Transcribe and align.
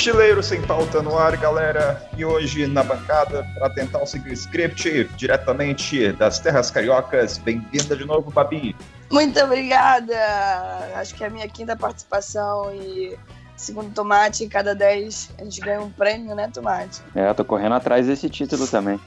Mochileiro 0.00 0.42
sem 0.42 0.62
pauta 0.62 1.02
no 1.02 1.18
ar, 1.18 1.36
galera. 1.36 2.08
E 2.16 2.24
hoje 2.24 2.66
na 2.66 2.82
bancada, 2.82 3.46
para 3.54 3.68
tentar 3.68 4.06
seguir 4.06 4.30
o 4.30 4.32
script 4.32 5.04
diretamente 5.14 6.10
das 6.12 6.38
terras 6.38 6.70
cariocas, 6.70 7.36
bem-vinda 7.36 7.94
de 7.94 8.06
novo, 8.06 8.30
Babi. 8.30 8.74
Muito 9.12 9.38
obrigada! 9.38 10.16
Acho 10.94 11.14
que 11.14 11.22
é 11.22 11.26
a 11.26 11.30
minha 11.30 11.46
quinta 11.50 11.76
participação 11.76 12.74
e 12.74 13.14
segundo 13.60 13.92
Tomate, 13.92 14.46
cada 14.46 14.74
10 14.74 15.30
a 15.38 15.44
gente 15.44 15.60
ganha 15.60 15.80
um 15.80 15.90
prêmio, 15.90 16.34
né, 16.34 16.50
Tomate? 16.52 17.00
É, 17.14 17.28
eu 17.28 17.34
tô 17.34 17.44
correndo 17.44 17.74
atrás 17.74 18.06
desse 18.06 18.28
título 18.28 18.66
também. 18.66 18.98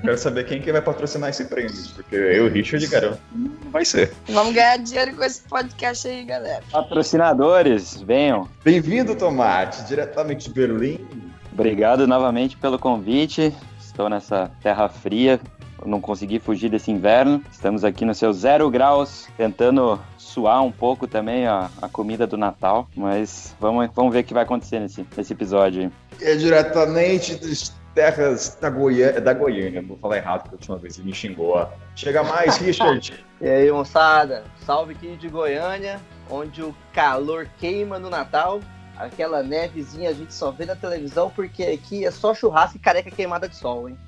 Quero 0.00 0.18
saber 0.18 0.44
quem 0.44 0.60
que 0.60 0.72
vai 0.72 0.80
patrocinar 0.80 1.30
esse 1.30 1.44
prêmio, 1.44 1.72
porque 1.94 2.16
eu, 2.16 2.48
Richard, 2.48 2.86
garanto, 2.86 3.20
não 3.34 3.70
vai 3.70 3.84
ser. 3.84 4.12
Vamos 4.28 4.54
ganhar 4.54 4.78
dinheiro 4.78 5.14
com 5.14 5.22
esse 5.22 5.42
podcast 5.42 6.08
aí, 6.08 6.24
galera. 6.24 6.62
Patrocinadores, 6.72 8.00
venham. 8.00 8.48
Bem-vindo, 8.64 9.14
Tomate, 9.14 9.84
diretamente 9.84 10.48
de 10.48 10.54
Berlim. 10.54 11.06
Obrigado 11.52 12.06
novamente 12.06 12.56
pelo 12.56 12.78
convite. 12.78 13.54
Estou 13.78 14.08
nessa 14.08 14.50
terra 14.62 14.88
fria, 14.88 15.38
não 15.84 16.00
consegui 16.00 16.38
fugir 16.38 16.70
desse 16.70 16.90
inverno. 16.90 17.42
Estamos 17.52 17.84
aqui 17.84 18.06
no 18.06 18.14
seu 18.14 18.32
zero 18.32 18.70
graus, 18.70 19.28
tentando 19.36 20.00
suar 20.32 20.62
um 20.62 20.72
pouco 20.72 21.06
também 21.06 21.46
a, 21.46 21.70
a 21.80 21.88
comida 21.88 22.26
do 22.26 22.36
Natal, 22.36 22.88
mas 22.96 23.54
vamos, 23.60 23.90
vamos 23.94 24.12
ver 24.12 24.20
o 24.20 24.24
que 24.24 24.32
vai 24.32 24.44
acontecer 24.44 24.80
nesse, 24.80 25.06
nesse 25.16 25.32
episódio. 25.32 25.92
É 26.20 26.34
diretamente 26.34 27.36
das 27.36 27.74
terras 27.94 28.56
da, 28.60 28.70
Goiânia, 28.70 29.20
da 29.20 29.34
Goiânia, 29.34 29.82
vou 29.82 29.98
falar 29.98 30.16
errado 30.16 30.42
porque 30.42 30.54
a 30.54 30.58
última 30.58 30.78
vez 30.78 30.98
ele 30.98 31.08
me 31.08 31.14
xingou. 31.14 31.68
Chega 31.94 32.22
mais, 32.22 32.56
Richard. 32.56 33.24
e 33.40 33.48
aí, 33.48 33.70
moçada, 33.70 34.44
salve 34.64 34.94
aqui 34.94 35.16
de 35.16 35.28
Goiânia, 35.28 36.00
onde 36.30 36.62
o 36.62 36.74
calor 36.92 37.46
queima 37.58 37.98
no 37.98 38.08
Natal. 38.08 38.60
Aquela 38.96 39.42
nevezinha 39.42 40.10
a 40.10 40.12
gente 40.12 40.32
só 40.32 40.50
vê 40.50 40.64
na 40.64 40.76
televisão 40.76 41.30
porque 41.30 41.64
aqui 41.64 42.04
é 42.06 42.10
só 42.10 42.34
churrasco 42.34 42.76
e 42.76 42.80
careca 42.80 43.10
queimada 43.10 43.48
de 43.48 43.56
sol, 43.56 43.88
hein? 43.88 43.98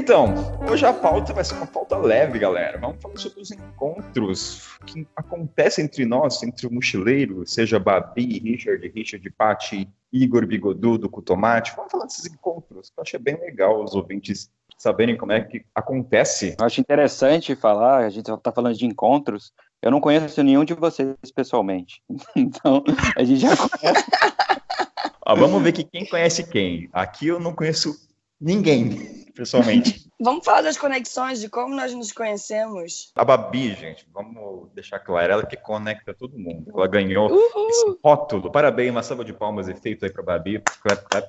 Então, 0.00 0.32
hoje 0.66 0.86
a 0.86 0.94
pauta 0.94 1.34
vai 1.34 1.44
ser 1.44 1.52
uma 1.52 1.66
pauta 1.66 1.94
leve, 1.98 2.38
galera. 2.38 2.78
Vamos 2.78 3.02
falar 3.02 3.18
sobre 3.18 3.42
os 3.42 3.50
encontros 3.50 4.66
que 4.86 5.06
acontecem 5.14 5.84
entre 5.84 6.06
nós, 6.06 6.42
entre 6.42 6.66
o 6.66 6.72
mochileiro, 6.72 7.46
seja 7.46 7.78
Babi, 7.78 8.38
Richard, 8.38 8.88
Richard, 8.94 9.30
Pati, 9.32 9.86
Igor, 10.10 10.46
Bigodudo, 10.46 11.10
com 11.10 11.20
Tomate. 11.20 11.74
Vamos 11.76 11.92
falar 11.92 12.06
desses 12.06 12.24
encontros, 12.24 12.88
que 12.88 12.98
eu 12.98 13.02
achei 13.02 13.20
bem 13.20 13.38
legal 13.38 13.84
os 13.84 13.94
ouvintes 13.94 14.50
saberem 14.78 15.18
como 15.18 15.32
é 15.32 15.42
que 15.42 15.66
acontece. 15.74 16.56
Eu 16.58 16.64
acho 16.64 16.80
interessante 16.80 17.54
falar, 17.54 17.98
a 17.98 18.08
gente 18.08 18.32
está 18.32 18.50
falando 18.50 18.78
de 18.78 18.86
encontros, 18.86 19.52
eu 19.82 19.90
não 19.90 20.00
conheço 20.00 20.42
nenhum 20.42 20.64
de 20.64 20.72
vocês 20.72 21.14
pessoalmente. 21.34 22.02
Então, 22.34 22.82
a 23.14 23.22
gente 23.22 23.40
já 23.42 23.54
conhece. 23.54 24.06
ah, 25.26 25.34
vamos 25.34 25.62
ver 25.62 25.72
que 25.72 25.84
quem 25.84 26.06
conhece 26.06 26.42
quem. 26.48 26.88
Aqui 26.90 27.26
eu 27.26 27.38
não 27.38 27.54
conheço 27.54 28.08
ninguém, 28.40 29.19
pessoalmente. 29.34 30.10
vamos 30.20 30.44
falar 30.44 30.62
das 30.62 30.76
conexões, 30.76 31.40
de 31.40 31.48
como 31.48 31.74
nós 31.74 31.94
nos 31.94 32.12
conhecemos. 32.12 33.12
A 33.14 33.24
Babi, 33.24 33.74
gente, 33.74 34.06
vamos 34.12 34.70
deixar 34.74 34.98
claro, 34.98 35.32
ela 35.32 35.46
que 35.46 35.56
conecta 35.56 36.14
todo 36.14 36.38
mundo. 36.38 36.70
Ela 36.74 36.86
ganhou 36.86 37.30
Uhul. 37.30 37.68
esse 37.68 37.98
rótulo. 38.04 38.50
Parabéns, 38.50 38.90
uma 38.90 39.02
salva 39.02 39.24
de 39.24 39.32
palmas 39.32 39.68
efeito 39.68 40.04
aí 40.04 40.12
pra 40.12 40.22
Babi. 40.22 40.62
Clap, 40.82 41.04
clap. 41.08 41.26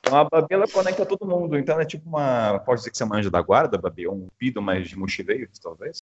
Então 0.00 0.18
a 0.18 0.24
Babi, 0.24 0.46
ela 0.50 0.68
conecta 0.68 1.04
todo 1.04 1.26
mundo. 1.26 1.58
Então 1.58 1.74
ela 1.74 1.82
é 1.82 1.86
tipo 1.86 2.08
uma. 2.08 2.60
Pode 2.60 2.80
dizer 2.80 2.90
que 2.90 2.96
você 2.96 3.02
é 3.02 3.06
uma 3.06 3.16
anja 3.16 3.30
da 3.30 3.42
guarda, 3.42 3.76
Babi? 3.76 4.06
Ou 4.06 4.14
um 4.14 4.28
pido 4.38 4.62
mais 4.62 4.88
de 4.88 4.96
mochileiros, 4.96 5.58
talvez? 5.58 5.98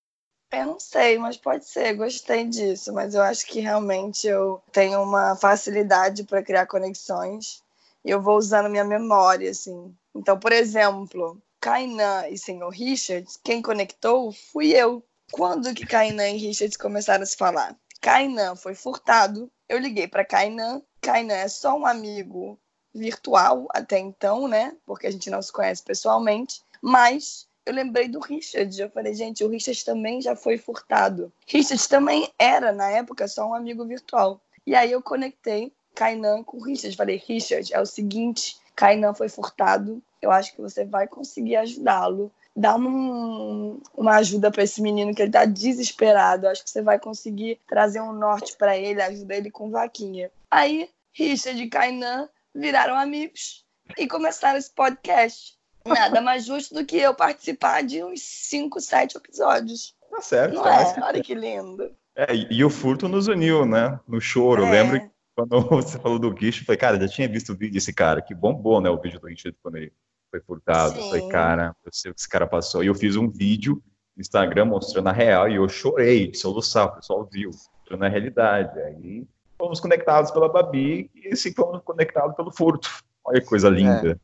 Eu 0.53 0.67
não 0.67 0.79
sei, 0.79 1.19
mas 1.19 1.37
pode 1.37 1.65
ser. 1.65 1.95
Gostei 1.95 2.45
disso, 2.47 2.93
mas 2.93 3.15
eu 3.15 3.23
acho 3.23 3.47
que 3.47 3.61
realmente 3.61 4.27
eu 4.27 4.63
tenho 4.71 5.03
uma 5.03 5.35
facilidade 5.37 6.25
para 6.25 6.43
criar 6.43 6.67
conexões 6.67 7.63
e 8.05 8.11
eu 8.11 8.21
vou 8.21 8.37
usando 8.37 8.69
minha 8.69 8.85
memória, 8.85 9.51
assim. 9.51 9.93
Então, 10.15 10.39
por 10.39 10.53
exemplo, 10.53 11.41
Kainan 11.61 12.29
e 12.29 12.39
Senhor 12.39 12.69
Richards, 12.69 13.39
quem 13.43 13.63
conectou 13.63 14.33
fui 14.33 14.73
eu. 14.73 15.03
Quando 15.33 15.75
que 15.75 15.87
Kainan 15.87 16.29
e 16.29 16.37
Richards 16.37 16.77
começaram 16.77 17.23
a 17.23 17.27
se 17.27 17.37
falar? 17.37 17.77
Kainan 18.01 18.55
foi 18.55 18.75
furtado, 18.75 19.51
eu 19.69 19.79
liguei 19.79 20.07
para 20.07 20.25
Kainan. 20.25 20.83
Kainan 21.01 21.35
é 21.35 21.49
só 21.49 21.77
um 21.77 21.87
amigo 21.87 22.61
virtual 22.95 23.67
até 23.71 23.99
então, 23.99 24.47
né? 24.47 24.77
Porque 24.87 25.07
a 25.07 25.11
gente 25.11 25.31
não 25.31 25.43
se 25.43 25.51
conhece 25.51 25.83
pessoalmente. 25.83 26.63
Mas 26.83 27.49
eu 27.67 27.73
lembrei 27.73 28.09
do 28.09 28.21
Richard. 28.21 28.79
Eu 28.79 28.91
falei, 28.91 29.15
gente, 29.15 29.43
o 29.43 29.49
Richard 29.49 29.85
também 29.85 30.21
já 30.21 30.37
foi 30.37 30.59
furtado. 30.59 31.33
Richard 31.47 31.89
também 31.89 32.29
era, 32.39 32.73
na 32.73 32.91
época, 32.91 33.27
só 33.27 33.49
um 33.49 33.55
amigo 33.55 33.85
virtual. 33.87 34.41
E 34.67 34.75
aí 34.75 34.93
eu 34.93 35.03
conectei 35.03 35.73
Kainan 35.95 36.43
com 36.45 36.59
o 36.59 36.63
Richard. 36.63 36.97
Falei, 36.97 37.17
Richard, 37.27 37.73
é 37.73 37.81
o 37.81 37.87
seguinte, 37.87 38.57
Kainan 38.75 39.15
foi 39.15 39.29
furtado. 39.29 40.03
Eu 40.21 40.31
acho 40.31 40.55
que 40.55 40.61
você 40.61 40.85
vai 40.85 41.07
conseguir 41.07 41.57
ajudá-lo. 41.57 42.33
Dá 42.57 42.77
um, 42.77 43.81
uma 43.95 44.17
ajuda 44.17 44.51
para 44.51 44.63
esse 44.63 44.81
menino 44.81 45.15
que 45.15 45.23
ele 45.23 45.33
tá 45.33 45.45
desesperado. 45.45 46.47
Eu 46.47 46.51
acho 46.51 46.63
que 46.65 46.71
você 46.71 46.83
vai 46.83 46.99
conseguir 46.99 47.59
trazer 47.67 48.01
um 48.01 48.13
norte 48.13 48.57
para 48.57 48.77
ele, 48.77 49.03
ajudar 49.03 49.37
ele 49.37 49.51
com 49.51 49.71
vaquinha. 49.71 50.31
Aí, 50.51 50.89
Richard 51.13 51.61
e 51.61 51.69
Kainan 51.69 52.29
viraram 52.55 52.97
amigos 52.97 53.65
e 53.99 54.07
começaram 54.07 54.59
esse 54.59 54.71
podcast. 54.71 55.55
Nada 55.87 56.21
mais 56.21 56.47
justo 56.47 56.75
do 56.75 56.85
que 56.85 56.97
eu 56.97 57.15
participar 57.15 57.83
de 57.83 58.03
uns 58.03 58.23
5, 58.23 58.81
7 58.81 59.17
episódios. 59.17 59.95
Tá 60.11 60.21
certo. 60.23 60.55
Não 60.55 60.63
tá 60.63 60.81
é? 60.81 61.01
Olha 61.03 61.23
que 61.23 61.35
lindo. 61.35 61.95
É, 62.17 62.29
e 62.51 62.65
o 62.65 62.71
furto 62.71 63.09
nos 63.09 63.27
uniu, 63.27 63.67
né? 63.67 63.99
No 64.07 64.21
choro. 64.21 64.65
É. 64.65 64.67
Eu 64.67 64.71
lembro 64.71 65.11
quando 65.35 65.61
você 65.69 65.99
falou 65.99 66.19
do 66.19 66.33
Guicho, 66.33 66.63
eu 66.63 66.67
falei, 66.67 66.79
cara, 66.79 67.01
já 67.01 67.09
tinha 67.09 67.29
visto 67.29 67.53
o 67.53 67.57
vídeo 67.57 67.75
desse 67.75 67.93
cara, 67.93 68.23
que 68.23 68.35
bombou, 68.35 68.81
né, 68.81 68.89
o 68.89 69.01
vídeo 69.01 69.21
do 69.21 69.27
Richard 69.27 69.57
quando 69.63 69.77
ele 69.77 69.93
foi 70.31 70.41
furtado. 70.41 70.95
Sim. 70.95 71.01
Eu 71.01 71.09
falei, 71.09 71.29
cara, 71.29 71.77
eu 71.85 71.93
sei 71.93 72.11
o 72.11 72.15
que 72.15 72.21
esse 72.21 72.29
cara 72.29 72.47
passou. 72.47 72.83
E 72.83 72.87
eu 72.87 72.95
fiz 72.95 73.17
um 73.17 73.29
vídeo 73.29 73.83
no 74.17 74.21
Instagram 74.21 74.67
mostrando 74.67 75.09
a 75.09 75.13
real 75.13 75.49
e 75.49 75.57
eu 75.57 75.69
chorei, 75.69 76.29
de 76.31 76.39
soluçar, 76.39 76.87
o 76.87 76.97
pessoal 76.97 77.29
viu, 77.31 77.51
mostrando 77.51 78.05
a 78.05 78.09
realidade. 78.09 78.79
Aí 78.81 79.27
fomos 79.59 79.81
conectados 79.81 80.31
pela 80.31 80.49
Babi 80.49 81.11
e 81.15 81.29
assim 81.29 81.53
fomos 81.53 81.83
conectados 81.83 82.35
pelo 82.37 82.53
furto. 82.53 82.91
Olha 83.25 83.41
que 83.41 83.47
coisa 83.47 83.69
linda. 83.69 84.13
É. 84.13 84.17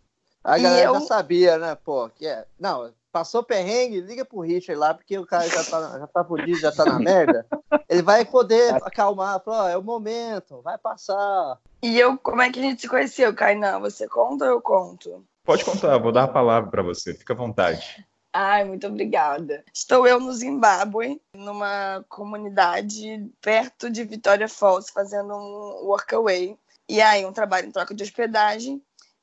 A 0.42 0.58
galera 0.58 0.88
eu... 0.88 0.94
já 0.94 1.00
sabia, 1.02 1.58
né, 1.58 1.74
pô, 1.74 2.08
que 2.08 2.26
é... 2.26 2.46
Não, 2.58 2.90
passou 3.12 3.42
perrengue, 3.42 4.00
liga 4.00 4.24
pro 4.24 4.40
Richard 4.40 4.78
lá, 4.78 4.94
porque 4.94 5.18
o 5.18 5.26
cara 5.26 5.48
já 5.48 5.64
tá, 5.64 5.98
já 5.98 6.06
tá 6.06 6.24
fudido, 6.24 6.58
já 6.58 6.72
tá 6.72 6.84
na 6.84 6.98
merda. 6.98 7.46
Ele 7.88 8.02
vai 8.02 8.24
poder 8.24 8.74
acalmar, 8.82 9.42
falar, 9.42 9.64
oh, 9.64 9.68
é 9.68 9.76
o 9.76 9.82
momento, 9.82 10.62
vai 10.62 10.78
passar. 10.78 11.58
E 11.82 11.98
eu, 11.98 12.16
como 12.18 12.42
é 12.42 12.50
que 12.50 12.58
a 12.58 12.62
gente 12.62 12.82
se 12.82 12.88
conheceu, 12.88 13.34
Kainan? 13.34 13.80
Você 13.80 14.08
conta 14.08 14.44
ou 14.44 14.50
eu 14.52 14.60
conto? 14.60 15.24
Pode 15.44 15.64
contar, 15.64 15.98
vou 15.98 16.12
dar 16.12 16.24
a 16.24 16.28
palavra 16.28 16.70
para 16.70 16.82
você, 16.82 17.14
fica 17.14 17.32
à 17.32 17.36
vontade. 17.36 18.04
Ai, 18.32 18.64
muito 18.64 18.86
obrigada. 18.86 19.64
Estou 19.74 20.06
eu 20.06 20.20
no 20.20 20.32
Zimbábue, 20.32 21.20
numa 21.34 22.04
comunidade 22.08 23.28
perto 23.40 23.90
de 23.90 24.04
Vitória 24.04 24.48
Falls, 24.48 24.92
fazendo 24.92 25.34
um 25.34 25.86
workaway. 25.86 26.56
E 26.88 27.00
aí, 27.00 27.24
um 27.24 27.32
trabalho 27.32 27.66
em 27.66 27.72
troca 27.72 27.94
de 27.94 28.04
hospedagem. 28.04 28.80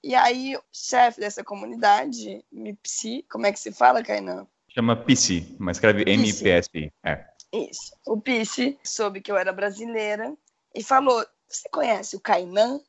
E 0.08 0.16
aí, 0.16 0.56
o 0.56 0.64
chefe 0.72 1.20
dessa 1.20 1.44
comunidade, 1.44 2.42
MPC, 2.50 3.26
como 3.30 3.46
é 3.46 3.52
que 3.52 3.60
se 3.60 3.74
fala, 3.74 4.02
Kainan? 4.02 4.48
Chama 4.70 4.96
PC, 4.96 5.46
mas 5.60 5.76
escreve 5.76 6.06
MPSI. 6.10 6.94
É. 7.04 7.26
Isso. 7.52 7.94
O 8.06 8.18
PC 8.18 8.78
soube 8.82 9.20
que 9.20 9.30
eu 9.30 9.36
era 9.36 9.52
brasileira 9.52 10.34
e 10.74 10.82
falou: 10.82 11.26
Você 11.50 11.68
conhece 11.68 12.16
o 12.16 12.22
Kainan? 12.22 12.80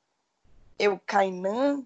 Eu, 0.79 0.97
Kainan? 1.05 1.85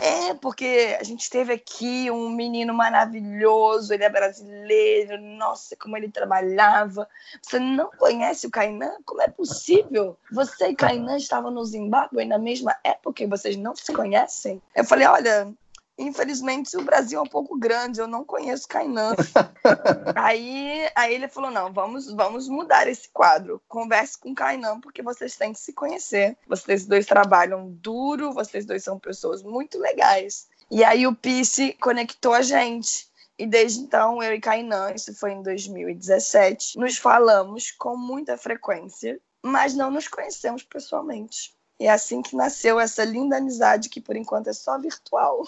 É, 0.00 0.32
porque 0.34 0.96
a 1.00 1.02
gente 1.02 1.28
teve 1.28 1.52
aqui 1.52 2.08
um 2.08 2.30
menino 2.30 2.72
maravilhoso, 2.72 3.92
ele 3.92 4.04
é 4.04 4.08
brasileiro, 4.08 5.20
nossa, 5.20 5.74
como 5.74 5.96
ele 5.96 6.08
trabalhava. 6.08 7.08
Você 7.42 7.58
não 7.58 7.90
conhece 7.90 8.46
o 8.46 8.50
Kainan? 8.50 8.92
Como 9.04 9.20
é 9.20 9.26
possível? 9.26 10.16
Você 10.30 10.68
e 10.68 10.76
Kainan 10.76 11.16
estavam 11.16 11.50
no 11.50 11.64
Zimbábue 11.64 12.24
na 12.24 12.38
mesma 12.38 12.76
época 12.84 13.24
e 13.24 13.26
vocês 13.26 13.56
não 13.56 13.74
se 13.74 13.92
conhecem? 13.92 14.62
Eu 14.72 14.84
falei, 14.84 15.08
olha, 15.08 15.52
infelizmente 15.98 16.76
o 16.76 16.84
Brasil 16.84 17.18
é 17.18 17.22
um 17.22 17.26
pouco 17.26 17.58
grande, 17.58 18.00
eu 18.00 18.06
não 18.06 18.24
conheço 18.24 18.68
Kainan. 18.68 19.14
aí, 20.14 20.88
aí 20.94 21.14
ele 21.14 21.28
falou: 21.28 21.50
não, 21.50 21.72
vamos, 21.72 22.12
vamos 22.12 22.48
mudar 22.48 22.86
esse 22.86 23.08
quadro. 23.08 23.60
Converse 23.68 24.16
com 24.16 24.34
Kainan, 24.34 24.80
porque 24.80 25.02
vocês 25.02 25.36
têm 25.36 25.52
que 25.52 25.60
se 25.60 25.72
conhecer. 25.72 26.36
Vocês 26.46 26.86
dois 26.86 27.06
trabalham 27.06 27.70
duro, 27.70 28.32
vocês 28.32 28.64
dois 28.64 28.84
são 28.84 28.98
pessoas 28.98 29.42
muito 29.42 29.78
legais. 29.78 30.46
E 30.70 30.84
aí 30.84 31.06
o 31.06 31.14
Pice 31.14 31.72
conectou 31.80 32.34
a 32.34 32.42
gente. 32.42 33.08
E 33.38 33.46
desde 33.46 33.80
então, 33.80 34.22
eu 34.22 34.34
e 34.34 34.40
Kainan, 34.40 34.92
isso 34.92 35.14
foi 35.14 35.30
em 35.30 35.42
2017, 35.42 36.76
nos 36.76 36.98
falamos 36.98 37.70
com 37.70 37.96
muita 37.96 38.36
frequência, 38.36 39.20
mas 39.44 39.74
não 39.74 39.92
nos 39.92 40.08
conhecemos 40.08 40.64
pessoalmente. 40.64 41.54
E 41.78 41.86
é 41.86 41.90
assim 41.90 42.22
que 42.22 42.34
nasceu 42.34 42.80
essa 42.80 43.04
linda 43.04 43.36
amizade 43.36 43.88
que 43.88 44.00
por 44.00 44.16
enquanto 44.16 44.48
é 44.48 44.52
só 44.52 44.78
virtual. 44.78 45.46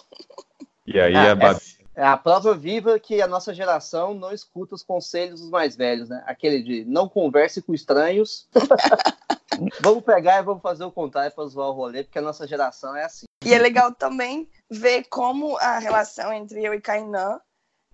E 0.86 1.00
aí 1.00 1.14
ah, 1.14 1.32
a 1.32 1.34
Babi... 1.34 1.60
é, 1.94 2.02
é 2.02 2.06
a 2.06 2.16
prova 2.16 2.54
viva 2.54 2.98
que 2.98 3.20
a 3.20 3.26
nossa 3.26 3.52
geração 3.52 4.14
não 4.14 4.32
escuta 4.32 4.74
os 4.74 4.82
conselhos 4.82 5.40
dos 5.40 5.50
mais 5.50 5.74
velhos, 5.74 6.08
né? 6.08 6.22
Aquele 6.26 6.62
de 6.62 6.84
não 6.84 7.08
converse 7.08 7.60
com 7.60 7.74
estranhos. 7.74 8.48
vamos 9.80 10.04
pegar 10.04 10.38
e 10.38 10.44
vamos 10.44 10.62
fazer 10.62 10.84
o 10.84 10.92
contrário 10.92 11.32
para 11.34 11.46
zoar 11.46 11.68
o 11.68 11.72
rolê, 11.72 12.04
porque 12.04 12.18
a 12.18 12.22
nossa 12.22 12.46
geração 12.46 12.94
é 12.94 13.04
assim. 13.04 13.26
E 13.44 13.52
é 13.52 13.58
legal 13.58 13.92
também 13.92 14.48
ver 14.70 15.04
como 15.04 15.56
a 15.58 15.78
relação 15.78 16.32
entre 16.32 16.62
eu 16.64 16.74
e 16.74 16.80
Kainan 16.80 17.40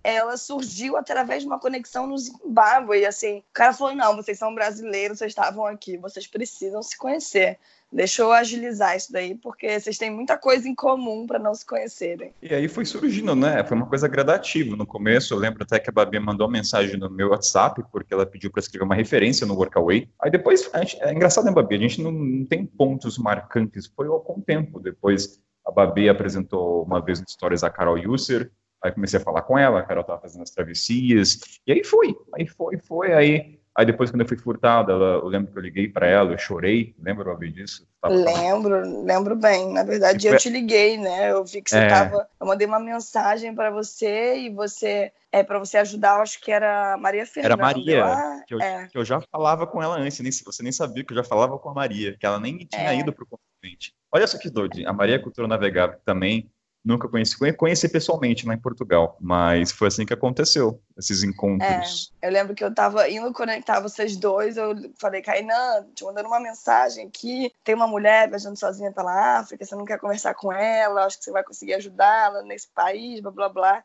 ela 0.07 0.37
surgiu 0.37 0.95
através 0.95 1.43
de 1.43 1.47
uma 1.47 1.59
conexão 1.59 2.07
no 2.07 2.17
Zimbábue. 2.17 2.99
E 2.99 3.05
assim, 3.05 3.39
o 3.39 3.43
cara 3.53 3.73
falou: 3.73 3.93
não, 3.93 4.15
vocês 4.15 4.39
são 4.39 4.55
brasileiros, 4.55 5.19
vocês 5.19 5.31
estavam 5.31 5.65
aqui, 5.65 5.97
vocês 5.97 6.25
precisam 6.25 6.81
se 6.81 6.97
conhecer. 6.97 7.59
Deixa 7.91 8.21
eu 8.21 8.31
agilizar 8.31 8.95
isso 8.95 9.11
daí, 9.11 9.35
porque 9.35 9.79
vocês 9.79 9.97
têm 9.97 10.11
muita 10.11 10.37
coisa 10.37 10.67
em 10.67 10.75
comum 10.75 11.25
para 11.25 11.39
não 11.39 11.53
se 11.53 11.65
conhecerem. 11.65 12.33
E 12.41 12.53
aí 12.53 12.67
foi 12.67 12.85
surgindo, 12.85 13.33
né? 13.33 13.63
Foi 13.63 13.77
uma 13.77 13.85
coisa 13.85 14.07
gradativa. 14.07 14.75
No 14.75 14.85
começo, 14.85 15.33
eu 15.33 15.37
lembro 15.37 15.63
até 15.63 15.79
que 15.79 15.89
a 15.89 15.93
Babi 15.93 16.19
mandou 16.19 16.47
uma 16.47 16.53
mensagem 16.53 16.97
no 16.97 17.09
meu 17.09 17.29
WhatsApp, 17.29 17.81
porque 17.91 18.13
ela 18.13 18.25
pediu 18.25 18.51
para 18.51 18.59
escrever 18.59 18.83
uma 18.83 18.95
referência 18.95 19.47
no 19.47 19.55
Workaway. 19.55 20.09
Aí 20.21 20.31
depois, 20.31 20.69
gente, 20.73 21.01
é 21.01 21.13
engraçado, 21.13 21.45
né, 21.45 21.51
Babi? 21.51 21.75
A 21.75 21.79
gente 21.79 22.01
não, 22.01 22.11
não 22.11 22.45
tem 22.45 22.65
pontos 22.65 23.17
marcantes. 23.17 23.87
Foi 23.87 24.07
com 24.07 24.39
o 24.39 24.41
tempo. 24.41 24.79
Depois, 24.81 25.39
a 25.65 25.71
Babi 25.71 26.09
apresentou 26.09 26.83
uma 26.83 27.01
vez 27.01 27.21
no 27.21 27.29
Stories 27.29 27.63
a 27.63 27.69
Carol 27.69 27.97
Yusser. 27.97 28.51
Aí 28.87 28.93
comecei 28.93 29.19
a 29.19 29.23
falar 29.23 29.41
com 29.43 29.57
ela, 29.57 29.79
a 29.79 29.83
Carol 29.83 30.01
estava 30.01 30.21
fazendo 30.21 30.43
as 30.43 30.49
travessias. 30.49 31.39
E 31.65 31.71
aí 31.71 31.83
foi, 31.83 32.15
aí 32.33 32.47
foi, 32.47 32.77
foi. 32.77 33.13
Aí 33.13 33.57
Aí 33.77 33.85
depois, 33.85 34.09
quando 34.09 34.21
eu 34.21 34.27
fui 34.27 34.37
furtada, 34.37 34.91
eu 34.91 35.27
lembro 35.27 35.51
que 35.51 35.57
eu 35.59 35.61
liguei 35.61 35.87
para 35.87 36.07
ela, 36.07 36.31
eu 36.31 36.37
chorei. 36.39 36.95
Lembra, 36.99 37.25
Babi, 37.25 37.51
disso? 37.51 37.87
Tava 38.01 38.15
lembro, 38.15 39.03
lembro 39.03 39.35
bem. 39.35 39.71
Na 39.71 39.83
verdade, 39.83 40.25
eu 40.25 40.35
te 40.35 40.49
liguei, 40.49 40.97
né? 40.97 41.29
Eu 41.29 41.45
vi 41.45 41.61
que 41.61 41.69
você 41.69 41.83
estava. 41.83 42.23
É... 42.23 42.27
Eu 42.41 42.47
mandei 42.47 42.65
uma 42.65 42.79
mensagem 42.79 43.53
para 43.53 43.69
você 43.69 44.39
e 44.39 44.49
você. 44.49 45.11
É, 45.31 45.43
para 45.43 45.59
você 45.59 45.77
ajudar, 45.77 46.21
acho 46.21 46.41
que 46.41 46.51
era 46.51 46.97
Maria 46.97 47.23
Fernanda. 47.27 47.53
Era 47.53 47.61
Maria, 47.61 48.05
ah, 48.05 48.43
que, 48.47 48.55
eu, 48.55 48.59
é. 48.59 48.87
que, 48.87 48.97
eu, 48.97 49.05
já 49.05 49.21
falava 49.21 49.67
com 49.67 49.83
ela 49.83 49.95
antes, 49.99 50.19
nem, 50.21 50.31
você 50.31 50.63
nem 50.63 50.71
sabia 50.71 51.03
que 51.03 51.13
eu 51.13 51.17
já 51.17 51.23
falava 51.23 51.59
com 51.59 51.69
a 51.69 51.73
Maria, 51.73 52.17
que 52.17 52.25
ela 52.25 52.39
nem 52.39 52.57
tinha 52.57 52.93
é. 52.93 52.97
ido 52.97 53.13
para 53.13 53.25
o 53.25 53.27
continente. 53.27 53.93
Olha 54.11 54.25
só 54.25 54.39
que 54.39 54.49
doido, 54.49 54.81
a 54.87 54.93
Maria 54.93 55.19
Cultura 55.19 55.47
Navegável 55.47 55.99
também 56.03 56.49
nunca 56.87 57.07
conheci, 57.09 57.35
conheci 57.53 57.89
pessoalmente 57.89 58.47
lá 58.47 58.53
em 58.53 58.59
Portugal, 58.59 59.17
mas 59.19 59.71
foi 59.73 59.89
assim 59.89 60.05
que 60.05 60.13
aconteceu, 60.13 60.81
esses 60.97 61.21
encontros. 61.21 62.13
É, 62.21 62.27
eu 62.27 62.31
lembro 62.31 62.55
que 62.55 62.63
eu 62.63 62.73
tava 62.73 63.09
indo 63.09 63.31
conectar 63.33 63.81
vocês 63.81 64.15
dois, 64.15 64.55
eu 64.55 64.73
falei, 64.97 65.21
Kainan, 65.21 65.85
te 65.93 66.05
mandando 66.05 66.29
uma 66.29 66.39
mensagem 66.39 67.05
aqui, 67.05 67.51
tem 67.61 67.75
uma 67.75 67.87
mulher 67.87 68.29
viajando 68.29 68.57
sozinha 68.57 68.91
pela 68.91 69.37
África, 69.37 69.65
você 69.65 69.75
não 69.75 69.83
quer 69.83 69.99
conversar 69.99 70.33
com 70.33 70.51
ela, 70.51 71.05
acho 71.05 71.17
que 71.17 71.25
você 71.25 71.31
vai 71.31 71.43
conseguir 71.43 71.73
ajudá-la 71.73 72.41
nesse 72.43 72.69
país, 72.69 73.19
blá, 73.19 73.31
blá, 73.31 73.49
blá. 73.49 73.83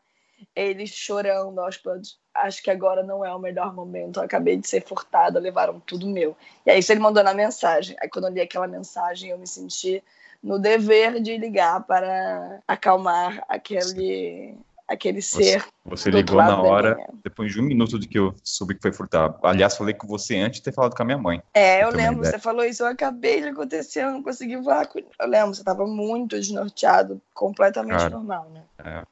Eles 0.56 0.90
chorando 0.90 1.60
acho 1.60 2.62
que 2.62 2.70
agora 2.70 3.02
não 3.02 3.24
é 3.24 3.32
o 3.34 3.38
melhor 3.38 3.74
momento, 3.74 4.18
eu 4.18 4.24
acabei 4.24 4.56
de 4.56 4.68
ser 4.68 4.84
furtada, 4.84 5.40
levaram 5.40 5.80
tudo 5.80 6.06
meu. 6.06 6.36
E 6.64 6.70
aí 6.70 6.78
isso 6.78 6.92
ele 6.92 7.00
mandou 7.00 7.22
na 7.22 7.34
mensagem, 7.34 7.96
aí 8.00 8.08
quando 8.08 8.26
eu 8.26 8.32
li 8.32 8.40
aquela 8.40 8.68
mensagem 8.68 9.30
eu 9.30 9.38
me 9.38 9.46
senti 9.46 10.02
no 10.42 10.58
dever 10.58 11.20
de 11.20 11.36
ligar 11.36 11.84
para 11.84 12.60
acalmar 12.66 13.44
aquele 13.48 14.56
aquele 14.88 15.22
ser. 15.22 15.64
Você, 15.84 16.10
você 16.10 16.10
ligou 16.10 16.36
na 16.36 16.60
hora, 16.60 16.96
depois 17.24 17.52
de 17.52 17.60
um 17.60 17.64
minuto 17.64 17.98
de 17.98 18.06
que 18.06 18.18
eu 18.18 18.34
soube 18.44 18.74
que 18.74 18.82
foi 18.82 18.92
furtado. 18.92 19.38
Aliás, 19.42 19.76
falei 19.76 19.94
com 19.94 20.06
você 20.06 20.36
antes 20.36 20.58
de 20.58 20.64
ter 20.64 20.72
falado 20.72 20.94
com 20.94 21.02
a 21.02 21.06
minha 21.06 21.18
mãe. 21.18 21.42
É, 21.54 21.82
eu 21.82 21.90
lembro, 21.90 22.24
você 22.24 22.38
falou 22.38 22.64
isso, 22.64 22.82
eu 22.82 22.88
acabei 22.88 23.40
de 23.40 23.48
acontecer, 23.48 24.04
eu 24.04 24.10
não 24.10 24.22
consegui 24.22 24.56
voar. 24.56 24.88
Eu 25.18 25.28
lembro, 25.28 25.54
você 25.54 25.62
estava 25.62 25.86
muito 25.86 26.38
desnorteado, 26.38 27.20
completamente 27.32 27.98
Cara, 27.98 28.10
normal, 28.10 28.50
né? 28.52 28.62
É. 28.84 29.02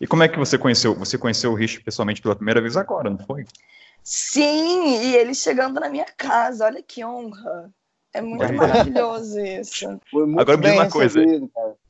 E 0.00 0.06
como 0.06 0.22
é 0.22 0.28
que 0.28 0.38
você 0.38 0.56
conheceu? 0.56 0.94
Você 0.94 1.18
conheceu 1.18 1.52
o 1.52 1.54
Rich 1.54 1.80
pessoalmente 1.80 2.22
pela 2.22 2.36
primeira 2.36 2.60
vez 2.60 2.76
agora, 2.76 3.10
não 3.10 3.18
foi? 3.18 3.44
Sim, 4.02 5.02
e 5.02 5.16
ele 5.16 5.34
chegando 5.34 5.80
na 5.80 5.88
minha 5.88 6.06
casa, 6.16 6.64
olha 6.64 6.82
que 6.82 7.04
honra. 7.04 7.70
É 8.12 8.22
muito 8.22 8.52
maravilhoso 8.54 9.38
isso. 9.40 10.00
Agora 10.38 10.56
me 10.56 10.64
diz 10.64 10.72
uma 10.72 10.90
coisa. 10.90 11.20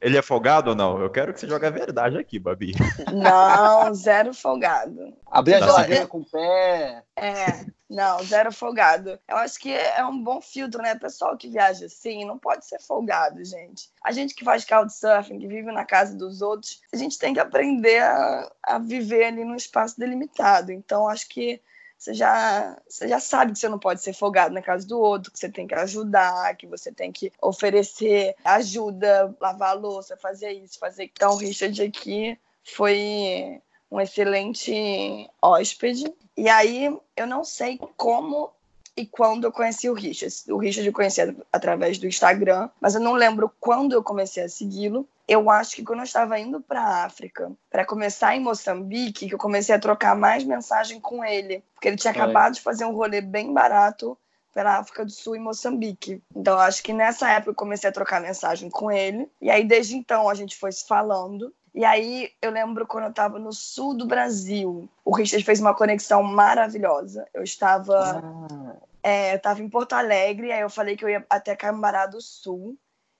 Ele 0.01 0.17
é 0.17 0.23
folgado 0.23 0.71
ou 0.71 0.77
não? 0.77 1.01
Eu 1.01 1.11
quero 1.11 1.33
que 1.33 1.41
você 1.41 1.49
jogue 1.49 1.67
a 1.67 1.71
verdade 1.71 2.19
aqui, 2.19 2.39
Babi. 2.39 2.73
Não, 3.13 3.95
zero 3.95 4.33
folgado. 4.35 5.13
Abrir 5.27 5.55
a 5.55 5.61
geladeira 5.61 6.07
com 6.07 6.19
o 6.19 6.25
pé. 6.25 7.03
É, 7.17 7.67
não, 7.89 8.23
zero 8.23 8.53
folgado. 8.53 9.19
Eu 9.27 9.37
acho 9.39 9.59
que 9.59 9.73
é 9.73 10.05
um 10.05 10.23
bom 10.23 10.43
filtro, 10.43 10.83
né? 10.83 10.95
Pessoal 10.95 11.37
que 11.37 11.49
viaja 11.49 11.87
assim, 11.87 12.25
não 12.25 12.39
pode 12.39 12.67
ser 12.67 12.81
folgado, 12.81 13.43
gente. 13.45 13.91
A 14.05 14.13
gente 14.13 14.35
que 14.35 14.45
faz 14.45 14.65
couchsurfing, 14.65 15.39
que 15.39 15.49
vive 15.49 15.73
na 15.73 15.85
casa 15.85 16.15
dos 16.15 16.43
outros, 16.43 16.81
a 16.93 16.97
gente 16.97 17.19
tem 17.19 17.33
que 17.33 17.41
aprender 17.41 18.03
a, 18.03 18.53
a 18.63 18.79
viver 18.79 19.25
ali 19.25 19.45
num 19.45 19.57
espaço 19.57 19.99
delimitado. 19.99 20.71
Então, 20.71 21.09
acho 21.09 21.29
que 21.29 21.61
você 21.99 22.15
já, 22.15 22.81
você 22.89 23.09
já 23.09 23.19
sabe 23.19 23.53
que 23.53 23.59
você 23.59 23.69
não 23.69 23.79
pode 23.79 24.01
ser 24.01 24.13
folgado 24.13 24.55
na 24.55 24.63
casa 24.63 24.87
do 24.87 25.01
outro, 25.01 25.33
que 25.33 25.39
você 25.39 25.49
tem 25.49 25.67
que 25.67 25.75
ajudar, 25.75 26.57
que 26.57 26.67
você 26.67 26.93
tem 26.93 27.11
que 27.11 27.33
oferecer 27.43 28.37
ajuda, 28.45 29.35
lavar 29.41 29.71
a 29.71 29.73
louça, 29.73 30.17
fazer 30.17 30.53
isso, 30.53 30.79
fazer 30.79 31.05
aquilo. 31.05 31.15
Então, 31.17 31.33
o 31.33 31.37
Richard 31.37 31.83
aqui 31.83 32.39
foi 32.63 33.61
um 33.91 34.01
excelente 34.01 35.29
hóspede. 35.43 36.15
E 36.37 36.49
aí, 36.49 36.97
eu 37.17 37.27
não 37.27 37.45
sei 37.45 37.79
como 37.97 38.53
e 38.97 39.05
quando 39.05 39.45
eu 39.45 39.53
conheci 39.53 39.89
o 39.89 39.95
Richard. 39.95 40.35
O 40.53 40.59
Richard 40.59 40.87
eu 40.87 40.93
conheci 40.93 41.21
através 41.53 41.99
do 41.99 42.07
Instagram, 42.07 42.69
mas 42.81 42.95
eu 42.95 43.01
não 43.01 43.15
lembro 43.15 43.51
quando 43.61 43.93
eu 43.93 44.03
comecei 44.03 44.43
a 44.43 44.49
segui-lo 44.49 45.09
eu 45.29 45.51
acho 45.51 45.77
que 45.77 45.85
quando 45.85 45.99
eu 45.99 46.07
estava 46.07 46.39
indo 46.39 46.59
para 46.59 46.81
a 46.81 47.05
África, 47.05 47.53
para 47.71 47.85
começar 47.85 48.35
em 48.35 48.41
Moçambique, 48.41 49.29
que 49.29 49.35
eu 49.35 49.39
comecei 49.39 49.75
a 49.75 49.79
trocar 49.79 50.17
mais 50.17 50.43
mensagem 50.43 50.99
com 50.99 51.23
ele, 51.23 51.63
porque 51.75 51.87
ele 51.87 51.99
tinha 51.99 52.13
acabado 52.13 52.55
de 52.55 52.63
fazer 52.63 52.87
um 52.87 52.95
rolê 52.95 53.21
bem 53.21 53.53
barato 53.53 54.17
pela 54.55 54.79
África 54.79 55.05
do 55.05 55.11
Sul 55.11 55.37
e 55.37 55.39
Moçambique. 55.39 56.23
Então, 56.35 56.59
acho 56.59 56.83
que 56.83 56.95
nessa 56.95 57.31
época 57.31 57.51
eu 57.51 57.55
comecei 57.55 57.91
a 57.91 57.93
trocar 57.93 58.23
mensagem 58.23 58.71
com 58.71 58.91
ele. 58.91 59.31
E 59.41 59.51
aí, 59.51 59.65
desde 59.65 59.95
então, 59.95 60.31
a 60.31 60.35
gente 60.35 60.57
foi 60.57 60.73
se 60.73 60.87
falando. 60.87 61.55
E 61.75 61.85
aí, 61.85 62.33
eu 62.41 62.51
lembro 62.51 62.87
quando 62.87 63.05
eu 63.05 63.11
estava 63.11 63.39
no 63.39 63.53
sul 63.53 63.95
do 63.95 64.07
Brasil, 64.07 64.89
o 65.05 65.15
Richard 65.15 65.45
fez 65.45 65.61
uma 65.61 65.75
conexão 65.75 66.23
maravilhosa. 66.23 67.27
Eu 67.35 67.43
estava. 67.43 68.21
Ah. 68.51 68.77
É, 69.03 69.33
eu 69.33 69.37
estava 69.37 69.63
em 69.63 69.69
Porto 69.69 69.93
Alegre, 69.93 70.51
aí 70.51 70.61
eu 70.61 70.71
falei 70.71 70.97
que 70.97 71.05
eu 71.05 71.09
ia 71.09 71.25
até 71.31 71.55
Cambará 71.55 72.07
do 72.07 72.21
Sul. 72.21 72.77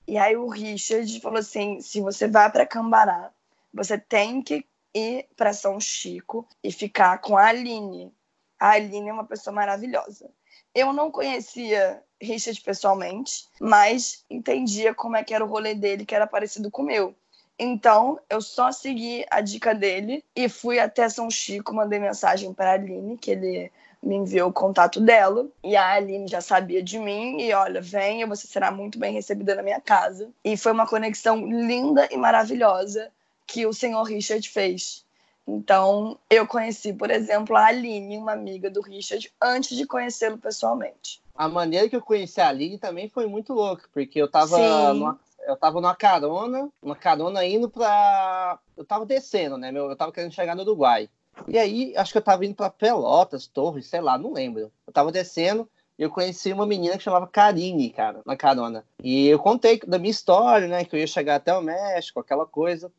E 0.09 0.17
aí 0.17 0.35
o 0.39 0.49
Richard 0.49 1.21
falou 1.21 1.39
assim: 1.39 1.83
se 1.83 2.01
você 2.01 2.27
vai 2.27 2.51
para 2.51 2.67
Cambará, 2.67 3.31
você 3.73 3.99
tem 3.99 4.43
que 4.43 4.65
ir 4.95 5.27
para 5.37 5.53
São 5.53 5.79
Chico 5.79 6.49
e 6.65 6.73
ficar 6.73 7.19
com 7.19 7.37
a 7.37 7.49
Aline. 7.49 8.11
A 8.59 8.71
Aline 8.71 9.11
é 9.11 9.13
uma 9.13 9.27
pessoa 9.27 9.55
maravilhosa. 9.55 10.31
Eu 10.75 10.95
não 10.95 11.11
conhecia 11.11 12.03
Richard 12.21 12.59
pessoalmente, 12.63 13.47
mas 13.61 14.25
entendia 14.31 14.95
como 14.95 15.15
é 15.15 15.23
que 15.23 15.35
era 15.35 15.45
o 15.45 15.49
rolê 15.49 15.75
dele, 15.75 16.07
que 16.07 16.15
era 16.15 16.27
parecido 16.27 16.71
com 16.71 16.81
o 16.81 16.87
meu. 16.87 17.15
Então, 17.59 18.19
eu 18.31 18.41
só 18.41 18.73
segui 18.73 19.27
a 19.31 19.43
dica 19.43 19.75
dele 19.75 20.25
e 20.35 20.49
fui 20.49 20.79
até 20.79 21.07
São 21.11 21.31
Chico, 21.31 21.75
mandei 21.75 21.99
mensagem 21.99 22.55
para 22.55 22.71
a 22.71 22.75
Aline, 22.75 23.19
que 23.19 23.33
ele 23.33 23.71
me 24.03 24.17
enviou 24.17 24.51
o 24.51 24.53
contato 24.53 25.01
dela. 25.01 25.47
E 25.63 25.77
a 25.77 25.95
Aline 25.95 26.29
já 26.29 26.41
sabia 26.41 26.83
de 26.83 26.99
mim. 26.99 27.41
E 27.41 27.53
olha, 27.53 27.81
venha, 27.81 28.27
você 28.27 28.47
será 28.47 28.71
muito 28.71 28.99
bem 28.99 29.13
recebida 29.13 29.55
na 29.55 29.63
minha 29.63 29.81
casa. 29.81 30.29
E 30.45 30.57
foi 30.57 30.73
uma 30.73 30.87
conexão 30.87 31.47
linda 31.47 32.09
e 32.11 32.17
maravilhosa 32.17 33.11
que 33.47 33.67
o 33.67 33.73
senhor 33.73 34.03
Richard 34.03 34.49
fez. 34.49 35.05
Então, 35.47 36.19
eu 36.29 36.47
conheci, 36.47 36.93
por 36.93 37.11
exemplo, 37.11 37.57
a 37.57 37.67
Aline, 37.67 38.19
uma 38.19 38.33
amiga 38.33 38.71
do 38.71 38.83
Richard, 38.83 39.33
antes 39.41 39.75
de 39.75 39.87
conhecê-lo 39.87 40.37
pessoalmente. 40.37 41.23
A 41.35 41.49
maneira 41.49 41.89
que 41.89 41.97
eu 41.97 42.03
conheci 42.03 42.39
a 42.39 42.49
Aline 42.49 42.79
também 42.79 43.09
foi 43.09 43.27
muito 43.27 43.55
louca, 43.55 43.89
porque 43.95 44.21
eu 44.21 44.29
tava 44.29 44.59
numa, 44.93 45.19
eu 45.47 45.57
tava 45.57 45.81
numa 45.81 45.97
carona, 45.97 46.69
uma 46.83 46.95
carona 46.95 47.45
indo 47.47 47.71
pra. 47.71 48.59
Eu 48.77 48.85
tava 48.85 49.07
descendo, 49.07 49.57
né? 49.57 49.73
Meu, 49.73 49.89
eu 49.89 49.97
tava 49.97 50.13
querendo 50.13 50.35
chegar 50.35 50.55
no 50.55 50.61
Uruguai. 50.61 51.09
E 51.47 51.59
aí, 51.59 51.95
acho 51.97 52.13
que 52.13 52.19
eu 52.19 52.23
tava 52.23 52.45
indo 52.45 52.55
para 52.55 52.71
Pelotas, 52.71 53.47
Torres, 53.47 53.87
sei 53.87 54.01
lá, 54.01 54.19
não 54.19 54.33
lembro. 54.33 54.73
Eu 54.87 54.93
tava 54.93 55.13
descendo 55.13 55.69
e 55.99 56.03
eu 56.03 56.11
conheci 56.11 56.53
uma 56.53 56.67
menina 56.67 56.97
que 56.97 57.03
chamava 57.03 57.27
Karine, 57.27 57.91
cara, 57.91 58.21
na 58.25 58.37
carona. 58.37 58.85
E 59.03 59.29
eu 59.29 59.39
contei 59.39 59.81
da 59.87 59.99
minha 59.99 60.11
história, 60.11 60.69
né, 60.69 60.85
que 60.85 60.95
eu 60.95 61.01
ia 61.01 61.07
chegar 61.07 61.37
até 61.37 61.57
o 61.57 61.63
México, 61.63 62.21
aquela 62.21 62.47
coisa. 62.47 62.93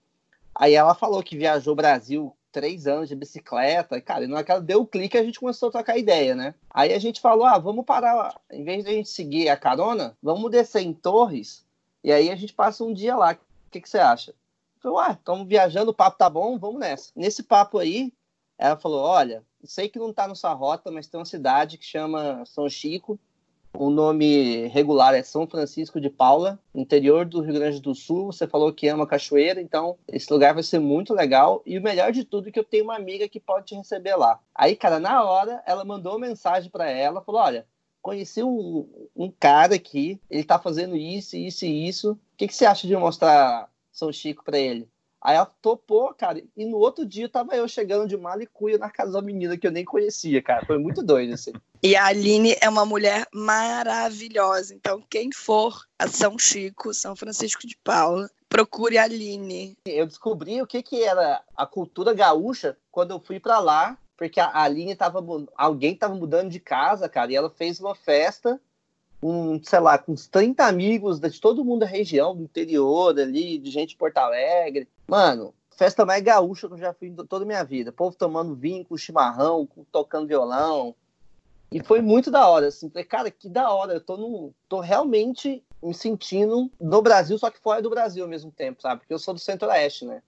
Aí 0.53 0.73
ela 0.73 0.93
falou 0.93 1.23
que 1.23 1.37
viajou 1.37 1.73
o 1.73 1.75
Brasil 1.75 2.35
três 2.51 2.87
anos 2.87 3.07
de 3.07 3.15
bicicleta, 3.15 4.01
cara, 4.01 4.23
e 4.23 4.27
naquela 4.27 4.59
deu 4.59 4.81
o 4.81 4.87
clique 4.87 5.17
a 5.17 5.23
gente 5.23 5.39
começou 5.39 5.69
a 5.69 5.71
trocar 5.71 5.97
ideia, 5.97 6.35
né? 6.35 6.55
Aí 6.69 6.93
a 6.93 6.99
gente 6.99 7.21
falou, 7.21 7.45
ah, 7.45 7.57
vamos 7.57 7.85
parar, 7.85 8.39
em 8.51 8.63
vez 8.63 8.83
de 8.83 8.89
a 8.89 8.93
gente 8.93 9.09
seguir 9.09 9.49
a 9.49 9.55
carona, 9.55 10.17
vamos 10.21 10.49
descer 10.49 10.81
em 10.81 10.93
Torres, 10.93 11.63
e 12.03 12.11
aí 12.11 12.29
a 12.29 12.35
gente 12.35 12.53
passa 12.53 12.83
um 12.83 12.93
dia 12.93 13.15
lá. 13.15 13.33
O 13.33 13.71
que, 13.71 13.79
que 13.79 13.89
você 13.89 13.99
acha? 13.99 14.31
Eu 14.31 14.81
falei, 14.81 14.97
ué, 14.97 15.13
estamos 15.13 15.47
viajando, 15.47 15.91
o 15.91 15.93
papo 15.93 16.17
tá 16.17 16.29
bom, 16.29 16.57
vamos 16.57 16.79
nessa. 16.79 17.11
Nesse 17.15 17.43
papo 17.43 17.77
aí, 17.77 18.11
ela 18.59 18.75
falou: 18.75 19.01
Olha, 19.01 19.43
sei 19.63 19.87
que 19.87 19.97
não 19.97 20.09
está 20.09 20.33
sua 20.35 20.53
rota, 20.53 20.91
mas 20.91 21.07
tem 21.07 21.17
uma 21.17 21.25
cidade 21.25 21.77
que 21.77 21.85
chama 21.85 22.43
São 22.45 22.69
Chico, 22.69 23.17
O 23.73 23.89
nome 23.89 24.67
regular 24.67 25.15
é 25.15 25.23
São 25.23 25.47
Francisco 25.47 26.01
de 26.01 26.09
Paula, 26.09 26.59
interior 26.75 27.25
do 27.25 27.39
Rio 27.39 27.53
Grande 27.53 27.79
do 27.79 27.95
Sul. 27.95 28.33
Você 28.33 28.45
falou 28.47 28.73
que 28.73 28.87
ama 28.87 29.07
cachoeira, 29.07 29.61
então 29.61 29.97
esse 30.07 30.31
lugar 30.31 30.53
vai 30.53 30.63
ser 30.63 30.79
muito 30.79 31.13
legal. 31.13 31.61
E 31.65 31.77
o 31.77 31.81
melhor 31.81 32.11
de 32.11 32.25
tudo 32.25 32.49
é 32.49 32.51
que 32.51 32.59
eu 32.59 32.63
tenho 32.63 32.83
uma 32.83 32.95
amiga 32.95 33.29
que 33.29 33.39
pode 33.39 33.67
te 33.67 33.75
receber 33.75 34.15
lá. 34.15 34.39
Aí, 34.53 34.75
cara, 34.75 34.99
na 34.99 35.23
hora, 35.23 35.63
ela 35.65 35.85
mandou 35.85 36.13
uma 36.13 36.27
mensagem 36.27 36.69
para 36.69 36.89
ela, 36.89 37.21
falou: 37.21 37.41
Olha, 37.41 37.65
conheci 38.01 38.43
um, 38.43 39.07
um, 39.15 39.31
cara 39.31 39.75
aqui, 39.75 40.19
ele 40.29 40.43
tá 40.43 40.59
fazendo 40.59 40.97
isso, 40.97 41.37
isso 41.37 41.65
e 41.65 41.87
isso. 41.87 42.11
O 42.11 42.19
que, 42.35 42.47
que 42.47 42.55
você 42.55 42.65
acha 42.65 42.87
de 42.87 42.95
mostrar 42.97 43.69
São 43.91 44.11
Chico 44.11 44.43
para 44.43 44.59
ele? 44.59 44.89
Aí 45.21 45.35
ela 45.35 45.45
topou, 45.61 46.13
cara, 46.13 46.41
e 46.55 46.65
no 46.65 46.77
outro 46.77 47.05
dia 47.05 47.27
tava 47.27 47.53
eu 47.55 47.67
chegando 47.67 48.07
de 48.07 48.15
malicuia 48.15 48.77
na 48.77 48.89
casa 48.89 49.11
da 49.11 49.21
menina 49.21 49.57
que 49.57 49.67
eu 49.67 49.71
nem 49.71 49.83
conhecia, 49.83 50.41
cara. 50.41 50.65
Foi 50.65 50.77
muito 50.77 51.03
doido, 51.03 51.33
assim. 51.33 51.53
E 51.81 51.95
a 51.95 52.07
Aline 52.07 52.57
é 52.59 52.67
uma 52.67 52.85
mulher 52.85 53.25
maravilhosa. 53.33 54.75
Então, 54.75 55.01
quem 55.09 55.31
for 55.31 55.85
a 55.97 56.09
São 56.09 56.37
Chico, 56.37 56.93
São 56.93 57.15
Francisco 57.15 57.65
de 57.65 57.77
Paula, 57.77 58.29
procure 58.49 58.97
a 58.97 59.05
Aline. 59.05 59.77
Eu 59.85 60.05
descobri 60.05 60.61
o 60.61 60.67
que, 60.67 60.83
que 60.83 61.01
era 61.01 61.41
a 61.55 61.65
cultura 61.65 62.13
gaúcha 62.13 62.75
quando 62.91 63.11
eu 63.11 63.19
fui 63.21 63.39
para 63.39 63.59
lá, 63.59 63.97
porque 64.17 64.41
a 64.41 64.61
Aline 64.61 64.93
tava. 64.93 65.23
Alguém 65.55 65.95
tava 65.95 66.15
mudando 66.15 66.49
de 66.49 66.59
casa, 66.59 67.07
cara, 67.07 67.31
e 67.31 67.35
ela 67.37 67.49
fez 67.49 67.79
uma 67.79 67.95
festa 67.95 68.59
um, 69.21 69.61
sei 69.63 69.79
lá, 69.79 69.97
com 69.97 70.13
uns 70.13 70.27
30 70.27 70.63
amigos 70.65 71.19
de 71.19 71.39
todo 71.39 71.63
mundo 71.63 71.81
da 71.81 71.85
região, 71.85 72.35
do 72.35 72.43
interior 72.43 73.17
ali, 73.19 73.57
de 73.57 73.69
gente 73.69 73.89
de 73.89 73.97
Porto 73.97 74.17
Alegre. 74.17 74.87
Mano, 75.09 75.55
festa 75.71 76.05
mais 76.05 76.21
gaúcha 76.21 76.67
que 76.67 76.75
eu 76.75 76.77
já 76.77 76.93
fui 76.93 77.11
toda 77.27 77.43
a 77.43 77.47
minha 77.47 77.63
vida. 77.63 77.91
Povo 77.91 78.15
tomando 78.15 78.55
vinho 78.55 78.85
com 78.85 78.95
chimarrão, 78.95 79.67
tocando 79.91 80.27
violão. 80.27 80.93
E 81.71 81.83
foi 81.83 81.99
muito 81.99 82.29
da 82.29 82.47
hora, 82.47 82.67
assim. 82.67 82.91
Falei, 82.91 83.05
cara, 83.05 83.31
que 83.31 83.49
da 83.49 83.73
hora. 83.73 83.93
Eu 83.93 84.01
tô, 84.01 84.17
no, 84.17 84.53
tô 84.67 84.79
realmente 84.79 85.63
me 85.81 85.95
sentindo 85.95 86.69
no 86.79 87.01
Brasil, 87.01 87.39
só 87.39 87.49
que 87.49 87.59
fora 87.59 87.81
do 87.81 87.89
Brasil 87.89 88.23
ao 88.23 88.29
mesmo 88.29 88.51
tempo, 88.51 88.83
sabe? 88.83 89.01
Porque 89.01 89.13
eu 89.13 89.17
sou 89.17 89.33
do 89.33 89.39
Centro-Oeste, 89.39 90.05
né? 90.05 90.21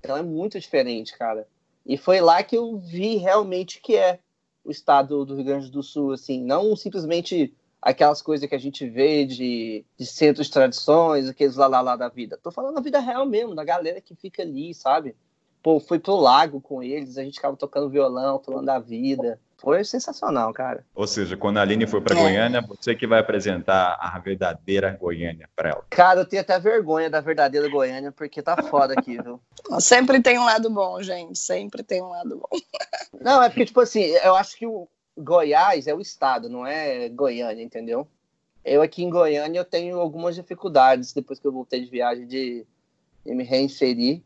Então 0.00 0.16
é 0.16 0.22
muito 0.22 0.58
diferente, 0.58 1.16
cara. 1.16 1.46
E 1.86 1.96
foi 1.96 2.20
lá 2.20 2.42
que 2.42 2.56
eu 2.56 2.76
vi 2.76 3.16
realmente 3.16 3.80
que 3.80 3.94
é 3.94 4.18
o 4.64 4.70
estado 4.70 5.24
do 5.24 5.36
Rio 5.36 5.44
Grande 5.44 5.70
do 5.70 5.82
Sul, 5.82 6.10
assim. 6.10 6.42
Não 6.42 6.74
simplesmente 6.74 7.54
aquelas 7.84 8.22
coisas 8.22 8.48
que 8.48 8.54
a 8.54 8.58
gente 8.58 8.88
vê 8.88 9.26
de, 9.26 9.84
de 9.98 10.06
centros 10.06 10.46
de 10.46 10.52
tradições, 10.54 11.28
aqueles 11.28 11.54
lá, 11.54 11.66
lá, 11.66 11.82
lá 11.82 11.96
da 11.96 12.08
vida. 12.08 12.38
Tô 12.42 12.50
falando 12.50 12.76
da 12.76 12.80
vida 12.80 12.98
real 12.98 13.26
mesmo, 13.26 13.54
da 13.54 13.62
galera 13.62 14.00
que 14.00 14.14
fica 14.14 14.42
ali, 14.42 14.72
sabe? 14.72 15.14
Pô, 15.62 15.78
fui 15.78 15.98
pro 15.98 16.16
lago 16.16 16.62
com 16.62 16.82
eles, 16.82 17.18
a 17.18 17.22
gente 17.22 17.34
ficava 17.34 17.56
tocando 17.56 17.90
violão, 17.90 18.42
falando 18.42 18.66
da 18.66 18.78
vida. 18.78 19.38
Foi 19.58 19.84
sensacional, 19.84 20.52
cara. 20.52 20.84
Ou 20.94 21.06
seja, 21.06 21.36
quando 21.36 21.58
a 21.58 21.62
Aline 21.62 21.86
for 21.86 22.02
para 22.02 22.18
é. 22.18 22.22
Goiânia, 22.22 22.62
você 22.62 22.94
que 22.94 23.06
vai 23.06 23.20
apresentar 23.20 23.98
a 24.00 24.18
verdadeira 24.18 24.96
Goiânia 24.98 25.48
para 25.54 25.70
ela. 25.70 25.84
Cara, 25.90 26.20
eu 26.20 26.26
tenho 26.26 26.42
até 26.42 26.58
vergonha 26.58 27.08
da 27.08 27.20
verdadeira 27.20 27.68
Goiânia, 27.68 28.12
porque 28.12 28.42
tá 28.42 28.62
foda 28.62 28.94
aqui, 28.94 29.22
viu? 29.22 29.40
Sempre 29.78 30.20
tem 30.22 30.38
um 30.38 30.44
lado 30.44 30.70
bom, 30.70 31.02
gente. 31.02 31.38
Sempre 31.38 31.82
tem 31.82 32.02
um 32.02 32.08
lado 32.08 32.36
bom. 32.36 32.58
Não, 33.20 33.42
é 33.42 33.48
porque, 33.48 33.66
tipo 33.66 33.80
assim, 33.80 34.02
eu 34.02 34.34
acho 34.34 34.56
que 34.58 34.66
o, 34.66 34.86
Goiás 35.16 35.86
é 35.86 35.94
o 35.94 36.00
estado, 36.00 36.48
não 36.48 36.66
é 36.66 37.08
Goiânia, 37.08 37.62
entendeu? 37.62 38.08
Eu 38.64 38.82
aqui 38.82 39.04
em 39.04 39.10
Goiânia 39.10 39.60
eu 39.60 39.64
tenho 39.64 40.00
algumas 40.00 40.34
dificuldades 40.34 41.12
depois 41.12 41.38
que 41.38 41.46
eu 41.46 41.52
voltei 41.52 41.84
de 41.84 41.90
viagem 41.90 42.26
de, 42.26 42.66
de 43.24 43.34
me 43.34 43.44
reinserir. 43.44 44.22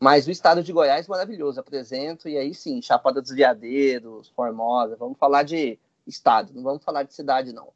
Mas 0.00 0.26
o 0.26 0.32
estado 0.32 0.64
de 0.64 0.72
Goiás 0.72 1.06
é 1.06 1.08
maravilhoso, 1.08 1.60
apresento, 1.60 2.28
e 2.28 2.36
aí 2.36 2.52
sim, 2.52 2.82
Chapada 2.82 3.22
dos 3.22 3.30
Veadeiros, 3.30 4.28
Formosa, 4.30 4.96
vamos 4.96 5.16
falar 5.16 5.44
de 5.44 5.78
estado, 6.04 6.52
não 6.52 6.62
vamos 6.62 6.82
falar 6.82 7.04
de 7.04 7.14
cidade, 7.14 7.52
não. 7.52 7.72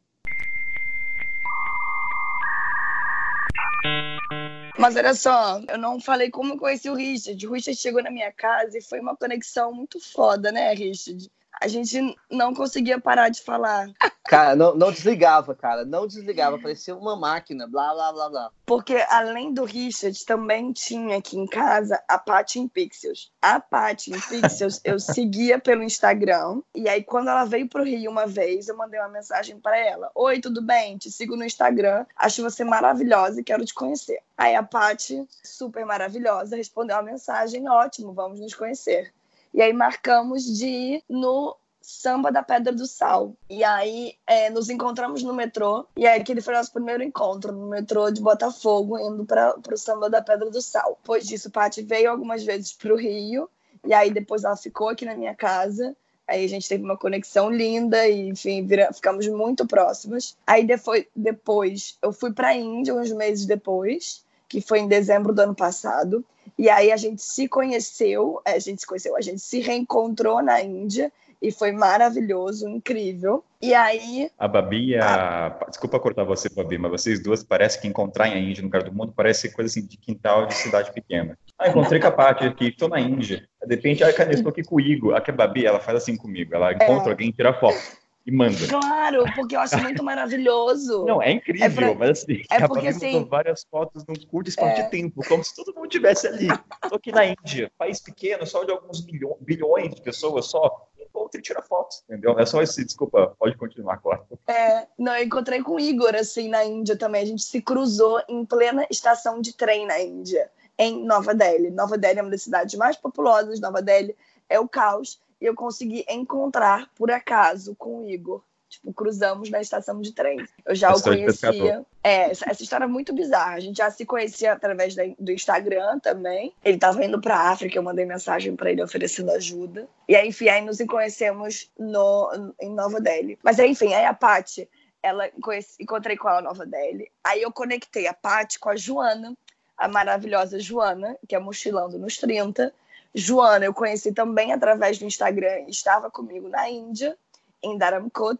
Mas 4.76 4.96
olha 4.96 5.14
só, 5.14 5.61
eu 5.68 5.78
não 5.78 6.00
falei 6.00 6.30
como 6.30 6.54
eu 6.54 6.58
conheci 6.58 6.90
o 6.90 6.94
Richard. 6.94 7.46
O 7.46 7.52
Richard 7.52 7.80
chegou 7.80 8.02
na 8.02 8.11
minha 8.11 8.32
casa 8.32 8.76
e 8.76 8.82
foi 8.82 9.00
uma 9.00 9.16
conexão 9.16 9.73
muito 9.73 10.00
foda, 10.00 10.50
né, 10.50 10.75
Richard? 10.75 11.30
A 11.60 11.68
gente 11.68 12.16
não 12.30 12.54
conseguia 12.54 13.00
parar 13.00 13.28
de 13.28 13.42
falar. 13.42 13.88
Cara, 14.28 14.56
não, 14.56 14.75
não 14.75 14.90
desligava, 14.90 15.54
cara. 15.54 15.84
Não 15.84 16.06
desligava. 16.06 16.58
Parecia 16.58 16.94
uma 16.94 17.16
máquina, 17.16 17.66
blá, 17.66 17.94
blá, 17.94 18.12
blá, 18.12 18.28
blá. 18.28 18.50
Porque 18.64 18.96
além 19.08 19.54
do 19.54 19.64
Richard, 19.64 20.25
também 20.25 20.72
tinha 20.72 21.18
aqui 21.18 21.38
em 21.38 21.46
casa 21.46 22.02
a 22.08 22.18
Paty 22.18 22.58
em 22.58 22.68
Pixels. 22.68 23.30
A 23.40 23.60
Paty 23.60 24.12
em 24.12 24.20
Pixels 24.20 24.80
eu 24.84 24.98
seguia 25.00 25.58
pelo 25.58 25.82
Instagram. 25.82 26.60
E 26.75 26.88
aí, 26.88 27.02
quando 27.02 27.30
ela 27.30 27.44
veio 27.44 27.68
pro 27.68 27.84
Rio 27.84 28.10
uma 28.10 28.26
vez, 28.26 28.68
eu 28.68 28.76
mandei 28.76 28.98
uma 28.98 29.08
mensagem 29.08 29.58
para 29.60 29.78
ela. 29.78 30.10
Oi, 30.14 30.40
tudo 30.40 30.60
bem? 30.60 30.98
Te 30.98 31.10
sigo 31.10 31.36
no 31.36 31.44
Instagram. 31.44 32.04
Acho 32.16 32.42
você 32.42 32.64
maravilhosa 32.64 33.40
e 33.40 33.44
quero 33.44 33.64
te 33.64 33.72
conhecer. 33.72 34.20
Aí 34.36 34.54
a 34.54 34.62
Paty, 34.62 35.26
super 35.42 35.86
maravilhosa, 35.86 36.56
respondeu 36.56 36.96
a 36.96 37.02
mensagem. 37.02 37.68
Ótimo, 37.68 38.12
vamos 38.12 38.40
nos 38.40 38.54
conhecer. 38.54 39.12
E 39.56 39.62
aí 39.62 39.72
marcamos 39.72 40.44
de 40.44 40.66
ir 40.66 41.04
no 41.08 41.56
Samba 41.80 42.30
da 42.30 42.42
Pedra 42.42 42.75
do 42.75 42.86
Sal. 42.86 43.34
E 43.48 43.64
aí 43.64 44.14
é, 44.26 44.50
nos 44.50 44.68
encontramos 44.68 45.22
no 45.22 45.32
metrô. 45.32 45.86
E 45.96 46.06
aí 46.06 46.20
aquele 46.20 46.42
foi 46.42 46.52
nosso 46.52 46.70
primeiro 46.70 47.02
encontro 47.02 47.52
no 47.52 47.70
metrô 47.70 48.10
de 48.10 48.20
Botafogo, 48.20 48.98
indo 48.98 49.25
para 49.25 49.56
o 49.72 49.78
Samba 49.78 50.10
da 50.10 50.20
Pedra 50.20 50.50
do 50.50 50.60
Sal. 50.60 50.98
Depois 51.00 51.26
disso, 51.26 51.50
Paty 51.50 51.80
veio 51.80 52.10
algumas 52.10 52.44
vezes 52.44 52.75
para 52.75 52.92
o 52.92 52.98
Rio. 52.98 53.48
E 53.82 53.94
aí 53.94 54.10
depois 54.10 54.44
ela 54.44 54.58
ficou 54.58 54.90
aqui 54.90 55.06
na 55.06 55.14
minha 55.14 55.34
casa. 55.34 55.96
Aí 56.28 56.44
a 56.44 56.48
gente 56.48 56.68
teve 56.68 56.84
uma 56.84 56.98
conexão 56.98 57.50
linda 57.50 58.06
e, 58.06 58.28
enfim, 58.28 58.66
vira, 58.66 58.92
ficamos 58.92 59.26
muito 59.26 59.66
próximas. 59.66 60.36
Aí 60.46 60.66
depois, 60.66 61.06
depois 61.16 61.96
eu 62.02 62.12
fui 62.12 62.30
para 62.30 62.48
a 62.48 62.54
Índia 62.54 62.94
uns 62.94 63.10
meses 63.10 63.46
depois, 63.46 64.22
que 64.50 64.60
foi 64.60 64.80
em 64.80 64.88
dezembro 64.88 65.32
do 65.32 65.40
ano 65.40 65.54
passado. 65.54 66.22
E 66.58 66.70
aí 66.70 66.90
a 66.90 66.96
gente 66.96 67.22
se 67.22 67.48
conheceu, 67.48 68.40
é, 68.44 68.52
a 68.52 68.58
gente 68.58 68.80
se 68.80 68.86
conheceu, 68.86 69.16
a 69.16 69.20
gente 69.20 69.40
se 69.40 69.60
reencontrou 69.60 70.42
na 70.42 70.62
Índia 70.62 71.12
e 71.40 71.52
foi 71.52 71.70
maravilhoso, 71.70 72.66
incrível. 72.66 73.44
E 73.60 73.75
aí. 73.75 74.30
A 74.38 74.48
Babi 74.48 74.90
e 74.90 74.96
a. 74.96 75.46
a... 75.46 75.64
Desculpa 75.68 76.00
cortar 76.00 76.25
você, 76.25 76.48
Babi, 76.48 76.78
mas 76.78 76.90
vocês 76.90 77.22
duas 77.22 77.44
parece 77.44 77.80
que 77.80 77.86
encontrar 77.86 78.28
em 78.28 78.50
Índia, 78.50 78.62
no 78.62 78.68
lugar 78.68 78.82
do 78.82 78.92
mundo, 78.92 79.12
parece 79.14 79.52
coisa 79.52 79.70
assim 79.70 79.86
de 79.86 79.98
quintal 79.98 80.46
de 80.46 80.54
cidade 80.54 80.92
pequena. 80.92 81.38
Ah, 81.58 81.68
encontrei 81.68 82.00
com 82.00 82.06
a 82.06 82.12
Paty 82.12 82.44
aqui, 82.44 82.68
estou 82.68 82.88
na 82.88 83.00
Índia. 83.00 83.46
De 83.66 83.75
repente, 83.75 84.02
ah, 84.02 84.12
cara, 84.12 84.32
estou 84.32 84.50
aqui 84.50 84.62
com 84.62 84.76
o 84.76 84.80
Igor. 84.80 85.14
Aqui 85.14 85.30
a 85.30 85.34
Babi, 85.34 85.66
ela 85.66 85.80
faz 85.80 85.98
assim 85.98 86.16
comigo. 86.16 86.54
Ela 86.54 86.72
encontra 86.72 87.08
é. 87.08 87.10
alguém, 87.10 87.30
tira 87.30 87.52
foto 87.52 87.78
e 88.26 88.33
manda. 88.33 88.66
Claro, 88.68 89.25
porque 89.37 89.54
eu 89.54 89.61
acho 89.61 89.78
muito 89.78 90.02
maravilhoso. 90.02 91.04
Não, 91.06 91.23
é 91.23 91.30
incrível, 91.30 91.64
é 91.64 91.71
pra... 91.71 91.95
mas 91.95 92.11
assim, 92.11 92.42
é 92.50 92.66
porque 92.66 92.88
assim, 92.88 93.25
várias 93.25 93.64
fotos 93.71 94.04
num 94.06 94.16
curto 94.26 94.49
espaço 94.49 94.80
é... 94.80 94.83
de 94.83 94.90
tempo, 94.90 95.23
como 95.28 95.45
se 95.45 95.54
todo 95.54 95.73
mundo 95.73 95.87
estivesse 95.87 96.26
ali. 96.26 96.49
Tô 96.88 96.97
aqui 96.97 97.12
na 97.12 97.25
Índia, 97.26 97.71
país 97.78 98.00
pequeno, 98.00 98.45
só 98.45 98.64
de 98.64 98.73
alguns 98.73 99.06
milhões, 99.06 99.37
bilhões 99.40 99.95
de 99.95 100.02
pessoas 100.02 100.47
só. 100.47 100.88
Encontra 101.00 101.40
e 101.40 101.42
tira 101.42 101.62
fotos, 101.62 102.02
entendeu? 102.04 102.38
É 102.38 102.45
só 102.45 102.61
esse, 102.61 102.85
desculpa, 102.85 103.35
pode 103.38 103.56
continuar 103.56 103.95
agora. 103.95 104.23
É, 104.49 104.87
não, 104.99 105.16
eu 105.16 105.25
encontrei 105.25 105.62
com 105.62 105.76
o 105.76 105.80
Igor, 105.80 106.14
assim, 106.14 106.49
na 106.49 106.64
Índia 106.64 106.97
também. 106.97 107.23
A 107.23 107.26
gente 107.26 107.42
se 107.42 107.62
cruzou 107.62 108.21
em 108.28 108.45
plena 108.45 108.87
estação 108.90 109.40
de 109.40 109.54
trem 109.54 109.87
na 109.87 109.99
Índia, 110.00 110.50
em 110.76 111.04
Nova 111.06 111.33
Delhi. 111.33 111.71
Nova 111.71 111.97
Delhi 111.97 112.18
é 112.18 112.23
uma 112.23 112.30
das 112.30 112.42
cidades 112.42 112.75
mais 112.75 112.97
populosas, 112.97 113.61
Nova 113.61 113.80
Delhi 113.80 114.14
é 114.49 114.61
o 114.61 114.68
caos 114.68 115.21
e 115.40 115.47
eu 115.47 115.55
consegui 115.55 116.05
encontrar, 116.09 116.90
por 116.95 117.11
acaso, 117.11 117.75
com 117.76 118.00
o 118.00 118.09
Igor. 118.09 118.43
Tipo, 118.69 118.93
cruzamos 118.93 119.49
na 119.49 119.61
estação 119.61 120.00
de 120.00 120.12
trem. 120.12 120.45
Eu 120.64 120.75
já 120.75 120.93
o 120.93 121.00
conhecia. 121.00 121.87
É, 122.02 122.31
essa 122.31 122.62
história 122.62 122.85
é 122.85 122.88
muito 122.88 123.12
bizarra. 123.12 123.55
A 123.55 123.61
gente 123.61 123.76
já 123.76 123.90
se 123.90 124.05
conhecia 124.05 124.52
através 124.52 124.97
do 125.19 125.31
Instagram 125.31 126.00
também. 126.00 126.52
Ele 126.64 126.76
estava 126.76 127.05
indo 127.05 127.21
para 127.21 127.50
África, 127.50 127.78
eu 127.78 127.83
mandei 127.83 128.05
mensagem 128.05 128.57
para 128.57 128.71
ele 128.71 128.83
oferecendo 128.83 129.31
ajuda. 129.31 129.88
E 130.09 130.16
aí, 130.16 130.28
enfim, 130.28 130.49
aí 130.49 130.62
nos 130.62 130.78
conhecemos 130.78 131.71
no, 131.78 132.52
em 132.61 132.71
Nova 132.71 133.00
Delhi. 133.00 133.38
Mas 133.43 133.61
aí, 133.61 133.71
enfim, 133.71 133.95
aí 133.95 134.05
a 134.05 134.14
Paty, 134.14 134.69
ela 135.00 135.28
conheci, 135.40 135.81
encontrei 135.81 136.16
com 136.16 136.28
ela 136.28 136.43
Nova 136.43 136.66
Delhi. 136.66 137.11
Aí 137.23 137.43
eu 137.43 137.52
conectei 137.52 138.09
a 138.09 138.14
Paty 138.14 138.59
com 138.59 138.71
a 138.71 138.76
Joana, 138.76 139.37
a 139.76 139.87
maravilhosa 139.87 140.59
Joana, 140.59 141.16
que 141.28 141.37
é 141.37 141.38
mochilando 141.38 141.99
nos 141.99 142.16
30 142.16 142.75
Joana, 143.16 143.64
eu 143.64 143.73
conheci 143.73 144.12
também 144.12 144.52
através 144.52 144.99
do 144.99 145.06
Instagram, 145.06 145.64
estava 145.68 146.11
comigo 146.11 146.50
na 146.50 146.68
Índia, 146.68 147.16
em 147.62 147.78
Dharamkot. 147.78 148.38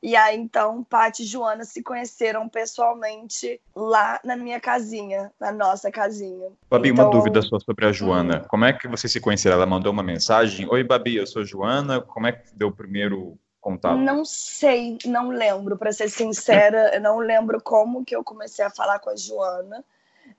E 0.00 0.14
aí, 0.14 0.38
então, 0.38 0.84
Paty 0.84 1.24
e 1.24 1.26
Joana 1.26 1.64
se 1.64 1.82
conheceram 1.82 2.48
pessoalmente 2.48 3.60
lá 3.74 4.20
na 4.22 4.36
minha 4.36 4.60
casinha, 4.60 5.32
na 5.40 5.50
nossa 5.50 5.90
casinha. 5.90 6.50
Babi, 6.70 6.90
então... 6.90 7.06
uma 7.06 7.10
dúvida 7.10 7.42
só 7.42 7.58
sobre 7.58 7.86
a 7.86 7.90
Joana. 7.90 8.42
Hum. 8.42 8.48
Como 8.48 8.64
é 8.64 8.72
que 8.72 8.86
vocês 8.86 9.12
se 9.12 9.18
conheceram? 9.18 9.56
Ela 9.56 9.66
mandou 9.66 9.90
uma 9.90 10.02
mensagem: 10.02 10.68
Oi, 10.70 10.84
Babi, 10.84 11.16
eu 11.16 11.26
sou 11.26 11.44
Joana. 11.44 12.00
Como 12.00 12.26
é 12.28 12.32
que 12.32 12.54
deu 12.54 12.68
o 12.68 12.72
primeiro 12.72 13.36
contato? 13.60 13.98
Não 13.98 14.24
sei, 14.24 14.98
não 15.04 15.30
lembro. 15.30 15.76
Para 15.76 15.90
ser 15.90 16.08
sincera, 16.08 16.94
eu 16.94 17.00
não 17.00 17.18
lembro 17.18 17.60
como 17.60 18.04
que 18.04 18.14
eu 18.14 18.22
comecei 18.22 18.64
a 18.64 18.70
falar 18.70 19.00
com 19.00 19.10
a 19.10 19.16
Joana. 19.16 19.84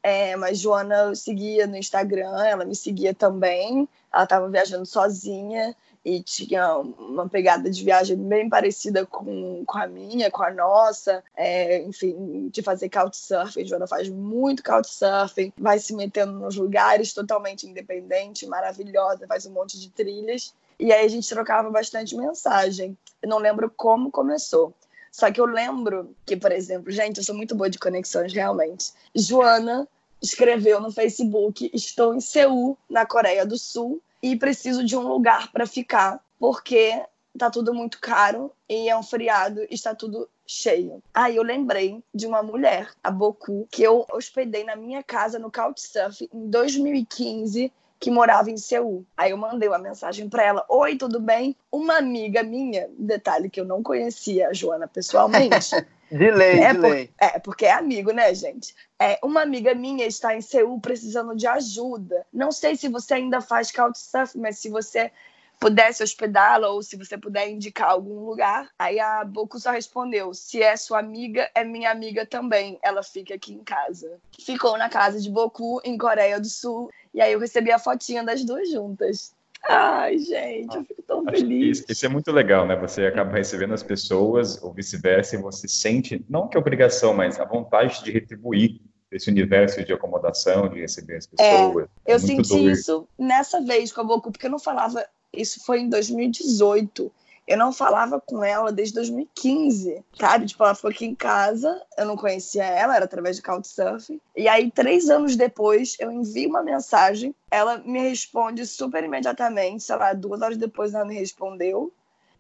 É, 0.02 0.36
mas 0.36 0.60
Joana 0.60 1.14
seguia 1.14 1.68
no 1.68 1.76
Instagram, 1.76 2.44
ela 2.46 2.66
me 2.66 2.76
seguia 2.76 3.14
também. 3.14 3.88
Ela 4.12 4.24
estava 4.24 4.50
viajando 4.50 4.86
sozinha. 4.86 5.76
e 6.04 6.24
tinha 6.24 6.78
uma 6.78 7.28
pegada 7.28 7.70
de 7.70 7.84
viagem 7.84 8.16
bem 8.16 8.50
parecida 8.50 9.06
com, 9.06 9.64
com 9.66 9.78
a 9.78 9.86
minha, 9.86 10.32
com 10.32 10.42
a 10.42 10.52
nossa, 10.52 11.22
é, 11.36 11.82
enfim, 11.84 12.50
de 12.50 12.62
fazer 12.62 12.90
couchsurfing. 12.90 13.66
Joana 13.66 13.86
faz 13.86 14.10
muito 14.10 14.64
couchsurfing, 14.64 15.52
vai 15.58 15.78
se 15.78 15.94
metendo 15.94 16.32
nos 16.32 16.56
lugares 16.56 17.14
totalmente 17.14 17.68
independente, 17.68 18.48
maravilhosa, 18.48 19.28
faz 19.28 19.46
um 19.46 19.52
monte 19.52 19.80
de 19.80 19.90
trilhas. 19.90 20.54
E 20.80 20.94
aí 20.94 21.06
a 21.06 21.10
gente 21.10 21.28
trocava 21.28 21.70
bastante 21.70 22.16
mensagem. 22.16 22.98
Eu 23.22 23.28
não 23.28 23.38
lembro 23.38 23.70
como 23.76 24.10
começou. 24.10 24.74
Só 25.12 25.32
que 25.32 25.40
eu 25.40 25.46
lembro 25.46 26.16
que, 26.26 26.38
por 26.38 26.52
exemplo, 26.52 26.92
gente, 26.92 27.18
eu 27.18 27.24
sou 27.24 27.36
muito 27.36 27.56
boa 27.56 27.70
de 27.70 27.80
conexões, 27.80 28.34
realmente. 28.34 28.92
Joana 29.16 29.88
escreveu 30.22 30.80
no 30.80 30.92
Facebook: 30.92 31.70
Estou 31.74 32.14
em 32.14 32.20
Seul, 32.20 32.78
na 32.90 33.06
Coreia 33.06 33.46
do 33.46 33.58
Sul, 33.58 34.02
e 34.22 34.36
preciso 34.36 34.84
de 34.84 34.96
um 34.96 35.08
lugar 35.08 35.52
para 35.52 35.66
ficar, 35.66 36.24
porque 36.38 37.02
tá 37.38 37.50
tudo 37.50 37.74
muito 37.74 38.00
caro 38.00 38.52
e 38.68 38.90
é 38.90 38.98
um 38.98 39.04
feriado 39.04 39.62
e 39.64 39.74
está 39.74 39.96
tudo 39.96 40.30
cheio. 40.46 41.02
Aí 41.14 41.36
eu 41.36 41.44
lembrei 41.44 42.04
de 42.14 42.26
uma 42.26 42.42
mulher, 42.42 42.92
a 43.04 43.12
Boku, 43.12 43.68
que 43.72 43.84
eu 43.84 44.06
hospedei 44.12 44.64
na 44.64 44.76
minha 44.76 45.04
casa 45.04 45.40
no 45.40 45.52
Couchsurfing 45.52 46.28
em 46.34 46.50
2015 46.50 47.72
que 48.00 48.10
morava 48.10 48.50
em 48.50 48.58
Seul. 48.58 49.06
Aí 49.18 49.32
eu 49.32 49.38
mandei 49.38 49.68
uma 49.68 49.78
mensagem 49.78 50.30
para 50.30 50.44
ela: 50.44 50.66
Oi, 50.70 50.96
tudo 50.96 51.20
bem? 51.20 51.56
Uma 51.72 51.98
amiga 51.98 52.42
minha, 52.42 52.88
detalhe 52.98 53.50
que 53.50 53.60
eu 53.60 53.66
não 53.66 53.84
conhecia 53.84 54.50
a 54.50 54.54
Joana 54.54 54.88
pessoalmente. 54.88 55.76
de 56.10 56.32
lei, 56.32 56.60
é 56.60 56.74
de 56.74 56.80
por, 56.80 56.90
lei. 56.90 57.12
É, 57.20 57.40
porque 57.40 57.66
é 57.66 57.74
amigo, 57.74 58.12
né, 58.12 58.34
gente? 58.34 58.74
É, 58.98 59.20
uma 59.24 59.42
amiga 59.42 59.76
minha 59.76 60.06
está 60.06 60.36
em 60.36 60.42
Seul 60.42 60.80
precisando 60.80 61.36
de 61.36 61.46
ajuda. 61.46 62.26
Não 62.34 62.52
sei 62.52 62.76
se 62.76 62.88
você 62.88 63.16
ainda 63.16 63.42
faz 63.42 63.72
couchsurfing, 63.72 64.40
mas 64.40 64.58
se 64.60 64.70
você 64.70 65.12
pudesse 65.60 66.02
hospedá-la 66.02 66.70
ou 66.70 66.82
se 66.82 66.96
você 66.96 67.18
puder 67.18 67.50
indicar 67.50 67.90
algum 67.90 68.26
lugar. 68.26 68.70
Aí 68.80 69.00
a 69.00 69.26
Boku 69.26 69.60
só 69.60 69.72
respondeu: 69.72 70.34
se 70.34 70.64
é 70.64 70.76
sua 70.78 71.00
amiga, 71.00 71.50
é 71.54 71.64
minha 71.64 71.92
amiga 71.92 72.26
também. 72.26 72.80
Ela 72.82 73.04
fica 73.04 73.36
aqui 73.36 73.54
em 73.54 73.64
casa. 73.64 74.20
Ficou 74.40 74.78
na 74.78 74.90
casa 74.90 75.20
de 75.20 75.30
Boku, 75.30 75.82
em 75.84 75.98
Coreia 75.98 76.40
do 76.40 76.48
Sul. 76.48 76.90
E 77.14 77.22
aí 77.22 77.34
eu 77.34 77.40
recebi 77.40 77.72
a 77.72 77.80
fotinha 77.80 78.24
das 78.24 78.44
duas 78.44 78.70
juntas. 78.70 79.34
Ai, 79.68 80.18
gente, 80.20 80.74
eu 80.76 80.86
fico 80.86 81.02
tão 81.02 81.26
feliz. 81.26 81.80
Isso, 81.80 81.86
isso, 81.90 82.06
é 82.06 82.10
muito 82.10 82.32
legal, 82.32 82.66
né? 82.66 82.76
Você 82.78 83.06
acaba 83.06 83.36
recebendo 83.36 83.74
as 83.74 83.84
pessoas, 83.84 84.62
ou 84.64 84.72
vice-versa, 84.72 85.36
e 85.36 85.42
você 85.42 85.68
sente, 85.68 86.24
não 86.30 86.48
que 86.48 86.58
obrigação, 86.58 87.14
mas 87.14 87.40
a 87.40 87.46
vontade 87.46 88.02
de 88.04 88.12
retribuir 88.12 88.80
esse 89.12 89.30
universo 89.30 89.84
de 89.84 89.92
acomodação, 89.92 90.70
de 90.70 90.80
receber 90.80 91.18
as 91.18 91.28
pessoas. 91.28 91.90
É, 92.06 92.12
é 92.12 92.14
eu 92.14 92.20
senti 92.20 92.50
doido. 92.50 92.72
isso 92.72 93.08
nessa 93.18 93.60
vez 93.60 93.92
com 93.92 94.02
a 94.02 94.04
Boku, 94.04 94.32
porque 94.32 94.46
eu 94.46 94.52
não 94.52 94.60
falava 94.60 95.06
isso 95.34 95.64
foi 95.66 95.82
em 95.82 95.90
2018. 95.90 97.12
Eu 97.50 97.58
não 97.58 97.74
falava 97.74 98.22
com 98.22 98.44
ela 98.44 98.72
desde 98.72 98.94
2015, 98.94 100.06
sabe? 100.14 100.46
Tipo, 100.46 100.64
ela 100.64 100.76
ficou 100.76 100.92
aqui 100.92 101.04
em 101.04 101.16
casa, 101.16 101.82
eu 101.98 102.06
não 102.06 102.16
conhecia 102.16 102.64
ela, 102.64 102.96
era 102.96 103.06
através 103.06 103.38
de 103.38 103.42
Couchsurfing. 103.42 104.22
E 104.38 104.48
aí, 104.48 104.70
três 104.70 105.10
anos 105.10 105.36
depois, 105.36 105.98
eu 106.00 106.12
envio 106.12 106.48
uma 106.48 106.62
mensagem, 106.62 107.34
ela 107.50 107.80
me 107.80 108.08
responde 108.08 108.68
super 108.68 109.04
imediatamente, 109.04 109.84
sei 109.84 109.96
lá, 109.96 110.14
duas 110.14 110.44
horas 110.44 110.58
depois 110.58 110.94
ela 110.94 111.04
me 111.06 111.16
respondeu. 111.16 111.92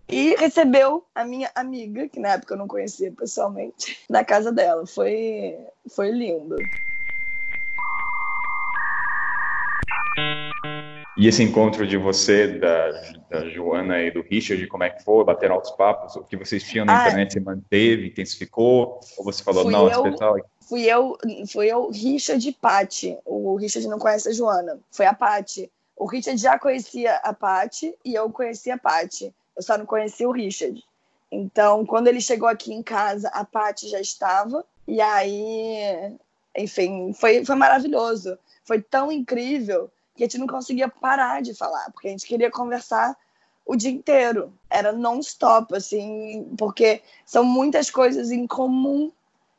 E 0.08 0.36
recebeu 0.36 1.04
a 1.16 1.26
minha 1.26 1.50
amiga, 1.56 2.08
que 2.08 2.20
na 2.20 2.34
época 2.34 2.54
eu 2.54 2.60
não 2.60 2.68
conhecia 2.68 3.12
pessoalmente, 3.12 4.00
na 4.08 4.24
casa 4.24 4.52
dela. 4.52 4.86
Foi, 4.86 5.58
foi 5.90 6.12
lindo. 6.12 6.70
E 11.20 11.28
esse 11.28 11.44
encontro 11.44 11.86
de 11.86 11.98
você, 11.98 12.48
da, 12.48 12.92
da 13.30 13.50
Joana 13.50 14.02
e 14.02 14.10
do 14.10 14.22
Richard, 14.22 14.66
como 14.68 14.86
é 14.86 14.90
que 14.90 15.04
foi? 15.04 15.22
Bateram 15.26 15.56
altos 15.56 15.72
papos? 15.72 16.16
O 16.16 16.24
que 16.24 16.38
vocês 16.38 16.64
tinham 16.64 16.86
na 16.86 16.98
ah, 16.98 17.02
internet 17.02 17.34
se 17.34 17.42
manteve, 17.42 18.08
intensificou? 18.08 19.02
Ou 19.18 19.26
você 19.26 19.44
falou, 19.44 19.70
não, 19.70 19.92
eu, 19.92 20.02
pessoal... 20.02 20.38
Fui 20.62 20.86
eu, 20.86 21.18
fui 21.52 21.68
eu, 21.68 21.92
Richard 21.92 22.48
e 22.48 22.54
Pati. 22.54 23.18
O 23.26 23.58
Richard 23.58 23.86
não 23.90 24.00
conhece 24.00 24.30
a 24.30 24.32
Joana. 24.32 24.80
Foi 24.92 25.06
a 25.08 25.14
Pati. 25.14 25.70
O 25.94 26.06
Richard 26.06 26.42
já 26.42 26.58
conhecia 26.58 27.18
a 27.18 27.34
Pati 27.34 27.94
e 28.06 28.14
eu 28.16 28.30
conhecia 28.30 28.76
a 28.76 28.80
Pati. 28.80 29.36
Eu 29.58 29.62
só 29.62 29.78
não 29.78 29.86
conhecia 29.86 30.30
o 30.30 30.32
Richard. 30.32 30.82
Então, 31.30 31.86
quando 31.86 32.08
ele 32.08 32.22
chegou 32.22 32.48
aqui 32.48 32.74
em 32.74 32.82
casa, 32.82 33.28
a 33.34 33.44
Pati 33.44 33.90
já 33.90 34.00
estava. 34.00 34.64
E 34.88 35.02
aí, 35.02 36.16
enfim, 36.56 37.12
foi, 37.12 37.44
foi 37.44 37.56
maravilhoso. 37.56 38.40
Foi 38.64 38.82
tão 38.82 39.12
incrível 39.12 39.92
que 40.20 40.24
a 40.26 40.28
gente 40.28 40.38
não 40.38 40.48
conseguia 40.48 40.90
parar 40.90 41.42
de 41.42 41.54
falar, 41.54 41.90
porque 41.92 42.10
a 42.10 42.12
gente 42.12 42.28
queria 42.28 42.52
conversar 42.52 43.16
o 43.66 43.74
dia 43.74 43.90
inteiro. 43.90 44.52
Era 44.70 44.92
non-stop, 44.92 45.74
assim, 45.74 46.54
porque 46.58 47.02
são 47.26 47.46
muitas 47.46 47.90
coisas 47.90 48.30
em 48.30 48.46
comum 48.46 49.12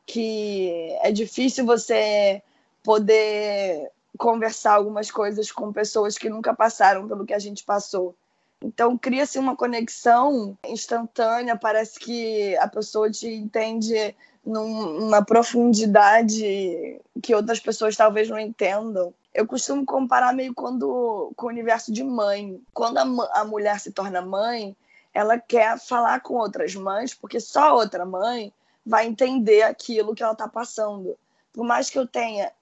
que 0.05 0.95
é 1.01 1.11
difícil 1.11 1.65
você 1.65 2.43
poder 2.83 3.91
conversar 4.19 4.75
algumas 4.75 5.11
coisas 5.11 5.51
com 5.51 5.73
pessoas 5.73 6.19
que 6.19 6.29
nunca 6.29 6.53
passaram 6.53 7.09
pelo 7.09 7.25
que 7.25 7.33
a 7.33 7.39
gente 7.39 7.65
passou. 7.65 8.15
Então 8.63 8.99
cria-se 8.99 9.39
uma 9.39 9.57
conexão 9.57 10.59
instantânea, 10.67 11.57
parece 11.57 11.99
que 11.99 12.55
a 12.59 12.69
pessoa 12.69 13.11
te 13.11 13.29
entende 13.29 14.15
numa 14.45 15.25
profundidade 15.25 17.01
que 17.23 17.35
outras 17.35 17.61
pessoas 17.61 17.97
talvez 17.97 18.29
não 18.29 18.39
entendam. 18.39 19.15
Eu 19.33 19.47
costumo 19.47 19.85
comparar 19.85 20.33
meio 20.35 20.55
quando, 20.55 21.33
com 21.37 21.47
o 21.47 21.49
universo 21.49 21.93
de 21.93 22.03
mãe. 22.03 22.61
Quando 22.73 22.99
a, 22.99 23.41
a 23.41 23.45
mulher 23.45 23.79
se 23.79 23.93
torna 23.93 24.21
mãe, 24.21 24.77
ela 25.15 25.39
quer 25.39 25.79
falar 25.79 26.21
com 26.21 26.35
outras 26.35 26.75
mães, 26.75 27.15
porque 27.15 27.41
só 27.41 27.77
outra 27.77 28.05
mãe 28.05 28.53
vai 28.85 29.07
entender 29.07 29.63
aquilo 29.63 30.15
que 30.15 30.23
ela 30.23 30.33
está 30.33 30.49
passando. 30.49 31.17
Por 31.53 31.65
mais 31.65 31.91
que 31.91 31.99
eu 31.99 32.07
tenha 32.07 32.53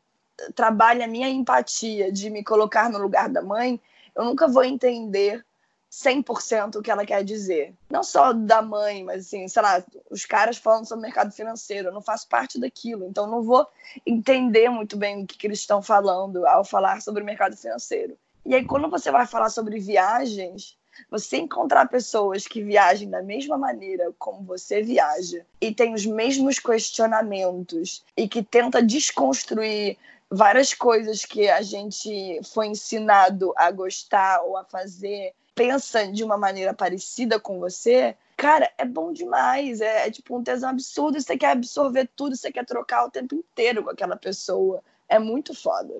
trabalhe 0.54 1.02
a 1.02 1.08
minha 1.08 1.28
empatia 1.28 2.12
de 2.12 2.30
me 2.30 2.44
colocar 2.44 2.88
no 2.90 2.98
lugar 2.98 3.28
da 3.28 3.42
mãe, 3.42 3.80
eu 4.14 4.24
nunca 4.24 4.46
vou 4.46 4.64
entender 4.64 5.44
100% 5.90 6.76
o 6.76 6.82
que 6.82 6.90
ela 6.90 7.06
quer 7.06 7.24
dizer. 7.24 7.74
Não 7.90 8.02
só 8.02 8.32
da 8.32 8.60
mãe, 8.60 9.02
mas 9.04 9.26
assim, 9.26 9.48
sei 9.48 9.62
lá, 9.62 9.82
os 10.10 10.24
caras 10.24 10.58
falando 10.58 10.86
sobre 10.86 11.02
mercado 11.02 11.32
financeiro, 11.32 11.88
eu 11.88 11.92
não 11.92 12.02
faço 12.02 12.28
parte 12.28 12.60
daquilo, 12.60 13.06
então 13.06 13.26
não 13.26 13.42
vou 13.42 13.66
entender 14.06 14.68
muito 14.68 14.96
bem 14.96 15.22
o 15.22 15.26
que, 15.26 15.36
que 15.36 15.46
eles 15.46 15.60
estão 15.60 15.82
falando 15.82 16.46
ao 16.46 16.64
falar 16.64 17.00
sobre 17.00 17.22
o 17.22 17.26
mercado 17.26 17.56
financeiro. 17.56 18.16
E 18.44 18.54
aí, 18.54 18.64
quando 18.64 18.88
você 18.88 19.10
vai 19.10 19.26
falar 19.26 19.50
sobre 19.50 19.78
viagens, 19.78 20.76
você 21.10 21.36
encontrar 21.38 21.88
pessoas 21.88 22.46
que 22.46 22.62
viajem 22.62 23.08
da 23.08 23.22
mesma 23.22 23.56
maneira 23.56 24.12
como 24.18 24.42
você 24.42 24.82
viaja 24.82 25.44
e 25.60 25.72
tem 25.72 25.94
os 25.94 26.04
mesmos 26.04 26.58
questionamentos 26.58 28.04
e 28.16 28.28
que 28.28 28.42
tenta 28.42 28.82
desconstruir 28.82 29.96
várias 30.30 30.74
coisas 30.74 31.24
que 31.24 31.48
a 31.48 31.62
gente 31.62 32.40
foi 32.52 32.66
ensinado 32.66 33.52
a 33.56 33.70
gostar 33.70 34.42
ou 34.42 34.56
a 34.56 34.64
fazer 34.64 35.32
pensa 35.58 36.06
de 36.06 36.22
uma 36.22 36.38
maneira 36.38 36.72
parecida 36.72 37.40
com 37.40 37.58
você, 37.58 38.14
cara, 38.36 38.70
é 38.78 38.84
bom 38.84 39.12
demais. 39.12 39.80
É, 39.80 40.06
é, 40.06 40.10
tipo 40.10 40.38
um 40.38 40.42
tesão 40.42 40.70
absurdo. 40.70 41.20
Você 41.20 41.36
quer 41.36 41.50
absorver 41.50 42.08
tudo, 42.14 42.36
você 42.36 42.52
quer 42.52 42.64
trocar 42.64 43.04
o 43.04 43.10
tempo 43.10 43.34
inteiro 43.34 43.82
com 43.82 43.90
aquela 43.90 44.16
pessoa. 44.16 44.80
É 45.08 45.18
muito 45.18 45.52
foda. 45.52 45.92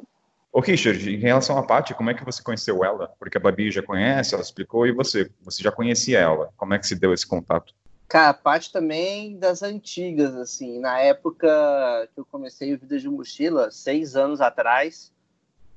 Ô, 0.53 0.61
Richard, 0.61 1.13
em 1.13 1.19
relação 1.19 1.59
à 1.59 1.63
Paty, 1.63 1.93
como 1.93 2.11
é 2.11 2.15
que 2.15 2.25
você 2.25 2.43
conheceu 2.43 2.85
ela? 2.85 3.13
Porque 3.19 3.37
a 3.37 3.41
Babi 3.41 3.71
já 3.71 3.83
conhece, 3.83 4.33
ela 4.33 4.43
explicou, 4.43 4.87
e 4.87 4.93
você? 4.93 5.31
Você 5.43 5.63
já 5.63 5.73
conhecia 5.73 6.21
ela. 6.21 6.51
Como 6.57 6.73
é 6.73 6.79
que 6.79 6.87
se 6.87 6.95
deu 6.95 7.13
esse 7.13 7.27
contato? 7.27 7.75
Cara, 8.07 8.31
a 8.31 8.35
Paty 8.35 8.73
também 8.73 9.37
das 9.39 9.63
antigas, 9.63 10.35
assim. 10.37 10.79
Na 10.79 11.01
época 11.01 12.09
que 12.15 12.21
eu 12.21 12.25
comecei 12.25 12.73
o 12.73 12.79
Vida 12.79 12.99
de 12.99 13.09
Mochila, 13.09 13.71
seis 13.71 14.17
anos 14.17 14.41
atrás, 14.41 15.13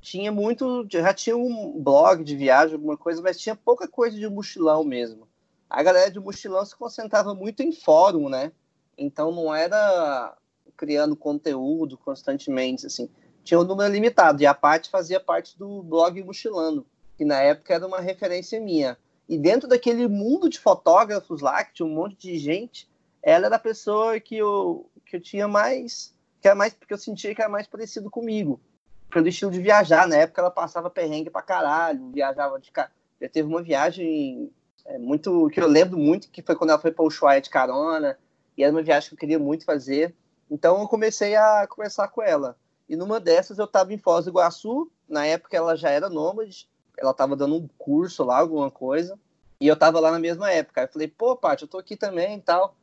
tinha 0.02 0.32
muito, 0.32 0.86
já 0.90 1.14
tinha 1.14 1.38
um 1.38 1.80
blog 1.80 2.24
de 2.24 2.36
viagem, 2.36 2.74
alguma 2.74 2.98
coisa, 2.98 3.22
mas 3.22 3.40
tinha 3.40 3.56
pouca 3.56 3.88
coisa 3.88 4.18
de 4.18 4.28
mochilão 4.28 4.84
mesmo. 4.84 5.28
A 5.70 5.82
galera 5.84 6.10
de 6.12 6.20
mochilão 6.20 6.66
se 6.66 6.76
concentrava 6.76 7.36
muito 7.36 7.62
em 7.62 7.72
fórum, 7.72 8.28
né? 8.28 8.52
Então 8.98 9.32
não 9.32 9.54
era 9.54 10.36
criando 10.76 11.16
conteúdo 11.16 11.98
constantemente, 11.98 12.88
assim. 12.88 13.10
Tinha 13.44 13.60
um 13.60 13.64
número 13.64 13.94
limitado. 13.94 14.42
E 14.42 14.46
a 14.46 14.54
parte 14.54 14.90
fazia 14.90 15.20
parte 15.20 15.58
do 15.58 15.84
blog 15.84 16.22
Mochilando, 16.24 16.86
que 17.16 17.24
na 17.24 17.40
época 17.40 17.74
era 17.74 17.86
uma 17.86 18.02
referência 18.02 18.60
minha. 18.60 18.98
E 19.30 19.38
dentro 19.38 19.70
daquele 19.70 20.08
mundo 20.08 20.50
de 20.50 20.60
fotógrafos 20.60 21.42
lá, 21.42 21.64
que 21.64 21.76
tinha 21.76 21.86
um 21.86 21.94
monte 21.94 22.18
de 22.18 22.38
gente, 22.38 22.90
ela 23.24 23.46
era 23.46 23.56
a 23.56 23.60
pessoa 23.60 24.20
que 24.20 24.36
eu, 24.36 24.90
que 25.06 25.16
eu 25.16 25.22
tinha 25.22 25.48
mais, 25.48 26.14
que 26.42 26.48
era 26.48 26.56
mais, 26.56 26.74
porque 26.74 26.94
eu 26.94 26.98
sentia 26.98 27.34
que 27.34 27.42
era 27.42 27.50
mais 27.50 27.68
parecido 27.68 28.10
comigo 28.10 28.60
pelo 29.12 29.28
estilo 29.28 29.52
de 29.52 29.62
viajar. 29.62 30.08
Na 30.08 30.15
época 30.15 30.41
ela 30.41 30.52
passava 30.52 30.89
perrengue 30.89 31.30
pra 31.30 31.41
caralho, 31.41 32.12
viajava 32.12 32.60
de 32.60 32.71
carro. 32.71 32.91
Já 33.21 33.30
teve 33.30 33.47
uma 33.47 33.62
viagem 33.62 34.52
é, 34.86 34.97
muito 34.97 35.50
que 35.50 35.62
eu 35.62 35.67
lembro 35.67 35.97
muito, 35.97 36.30
que 36.30 36.41
foi 36.41 36.56
quando 36.56 36.71
ela 36.71 36.80
foi 36.80 36.91
para 36.91 37.06
Ushuaia 37.06 37.41
de 37.41 37.50
carona, 37.50 38.17
e 38.58 38.63
era 38.63 38.71
uma 38.71 38.82
viagem 38.82 39.10
que 39.10 39.15
eu 39.15 39.19
queria 39.19 39.39
muito 39.39 39.65
fazer. 39.65 40.15
Então 40.50 40.80
eu 40.82 40.88
comecei 40.88 41.36
a 41.36 41.67
conversar 41.67 42.08
com 42.08 42.21
ela. 42.21 42.58
E 42.89 42.95
numa 42.95 43.19
dessas 43.19 43.60
eu 43.60 43.65
estava 43.65 43.93
em 43.93 43.97
Foz 43.97 44.26
do 44.26 44.32
Iguaçu, 44.32 44.91
na 45.08 45.26
época 45.26 45.56
ela 45.56 45.76
já 45.76 45.89
era 45.89 46.10
nômade, 46.10 46.67
ela 46.97 47.12
estava 47.12 47.36
dando 47.36 47.56
um 47.56 47.69
curso 47.78 48.24
lá, 48.24 48.39
alguma 48.39 48.71
coisa. 48.71 49.17
E 49.60 49.67
eu 49.67 49.76
tava 49.76 50.00
lá 50.00 50.12
na 50.12 50.19
mesma 50.19 50.52
época. 50.52 50.82
Aí 50.82 50.88
eu 50.88 50.91
falei, 50.91 51.08
pô, 51.08 51.36
Paty, 51.36 51.63
eu 51.63 51.67
tô 51.67 51.78
aqui 51.78 51.95
também 51.95 52.38
e 52.38 52.41
tal. 52.41 52.76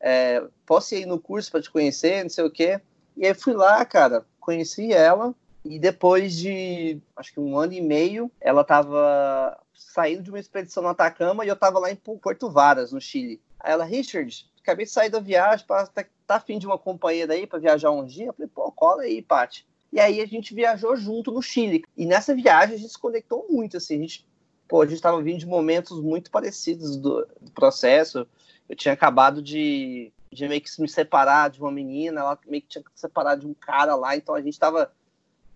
É, 0.00 0.42
posso 0.64 0.94
ir 0.94 1.04
no 1.04 1.18
curso 1.18 1.50
para 1.50 1.60
te 1.60 1.70
conhecer, 1.70 2.22
não 2.22 2.30
sei 2.30 2.44
o 2.44 2.50
quê. 2.50 2.80
E 3.16 3.26
aí 3.26 3.34
fui 3.34 3.52
lá, 3.52 3.84
cara, 3.84 4.24
conheci 4.38 4.92
ela. 4.92 5.34
E 5.64 5.78
depois 5.78 6.36
de, 6.36 7.00
acho 7.14 7.32
que 7.32 7.40
um 7.40 7.58
ano 7.58 7.72
e 7.72 7.80
meio, 7.80 8.30
ela 8.40 8.64
tava 8.64 9.58
saindo 9.74 10.22
de 10.22 10.30
uma 10.30 10.38
expedição 10.38 10.82
no 10.82 10.88
Atacama 10.88 11.44
e 11.44 11.48
eu 11.48 11.56
tava 11.56 11.78
lá 11.78 11.90
em 11.90 11.96
Porto 11.96 12.50
Varas, 12.50 12.92
no 12.92 13.00
Chile. 13.00 13.40
Aí 13.58 13.72
ela, 13.72 13.84
Richard, 13.84 14.50
acabei 14.62 14.86
de 14.86 14.92
sair 14.92 15.10
da 15.10 15.20
viagem, 15.20 15.66
tá, 15.66 15.86
tá 16.26 16.36
afim 16.36 16.58
de 16.58 16.66
uma 16.66 16.78
companhia 16.78 17.26
daí 17.26 17.46
para 17.46 17.58
viajar 17.58 17.90
um 17.90 18.04
dia? 18.04 18.26
Eu 18.26 18.32
falei, 18.32 18.50
pô, 18.54 18.72
cola 18.72 19.02
aí, 19.02 19.20
Paty. 19.20 19.66
E 19.92 19.98
aí 19.98 20.20
a 20.20 20.26
gente 20.26 20.54
viajou 20.54 20.96
junto 20.96 21.30
no 21.32 21.42
Chile. 21.42 21.84
E 21.96 22.06
nessa 22.06 22.34
viagem 22.34 22.76
a 22.76 22.78
gente 22.78 22.92
se 22.92 22.98
conectou 22.98 23.46
muito, 23.50 23.76
assim, 23.76 23.96
a 23.96 24.00
gente, 24.00 24.26
pô, 24.68 24.80
a 24.80 24.86
gente 24.86 25.02
tava 25.02 25.20
vindo 25.20 25.40
de 25.40 25.46
momentos 25.46 26.00
muito 26.00 26.30
parecidos 26.30 26.96
do, 26.96 27.26
do 27.40 27.50
processo. 27.50 28.26
Eu 28.68 28.76
tinha 28.76 28.94
acabado 28.94 29.42
de, 29.42 30.12
de 30.32 30.48
meio 30.48 30.60
que 30.60 30.80
me 30.80 30.88
separar 30.88 31.50
de 31.50 31.60
uma 31.60 31.72
menina, 31.72 32.20
ela 32.20 32.38
meio 32.46 32.62
que 32.62 32.68
tinha 32.68 32.84
que 32.84 32.90
se 32.94 33.00
separar 33.00 33.34
de 33.34 33.46
um 33.46 33.52
cara 33.52 33.96
lá, 33.96 34.16
então 34.16 34.34
a 34.34 34.40
gente 34.40 34.58
tava 34.58 34.92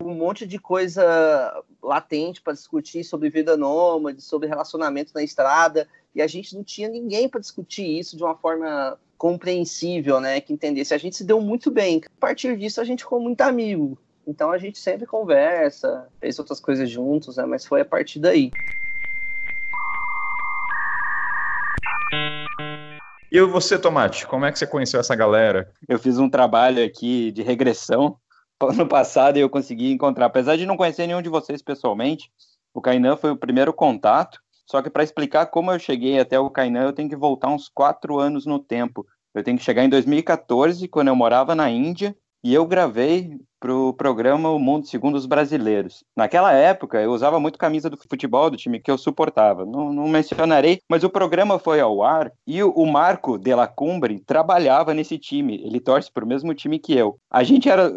um 0.01 0.15
monte 0.15 0.47
de 0.47 0.59
coisa 0.59 1.63
latente 1.83 2.43
para 2.43 2.53
discutir 2.53 3.05
sobre 3.05 3.31
vida 3.31 3.57
nômade, 3.57 4.23
sobre 4.23 4.49
relacionamento 4.49 5.13
na 5.15 5.23
estrada, 5.23 5.89
e 6.15 6.23
a 6.23 6.27
gente 6.27 6.55
não 6.55 6.65
tinha 6.65 6.89
ninguém 6.89 7.29
para 7.29 7.41
discutir 7.41 7.99
isso 7.99 8.17
de 8.17 8.23
uma 8.23 8.37
forma 8.37 8.99
compreensível, 9.17 10.21
né, 10.21 10.41
que 10.41 10.53
entendesse. 10.53 10.95
A 10.95 10.99
gente 10.99 11.17
se 11.17 11.25
deu 11.25 11.41
muito 11.41 11.71
bem. 11.71 12.01
A 12.05 12.21
partir 12.21 12.57
disso 12.57 12.81
a 12.81 12.85
gente 12.85 13.05
ficou 13.05 13.21
muito 13.21 13.41
amigo. 13.41 13.99
Então 14.27 14.51
a 14.51 14.59
gente 14.59 14.79
sempre 14.79 15.07
conversa, 15.07 16.09
fez 16.21 16.39
outras 16.39 16.61
coisas 16.61 16.89
juntos, 16.89 17.37
né? 17.37 17.45
Mas 17.45 17.67
foi 17.67 17.83
a 17.83 17.85
partir 17.85 18.19
daí. 18.19 18.51
E 23.31 23.41
você, 23.41 23.79
Tomate, 23.79 24.27
como 24.27 24.45
é 24.45 24.53
que 24.53 24.59
você 24.59 24.67
conheceu 24.67 25.01
essa 25.01 25.15
galera? 25.15 25.71
Eu 25.89 25.99
fiz 25.99 26.19
um 26.19 26.31
trabalho 26.31 26.85
aqui 26.85 27.33
de 27.33 27.43
regressão 27.43 28.17
ano 28.69 28.87
passado 28.87 29.37
e 29.37 29.41
eu 29.41 29.51
consegui 29.51 29.91
encontrar, 29.91 30.27
apesar 30.27 30.57
de 30.57 30.67
não 30.67 30.77
conhecer 30.77 31.07
nenhum 31.07 31.23
de 31.23 31.29
vocês 31.29 31.63
pessoalmente, 31.63 32.31
o 32.73 32.81
Kainan 32.81 33.17
foi 33.17 33.31
o 33.31 33.37
primeiro 33.37 33.73
contato. 33.73 34.41
Só 34.67 34.81
que 34.81 34.89
para 34.89 35.05
explicar 35.05 35.47
como 35.47 35.71
eu 35.71 35.79
cheguei 35.79 36.19
até 36.19 36.39
o 36.39 36.51
Kainan, 36.51 36.85
eu 36.85 36.93
tenho 36.93 37.09
que 37.09 37.17
voltar 37.17 37.49
uns 37.49 37.69
quatro 37.69 38.19
anos 38.19 38.47
no 38.47 38.59
tempo. 38.59 39.07
Eu 39.35 39.43
tenho 39.43 39.59
que 39.59 39.65
chegar 39.65 39.85
em 39.85 39.89
2014, 39.89 40.89
quando 40.89 41.09
eu 41.09 41.17
morava 41.17 41.55
na 41.55 41.69
Índia, 41.69 42.17
e 42.45 42.53
eu 42.53 42.67
gravei 42.67 43.39
para 43.59 43.75
o 43.75 43.95
programa 43.95 44.51
O 44.51 44.59
Mundo 44.59 44.87
Segundo 44.87 45.15
os 45.15 45.25
Brasileiros. 45.25 46.05
Naquela 46.15 46.53
época, 46.53 47.01
eu 47.01 47.11
usava 47.13 47.41
muito 47.41 47.59
camisa 47.59 47.89
do 47.89 47.97
futebol 47.97 48.51
do 48.51 48.59
time 48.59 48.79
que 48.79 48.91
eu 48.91 48.99
suportava. 48.99 49.65
Não, 49.65 49.91
não 49.91 50.07
mencionarei, 50.07 50.81
mas 50.87 51.03
o 51.03 51.09
programa 51.09 51.59
foi 51.59 51.81
ao 51.81 52.03
ar 52.03 52.31
e 52.47 52.63
o, 52.63 52.71
o 52.73 52.87
Marco 52.87 53.39
de 53.39 53.55
la 53.55 53.67
Cumbre 53.67 54.21
trabalhava 54.21 54.93
nesse 54.93 55.17
time. 55.19 55.55
Ele 55.65 55.81
torce 55.81 56.13
para 56.13 56.27
o 56.27 56.29
mesmo 56.29 56.53
time 56.53 56.79
que 56.79 56.95
eu. 56.95 57.17
A 57.31 57.43
gente 57.43 57.71
era, 57.71 57.91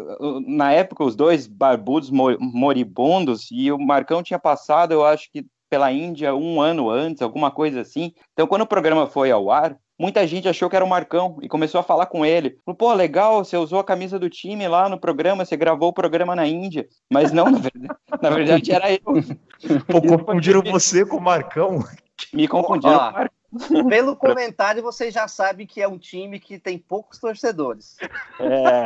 na 0.46 0.72
época, 0.72 1.04
os 1.04 1.14
dois 1.14 1.46
barbudos 1.46 2.10
moribundos 2.10 3.48
e 3.52 3.70
o 3.70 3.78
Marcão 3.78 4.22
tinha 4.22 4.38
passado, 4.38 4.92
eu 4.92 5.04
acho 5.04 5.30
que 5.30 5.44
pela 5.68 5.92
Índia 5.92 6.34
um 6.34 6.62
ano 6.62 6.88
antes, 6.88 7.20
alguma 7.20 7.50
coisa 7.50 7.82
assim. 7.82 8.14
Então, 8.32 8.46
quando 8.46 8.62
o 8.62 8.66
programa 8.66 9.06
foi 9.06 9.30
ao 9.30 9.50
ar, 9.50 9.76
muita 9.98 10.26
gente 10.26 10.48
achou 10.48 10.70
que 10.70 10.76
era 10.76 10.84
o 10.84 10.88
Marcão 10.88 11.38
e 11.42 11.48
começou 11.48 11.80
a 11.80 11.84
falar 11.84 12.06
com 12.06 12.24
ele. 12.24 12.58
Falou, 12.64 12.76
pô, 12.76 12.92
legal, 12.92 13.44
você 13.44 13.56
usou 13.56 13.80
a 13.80 13.84
camisa 13.84 14.18
do 14.18 14.30
time 14.30 14.68
lá 14.68 14.88
no 14.88 14.98
programa, 14.98 15.44
você 15.44 15.56
gravou 15.56 15.88
o 15.88 15.92
programa 15.92 16.36
na 16.36 16.46
Índia. 16.46 16.86
Mas 17.10 17.32
não, 17.32 17.46
na 17.50 17.58
verdade, 17.58 17.98
na 18.22 18.30
verdade 18.30 18.72
era 18.72 18.92
eu. 18.92 19.00
Pô, 19.86 20.00
confundiram 20.00 20.62
você 20.62 21.04
com 21.04 21.16
o 21.16 21.20
Marcão? 21.20 21.80
Me 22.32 22.46
confundiram 22.46 22.98
com 22.98 23.04
o 23.04 23.12
Marcão. 23.12 23.38
Pelo 23.88 24.14
comentário, 24.14 24.82
você 24.82 25.10
já 25.10 25.26
sabe 25.26 25.66
que 25.66 25.80
é 25.80 25.88
um 25.88 25.98
time 25.98 26.38
que 26.38 26.58
tem 26.58 26.78
poucos 26.78 27.18
torcedores. 27.18 27.96
É, 28.38 28.84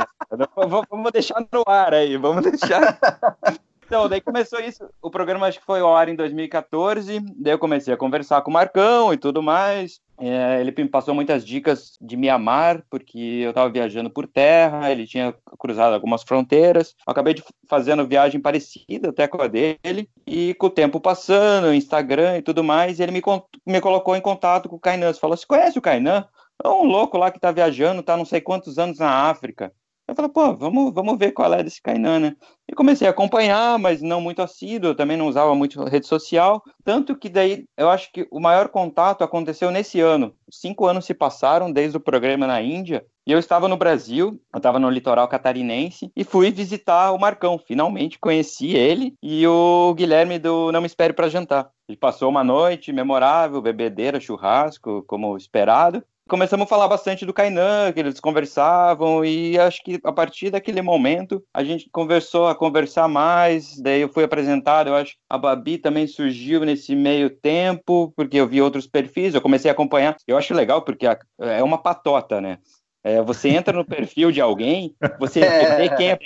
vamos 0.88 1.10
deixar 1.12 1.44
no 1.52 1.64
ar 1.66 1.92
aí, 1.92 2.16
vamos 2.16 2.44
deixar. 2.44 2.98
Então, 3.84 4.08
daí 4.08 4.22
começou 4.22 4.58
isso. 4.58 4.88
O 5.02 5.10
programa 5.10 5.46
acho 5.46 5.60
que 5.60 5.66
foi 5.66 5.80
ao 5.80 5.94
ar 5.94 6.08
em 6.08 6.16
2014. 6.16 7.20
Daí 7.36 7.52
eu 7.52 7.58
comecei 7.58 7.92
a 7.92 7.96
conversar 7.96 8.40
com 8.40 8.50
o 8.50 8.54
Marcão 8.54 9.12
e 9.12 9.18
tudo 9.18 9.42
mais. 9.42 10.00
É, 10.24 10.60
ele 10.60 10.72
me 10.78 10.88
passou 10.88 11.12
muitas 11.12 11.44
dicas 11.44 11.98
de 12.00 12.16
me 12.16 12.28
amar, 12.28 12.84
porque 12.88 13.18
eu 13.18 13.50
estava 13.50 13.68
viajando 13.68 14.08
por 14.08 14.24
terra, 14.24 14.88
ele 14.88 15.04
tinha 15.04 15.34
cruzado 15.58 15.94
algumas 15.94 16.22
fronteiras. 16.22 16.94
Eu 17.04 17.10
acabei 17.10 17.34
de 17.34 17.42
fazendo 17.68 18.06
viagem 18.06 18.40
parecida 18.40 19.08
até 19.08 19.26
com 19.26 19.42
a 19.42 19.48
dele. 19.48 20.08
E 20.24 20.54
com 20.54 20.66
o 20.66 20.70
tempo 20.70 21.00
passando, 21.00 21.74
Instagram 21.74 22.38
e 22.38 22.42
tudo 22.42 22.62
mais, 22.62 23.00
ele 23.00 23.10
me, 23.10 23.20
me 23.66 23.80
colocou 23.80 24.14
em 24.14 24.20
contato 24.20 24.68
com 24.68 24.76
o 24.76 24.80
Kainan. 24.80 25.12
Você 25.12 25.18
falou: 25.18 25.36
Você 25.36 25.44
conhece 25.44 25.76
o 25.76 25.82
Kainan? 25.82 26.24
É 26.64 26.68
um 26.68 26.84
louco 26.84 27.18
lá 27.18 27.28
que 27.32 27.38
está 27.38 27.50
viajando, 27.50 28.00
está 28.00 28.16
não 28.16 28.24
sei 28.24 28.40
quantos 28.40 28.78
anos 28.78 28.98
na 28.98 29.28
África. 29.28 29.72
Eu 30.12 30.16
falei, 30.16 30.30
pô, 30.30 30.54
vamos, 30.54 30.92
vamos 30.92 31.18
ver 31.18 31.32
qual 31.32 31.54
é 31.54 31.62
desse 31.62 31.80
Kainan, 31.80 32.20
né? 32.20 32.36
E 32.70 32.74
comecei 32.74 33.08
a 33.08 33.10
acompanhar, 33.10 33.78
mas 33.78 34.02
não 34.02 34.20
muito 34.20 34.42
assíduo, 34.42 34.94
também 34.94 35.16
não 35.16 35.26
usava 35.26 35.54
muito 35.54 35.82
rede 35.84 36.06
social. 36.06 36.62
Tanto 36.84 37.16
que 37.16 37.30
daí, 37.30 37.64
eu 37.78 37.88
acho 37.88 38.12
que 38.12 38.28
o 38.30 38.38
maior 38.38 38.68
contato 38.68 39.24
aconteceu 39.24 39.70
nesse 39.70 40.00
ano. 40.00 40.34
Cinco 40.50 40.84
anos 40.84 41.06
se 41.06 41.14
passaram 41.14 41.72
desde 41.72 41.96
o 41.96 42.00
programa 42.00 42.46
na 42.46 42.60
Índia, 42.60 43.06
e 43.26 43.32
eu 43.32 43.38
estava 43.38 43.68
no 43.68 43.76
Brasil, 43.76 44.38
eu 44.52 44.58
estava 44.58 44.78
no 44.78 44.90
litoral 44.90 45.26
catarinense, 45.28 46.12
e 46.14 46.24
fui 46.24 46.50
visitar 46.50 47.12
o 47.12 47.18
Marcão. 47.18 47.58
Finalmente 47.58 48.18
conheci 48.18 48.76
ele 48.76 49.14
e 49.22 49.46
o 49.46 49.94
Guilherme 49.94 50.38
do 50.38 50.70
Não 50.72 50.82
Me 50.82 50.86
Espere 50.86 51.14
para 51.14 51.30
Jantar. 51.30 51.70
Ele 51.88 51.96
passou 51.96 52.28
uma 52.28 52.44
noite 52.44 52.92
memorável, 52.92 53.62
bebedeira, 53.62 54.20
churrasco, 54.20 55.02
como 55.06 55.36
esperado 55.38 56.04
começamos 56.28 56.64
a 56.64 56.68
falar 56.68 56.88
bastante 56.88 57.26
do 57.26 57.32
Kainan, 57.32 57.92
que 57.92 58.00
eles 58.00 58.20
conversavam, 58.20 59.24
e 59.24 59.58
acho 59.58 59.82
que 59.82 60.00
a 60.04 60.12
partir 60.12 60.50
daquele 60.50 60.80
momento 60.82 61.44
a 61.52 61.62
gente 61.62 61.88
conversou 61.90 62.46
a 62.46 62.54
conversar 62.54 63.08
mais, 63.08 63.78
daí 63.80 64.00
eu 64.00 64.08
fui 64.08 64.24
apresentado, 64.24 64.88
eu 64.88 64.94
acho 64.94 65.12
que 65.12 65.18
a 65.28 65.36
Babi 65.36 65.78
também 65.78 66.06
surgiu 66.06 66.64
nesse 66.64 66.94
meio 66.94 67.30
tempo, 67.30 68.12
porque 68.16 68.36
eu 68.38 68.46
vi 68.46 68.62
outros 68.62 68.86
perfis, 68.86 69.34
eu 69.34 69.40
comecei 69.40 69.70
a 69.70 69.72
acompanhar, 69.72 70.16
eu 70.26 70.36
acho 70.36 70.54
legal 70.54 70.82
porque 70.82 71.06
é 71.06 71.62
uma 71.62 71.78
patota, 71.78 72.40
né? 72.40 72.58
É, 73.04 73.20
você 73.20 73.48
entra 73.48 73.76
no 73.76 73.84
perfil 73.84 74.30
de 74.30 74.40
alguém, 74.40 74.94
você 75.18 75.40
vê 75.76 75.88
quem 75.96 76.10
é 76.10 76.16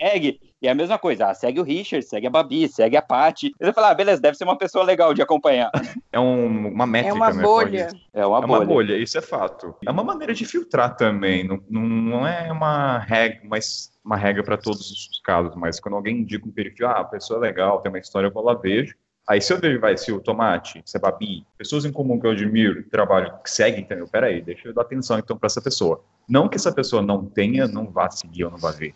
e 0.60 0.66
é 0.66 0.70
a 0.70 0.74
mesma 0.74 0.98
coisa, 0.98 1.26
ah, 1.26 1.34
segue 1.34 1.60
o 1.60 1.62
Richard, 1.62 2.04
segue 2.06 2.26
a 2.26 2.30
Babi, 2.30 2.66
segue 2.66 2.96
a 2.96 3.02
Paty. 3.02 3.52
Você 3.60 3.72
fala, 3.74 3.90
ah, 3.90 3.94
beleza, 3.94 4.22
deve 4.22 4.38
ser 4.38 4.44
uma 4.44 4.56
pessoa 4.56 4.82
legal 4.82 5.12
de 5.12 5.22
acompanhar. 5.22 5.70
É 6.12 6.18
um, 6.18 6.68
uma 6.68 6.86
métrica. 6.86 7.14
É 7.14 7.14
uma 7.14 7.30
né, 7.30 7.42
bolha. 7.42 7.88
É 8.14 8.24
uma, 8.24 8.38
é 8.38 8.40
bolha. 8.40 8.60
uma 8.60 8.64
bolha, 8.64 8.96
isso 8.96 9.18
é 9.18 9.20
fato. 9.20 9.74
É 9.84 9.90
uma 9.90 10.02
maneira 10.02 10.32
de 10.32 10.46
filtrar 10.46 10.96
também, 10.96 11.46
não, 11.46 11.60
não, 11.68 12.26
é 12.26 12.50
uma 12.50 12.98
regra, 13.00 13.40
mas 13.44 13.92
uma 14.02 14.16
regra 14.16 14.42
para 14.42 14.56
todos 14.56 14.90
os 14.90 15.20
casos, 15.22 15.54
mas 15.56 15.78
quando 15.78 15.94
alguém 15.96 16.20
indica 16.20 16.48
um 16.48 16.50
perfil, 16.50 16.88
ah, 16.88 17.00
a 17.00 17.04
pessoa 17.04 17.38
é 17.38 17.42
legal, 17.42 17.82
tem 17.82 17.92
uma 17.92 17.98
história, 17.98 18.28
eu 18.28 18.32
vou 18.32 18.42
lá 18.42 18.54
vejo. 18.54 18.94
Aí 19.28 19.42
se 19.42 19.52
eu 19.52 19.58
vejo, 19.58 19.78
vai, 19.78 19.98
se 19.98 20.10
o 20.10 20.20
Tomate, 20.20 20.80
se 20.86 20.96
a 20.96 21.00
Babi, 21.00 21.44
pessoas 21.58 21.84
em 21.84 21.92
comum 21.92 22.18
que 22.18 22.26
eu 22.26 22.30
admiro, 22.30 22.82
trabalho, 22.84 23.34
que 23.42 23.50
seguem, 23.50 23.80
entendeu? 23.80 24.06
Peraí, 24.06 24.40
deixa 24.40 24.68
eu 24.68 24.72
dar 24.72 24.82
atenção 24.82 25.18
então 25.18 25.36
para 25.36 25.48
essa 25.48 25.60
pessoa. 25.60 26.02
Não 26.26 26.48
que 26.48 26.56
essa 26.56 26.72
pessoa 26.72 27.02
não 27.02 27.26
tenha, 27.26 27.66
não 27.66 27.90
vá 27.90 28.08
seguir 28.08 28.44
ou 28.44 28.52
não 28.52 28.58
vá 28.58 28.70
ver, 28.70 28.94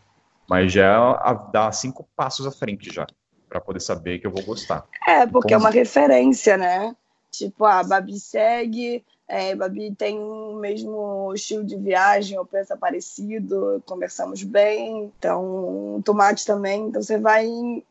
mas 0.51 0.73
já 0.73 1.23
dá 1.53 1.71
cinco 1.71 2.09
passos 2.17 2.45
à 2.45 2.51
frente 2.51 2.93
já, 2.93 3.07
para 3.49 3.61
poder 3.61 3.79
saber 3.79 4.19
que 4.19 4.27
eu 4.27 4.33
vou 4.33 4.43
gostar. 4.43 4.85
É, 5.07 5.25
porque 5.25 5.55
Como... 5.55 5.65
é 5.65 5.69
uma 5.69 5.71
referência, 5.71 6.57
né? 6.57 6.97
Tipo, 7.31 7.65
a 7.65 7.85
Babi 7.85 8.19
segue, 8.19 9.05
é, 9.29 9.55
Babi 9.55 9.95
tem 9.95 10.19
o 10.19 10.57
mesmo 10.57 11.33
estilo 11.33 11.65
de 11.65 11.77
viagem, 11.77 12.37
ou 12.37 12.45
pensa 12.45 12.77
parecido, 12.77 13.81
conversamos 13.87 14.43
bem, 14.43 15.13
então 15.17 16.03
tomate 16.05 16.45
também, 16.45 16.89
então 16.89 17.01
você 17.01 17.17
vai 17.17 17.47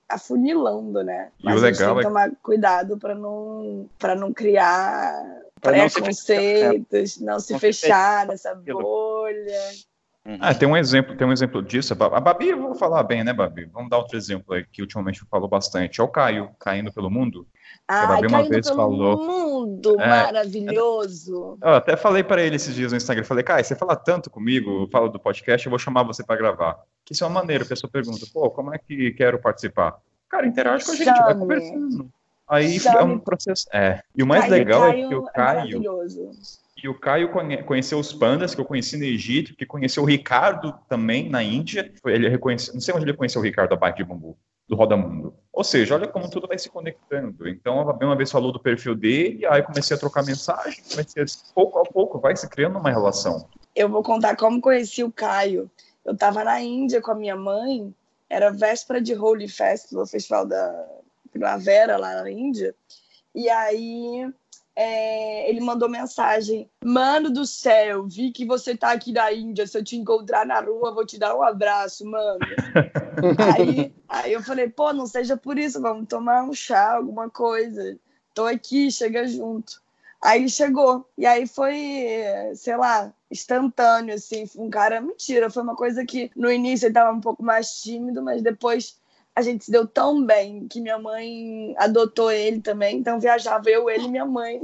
afunilando, 0.09 1.01
né? 1.01 1.31
Mas 1.41 1.55
e 1.55 1.57
o 1.57 1.61
legal 1.61 1.93
tem 1.93 1.95
que 1.95 1.99
é... 2.01 2.09
tomar 2.09 2.31
cuidado 2.43 2.97
para 2.97 3.15
não, 3.15 3.87
não 4.17 4.33
criar 4.33 5.23
preconceitos, 5.61 7.21
não 7.21 7.39
se 7.39 7.57
fechar 7.57 8.27
nessa 8.27 8.53
bolha. 8.53 9.61
Uhum. 10.29 10.37
Ah, 10.39 10.53
tem 10.53 10.67
um 10.69 10.77
exemplo, 10.77 11.17
tem 11.17 11.25
um 11.25 11.31
exemplo 11.31 11.59
disso. 11.63 11.91
A 11.93 12.19
Babi, 12.19 12.49
eu 12.49 12.61
vou 12.61 12.75
falar 12.75 13.01
bem, 13.01 13.23
né, 13.23 13.33
Babi? 13.33 13.65
Vamos 13.65 13.89
dar 13.89 13.97
outro 13.97 14.15
exemplo 14.15 14.53
aí 14.53 14.63
que 14.63 14.79
ultimamente 14.79 15.25
falou 15.25 15.49
bastante. 15.49 15.99
É 15.99 16.03
o 16.03 16.07
Caio 16.07 16.51
caindo 16.59 16.93
pelo 16.93 17.09
mundo. 17.09 17.47
Ah, 17.87 18.03
a 18.03 18.07
Babi 18.07 18.27
uma 18.27 18.47
vez 18.47 18.69
falou. 18.69 19.17
Mundo 19.17 19.99
é, 19.99 20.07
maravilhoso. 20.07 21.57
Eu 21.59 21.73
até 21.73 21.97
falei 21.97 22.23
para 22.23 22.43
ele 22.43 22.57
esses 22.57 22.75
dias 22.75 22.91
no 22.91 22.97
Instagram. 22.97 23.23
Falei, 23.23 23.43
Caio, 23.43 23.65
você 23.65 23.75
fala 23.75 23.95
tanto 23.95 24.29
comigo, 24.29 24.87
fala 24.91 25.09
do 25.09 25.19
podcast, 25.19 25.65
eu 25.65 25.71
vou 25.71 25.79
chamar 25.79 26.03
você 26.03 26.23
para 26.23 26.35
gravar. 26.35 26.77
Que 27.03 27.13
isso 27.13 27.23
é 27.23 27.27
uma 27.27 27.39
maneira. 27.39 27.63
A 27.63 27.67
pessoa 27.67 27.89
pergunta, 27.89 28.23
pô, 28.31 28.51
como 28.51 28.71
é 28.71 28.77
que 28.77 29.11
quero 29.13 29.39
participar? 29.39 29.97
Cara, 30.29 30.45
interage 30.45 30.85
com 30.85 30.91
a 30.91 30.95
gente, 30.95 31.07
Chame. 31.07 31.23
vai 31.23 31.35
conversando. 31.35 32.09
Aí 32.47 32.79
Chame. 32.79 32.97
é 32.97 33.03
um 33.03 33.17
processo. 33.17 33.65
É. 33.73 34.03
E 34.15 34.21
o 34.21 34.27
mais 34.27 34.41
Caio, 34.41 34.53
legal 34.53 34.81
Caio 34.81 35.05
é 35.05 35.07
que 35.07 35.15
o 35.15 35.27
é 35.27 35.31
Caio. 35.31 35.77
É 35.77 35.79
e 36.83 36.87
o 36.87 36.99
Caio 36.99 37.29
conheceu 37.65 37.99
os 37.99 38.13
pandas, 38.13 38.55
que 38.55 38.61
eu 38.61 38.65
conheci 38.65 38.97
no 38.97 39.03
Egito, 39.03 39.55
que 39.55 39.65
conheceu 39.65 40.03
o 40.03 40.05
Ricardo 40.05 40.73
também 40.87 41.29
na 41.29 41.43
Índia. 41.43 41.91
Ele 42.05 42.29
reconheceu, 42.29 42.73
não 42.73 42.81
sei 42.81 42.93
onde 42.93 43.05
ele 43.05 43.17
conheceu 43.17 43.41
o 43.41 43.43
Ricardo, 43.43 43.73
a 43.73 43.77
bike 43.77 43.97
de 43.97 44.03
bambu. 44.03 44.37
do 44.67 44.75
Roda 44.75 44.95
Mundo. 44.95 45.33
Ou 45.51 45.63
seja, 45.63 45.95
olha 45.95 46.07
como 46.07 46.29
tudo 46.29 46.47
vai 46.47 46.59
se 46.59 46.69
conectando. 46.69 47.49
Então, 47.49 47.81
a 47.81 47.83
Babi 47.83 48.05
uma 48.05 48.15
vez 48.15 48.31
falou 48.31 48.51
do 48.51 48.59
perfil 48.59 48.95
dele, 48.95 49.45
aí 49.47 49.63
comecei 49.63 49.97
a 49.97 49.99
trocar 49.99 50.23
mensagem, 50.23 50.83
comecei 50.91 51.23
a, 51.23 51.25
pouco 51.53 51.79
a 51.79 51.83
pouco 51.83 52.19
vai 52.19 52.35
se 52.35 52.47
criando 52.47 52.77
uma 52.77 52.91
relação. 52.91 53.49
Eu 53.75 53.89
vou 53.89 54.03
contar 54.03 54.35
como 54.35 54.61
conheci 54.61 55.03
o 55.03 55.11
Caio. 55.11 55.69
Eu 56.05 56.13
estava 56.13 56.43
na 56.43 56.61
Índia 56.61 57.01
com 57.01 57.11
a 57.11 57.15
minha 57.15 57.35
mãe, 57.35 57.93
era 58.29 58.51
véspera 58.51 59.01
de 59.01 59.15
Holy 59.15 59.49
Festival, 59.49 60.05
festival 60.05 60.45
da 60.45 60.87
primavera 61.31 61.97
lá 61.97 62.21
na 62.21 62.31
Índia, 62.31 62.73
e 63.33 63.49
aí 63.49 64.31
é, 64.81 65.49
ele 65.49 65.59
mandou 65.59 65.89
mensagem: 65.89 66.71
Mano 66.85 67.29
do 67.29 67.45
céu, 67.45 68.07
vi 68.07 68.31
que 68.31 68.45
você 68.45 68.77
tá 68.77 68.93
aqui 68.93 69.11
na 69.11 69.29
Índia. 69.29 69.67
Se 69.67 69.77
eu 69.77 69.83
te 69.83 69.97
encontrar 69.97 70.45
na 70.45 70.61
rua, 70.61 70.93
vou 70.93 71.05
te 71.05 71.19
dar 71.19 71.35
um 71.35 71.43
abraço, 71.43 72.05
mano. 72.05 72.39
aí, 73.57 73.93
aí 74.07 74.31
eu 74.31 74.41
falei: 74.41 74.69
Pô, 74.69 74.93
não 74.93 75.05
seja 75.05 75.35
por 75.35 75.59
isso, 75.59 75.81
vamos 75.81 76.07
tomar 76.07 76.43
um 76.43 76.53
chá, 76.53 76.93
alguma 76.93 77.29
coisa. 77.29 77.99
Tô 78.33 78.45
aqui, 78.45 78.89
chega 78.89 79.27
junto. 79.27 79.81
Aí 80.21 80.47
chegou. 80.47 81.05
E 81.17 81.25
aí 81.25 81.45
foi, 81.45 81.75
sei 82.55 82.77
lá, 82.77 83.13
instantâneo, 83.29 84.15
assim. 84.15 84.45
Um 84.55 84.69
cara, 84.69 85.01
mentira, 85.01 85.49
foi 85.49 85.61
uma 85.61 85.75
coisa 85.75 86.05
que 86.05 86.31
no 86.37 86.49
início 86.49 86.85
ele 86.85 86.93
tava 86.93 87.11
um 87.11 87.19
pouco 87.19 87.43
mais 87.43 87.81
tímido, 87.81 88.21
mas 88.21 88.41
depois 88.41 88.97
a 89.39 89.41
gente 89.41 89.63
se 89.63 89.71
deu 89.71 89.87
tão 89.87 90.25
bem 90.25 90.67
que 90.67 90.81
minha 90.81 90.99
mãe 90.99 91.73
adotou 91.77 92.29
ele 92.29 92.59
também, 92.59 92.97
então 92.97 93.19
viajava 93.19 93.69
eu, 93.69 93.89
ele 93.89 94.03
e 94.03 94.09
minha 94.09 94.25
mãe. 94.25 94.61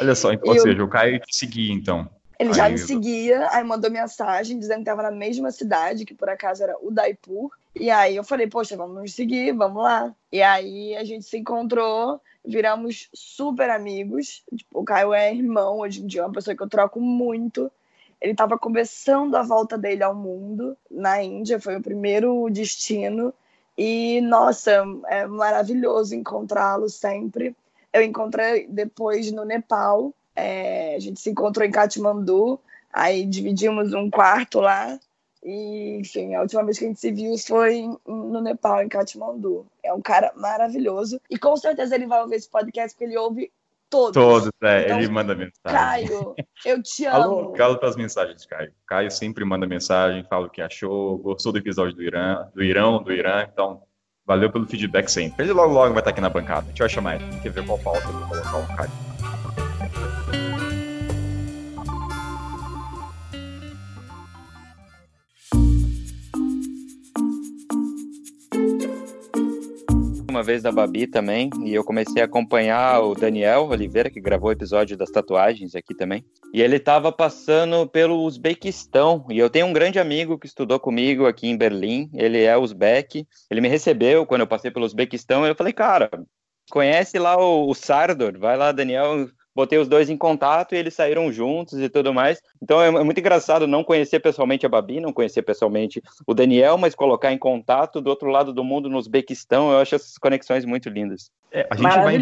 Olha 0.00 0.14
só, 0.16 0.30
ou 0.42 0.56
eu... 0.56 0.60
seja, 0.60 0.82
o 0.82 0.88
Caio 0.88 1.20
te 1.20 1.36
seguia 1.36 1.72
então. 1.72 2.10
Ele 2.36 2.48
aí... 2.48 2.54
já 2.54 2.68
me 2.68 2.78
seguia, 2.78 3.48
aí 3.52 3.62
mandou 3.62 3.90
mensagem 3.90 4.58
dizendo 4.58 4.78
que 4.78 4.90
estava 4.90 5.02
na 5.02 5.12
mesma 5.12 5.52
cidade, 5.52 6.04
que 6.04 6.14
por 6.14 6.28
acaso 6.28 6.64
era 6.64 6.76
Udaipur. 6.82 7.50
E 7.76 7.90
aí 7.90 8.16
eu 8.16 8.24
falei, 8.24 8.48
poxa, 8.48 8.76
vamos 8.76 8.96
nos 8.96 9.14
seguir, 9.14 9.52
vamos 9.52 9.82
lá. 9.84 10.12
E 10.32 10.42
aí 10.42 10.96
a 10.96 11.04
gente 11.04 11.24
se 11.24 11.38
encontrou, 11.38 12.20
viramos 12.44 13.08
super 13.14 13.70
amigos. 13.70 14.42
Tipo, 14.56 14.80
o 14.80 14.84
Caio 14.84 15.14
é 15.14 15.32
irmão 15.32 15.78
hoje 15.78 16.02
em 16.02 16.08
dia, 16.08 16.22
é 16.22 16.24
uma 16.24 16.32
pessoa 16.32 16.56
que 16.56 16.62
eu 16.62 16.68
troco 16.68 17.00
muito. 17.00 17.70
Ele 18.20 18.32
estava 18.32 18.58
começando 18.58 19.34
a 19.34 19.42
volta 19.42 19.78
dele 19.78 20.02
ao 20.02 20.14
mundo 20.14 20.76
na 20.90 21.22
Índia, 21.22 21.60
foi 21.60 21.76
o 21.76 21.82
primeiro 21.82 22.48
destino. 22.50 23.32
E, 23.76 24.20
nossa, 24.20 24.84
é 25.08 25.26
maravilhoso 25.26 26.14
encontrá-lo 26.14 26.88
sempre. 26.90 27.56
Eu 27.92 28.02
encontrei 28.02 28.66
depois 28.68 29.32
no 29.32 29.44
Nepal, 29.44 30.12
é, 30.36 30.94
a 30.96 30.98
gente 30.98 31.18
se 31.18 31.30
encontrou 31.30 31.66
em 31.66 31.70
Katmandu, 31.70 32.60
aí 32.92 33.24
dividimos 33.24 33.94
um 33.94 34.10
quarto 34.10 34.60
lá. 34.60 34.98
E, 35.42 35.96
enfim, 35.98 36.34
a 36.34 36.42
última 36.42 36.62
vez 36.62 36.78
que 36.78 36.84
a 36.84 36.88
gente 36.88 37.00
se 37.00 37.10
viu 37.10 37.36
foi 37.38 37.88
no 38.06 38.42
Nepal, 38.42 38.82
em 38.82 38.88
Katmandu. 38.88 39.66
É 39.82 39.92
um 39.94 40.02
cara 40.02 40.30
maravilhoso. 40.36 41.18
E 41.30 41.38
com 41.38 41.56
certeza 41.56 41.94
ele 41.94 42.06
vai 42.06 42.20
ouvir 42.20 42.36
esse 42.36 42.48
podcast 42.48 42.94
porque 42.94 43.04
ele 43.04 43.16
ouve 43.16 43.50
Todos. 43.90 44.12
Todos, 44.14 44.50
é. 44.62 44.84
Então, 44.84 44.98
ele 44.98 45.08
manda 45.08 45.34
mensagem. 45.34 45.52
Caio, 46.08 46.34
eu 46.64 46.80
te 46.80 47.04
amo. 47.06 47.16
Alô, 47.16 47.52
galo 47.52 47.76
para 47.76 47.88
as 47.88 47.96
mensagens, 47.96 48.46
Caio. 48.46 48.72
Caio 48.86 49.10
sempre 49.10 49.44
manda 49.44 49.66
mensagem, 49.66 50.24
fala 50.30 50.46
o 50.46 50.50
que 50.50 50.62
achou, 50.62 51.18
gostou 51.18 51.50
do 51.50 51.58
episódio 51.58 51.96
do 51.96 52.02
Irã, 52.02 52.46
do 52.54 52.62
Irão, 52.62 53.02
do 53.02 53.12
Irã. 53.12 53.46
Então, 53.52 53.82
valeu 54.24 54.50
pelo 54.50 54.66
feedback 54.66 55.08
sempre. 55.08 55.44
Ele 55.44 55.52
logo, 55.52 55.72
logo 55.72 55.92
vai 55.92 56.00
estar 56.00 56.10
aqui 56.10 56.20
na 56.20 56.30
bancada. 56.30 56.66
A 56.66 56.68
gente 56.68 56.78
vai 56.78 56.88
chamar 56.88 57.16
ele. 57.16 57.28
Tem 57.32 57.40
que 57.40 57.48
ver 57.50 57.66
qual 57.66 57.78
pauta 57.80 58.06
eu 58.06 58.12
vou 58.12 58.28
colocar 58.28 58.58
o 58.58 58.76
Caio. 58.76 59.19
Uma 70.40 70.44
vez 70.44 70.62
da 70.62 70.72
Babi 70.72 71.06
também, 71.06 71.50
e 71.66 71.74
eu 71.74 71.84
comecei 71.84 72.22
a 72.22 72.24
acompanhar 72.24 73.02
o 73.02 73.14
Daniel 73.14 73.66
Oliveira, 73.66 74.08
que 74.08 74.22
gravou 74.22 74.48
o 74.48 74.52
episódio 74.52 74.96
das 74.96 75.10
tatuagens 75.10 75.74
aqui 75.74 75.94
também. 75.94 76.24
E 76.54 76.62
ele 76.62 76.76
estava 76.76 77.12
passando 77.12 77.86
pelo 77.86 78.22
Uzbequistão, 78.24 79.26
e 79.28 79.38
eu 79.38 79.50
tenho 79.50 79.66
um 79.66 79.72
grande 79.72 79.98
amigo 79.98 80.38
que 80.38 80.46
estudou 80.46 80.80
comigo 80.80 81.26
aqui 81.26 81.46
em 81.46 81.58
Berlim, 81.58 82.10
ele 82.14 82.42
é 82.42 82.56
uzbek, 82.56 83.26
ele 83.50 83.60
me 83.60 83.68
recebeu 83.68 84.24
quando 84.24 84.40
eu 84.40 84.46
passei 84.46 84.70
pelo 84.70 84.86
Uzbequistão, 84.86 85.44
e 85.44 85.50
eu 85.50 85.54
falei, 85.54 85.74
cara, 85.74 86.08
conhece 86.70 87.18
lá 87.18 87.36
o, 87.36 87.68
o 87.68 87.74
Sardor, 87.74 88.38
vai 88.38 88.56
lá, 88.56 88.72
Daniel, 88.72 89.28
botei 89.54 89.78
os 89.78 89.88
dois 89.88 90.08
em 90.08 90.16
contato 90.16 90.74
e 90.74 90.78
eles 90.78 90.94
saíram 90.94 91.32
juntos 91.32 91.78
e 91.78 91.88
tudo 91.88 92.12
mais. 92.14 92.42
Então 92.62 92.80
é, 92.80 92.88
é, 92.88 93.04
muito 93.04 93.18
engraçado 93.18 93.66
não 93.66 93.84
conhecer 93.84 94.20
pessoalmente 94.20 94.66
a 94.66 94.68
Babi, 94.68 95.00
não 95.00 95.12
conhecer 95.12 95.42
pessoalmente 95.42 96.02
o 96.26 96.34
Daniel, 96.34 96.78
mas 96.78 96.94
colocar 96.94 97.32
em 97.32 97.38
contato 97.38 98.00
do 98.00 98.10
outro 98.10 98.28
lado 98.28 98.52
do 98.52 98.64
mundo, 98.64 98.88
no 98.88 98.98
Uzbequistão. 98.98 99.72
Eu 99.72 99.78
acho 99.78 99.94
essas 99.94 100.18
conexões 100.18 100.64
muito 100.64 100.88
lindas. 100.88 101.30
É, 101.52 101.66
a, 101.70 101.76
gente 101.76 101.82
vai 101.82 102.16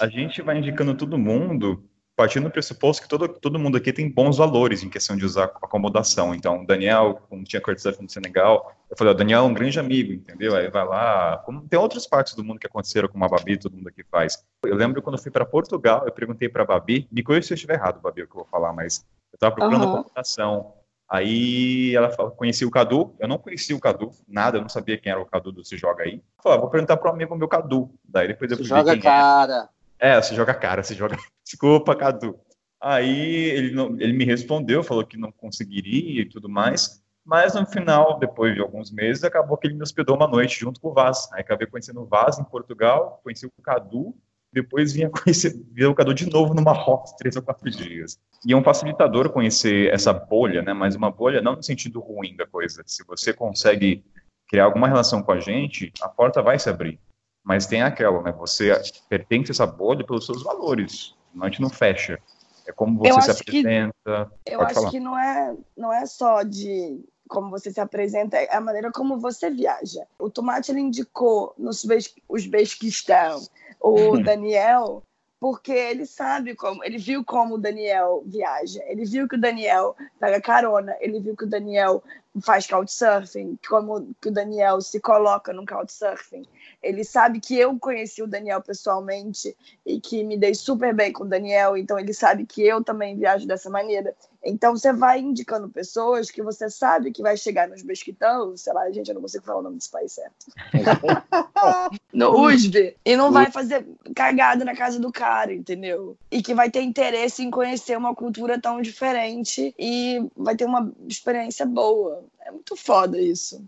a 0.00 0.08
gente 0.08 0.42
vai 0.42 0.58
indicando 0.58 0.94
todo 0.94 1.16
mundo 1.18 1.82
partindo 2.18 2.42
do 2.42 2.50
pressuposto 2.50 3.00
que 3.00 3.08
todo, 3.08 3.28
todo 3.28 3.60
mundo 3.60 3.76
aqui 3.76 3.92
tem 3.92 4.10
bons 4.10 4.38
valores 4.38 4.82
em 4.82 4.90
questão 4.90 5.16
de 5.16 5.24
usar 5.24 5.44
acomodação. 5.44 6.34
Então, 6.34 6.64
Daniel, 6.64 7.22
como 7.30 7.44
tinha 7.44 7.62
Curtis 7.62 7.96
no 8.00 8.10
Senegal, 8.10 8.72
eu 8.90 8.96
falei, 8.96 9.14
o 9.14 9.16
Daniel 9.16 9.44
é 9.44 9.46
um 9.46 9.54
grande 9.54 9.78
amigo, 9.78 10.12
entendeu? 10.12 10.56
Aí 10.56 10.68
vai 10.68 10.84
lá, 10.84 11.40
como 11.46 11.60
tem 11.68 11.78
outras 11.78 12.08
partes 12.08 12.34
do 12.34 12.42
mundo 12.42 12.58
que 12.58 12.66
aconteceram 12.66 13.08
com 13.08 13.24
a 13.24 13.28
Babi, 13.28 13.56
todo 13.56 13.76
mundo 13.76 13.88
aqui 13.88 14.02
faz. 14.10 14.44
Eu 14.64 14.74
lembro 14.74 15.00
quando 15.00 15.16
eu 15.16 15.22
fui 15.22 15.30
para 15.30 15.44
Portugal, 15.44 16.02
eu 16.06 16.10
perguntei 16.10 16.48
para 16.48 16.64
a 16.64 16.66
Babi, 16.66 17.06
me 17.12 17.22
conheça 17.22 17.46
se 17.46 17.52
eu 17.52 17.54
estiver 17.54 17.74
errado, 17.74 18.00
Babi, 18.00 18.22
o 18.22 18.26
que 18.26 18.32
eu 18.32 18.40
vou 18.40 18.46
falar, 18.50 18.72
mas 18.72 19.06
eu 19.32 19.36
estava 19.36 19.54
procurando 19.54 19.84
uhum. 19.84 20.00
acomodação. 20.00 20.72
Aí 21.08 21.94
ela 21.94 22.10
falou, 22.10 22.32
conheci 22.32 22.64
o 22.64 22.70
Cadu, 22.70 23.14
eu 23.20 23.28
não 23.28 23.38
conhecia 23.38 23.76
o 23.76 23.80
Cadu, 23.80 24.10
nada, 24.26 24.58
eu 24.58 24.62
não 24.62 24.68
sabia 24.68 24.98
quem 24.98 25.12
era 25.12 25.20
o 25.20 25.24
Cadu 25.24 25.52
do 25.52 25.64
Se 25.64 25.76
Joga 25.76 26.02
Aí. 26.02 26.14
Eu 26.16 26.42
falei, 26.42 26.58
ah, 26.58 26.60
vou 26.62 26.68
perguntar 26.68 26.96
para 26.96 27.12
um 27.12 27.14
amigo 27.14 27.36
meu 27.36 27.46
Cadu. 27.46 27.88
Daí 28.04 28.26
depois 28.26 28.50
eu 28.50 28.56
Se 28.56 28.64
joga 28.64 28.98
cara. 28.98 29.68
É, 30.00 30.20
você 30.20 30.34
joga 30.34 30.52
cara, 30.52 30.82
você 30.82 30.94
joga. 30.94 31.16
Desculpa, 31.48 31.96
Cadu. 31.96 32.38
Aí 32.78 33.46
ele, 33.50 33.74
não, 33.74 33.98
ele 33.98 34.12
me 34.12 34.22
respondeu, 34.22 34.84
falou 34.84 35.04
que 35.06 35.16
não 35.16 35.32
conseguiria 35.32 36.20
e 36.20 36.28
tudo 36.28 36.46
mais. 36.46 37.02
Mas 37.24 37.54
no 37.54 37.64
final, 37.64 38.18
depois 38.18 38.54
de 38.54 38.60
alguns 38.60 38.90
meses, 38.90 39.24
acabou 39.24 39.56
que 39.56 39.66
ele 39.66 39.74
me 39.74 39.82
hospedou 39.82 40.14
uma 40.14 40.28
noite 40.28 40.60
junto 40.60 40.78
com 40.78 40.88
o 40.88 40.92
Vaz. 40.92 41.26
Aí 41.32 41.40
acabei 41.40 41.66
conhecendo 41.66 42.02
o 42.02 42.06
Vaz 42.06 42.38
em 42.38 42.44
Portugal, 42.44 43.18
conheci 43.24 43.46
o 43.46 43.62
Cadu, 43.62 44.14
depois 44.52 44.92
vinha 44.92 45.08
conhecer 45.24 45.58
o 45.88 45.94
Cadu 45.94 46.12
de 46.12 46.28
novo 46.28 46.52
no 46.52 46.60
Marrocos, 46.60 47.12
três 47.12 47.34
ou 47.34 47.42
quatro 47.42 47.70
dias. 47.70 48.20
E 48.46 48.52
é 48.52 48.56
um 48.56 48.62
facilitador 48.62 49.30
conhecer 49.30 49.92
essa 49.92 50.12
bolha, 50.12 50.60
né? 50.60 50.74
Mas 50.74 50.94
uma 50.94 51.10
bolha 51.10 51.40
não 51.40 51.56
no 51.56 51.62
sentido 51.62 51.98
ruim 51.98 52.36
da 52.36 52.46
coisa. 52.46 52.82
Se 52.84 53.02
você 53.06 53.32
consegue 53.32 54.04
criar 54.46 54.64
alguma 54.64 54.86
relação 54.86 55.22
com 55.22 55.32
a 55.32 55.40
gente, 55.40 55.90
a 56.02 56.08
porta 56.08 56.42
vai 56.42 56.58
se 56.58 56.68
abrir. 56.68 57.00
Mas 57.42 57.66
tem 57.66 57.80
aquela, 57.80 58.20
né? 58.22 58.32
Você 58.32 58.70
pertence 59.08 59.50
a 59.50 59.54
essa 59.54 59.66
bolha 59.66 60.04
pelos 60.04 60.26
seus 60.26 60.42
valores. 60.42 61.16
A 61.40 61.46
gente 61.46 61.62
não 61.62 61.70
fecha. 61.70 62.18
É 62.66 62.72
como 62.72 62.98
você 62.98 63.32
se 63.32 63.42
apresenta. 63.42 64.32
Que, 64.44 64.54
eu 64.54 64.60
acho 64.60 64.74
falar. 64.74 64.90
que 64.90 65.00
não 65.00 65.18
é, 65.18 65.56
não 65.76 65.92
é 65.92 66.04
só 66.06 66.42
de 66.42 67.00
como 67.28 67.50
você 67.50 67.70
se 67.70 67.80
apresenta, 67.80 68.38
é 68.38 68.54
a 68.54 68.60
maneira 68.60 68.90
como 68.90 69.18
você 69.18 69.50
viaja. 69.50 70.06
O 70.18 70.30
Tomate 70.30 70.72
ele 70.72 70.80
indicou 70.80 71.54
nos 71.58 71.86
Uzbequistão 72.28 73.42
o 73.80 74.18
Daniel 74.18 75.02
porque 75.40 75.70
ele 75.70 76.04
sabe 76.04 76.56
como, 76.56 76.82
ele 76.82 76.98
viu 76.98 77.24
como 77.24 77.54
o 77.54 77.58
Daniel 77.58 78.24
viaja, 78.26 78.82
ele 78.86 79.04
viu 79.04 79.28
que 79.28 79.36
o 79.36 79.40
Daniel 79.40 79.94
pega 80.18 80.40
carona, 80.40 80.96
ele 81.00 81.20
viu 81.20 81.36
que 81.36 81.44
o 81.44 81.48
Daniel 81.48 82.02
faz 82.40 82.66
couchsurfing, 82.66 83.58
como 83.68 84.14
que 84.20 84.28
o 84.28 84.32
Daniel 84.32 84.80
se 84.80 85.00
coloca 85.00 85.52
no 85.52 85.66
couchsurfing. 85.66 86.44
Ele 86.82 87.04
sabe 87.04 87.40
que 87.40 87.58
eu 87.58 87.78
conheci 87.78 88.22
o 88.22 88.26
Daniel 88.26 88.62
pessoalmente 88.62 89.56
e 89.84 90.00
que 90.00 90.22
me 90.22 90.36
dei 90.36 90.54
super 90.54 90.94
bem 90.94 91.12
com 91.12 91.24
o 91.24 91.28
Daniel, 91.28 91.76
então 91.76 91.98
ele 91.98 92.12
sabe 92.12 92.46
que 92.46 92.62
eu 92.62 92.82
também 92.82 93.16
viajo 93.16 93.46
dessa 93.46 93.68
maneira. 93.68 94.14
Então 94.44 94.76
você 94.76 94.92
vai 94.92 95.18
indicando 95.18 95.68
pessoas 95.68 96.30
que 96.30 96.42
você 96.42 96.70
sabe 96.70 97.10
que 97.10 97.22
vai 97.22 97.36
chegar 97.36 97.68
nos 97.68 97.82
Besquitão, 97.82 98.56
sei 98.56 98.72
lá, 98.72 98.90
gente, 98.90 99.08
eu 99.08 99.14
não 99.14 99.22
consigo 99.22 99.44
falar 99.44 99.58
o 99.58 99.62
nome 99.62 99.76
desse 99.76 99.90
país 99.90 100.12
certo. 100.12 100.46
no 102.12 102.46
USB. 102.46 102.96
E 103.04 103.16
não 103.16 103.32
vai 103.32 103.50
fazer 103.50 103.86
cagada 104.14 104.64
na 104.64 104.76
casa 104.76 105.00
do 105.00 105.10
cara, 105.10 105.52
entendeu? 105.52 106.16
E 106.30 106.40
que 106.40 106.54
vai 106.54 106.70
ter 106.70 106.82
interesse 106.82 107.42
em 107.42 107.50
conhecer 107.50 107.98
uma 107.98 108.14
cultura 108.14 108.60
tão 108.60 108.80
diferente 108.80 109.74
e 109.78 110.24
vai 110.36 110.54
ter 110.54 110.66
uma 110.66 110.92
experiência 111.08 111.66
boa. 111.66 112.17
É 112.40 112.50
muito 112.50 112.76
foda 112.76 113.20
isso. 113.20 113.64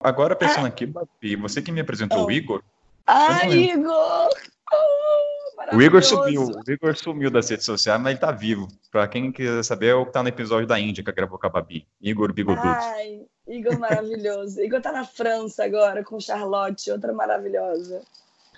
Agora, 0.00 0.34
pensando 0.34 0.64
ah. 0.64 0.68
aqui, 0.68 0.84
Babi, 0.84 1.36
você 1.36 1.62
que 1.62 1.70
me 1.70 1.80
apresentou 1.80 2.24
o 2.24 2.28
ah. 2.28 2.32
Igor. 2.32 2.62
Ah, 3.06 3.46
Igor! 3.48 4.28
Oh, 4.72 5.76
o 5.76 5.82
Igor 5.82 6.02
sumiu, 6.02 6.42
o 6.42 6.70
Igor 6.70 6.96
sumiu 6.96 7.30
das 7.30 7.48
redes 7.48 7.66
sociais, 7.66 8.00
mas 8.00 8.12
ele 8.12 8.20
tá 8.20 8.32
vivo. 8.32 8.68
Pra 8.90 9.06
quem 9.06 9.30
quiser 9.30 9.62
saber, 9.62 9.88
é 9.88 9.94
o 9.94 10.04
que 10.04 10.12
tá 10.12 10.22
no 10.22 10.28
episódio 10.28 10.66
da 10.66 10.78
Índia 10.78 11.04
que 11.04 11.12
gravou 11.12 11.38
com 11.38 11.46
a 11.46 11.50
Babi. 11.50 11.86
Igor 12.00 12.32
Bigodudo. 12.32 12.66
Ai, 12.66 13.22
Igor 13.46 13.78
maravilhoso. 13.78 14.60
Igor 14.60 14.80
tá 14.80 14.92
na 14.92 15.04
França 15.04 15.64
agora 15.64 16.02
com 16.02 16.18
Charlotte, 16.18 16.90
outra 16.90 17.12
maravilhosa. 17.12 18.02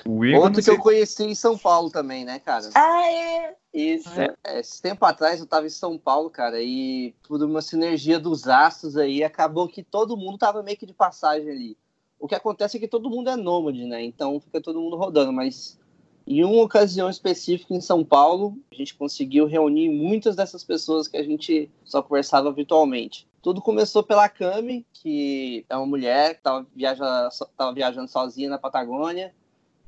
O 0.06 0.24
Igor, 0.24 0.44
Outro 0.44 0.62
que 0.62 0.70
eu 0.70 0.78
conheci 0.78 1.24
em 1.24 1.34
São 1.34 1.58
Paulo 1.58 1.90
também, 1.90 2.24
né, 2.24 2.38
cara? 2.38 2.68
Ah, 2.74 3.10
é? 3.10 3.54
Isso. 3.74 4.08
É, 4.20 4.60
esse 4.60 4.80
tempo 4.80 5.04
atrás 5.04 5.40
eu 5.40 5.46
tava 5.46 5.66
em 5.66 5.70
São 5.70 5.98
Paulo, 5.98 6.30
cara, 6.30 6.62
e 6.62 7.12
por 7.26 7.42
uma 7.42 7.60
sinergia 7.60 8.20
dos 8.20 8.46
astros 8.46 8.96
aí, 8.96 9.24
acabou 9.24 9.66
que 9.66 9.82
todo 9.82 10.16
mundo 10.16 10.38
tava 10.38 10.62
meio 10.62 10.76
que 10.78 10.86
de 10.86 10.94
passagem 10.94 11.50
ali. 11.50 11.76
O 12.16 12.28
que 12.28 12.36
acontece 12.36 12.76
é 12.76 12.80
que 12.80 12.86
todo 12.86 13.10
mundo 13.10 13.28
é 13.28 13.36
nômade, 13.36 13.84
né? 13.84 14.02
Então 14.04 14.38
fica 14.38 14.60
todo 14.60 14.80
mundo 14.80 14.96
rodando, 14.96 15.32
mas 15.32 15.76
em 16.24 16.44
uma 16.44 16.62
ocasião 16.62 17.10
específica 17.10 17.74
em 17.74 17.80
São 17.80 18.04
Paulo, 18.04 18.56
a 18.70 18.74
gente 18.76 18.94
conseguiu 18.94 19.44
reunir 19.44 19.90
muitas 19.90 20.36
dessas 20.36 20.62
pessoas 20.62 21.08
que 21.08 21.16
a 21.16 21.24
gente 21.24 21.68
só 21.84 22.00
conversava 22.00 22.52
virtualmente. 22.52 23.26
Tudo 23.42 23.60
começou 23.60 24.04
pela 24.04 24.28
Cami, 24.28 24.86
que 24.92 25.66
é 25.68 25.76
uma 25.76 25.84
mulher 25.84 26.34
que 26.34 26.38
estava 26.38 26.66
viaja, 26.74 27.28
viajando 27.74 28.08
sozinha 28.08 28.48
na 28.48 28.58
Patagônia 28.58 29.34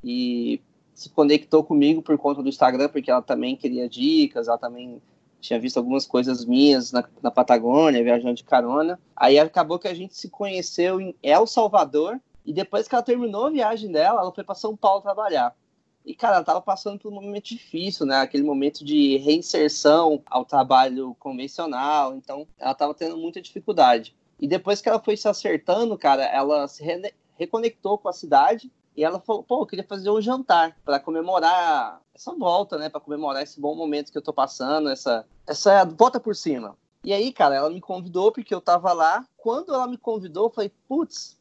e 0.03 0.61
se 0.97 1.09
conectou 1.09 1.63
comigo 1.63 2.01
por 2.01 2.17
conta 2.17 2.41
do 2.41 2.49
Instagram, 2.49 2.89
porque 2.89 3.11
ela 3.11 3.21
também 3.21 3.55
queria 3.55 3.87
dicas, 3.87 4.47
ela 4.47 4.57
também 4.57 4.99
tinha 5.39 5.59
visto 5.59 5.77
algumas 5.77 6.07
coisas 6.07 6.43
minhas 6.43 6.91
na, 6.91 7.07
na 7.21 7.29
Patagônia, 7.29 8.03
viajando 8.03 8.33
de 8.33 8.43
carona. 8.43 8.99
Aí 9.15 9.37
acabou 9.37 9.77
que 9.77 9.87
a 9.87 9.93
gente 9.93 10.17
se 10.17 10.27
conheceu 10.27 10.99
em 10.99 11.13
El 11.21 11.45
Salvador, 11.45 12.19
e 12.43 12.51
depois 12.51 12.87
que 12.87 12.95
ela 12.95 13.03
terminou 13.03 13.45
a 13.45 13.51
viagem 13.51 13.91
dela, 13.91 14.21
ela 14.21 14.33
foi 14.33 14.43
para 14.43 14.55
São 14.55 14.75
Paulo 14.75 15.03
trabalhar. 15.03 15.55
E, 16.03 16.15
cara, 16.15 16.33
ela 16.33 16.41
estava 16.41 16.61
passando 16.61 16.97
por 16.97 17.11
um 17.11 17.15
momento 17.15 17.45
difícil, 17.45 18.03
né? 18.03 18.15
Aquele 18.15 18.43
momento 18.43 18.83
de 18.83 19.17
reinserção 19.17 20.23
ao 20.25 20.45
trabalho 20.45 21.15
convencional. 21.19 22.15
Então, 22.15 22.47
ela 22.57 22.71
estava 22.71 22.95
tendo 22.95 23.17
muita 23.17 23.39
dificuldade. 23.39 24.15
E 24.39 24.47
depois 24.47 24.81
que 24.81 24.89
ela 24.89 24.99
foi 24.99 25.15
se 25.15 25.27
acertando, 25.27 25.95
cara, 25.95 26.25
ela 26.25 26.67
se 26.67 26.83
re 26.83 27.13
reconectou 27.37 27.99
com 27.99 28.09
a 28.09 28.13
cidade 28.13 28.71
e 28.97 29.03
ela 29.03 29.19
falou: 29.19 29.43
pô, 29.43 29.61
eu 29.61 29.65
queria 29.67 29.85
fazer 29.85 30.09
um 30.09 30.19
jantar 30.19 30.75
para 30.83 30.99
comemorar 30.99 32.01
essa 32.15 32.33
volta, 32.33 32.79
né? 32.79 32.89
Para 32.89 32.99
comemorar 32.99 33.43
esse 33.43 33.61
bom 33.61 33.75
momento 33.75 34.11
que 34.11 34.17
eu 34.17 34.23
tô 34.23 34.33
passando, 34.33 34.89
essa, 34.89 35.25
essa 35.45 35.85
volta 35.85 36.19
por 36.19 36.35
cima. 36.35 36.75
E 37.03 37.13
aí, 37.13 37.31
cara, 37.31 37.55
ela 37.55 37.69
me 37.69 37.79
convidou 37.79 38.31
porque 38.31 38.53
eu 38.53 38.59
tava 38.59 38.91
lá. 38.91 39.23
Quando 39.37 39.71
ela 39.71 39.87
me 39.87 39.97
convidou, 39.97 40.45
eu 40.45 40.49
falei: 40.49 40.71
putz, 40.89 41.37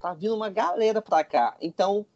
tá 0.00 0.14
vindo 0.14 0.36
uma 0.36 0.48
galera 0.48 1.02
pra 1.02 1.24
cá. 1.24 1.56
Então, 1.60 2.06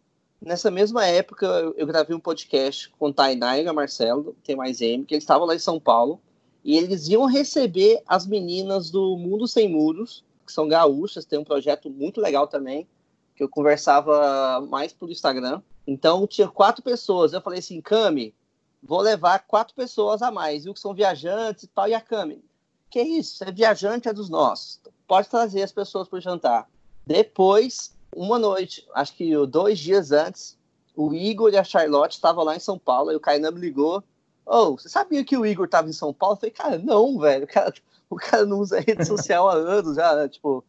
Nessa 0.45 0.71
mesma 0.71 1.07
época, 1.07 1.47
eu 1.75 1.87
gravei 1.87 2.15
um 2.15 2.21
podcast 2.21 2.91
com 2.99 3.07
o 3.07 3.13
Tainá 3.15 3.59
e 3.59 3.67
o 3.67 3.75
Marcelo, 3.75 4.37
tem 4.45 4.55
mais 4.55 4.83
M, 4.83 5.07
que 5.07 5.15
eles 5.15 5.25
estavam 5.25 5.47
lá 5.47 5.55
em 5.55 5.59
São 5.59 5.81
Paulo, 5.81 6.21
e 6.63 6.77
eles 6.77 7.09
iam 7.09 7.25
receber 7.25 8.03
as 8.07 8.27
meninas 8.27 8.91
do 8.91 9.17
Mundo 9.17 9.49
Sem 9.49 9.71
Muros, 9.71 10.23
que 10.45 10.53
são 10.53 10.69
gaúchas, 10.69 11.25
tem 11.25 11.39
um 11.39 11.45
projeto 11.45 11.89
muito 11.89 12.21
legal 12.21 12.47
também, 12.47 12.87
que 13.35 13.42
eu 13.42 13.49
conversava 13.49 14.61
mais 14.68 14.92
por 14.92 15.11
Instagram. 15.11 15.61
Então, 15.87 16.27
tinha 16.27 16.49
quatro 16.49 16.83
pessoas. 16.83 17.33
Eu 17.33 17.40
falei 17.40 17.59
assim, 17.59 17.81
Cami, 17.81 18.35
vou 18.83 19.01
levar 19.01 19.40
quatro 19.40 19.75
pessoas 19.75 20.23
a 20.23 20.31
mais, 20.31 20.64
viu, 20.64 20.75
que 20.75 20.81
são 20.81 20.94
viajantes 20.94 21.64
e 21.64 21.68
tal, 21.68 21.88
e 21.88 21.94
a 21.94 22.01
Cami, 22.01 22.44
que 22.90 23.03
isso, 23.03 23.42
é 23.44 23.51
viajante, 23.51 24.09
é 24.09 24.12
dos 24.12 24.29
nossos. 24.29 24.81
Pode 25.07 25.29
trazer 25.29 25.62
as 25.62 25.73
pessoas 25.73 26.09
para 26.09 26.20
jantar. 26.20 26.68
Depois, 27.07 27.94
uma 28.14 28.38
noite, 28.38 28.87
acho 28.94 29.14
que 29.14 29.35
dois 29.47 29.79
dias 29.79 30.12
antes, 30.12 30.57
o 30.97 31.12
Igor 31.12 31.53
e 31.53 31.57
a 31.57 31.64
Charlotte 31.64 32.12
estavam 32.12 32.44
lá 32.44 32.55
em 32.55 32.61
São 32.61 32.79
Paulo, 32.79 33.11
e 33.11 33.16
o 33.16 33.20
Kainan 33.20 33.51
me 33.51 33.61
ligou. 33.61 34.03
Oh, 34.47 34.73
você 34.73 34.88
sabia 34.88 35.25
que 35.25 35.37
o 35.37 35.44
Igor 35.44 35.64
estava 35.64 35.88
em 35.88 35.92
São 35.92 36.12
Paulo? 36.12 36.35
Eu 36.35 36.40
falei, 36.40 36.51
cara, 36.53 36.79
não, 36.79 37.18
velho. 37.18 37.44
O 37.44 37.49
cara, 37.49 37.75
o 38.09 38.16
cara 38.16 38.44
não 38.44 38.61
usa 38.61 38.81
rede 38.81 39.05
social 39.07 39.49
há 39.49 39.55
anos 39.55 39.97
já, 39.97 40.14
né? 40.14 40.29
Tipo, 40.29 40.64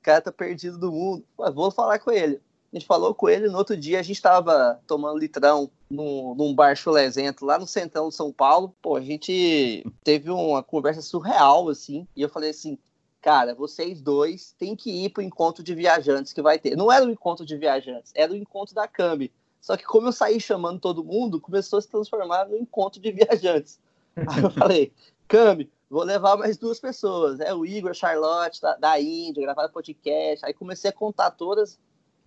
o 0.00 0.02
cara 0.02 0.20
tá 0.20 0.32
perdido 0.32 0.78
do 0.78 0.90
mundo. 0.90 1.24
Pô, 1.36 1.50
vou 1.52 1.70
falar 1.70 1.98
com 1.98 2.10
ele. 2.10 2.40
A 2.72 2.76
gente 2.76 2.86
falou 2.86 3.14
com 3.14 3.28
ele, 3.28 3.48
no 3.48 3.58
outro 3.58 3.76
dia 3.76 3.98
a 3.98 4.02
gente 4.02 4.16
estava 4.16 4.80
tomando 4.86 5.18
litrão 5.18 5.70
num, 5.90 6.34
num 6.36 6.54
bar 6.54 6.76
chulezento 6.76 7.44
lá 7.44 7.58
no 7.58 7.66
centrão 7.66 8.08
de 8.08 8.14
São 8.14 8.32
Paulo. 8.32 8.74
Pô, 8.80 8.96
a 8.96 9.00
gente 9.00 9.84
teve 10.04 10.30
uma 10.30 10.62
conversa 10.62 11.02
surreal, 11.02 11.68
assim, 11.68 12.06
e 12.14 12.22
eu 12.22 12.28
falei 12.28 12.50
assim, 12.50 12.78
cara, 13.20 13.54
vocês 13.56 14.00
dois 14.00 14.54
têm 14.56 14.76
que 14.76 15.04
ir 15.04 15.10
pro 15.10 15.22
encontro 15.22 15.64
de 15.64 15.74
viajantes 15.74 16.32
que 16.32 16.40
vai 16.40 16.58
ter. 16.58 16.76
Não 16.76 16.92
era 16.92 17.04
o 17.04 17.10
encontro 17.10 17.44
de 17.44 17.56
viajantes, 17.56 18.12
era 18.14 18.32
o 18.32 18.36
encontro 18.36 18.74
da 18.74 18.86
Cami. 18.86 19.32
Só 19.60 19.76
que 19.76 19.84
como 19.84 20.06
eu 20.08 20.12
saí 20.12 20.40
chamando 20.40 20.78
todo 20.78 21.04
mundo, 21.04 21.40
começou 21.40 21.80
a 21.80 21.82
se 21.82 21.88
transformar 21.88 22.48
no 22.48 22.56
encontro 22.56 23.00
de 23.00 23.10
viajantes. 23.10 23.80
Aí 24.16 24.42
eu 24.42 24.50
falei, 24.50 24.92
Cami, 25.26 25.68
vou 25.90 26.04
levar 26.04 26.36
mais 26.36 26.56
duas 26.56 26.78
pessoas. 26.78 27.40
É 27.40 27.52
o 27.52 27.66
Igor, 27.66 27.90
a 27.90 27.94
Charlotte, 27.94 28.62
da, 28.62 28.76
da 28.76 29.00
Índia, 29.00 29.42
gravaram 29.42 29.72
podcast. 29.72 30.46
Aí 30.46 30.54
comecei 30.54 30.88
a 30.88 30.94
contar 30.94 31.32
todas. 31.32 31.78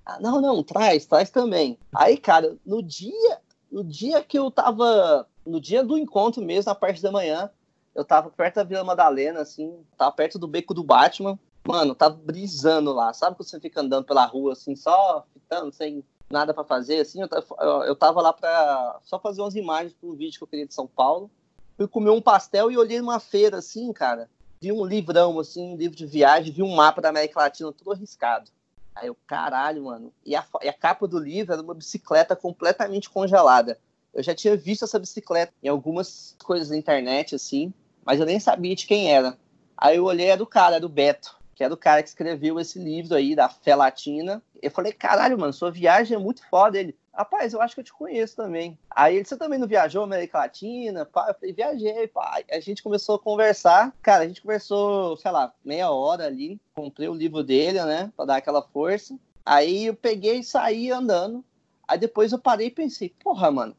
Ah, 0.05 0.19
não, 0.19 0.41
não, 0.41 0.61
traz, 0.61 1.05
traz 1.05 1.29
também. 1.31 1.79
Aí, 1.95 2.17
cara, 2.17 2.57
no 2.65 2.83
dia, 2.83 3.39
no 3.71 3.83
dia 3.83 4.21
que 4.21 4.37
eu 4.37 4.51
tava. 4.51 5.27
No 5.45 5.59
dia 5.59 5.83
do 5.83 5.97
encontro 5.97 6.41
mesmo, 6.43 6.69
na 6.69 6.75
parte 6.75 7.01
da 7.01 7.11
manhã, 7.11 7.49
eu 7.95 8.03
tava 8.03 8.29
perto 8.29 8.55
da 8.55 8.63
Vila 8.63 8.83
Madalena, 8.83 9.41
assim, 9.41 9.83
tava 9.97 10.11
perto 10.11 10.37
do 10.37 10.47
beco 10.47 10.73
do 10.73 10.83
Batman. 10.83 11.39
Mano, 11.65 11.95
tava 11.95 12.15
brisando 12.15 12.91
lá. 12.91 13.13
Sabe 13.13 13.37
quando 13.37 13.47
você 13.47 13.59
fica 13.59 13.81
andando 13.81 14.05
pela 14.05 14.25
rua, 14.25 14.53
assim, 14.53 14.75
só 14.75 15.25
fitando, 15.33 15.71
sem 15.71 16.03
nada 16.29 16.53
para 16.53 16.63
fazer, 16.63 16.99
assim? 16.99 17.21
Eu 17.21 17.27
tava, 17.29 17.45
eu 17.85 17.95
tava 17.95 18.21
lá 18.21 18.33
pra 18.33 18.99
só 19.03 19.19
fazer 19.19 19.41
umas 19.41 19.55
imagens 19.55 19.93
para 19.93 20.09
vídeo 20.11 20.37
que 20.37 20.43
eu 20.43 20.47
queria 20.47 20.67
de 20.67 20.73
São 20.73 20.87
Paulo. 20.87 21.29
Fui 21.77 21.87
comer 21.87 22.11
um 22.11 22.21
pastel 22.21 22.71
e 22.71 22.77
olhei 22.77 22.99
numa 22.99 23.19
feira, 23.19 23.57
assim, 23.57 23.91
cara. 23.91 24.29
Vi 24.61 24.71
um 24.71 24.85
livrão, 24.85 25.39
assim, 25.39 25.73
um 25.73 25.75
livro 25.75 25.97
de 25.97 26.05
viagem, 26.05 26.53
vi 26.53 26.63
um 26.63 26.75
mapa 26.75 27.01
da 27.01 27.09
América 27.09 27.39
Latina 27.39 27.71
todo 27.71 27.91
arriscado. 27.91 28.49
Aí 28.95 29.07
eu, 29.07 29.17
caralho, 29.27 29.85
mano. 29.85 30.13
E 30.25 30.35
a, 30.35 30.45
e 30.61 30.69
a 30.69 30.73
capa 30.73 31.07
do 31.07 31.19
livro 31.19 31.53
era 31.53 31.61
uma 31.61 31.73
bicicleta 31.73 32.35
completamente 32.35 33.09
congelada. 33.09 33.79
Eu 34.13 34.21
já 34.21 34.35
tinha 34.35 34.55
visto 34.55 34.85
essa 34.85 34.99
bicicleta 34.99 35.53
em 35.61 35.67
algumas 35.67 36.35
coisas 36.43 36.69
na 36.69 36.77
internet, 36.77 37.33
assim 37.33 37.73
mas 38.05 38.19
eu 38.19 38.25
nem 38.25 38.39
sabia 38.39 38.75
de 38.75 38.85
quem 38.85 39.11
era. 39.11 39.37
Aí 39.77 39.97
eu 39.97 40.05
olhei, 40.05 40.29
é 40.29 40.37
do 40.37 40.45
cara, 40.45 40.77
é 40.77 40.79
do 40.79 40.89
Beto, 40.89 41.35
que 41.55 41.63
é 41.63 41.69
do 41.69 41.77
cara 41.77 42.03
que 42.03 42.09
escreveu 42.09 42.59
esse 42.59 42.79
livro 42.79 43.15
aí, 43.15 43.35
da 43.35 43.49
Fé 43.49 43.75
Latina. 43.75 44.41
Eu 44.61 44.71
falei, 44.71 44.91
caralho, 44.91 45.37
mano, 45.37 45.53
sua 45.53 45.71
viagem 45.71 46.15
é 46.15 46.19
muito 46.19 46.47
foda. 46.49 46.77
Ele, 46.77 46.95
rapaz, 47.13 47.53
eu 47.53 47.61
acho 47.61 47.75
que 47.75 47.81
eu 47.81 47.85
te 47.85 47.93
conheço 47.93 48.35
também. 48.35 48.77
Aí 48.89 49.15
ele, 49.15 49.25
você 49.25 49.37
também 49.37 49.59
não 49.59 49.67
viajou 49.67 50.03
América 50.03 50.39
Latina? 50.39 51.05
Pá? 51.05 51.27
Eu 51.29 51.35
falei, 51.35 51.53
viajei, 51.53 52.07
pá. 52.07 52.41
A 52.51 52.59
gente 52.59 52.81
começou 52.81 53.15
a 53.15 53.19
conversar. 53.19 53.93
Cara, 54.01 54.23
a 54.23 54.27
gente 54.27 54.41
conversou, 54.41 55.15
sei 55.17 55.31
lá, 55.31 55.53
meia 55.63 55.91
hora 55.91 56.25
ali. 56.25 56.59
Comprei 56.73 57.07
o 57.07 57.13
livro 57.13 57.43
dele, 57.43 57.83
né, 57.83 58.11
pra 58.15 58.25
dar 58.25 58.37
aquela 58.37 58.61
força. 58.61 59.17
Aí 59.45 59.85
eu 59.85 59.93
peguei 59.93 60.39
e 60.39 60.43
saí 60.43 60.91
andando. 60.91 61.43
Aí 61.87 61.97
depois 61.97 62.31
eu 62.31 62.39
parei 62.39 62.67
e 62.67 62.71
pensei, 62.71 63.13
porra, 63.23 63.51
mano, 63.51 63.75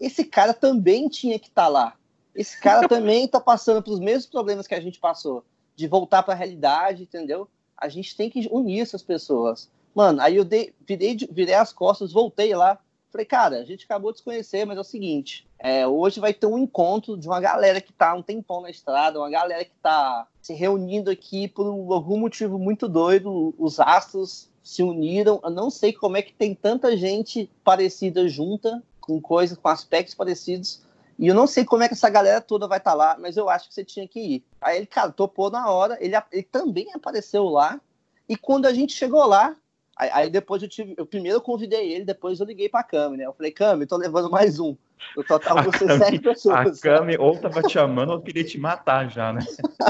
esse 0.00 0.24
cara 0.24 0.54
também 0.54 1.08
tinha 1.08 1.38
que 1.38 1.48
estar 1.48 1.64
tá 1.64 1.68
lá. 1.68 1.96
Esse 2.34 2.58
cara 2.58 2.88
também 2.88 3.28
tá 3.28 3.40
passando 3.40 3.82
pelos 3.82 4.00
mesmos 4.00 4.26
problemas 4.26 4.66
que 4.66 4.74
a 4.74 4.80
gente 4.80 4.98
passou, 4.98 5.44
de 5.76 5.86
voltar 5.86 6.22
para 6.22 6.32
a 6.32 6.36
realidade, 6.36 7.02
entendeu? 7.02 7.48
A 7.76 7.88
gente 7.88 8.16
tem 8.16 8.30
que 8.30 8.48
unir 8.50 8.80
essas 8.80 9.02
pessoas. 9.02 9.70
Mano, 9.94 10.20
aí 10.20 10.36
eu 10.36 10.44
dei, 10.44 10.74
virei, 10.86 11.16
virei 11.30 11.54
as 11.54 11.72
costas, 11.72 12.12
voltei 12.12 12.54
lá. 12.54 12.78
Falei, 13.10 13.26
cara, 13.26 13.58
a 13.58 13.64
gente 13.64 13.84
acabou 13.84 14.10
de 14.10 14.18
se 14.18 14.24
conhecer, 14.24 14.64
mas 14.64 14.78
é 14.78 14.80
o 14.80 14.84
seguinte: 14.84 15.46
é, 15.58 15.86
hoje 15.86 16.18
vai 16.18 16.32
ter 16.32 16.46
um 16.46 16.58
encontro 16.58 17.16
de 17.16 17.28
uma 17.28 17.40
galera 17.40 17.80
que 17.80 17.92
tá 17.92 18.14
um 18.14 18.22
tempão 18.22 18.62
na 18.62 18.70
estrada, 18.70 19.18
uma 19.18 19.30
galera 19.30 19.64
que 19.64 19.74
tá 19.82 20.26
se 20.40 20.54
reunindo 20.54 21.10
aqui 21.10 21.46
por 21.46 21.66
algum 21.66 22.16
motivo 22.16 22.58
muito 22.58 22.88
doido. 22.88 23.54
Os 23.58 23.78
astros 23.78 24.50
se 24.62 24.82
uniram. 24.82 25.40
Eu 25.44 25.50
não 25.50 25.70
sei 25.70 25.92
como 25.92 26.16
é 26.16 26.22
que 26.22 26.32
tem 26.32 26.54
tanta 26.54 26.96
gente 26.96 27.50
parecida 27.62 28.26
junta, 28.28 28.82
com 29.00 29.20
coisas, 29.20 29.58
com 29.58 29.68
aspectos 29.68 30.14
parecidos, 30.14 30.80
e 31.18 31.28
eu 31.28 31.34
não 31.34 31.46
sei 31.46 31.64
como 31.64 31.82
é 31.82 31.88
que 31.88 31.94
essa 31.94 32.08
galera 32.08 32.40
toda 32.40 32.66
vai 32.66 32.78
estar 32.78 32.92
tá 32.92 32.96
lá, 32.96 33.16
mas 33.18 33.36
eu 33.36 33.48
acho 33.48 33.68
que 33.68 33.74
você 33.74 33.84
tinha 33.84 34.08
que 34.08 34.20
ir. 34.20 34.44
Aí 34.60 34.78
ele, 34.78 34.86
cara, 34.86 35.12
topou 35.12 35.50
na 35.50 35.70
hora, 35.70 35.98
ele, 36.00 36.16
ele 36.32 36.42
também 36.42 36.92
apareceu 36.94 37.44
lá. 37.44 37.80
E 38.28 38.36
quando 38.36 38.66
a 38.66 38.72
gente 38.72 38.94
chegou 38.94 39.24
lá, 39.26 39.54
aí, 39.96 40.10
aí 40.12 40.30
depois 40.30 40.62
eu 40.62 40.68
tive. 40.68 40.94
Eu 40.96 41.06
primeiro 41.06 41.40
convidei 41.40 41.92
ele, 41.92 42.04
depois 42.04 42.40
eu 42.40 42.46
liguei 42.46 42.68
pra 42.68 42.82
Cami, 42.82 43.16
né? 43.16 43.26
Eu 43.26 43.32
falei, 43.32 43.52
Cami, 43.52 43.86
tô 43.86 43.96
levando 43.96 44.30
mais 44.30 44.58
um. 44.58 44.76
No 45.16 45.24
total 45.24 45.62
você 45.64 45.98
sete 45.98 46.20
pessoas. 46.20 46.78
A 46.78 46.82
Cami 46.82 47.16
ou 47.16 47.38
tava 47.38 47.62
te 47.62 47.78
amando 47.78 48.12
ou 48.12 48.20
queria 48.20 48.44
te 48.44 48.58
matar 48.58 49.10
já, 49.10 49.32
né? 49.32 49.40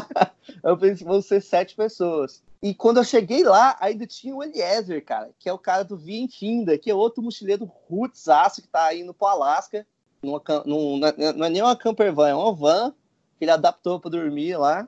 eu 0.65 0.77
pensei, 0.77 1.07
vão 1.07 1.21
ser 1.21 1.41
sete 1.41 1.75
pessoas. 1.75 2.43
E 2.63 2.73
quando 2.75 2.99
eu 2.99 3.05
cheguei 3.05 3.43
lá, 3.43 3.77
ainda 3.81 4.07
tinha 4.07 4.35
o 4.35 4.43
Eliezer, 4.43 5.05
cara, 5.05 5.31
que 5.39 5.49
é 5.49 5.53
o 5.53 5.59
cara 5.59 5.83
do 5.83 5.97
Via 5.97 6.21
Infinda, 6.21 6.79
que 6.79 6.91
é 6.91 6.95
outro 6.95 7.23
mochileiro 7.23 7.71
roots 7.89 8.29
aço 8.29 8.63
que 8.63 8.69
tá 8.69 8.95
indo 8.95 9.13
pro 9.13 9.27
Alasca 9.27 9.85
numa, 10.23 10.41
num, 10.65 10.99
não 10.99 11.47
é 11.47 11.51
nem 11.51 11.63
uma 11.63 11.77
camper 11.77 12.15
van, 12.15 12.29
é 12.29 12.35
uma 12.35 12.55
van 12.55 12.95
que 13.39 13.45
ele 13.45 13.51
adaptou 13.51 13.99
para 13.99 14.13
dormir 14.13 14.57
lá. 14.57 14.87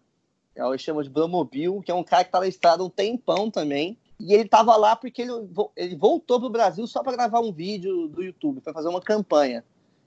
Ele 0.55 0.79
chama 0.79 1.03
de 1.03 1.11
Blamobil, 1.11 1.83
que 1.83 1.91
é 1.91 1.95
um 1.95 2.05
cara 2.05 2.25
que 2.25 2.31
tá 2.31 2.39
na 2.39 2.47
estrada 2.47 2.85
um 2.85 2.89
tempão 2.89 3.51
também. 3.51 3.99
E 4.25 4.33
ele 4.33 4.49
tava 4.49 4.75
lá 4.75 4.97
porque 4.97 5.21
ele, 5.21 5.33
ele 5.77 5.95
voltou 5.97 6.41
pro 6.41 6.49
Brasil 6.49 6.87
só 6.87 7.03
para 7.03 7.15
gravar 7.15 7.41
um 7.41 7.53
vídeo 7.53 8.09
do 8.09 8.23
YouTube, 8.23 8.63
para 8.63 8.73
fazer 8.73 8.89
uma 8.89 9.03
campanha. 9.03 9.63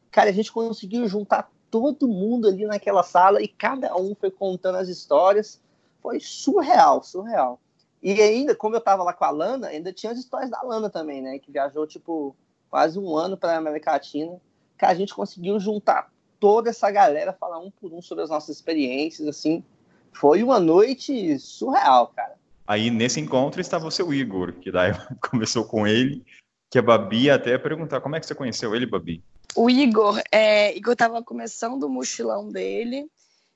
Cara, 0.10 0.32
a 0.32 0.34
gente 0.34 0.52
conseguiu 0.52 1.08
juntar 1.08 1.52
todo 1.70 2.08
mundo 2.08 2.48
ali 2.48 2.66
naquela 2.66 3.04
sala 3.04 3.44
e 3.44 3.48
cada 3.48 3.96
um 3.96 4.16
foi 4.16 4.32
contando 4.32 4.80
as 4.80 4.90
histórias. 4.90 5.62
Foi 6.02 6.20
surreal, 6.20 7.04
surreal. 7.04 7.60
E 8.02 8.20
ainda, 8.20 8.56
como 8.56 8.76
eu 8.76 8.82
tava 8.82 9.04
lá 9.04 9.14
com 9.14 9.24
a 9.24 9.30
Lana, 9.30 9.68
ainda 9.68 9.94
tinha 9.94 10.12
as 10.12 10.18
histórias 10.18 10.50
da 10.50 10.64
Lana 10.64 10.90
também, 10.90 11.22
né? 11.22 11.38
Que 11.38 11.52
viajou, 11.52 11.86
tipo, 11.86 12.36
quase 12.72 12.98
um 12.98 13.16
ano 13.16 13.38
para 13.38 13.54
a 13.54 13.58
América 13.58 13.92
Latina 13.92 14.42
que 14.80 14.86
a 14.86 14.96
gente 14.96 15.14
conseguiu 15.14 15.60
juntar 15.60 16.12
toda 16.40 16.72
essa 16.72 16.90
galera 16.90 17.34
falar 17.34 17.60
um 17.60 17.70
por 17.70 17.94
um 17.94 18.02
sobre 18.02 18.24
as 18.24 18.32
nossas 18.32 18.56
experiências, 18.56 19.28
assim. 19.28 19.64
Foi 20.12 20.42
uma 20.42 20.60
noite 20.60 21.38
surreal, 21.38 22.08
cara. 22.08 22.36
Aí 22.68 22.92
nesse 22.92 23.20
encontro 23.20 23.62
estava 23.62 23.88
o 23.88 23.92
seu 23.92 24.14
Igor, 24.14 24.52
que 24.54 24.72
daí 24.72 24.92
começou 25.32 25.64
com 25.64 25.88
ele, 25.88 26.26
que 26.70 26.78
a 26.78 26.82
Babi 26.82 27.30
até 27.30 27.58
perguntar 27.58 28.02
como 28.02 28.16
é 28.16 28.20
que 28.20 28.26
você 28.26 28.36
conheceu 28.36 28.76
ele, 28.76 28.86
Babi? 28.86 29.24
O 29.56 29.70
Igor, 29.70 30.22
é, 30.32 30.76
Igor 30.76 30.94
estava 30.94 31.24
começando 31.24 31.84
o 31.84 31.90
mochilão 31.90 32.52
dele, 32.52 33.10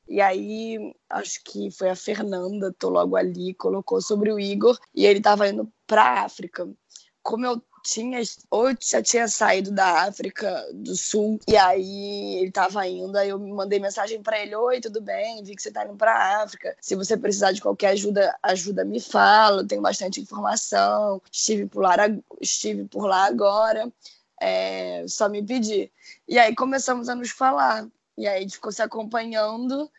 e 0.07 0.21
aí 0.21 0.93
acho 1.09 1.43
que 1.43 1.69
foi 1.71 1.89
a 1.89 1.95
Fernanda, 1.95 2.73
tô 2.79 2.89
logo 2.89 3.15
ali, 3.15 3.53
colocou 3.53 4.01
sobre 4.01 4.31
o 4.31 4.39
Igor, 4.39 4.79
e 4.95 5.05
ele 5.05 5.19
estava 5.19 5.47
indo 5.47 5.71
para 5.85 6.23
África. 6.23 6.67
Como 7.21 7.45
eu 7.45 7.61
tinha 7.83 8.21
ou 8.49 8.69
já 8.79 9.01
tinha 9.01 9.27
saído 9.27 9.71
da 9.71 10.03
África 10.03 10.67
do 10.73 10.95
Sul 10.95 11.39
e 11.47 11.57
aí 11.57 12.35
ele 12.39 12.51
tava 12.51 12.85
indo, 12.87 13.17
aí 13.17 13.29
eu 13.29 13.39
mandei 13.39 13.79
mensagem 13.79 14.21
para 14.21 14.39
ele: 14.39 14.55
"Oi, 14.55 14.79
tudo 14.81 15.01
bem? 15.01 15.43
Vi 15.43 15.55
que 15.55 15.61
você 15.61 15.71
tá 15.71 15.85
indo 15.85 15.95
para 15.95 16.41
África. 16.43 16.75
Se 16.81 16.95
você 16.95 17.17
precisar 17.17 17.51
de 17.51 17.61
qualquer 17.61 17.89
ajuda, 17.89 18.37
ajuda 18.43 18.85
me 18.85 18.99
fala, 18.99 19.65
tenho 19.67 19.81
bastante 19.81 20.21
informação. 20.21 21.21
Estive 21.31 21.67
por 21.67 21.81
lá, 21.81 21.95
estive 22.39 22.85
por 22.87 23.05
lá 23.07 23.25
agora. 23.25 23.91
É, 24.39 25.05
só 25.07 25.29
me 25.29 25.43
pedir". 25.43 25.91
E 26.27 26.39
aí 26.39 26.55
começamos 26.55 27.09
a 27.09 27.15
nos 27.15 27.31
falar. 27.31 27.87
E 28.17 28.27
aí 28.27 28.37
a 28.37 28.41
gente 28.41 28.55
ficou 28.55 28.71
se 28.71 28.81
acompanhando 28.81 29.89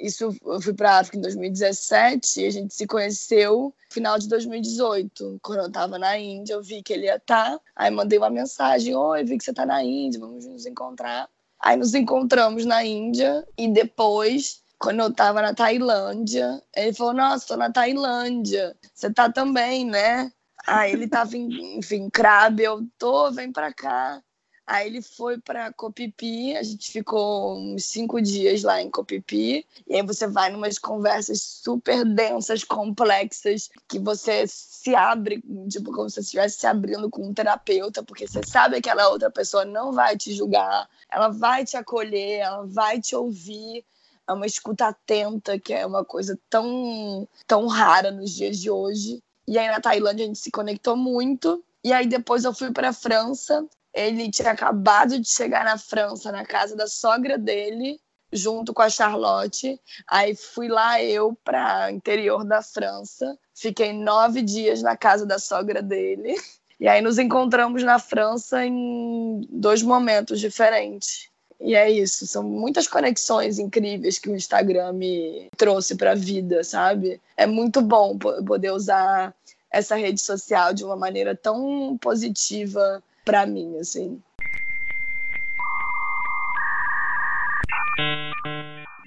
isso 0.00 0.34
eu 0.44 0.60
fui 0.60 0.72
para 0.72 0.98
África 0.98 1.18
em 1.18 1.20
2017 1.20 2.40
e 2.40 2.46
a 2.46 2.50
gente 2.50 2.74
se 2.74 2.86
conheceu 2.86 3.74
no 3.88 3.94
final 3.94 4.18
de 4.18 4.28
2018. 4.28 5.38
Quando 5.42 5.60
eu 5.60 5.66
estava 5.66 5.98
na 5.98 6.18
Índia, 6.18 6.54
eu 6.54 6.62
vi 6.62 6.82
que 6.82 6.92
ele 6.92 7.06
ia 7.06 7.16
estar. 7.16 7.50
Tá, 7.50 7.60
aí 7.76 7.90
mandei 7.90 8.18
uma 8.18 8.30
mensagem: 8.30 8.94
Oi, 8.94 9.24
vi 9.24 9.38
que 9.38 9.44
você 9.44 9.50
está 9.50 9.66
na 9.66 9.82
Índia, 9.82 10.20
vamos 10.20 10.46
nos 10.46 10.66
encontrar. 10.66 11.28
Aí 11.60 11.76
nos 11.76 11.94
encontramos 11.94 12.64
na 12.64 12.84
Índia 12.84 13.46
e 13.56 13.68
depois, 13.68 14.62
quando 14.78 15.00
eu 15.00 15.08
estava 15.08 15.42
na 15.42 15.54
Tailândia, 15.54 16.62
ele 16.74 16.92
falou: 16.94 17.12
Nossa, 17.12 17.44
estou 17.44 17.56
na 17.56 17.70
Tailândia. 17.70 18.76
Você 18.94 19.12
tá 19.12 19.30
também, 19.30 19.84
né? 19.84 20.32
Aí 20.66 20.92
ele 20.92 21.08
tava, 21.08 21.36
enfim, 21.36 22.08
crabe, 22.10 22.62
eu 22.62 22.86
tô, 22.98 23.30
vem 23.30 23.50
pra 23.50 23.72
cá. 23.72 24.22
Aí 24.70 24.86
ele 24.86 25.02
foi 25.02 25.36
para 25.36 25.72
Copipi, 25.72 26.56
a 26.56 26.62
gente 26.62 26.92
ficou 26.92 27.58
uns 27.58 27.86
cinco 27.86 28.22
dias 28.22 28.62
lá 28.62 28.80
em 28.80 28.88
Copipi, 28.88 29.66
e 29.84 29.96
aí 29.96 30.02
você 30.06 30.28
vai 30.28 30.48
numas 30.48 30.78
conversas 30.78 31.42
super 31.42 32.04
densas, 32.04 32.62
complexas, 32.62 33.68
que 33.88 33.98
você 33.98 34.44
se 34.46 34.94
abre, 34.94 35.42
tipo, 35.68 35.90
como 35.90 36.08
se 36.08 36.14
você 36.14 36.20
estivesse 36.20 36.60
se 36.60 36.68
abrindo 36.68 37.10
com 37.10 37.26
um 37.26 37.34
terapeuta, 37.34 38.04
porque 38.04 38.28
você 38.28 38.42
sabe 38.46 38.80
que 38.80 38.88
aquela 38.88 39.08
outra 39.08 39.28
pessoa 39.28 39.64
não 39.64 39.90
vai 39.90 40.16
te 40.16 40.32
julgar, 40.32 40.88
ela 41.10 41.30
vai 41.30 41.64
te 41.64 41.76
acolher, 41.76 42.38
ela 42.38 42.64
vai 42.64 43.00
te 43.00 43.16
ouvir, 43.16 43.84
é 44.24 44.32
uma 44.32 44.46
escuta 44.46 44.86
atenta, 44.86 45.58
que 45.58 45.74
é 45.74 45.84
uma 45.84 46.04
coisa 46.04 46.38
tão, 46.48 47.26
tão 47.44 47.66
rara 47.66 48.12
nos 48.12 48.30
dias 48.30 48.56
de 48.56 48.70
hoje. 48.70 49.20
E 49.48 49.58
aí 49.58 49.66
na 49.66 49.80
Tailândia 49.80 50.24
a 50.24 50.28
gente 50.28 50.38
se 50.38 50.52
conectou 50.52 50.96
muito. 50.96 51.60
E 51.82 51.92
aí 51.92 52.06
depois 52.06 52.44
eu 52.44 52.54
fui 52.54 52.70
para 52.70 52.92
França 52.92 53.66
ele 53.92 54.30
tinha 54.30 54.52
acabado 54.52 55.18
de 55.18 55.28
chegar 55.28 55.64
na 55.64 55.76
França, 55.76 56.30
na 56.30 56.44
casa 56.44 56.76
da 56.76 56.86
sogra 56.86 57.36
dele, 57.36 58.00
junto 58.32 58.72
com 58.72 58.82
a 58.82 58.90
Charlotte. 58.90 59.80
Aí 60.06 60.34
fui 60.34 60.68
lá 60.68 61.02
eu 61.02 61.36
para 61.44 61.90
interior 61.90 62.44
da 62.44 62.62
França. 62.62 63.36
Fiquei 63.54 63.92
nove 63.92 64.42
dias 64.42 64.82
na 64.82 64.96
casa 64.96 65.26
da 65.26 65.38
sogra 65.38 65.82
dele. 65.82 66.34
E 66.78 66.88
aí 66.88 67.02
nos 67.02 67.18
encontramos 67.18 67.82
na 67.82 67.98
França 67.98 68.64
em 68.64 69.46
dois 69.50 69.82
momentos 69.82 70.40
diferentes. 70.40 71.28
E 71.60 71.74
é 71.74 71.90
isso, 71.90 72.26
são 72.26 72.42
muitas 72.42 72.88
conexões 72.88 73.58
incríveis 73.58 74.18
que 74.18 74.30
o 74.30 74.34
Instagram 74.34 74.94
me 74.94 75.50
trouxe 75.58 75.94
para 75.94 76.12
a 76.12 76.14
vida, 76.14 76.64
sabe? 76.64 77.20
É 77.36 77.46
muito 77.46 77.82
bom 77.82 78.16
poder 78.16 78.70
usar 78.70 79.34
essa 79.70 79.94
rede 79.94 80.22
social 80.22 80.72
de 80.72 80.82
uma 80.82 80.96
maneira 80.96 81.36
tão 81.36 81.98
positiva 82.00 83.02
para 83.24 83.46
mim, 83.46 83.78
assim. 83.78 84.20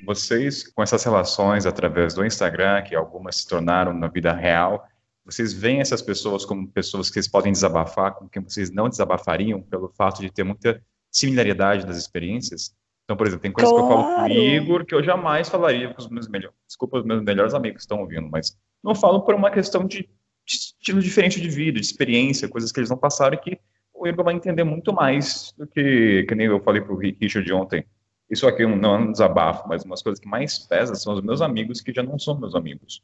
Vocês, 0.06 0.68
com 0.68 0.84
essas 0.84 1.04
relações 1.04 1.66
através 1.66 2.14
do 2.14 2.26
Instagram, 2.26 2.82
que 2.84 2.96
algumas 2.96 3.38
se 3.38 3.48
tornaram 3.48 3.94
na 3.94 4.08
vida 4.08 4.34
real, 4.34 4.86
vocês 5.26 5.54
veem 5.54 5.80
essas 5.80 6.02
pessoas 6.02 6.46
como 6.46 6.68
pessoas 6.68 7.08
que 7.10 7.14
vocês 7.14 7.28
podem 7.28 7.52
desabafar, 7.52 8.14
com 8.14 8.28
quem 8.28 8.44
vocês 8.44 8.70
não 8.70 8.90
desabafariam 8.90 9.62
pelo 9.62 9.88
fato 9.90 10.22
de 10.22 10.30
ter 10.30 10.44
muita 10.44 10.84
similaridade 11.10 11.86
das 11.86 11.98
experiências? 11.98 12.76
Então, 13.06 13.16
por 13.16 13.28
exemplo, 13.28 13.42
tem 13.42 13.52
coisas 13.52 13.72
claro. 13.72 13.88
que 13.88 13.94
eu 13.94 13.98
falo 13.98 14.28
com 14.28 14.34
o 14.34 14.44
Igor 14.44 14.86
que 14.86 14.96
eu 14.96 15.04
jamais 15.04 15.48
falaria 15.48 15.94
com 15.94 16.02
os 16.02 16.10
meus 16.10 16.28
melhores. 16.28 16.58
Desculpa, 16.68 17.00
os 17.00 17.06
meus 17.06 17.24
melhores 17.24 17.54
amigos 17.54 17.78
que 17.78 17.82
estão 17.84 18.02
ouvindo, 18.02 18.30
mas 18.30 18.58
não 18.84 18.94
falo 18.94 19.22
por 19.22 19.36
uma 19.36 19.52
questão 19.52 19.86
de, 19.86 20.10
de 20.46 20.56
estilo 20.56 21.02
diferente 21.02 21.40
de 21.40 21.50
vida, 21.50 21.80
de 21.80 21.86
experiência, 21.86 22.50
coisas 22.50 22.72
que 22.72 22.80
eles 22.80 22.90
não 22.90 22.98
passaram 22.98 23.36
e 23.36 23.38
que 23.38 23.60
o 24.04 24.08
Igor 24.08 24.26
vai 24.26 24.34
entender 24.34 24.64
muito 24.64 24.94
mais 24.94 25.54
do 25.58 25.66
que, 25.66 26.26
que 26.28 26.36
nem 26.36 26.48
eu 26.48 26.60
falei 26.60 26.82
para 26.82 26.94
o 26.94 26.98
Richard 26.98 27.52
ontem. 27.54 27.86
Isso 28.30 28.48
aqui 28.48 28.66
não 28.66 28.96
é 28.96 28.98
um 29.00 29.12
desabafo, 29.12 29.68
mas 29.68 29.84
umas 29.84 30.02
coisas 30.02 30.20
que 30.20 30.28
mais 30.28 30.60
pesam 30.60 30.96
são 30.96 31.14
os 31.14 31.22
meus 31.22 31.42
amigos 31.42 31.80
que 31.80 31.94
já 31.94 32.04
não 32.04 32.20
são 32.20 32.38
meus 32.38 32.54
amigos. 32.54 33.02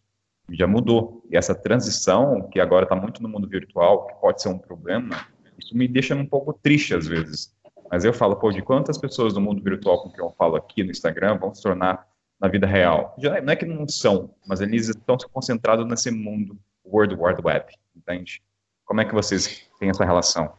Já 0.51 0.67
mudou. 0.67 1.23
E 1.29 1.37
essa 1.37 1.55
transição, 1.55 2.49
que 2.49 2.59
agora 2.59 2.83
está 2.83 2.95
muito 2.95 3.23
no 3.23 3.29
mundo 3.29 3.47
virtual, 3.47 4.07
que 4.07 4.15
pode 4.15 4.41
ser 4.41 4.49
um 4.49 4.57
problema, 4.57 5.25
isso 5.57 5.77
me 5.77 5.87
deixa 5.87 6.15
um 6.15 6.25
pouco 6.25 6.53
triste 6.53 6.93
às 6.93 7.07
vezes. 7.07 7.55
Mas 7.89 8.03
eu 8.03 8.13
falo, 8.13 8.35
pô, 8.35 8.51
de 8.51 8.61
quantas 8.61 8.97
pessoas 8.97 9.33
do 9.33 9.41
mundo 9.41 9.63
virtual 9.63 10.03
com 10.03 10.11
que 10.11 10.21
eu 10.21 10.31
falo 10.37 10.55
aqui 10.55 10.83
no 10.83 10.91
Instagram 10.91 11.37
vão 11.37 11.53
se 11.53 11.61
tornar 11.61 12.07
na 12.39 12.47
vida 12.47 12.67
real? 12.67 13.15
Já, 13.17 13.39
não 13.41 13.53
é 13.53 13.55
que 13.55 13.65
não 13.65 13.87
são, 13.87 14.33
mas 14.47 14.61
eles 14.61 14.89
estão 14.89 15.17
concentrados 15.31 15.87
nesse 15.87 16.11
mundo 16.11 16.57
World 16.85 17.15
Wide 17.15 17.41
Web, 17.43 17.73
entende? 17.95 18.41
Como 18.85 19.01
é 19.01 19.05
que 19.05 19.13
vocês 19.13 19.69
têm 19.79 19.89
essa 19.89 20.03
relação? 20.03 20.51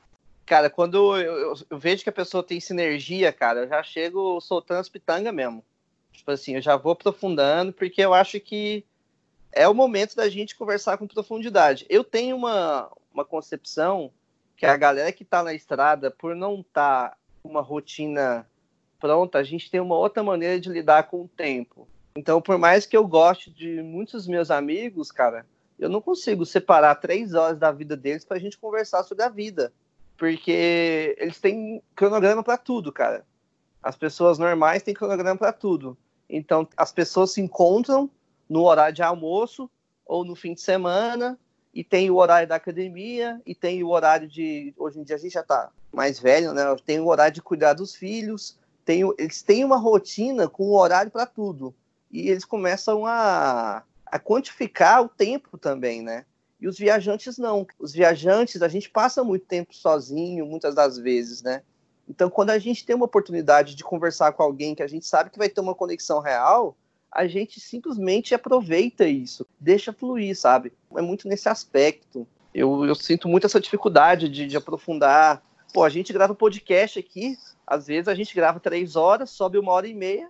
Cara, 0.51 0.69
quando 0.69 1.17
eu, 1.17 1.55
eu, 1.71 1.79
vejo 1.79 2.03
que 2.03 2.09
a 2.09 2.13
pessoa 2.13 2.43
tem 2.43 2.59
sinergia, 2.59 3.33
cara, 3.33 3.61
eu 3.61 3.69
já 3.69 3.85
chego 3.85 4.41
soltando 4.41 4.81
as 4.81 4.89
pitangas 4.89 5.33
mesmo. 5.33 5.65
Tipo 6.11 6.33
assim, 6.33 6.57
eu 6.57 6.61
já 6.61 6.77
vou 6.77 6.91
aprofundando, 6.91 7.73
porque 7.73 8.03
eu 8.03 8.13
acho 8.13 8.41
que 8.41 8.85
é 9.53 9.69
o 9.69 9.75
momento 9.75 10.17
da 10.17 10.29
gente 10.29 10.57
conversar 10.57 10.99
com 10.99 11.07
profundidade. 11.07 11.87
Eu 11.89 12.03
tenho 12.03 12.35
uma, 12.35 12.91
uma 13.15 13.25
concepção 13.25 14.11
que 14.57 14.67
a 14.67 14.77
galera 14.77 15.13
que 15.13 15.25
tá 15.25 15.41
na 15.41 15.55
estrada, 15.55 16.11
por 16.11 16.35
não 16.35 16.63
estar 16.63 17.11
tá 17.11 17.17
uma 17.45 17.61
rotina 17.61 18.45
pronta, 18.99 19.39
a 19.39 19.45
gente 19.45 19.71
tem 19.71 19.79
uma 19.79 19.97
outra 19.97 20.25
maneira 20.25 20.59
de 20.59 20.69
lidar 20.69 21.05
com 21.05 21.23
o 21.23 21.29
tempo. 21.29 21.87
Então, 22.17 22.43
por 22.43 22.59
mais 22.59 22.87
que 22.87 22.97
eu 22.97 23.07
goste 23.07 23.53
de 23.53 23.81
muitos 23.85 24.27
meus 24.27 24.51
amigos, 24.51 25.13
cara, 25.13 25.47
eu 25.79 25.89
não 25.89 26.01
consigo 26.01 26.45
separar 26.45 26.97
três 26.97 27.35
horas 27.35 27.57
da 27.57 27.71
vida 27.71 27.97
deles 27.97 28.25
para 28.25 28.37
a 28.37 28.41
gente 28.41 28.59
conversar 28.59 29.05
sobre 29.05 29.23
a 29.23 29.29
vida 29.29 29.73
porque 30.21 31.17
eles 31.19 31.41
têm 31.41 31.83
cronograma 31.97 32.45
para 32.45 32.59
tudo, 32.59 32.93
cara. 32.93 33.25
As 33.83 33.97
pessoas 33.97 34.39
normais 34.39 34.83
têm 34.83 34.93
cronograma 34.93 35.39
para 35.39 35.51
tudo. 35.51 35.97
Então, 36.29 36.69
as 36.77 36.93
pessoas 36.93 37.33
se 37.33 37.41
encontram 37.41 38.11
no 38.47 38.65
horário 38.65 38.95
de 38.95 39.03
almoço 39.03 39.71
ou 40.05 40.23
no 40.23 40.37
fim 40.37 40.53
de 40.53 40.61
semana, 40.61 41.39
e 41.73 41.83
tem 41.83 42.11
o 42.11 42.17
horário 42.17 42.47
da 42.47 42.57
academia, 42.57 43.41
e 43.47 43.55
tem 43.55 43.83
o 43.83 43.89
horário 43.89 44.29
de. 44.29 44.75
Hoje 44.77 44.99
em 44.99 45.05
dia 45.05 45.17
a 45.17 45.19
gente 45.19 45.33
já 45.33 45.41
está 45.41 45.71
mais 45.91 46.21
velho, 46.21 46.53
né? 46.53 46.65
Tem 46.85 47.01
o 47.01 47.07
horário 47.07 47.33
de 47.33 47.41
cuidar 47.41 47.73
dos 47.73 47.95
filhos, 47.95 48.59
tem, 48.85 49.03
eles 49.17 49.41
têm 49.43 49.65
uma 49.65 49.79
rotina 49.79 50.49
com 50.51 50.65
o 50.65 50.79
horário 50.79 51.11
para 51.11 51.25
tudo. 51.25 51.75
E 52.11 52.29
eles 52.29 52.45
começam 52.45 53.07
a, 53.07 53.85
a 54.05 54.19
quantificar 54.19 55.03
o 55.03 55.09
tempo 55.09 55.57
também, 55.57 56.03
né? 56.03 56.27
E 56.61 56.69
os 56.69 56.79
viajantes 56.79 57.39
não. 57.39 57.67
Os 57.79 57.93
viajantes, 57.93 58.63
a 58.63 58.69
gente 58.69 58.91
passa 58.91 59.25
muito 59.25 59.47
tempo 59.47 59.75
sozinho, 59.75 60.45
muitas 60.45 60.75
das 60.75 60.99
vezes, 60.99 61.43
né? 61.43 61.63
Então, 62.09 62.29
quando 62.29 62.51
a 62.51 62.59
gente 62.59 62.85
tem 62.85 62.97
uma 62.97 63.05
oportunidade 63.05 63.75
de 63.75 63.85
conversar 63.85 64.33
com 64.33 64.43
alguém 64.43 64.75
que 64.75 64.83
a 64.83 64.87
gente 64.87 65.07
sabe 65.07 65.31
que 65.31 65.39
vai 65.39 65.49
ter 65.49 65.61
uma 65.61 65.75
conexão 65.75 66.21
real, 66.21 66.77
a 67.11 67.27
gente 67.27 67.61
simplesmente 67.61 68.35
aproveita 68.35 69.07
isso, 69.07 69.47
deixa 69.59 69.93
fluir, 69.93 70.37
sabe? 70.37 70.73
É 70.97 71.01
muito 71.01 71.29
nesse 71.29 71.49
aspecto. 71.49 72.27
Eu, 72.53 72.85
eu 72.85 72.95
sinto 72.95 73.29
muito 73.29 73.47
essa 73.47 73.61
dificuldade 73.61 74.29
de, 74.29 74.47
de 74.47 74.57
aprofundar. 74.57 75.43
Pô, 75.73 75.85
a 75.85 75.89
gente 75.89 76.13
grava 76.13 76.35
podcast 76.35 76.99
aqui, 76.99 77.37
às 77.67 77.87
vezes 77.87 78.09
a 78.09 78.15
gente 78.15 78.35
grava 78.35 78.59
três 78.59 78.97
horas, 78.97 79.31
sobe 79.31 79.57
uma 79.57 79.73
hora 79.73 79.87
e 79.87 79.95
meia, 79.95 80.29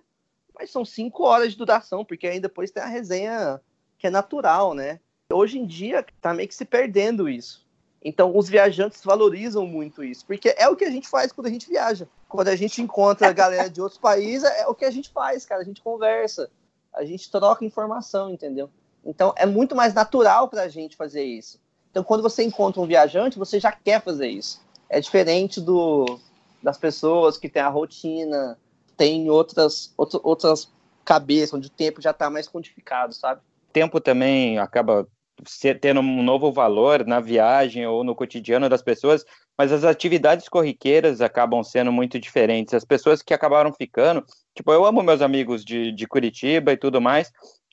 mas 0.53 0.69
são 0.69 0.85
cinco 0.85 1.23
horas 1.23 1.51
de 1.51 1.57
duração, 1.57 2.05
porque 2.05 2.27
aí 2.27 2.39
depois 2.39 2.69
tem 2.69 2.83
a 2.83 2.87
resenha 2.87 3.59
que 3.97 4.05
é 4.05 4.09
natural, 4.11 4.75
né? 4.75 4.99
Hoje 5.31 5.59
em 5.59 5.65
dia 5.65 6.05
está 6.15 6.33
meio 6.33 6.47
que 6.47 6.55
se 6.55 6.65
perdendo 6.65 7.29
isso. 7.29 7.65
Então, 8.03 8.35
os 8.35 8.49
viajantes 8.49 9.03
valorizam 9.03 9.65
muito 9.65 10.03
isso, 10.03 10.25
porque 10.25 10.55
é 10.57 10.67
o 10.67 10.75
que 10.75 10.85
a 10.85 10.89
gente 10.89 11.07
faz 11.07 11.31
quando 11.31 11.47
a 11.47 11.51
gente 11.51 11.69
viaja. 11.69 12.07
Quando 12.27 12.47
a 12.47 12.55
gente 12.55 12.81
encontra 12.81 13.27
a 13.27 13.33
galera 13.33 13.69
de 13.69 13.79
outros 13.79 13.99
países, 13.99 14.49
é 14.49 14.67
o 14.67 14.73
que 14.73 14.85
a 14.85 14.89
gente 14.89 15.11
faz, 15.11 15.45
cara. 15.45 15.61
A 15.61 15.63
gente 15.63 15.83
conversa, 15.83 16.49
a 16.93 17.05
gente 17.05 17.29
troca 17.29 17.63
informação, 17.63 18.31
entendeu? 18.31 18.71
Então, 19.05 19.33
é 19.37 19.45
muito 19.45 19.75
mais 19.75 19.93
natural 19.93 20.47
para 20.47 20.63
a 20.63 20.67
gente 20.67 20.95
fazer 20.95 21.23
isso. 21.23 21.59
Então, 21.91 22.03
quando 22.03 22.23
você 22.23 22.43
encontra 22.43 22.81
um 22.81 22.87
viajante, 22.87 23.37
você 23.37 23.59
já 23.59 23.71
quer 23.71 24.01
fazer 24.01 24.29
isso. 24.29 24.61
É 24.89 24.99
diferente 24.99 25.61
do, 25.61 26.19
das 26.61 26.77
pessoas 26.77 27.37
que 27.37 27.49
têm 27.49 27.61
a 27.61 27.69
rotina, 27.69 28.57
tem 28.97 29.29
outras, 29.29 29.93
outras 29.97 30.71
cabeças, 31.05 31.53
onde 31.53 31.67
o 31.67 31.71
tempo 31.71 32.01
já 32.01 32.11
está 32.11 32.29
mais 32.29 32.47
codificado, 32.47 33.13
sabe? 33.13 33.41
Tempo 33.73 33.99
também 33.99 34.57
acaba 34.57 35.07
tendo 35.79 35.99
um 35.99 36.23
novo 36.23 36.51
valor 36.51 37.05
na 37.05 37.19
viagem 37.19 37.85
ou 37.85 38.03
no 38.03 38.15
cotidiano 38.15 38.69
das 38.69 38.81
pessoas, 38.81 39.25
mas 39.57 39.71
as 39.71 39.83
atividades 39.83 40.47
corriqueiras 40.49 41.21
acabam 41.21 41.63
sendo 41.63 41.91
muito 41.91 42.19
diferentes. 42.19 42.73
As 42.73 42.85
pessoas 42.85 43.21
que 43.21 43.33
acabaram 43.33 43.73
ficando, 43.73 44.25
tipo, 44.55 44.71
eu 44.71 44.85
amo 44.85 45.03
meus 45.03 45.21
amigos 45.21 45.63
de, 45.63 45.91
de 45.91 46.07
Curitiba 46.07 46.73
e 46.73 46.77
tudo 46.77 47.01
mais, 47.01 47.31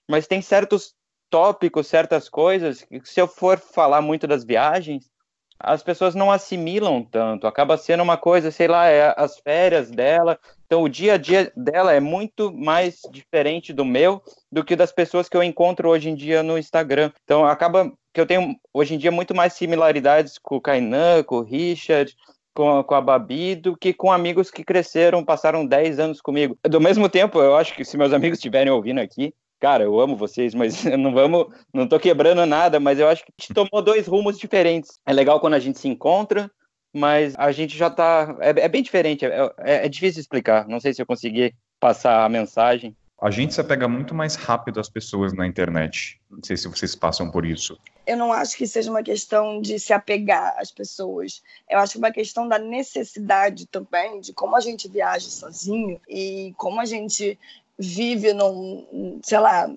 mas 0.09 0.27
tem 0.27 0.41
certos 0.41 0.95
tópicos, 1.31 1.87
certas 1.87 2.29
coisas, 2.29 2.83
que 2.83 3.01
se 3.05 3.21
eu 3.21 3.29
for 3.29 3.59
falar 3.59 4.01
muito 4.01 4.27
das 4.27 4.45
viagens, 4.45 5.11
as 5.59 5.83
pessoas 5.83 6.15
não 6.15 6.31
assimilam 6.31 7.03
tanto, 7.03 7.47
acaba 7.47 7.77
sendo 7.77 8.03
uma 8.03 8.17
coisa, 8.17 8.51
sei 8.51 8.69
lá, 8.69 8.87
é 8.87 9.13
as 9.17 9.39
férias 9.39 9.91
dela, 9.91 10.39
então 10.69 10.83
o 10.83 10.89
dia 10.89 11.15
a 11.15 11.17
dia 11.17 11.51
dela 11.57 11.95
é 11.95 11.99
muito 11.99 12.53
mais 12.53 13.01
diferente 13.11 13.73
do 13.73 13.87
meu 13.87 14.23
do 14.53 14.63
que 14.63 14.77
das 14.77 14.93
pessoas 14.93 15.27
que 15.27 15.35
eu 15.35 15.43
encontro 15.43 15.89
hoje 15.89 16.11
em 16.11 16.15
dia 16.15 16.43
no 16.43 16.59
Instagram. 16.59 17.11
Então 17.25 17.47
acaba 17.47 17.91
que 18.13 18.21
eu 18.21 18.27
tenho 18.27 18.55
hoje 18.73 18.95
em 18.95 18.99
dia 18.99 19.11
muito 19.11 19.35
mais 19.35 19.55
similaridades 19.55 20.37
com 20.37 20.57
o 20.57 20.61
Kainan, 20.61 21.23
com 21.23 21.37
o 21.37 21.43
Richard, 21.43 22.15
com, 22.55 22.85
com 22.85 22.95
a 22.95 23.01
Babi 23.01 23.55
do 23.55 23.75
que 23.75 23.95
com 23.95 24.13
amigos 24.13 24.51
que 24.51 24.63
cresceram, 24.63 25.25
passaram 25.25 25.65
10 25.65 25.99
anos 25.99 26.21
comigo. 26.21 26.59
Do 26.63 26.83
mesmo 26.83 27.09
tempo, 27.09 27.41
eu 27.41 27.57
acho 27.57 27.75
que 27.75 27.85
se 27.85 27.97
meus 27.97 28.13
amigos 28.13 28.37
estiverem 28.37 28.71
ouvindo 28.71 29.01
aqui, 29.01 29.33
cara, 29.59 29.85
eu 29.85 29.99
amo 29.99 30.17
vocês, 30.17 30.55
mas 30.55 30.85
não 30.99 31.15
vamos, 31.15 31.47
não 31.73 31.89
tô 31.89 31.99
quebrando 31.99 32.45
nada, 32.45 32.79
mas 32.79 32.99
eu 32.99 33.09
acho 33.09 33.25
que 33.25 33.33
a 33.33 33.43
gente 33.43 33.55
tomou 33.55 33.83
dois 33.83 34.07
rumos 34.07 34.39
diferentes. 34.39 34.99
É 35.07 35.15
legal 35.15 35.41
quando 35.41 35.55
a 35.55 35.59
gente 35.59 35.79
se 35.79 35.89
encontra, 35.89 36.51
mas 36.99 37.35
a 37.37 37.53
gente 37.53 37.77
já 37.77 37.89
tá, 37.89 38.37
é, 38.41 38.51
é 38.51 38.69
bem 38.69 38.83
diferente, 38.83 39.25
é, 39.25 39.53
é, 39.59 39.87
é, 39.87 39.89
difícil 39.89 40.21
explicar, 40.21 40.67
não 40.67 40.81
sei 40.81 40.93
se 40.93 41.01
eu 41.01 41.07
consegui 41.07 41.55
passar 41.79 42.25
a 42.25 42.29
mensagem. 42.29 42.95
A 43.21 43.31
gente 43.31 43.55
se 43.55 43.61
apega 43.61 43.89
muito 43.89 44.15
mais 44.15 44.37
rápido 44.37 44.79
às 44.79 44.89
pessoas 44.89 45.33
na 45.33 45.47
internet, 45.47 46.21
não 46.31 46.41
sei 46.43 46.57
se 46.57 46.69
vocês 46.69 46.95
passam 46.95 47.31
por 47.31 47.45
isso. 47.45 47.79
Eu 48.07 48.17
não 48.17 48.33
acho 48.33 48.57
que 48.57 48.67
seja 48.67 48.91
uma 48.91 49.03
questão 49.03 49.61
de 49.61 49.79
se 49.79 49.93
apegar 49.93 50.55
às 50.57 50.71
pessoas, 50.71 51.43
eu 51.69 51.79
acho 51.79 51.93
que 51.93 51.99
é 51.99 52.03
uma 52.03 52.13
questão 52.13 52.49
da 52.49 52.59
necessidade 52.59 53.67
também, 53.67 54.21
de 54.21 54.33
como 54.33 54.57
a 54.57 54.61
gente 54.61 54.89
viaja 54.89 55.29
sozinho 55.29 56.01
e 56.09 56.53
como 56.57 56.81
a 56.81 56.85
gente 56.85 57.39
vive 57.79 58.33
num, 58.33 59.21
sei 59.23 59.39
lá, 59.39 59.73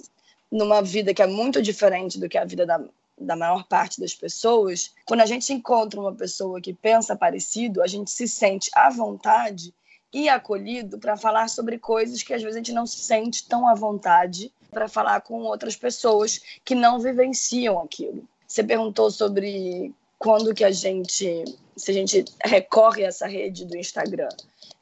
numa 0.52 0.82
vida 0.82 1.14
que 1.14 1.22
é 1.22 1.28
muito 1.28 1.62
diferente 1.62 2.20
do 2.20 2.28
que 2.28 2.38
a 2.38 2.46
vida 2.46 2.66
da, 2.66 2.80
da 3.22 3.36
maior 3.36 3.66
parte 3.68 4.00
das 4.00 4.14
pessoas, 4.14 4.94
quando 5.06 5.22
a 5.22 5.26
gente 5.26 5.52
encontra 5.54 6.00
uma 6.00 6.14
pessoa 6.14 6.60
que 6.60 6.74
pensa 6.74 7.16
parecido, 7.16 7.82
a 7.82 7.88
gente 7.88 8.12
se 8.12 8.28
sente 8.28 8.70
à 8.74 8.90
vontade 8.90 9.74
e 10.14 10.28
acolhido 10.28 11.00
para 11.00 11.16
falar 11.16 11.48
sobre 11.48 11.78
coisas 11.78 12.22
que 12.22 12.34
às 12.34 12.42
vezes 12.42 12.56
a 12.56 12.60
gente 12.60 12.74
não 12.74 12.86
se 12.86 12.98
sente 12.98 13.48
tão 13.48 13.68
à 13.68 13.74
vontade 13.74 14.52
para 14.70 14.88
falar 14.88 15.22
com 15.22 15.42
outras 15.44 15.76
pessoas 15.76 16.42
que 16.66 16.76
não 16.76 17.00
vivenciam 17.00 17.80
aquilo. 17.80 18.28
Você 18.48 18.64
perguntou 18.64 19.10
sobre 19.10 19.94
quando 20.20 20.54
que 20.54 20.64
a 20.64 20.72
gente, 20.72 21.46
se 21.76 21.92
a 21.92 21.94
gente 21.94 22.26
recorre 22.44 23.06
a 23.06 23.08
essa 23.08 23.28
rede 23.28 23.66
do 23.66 23.78
Instagram. 23.78 24.30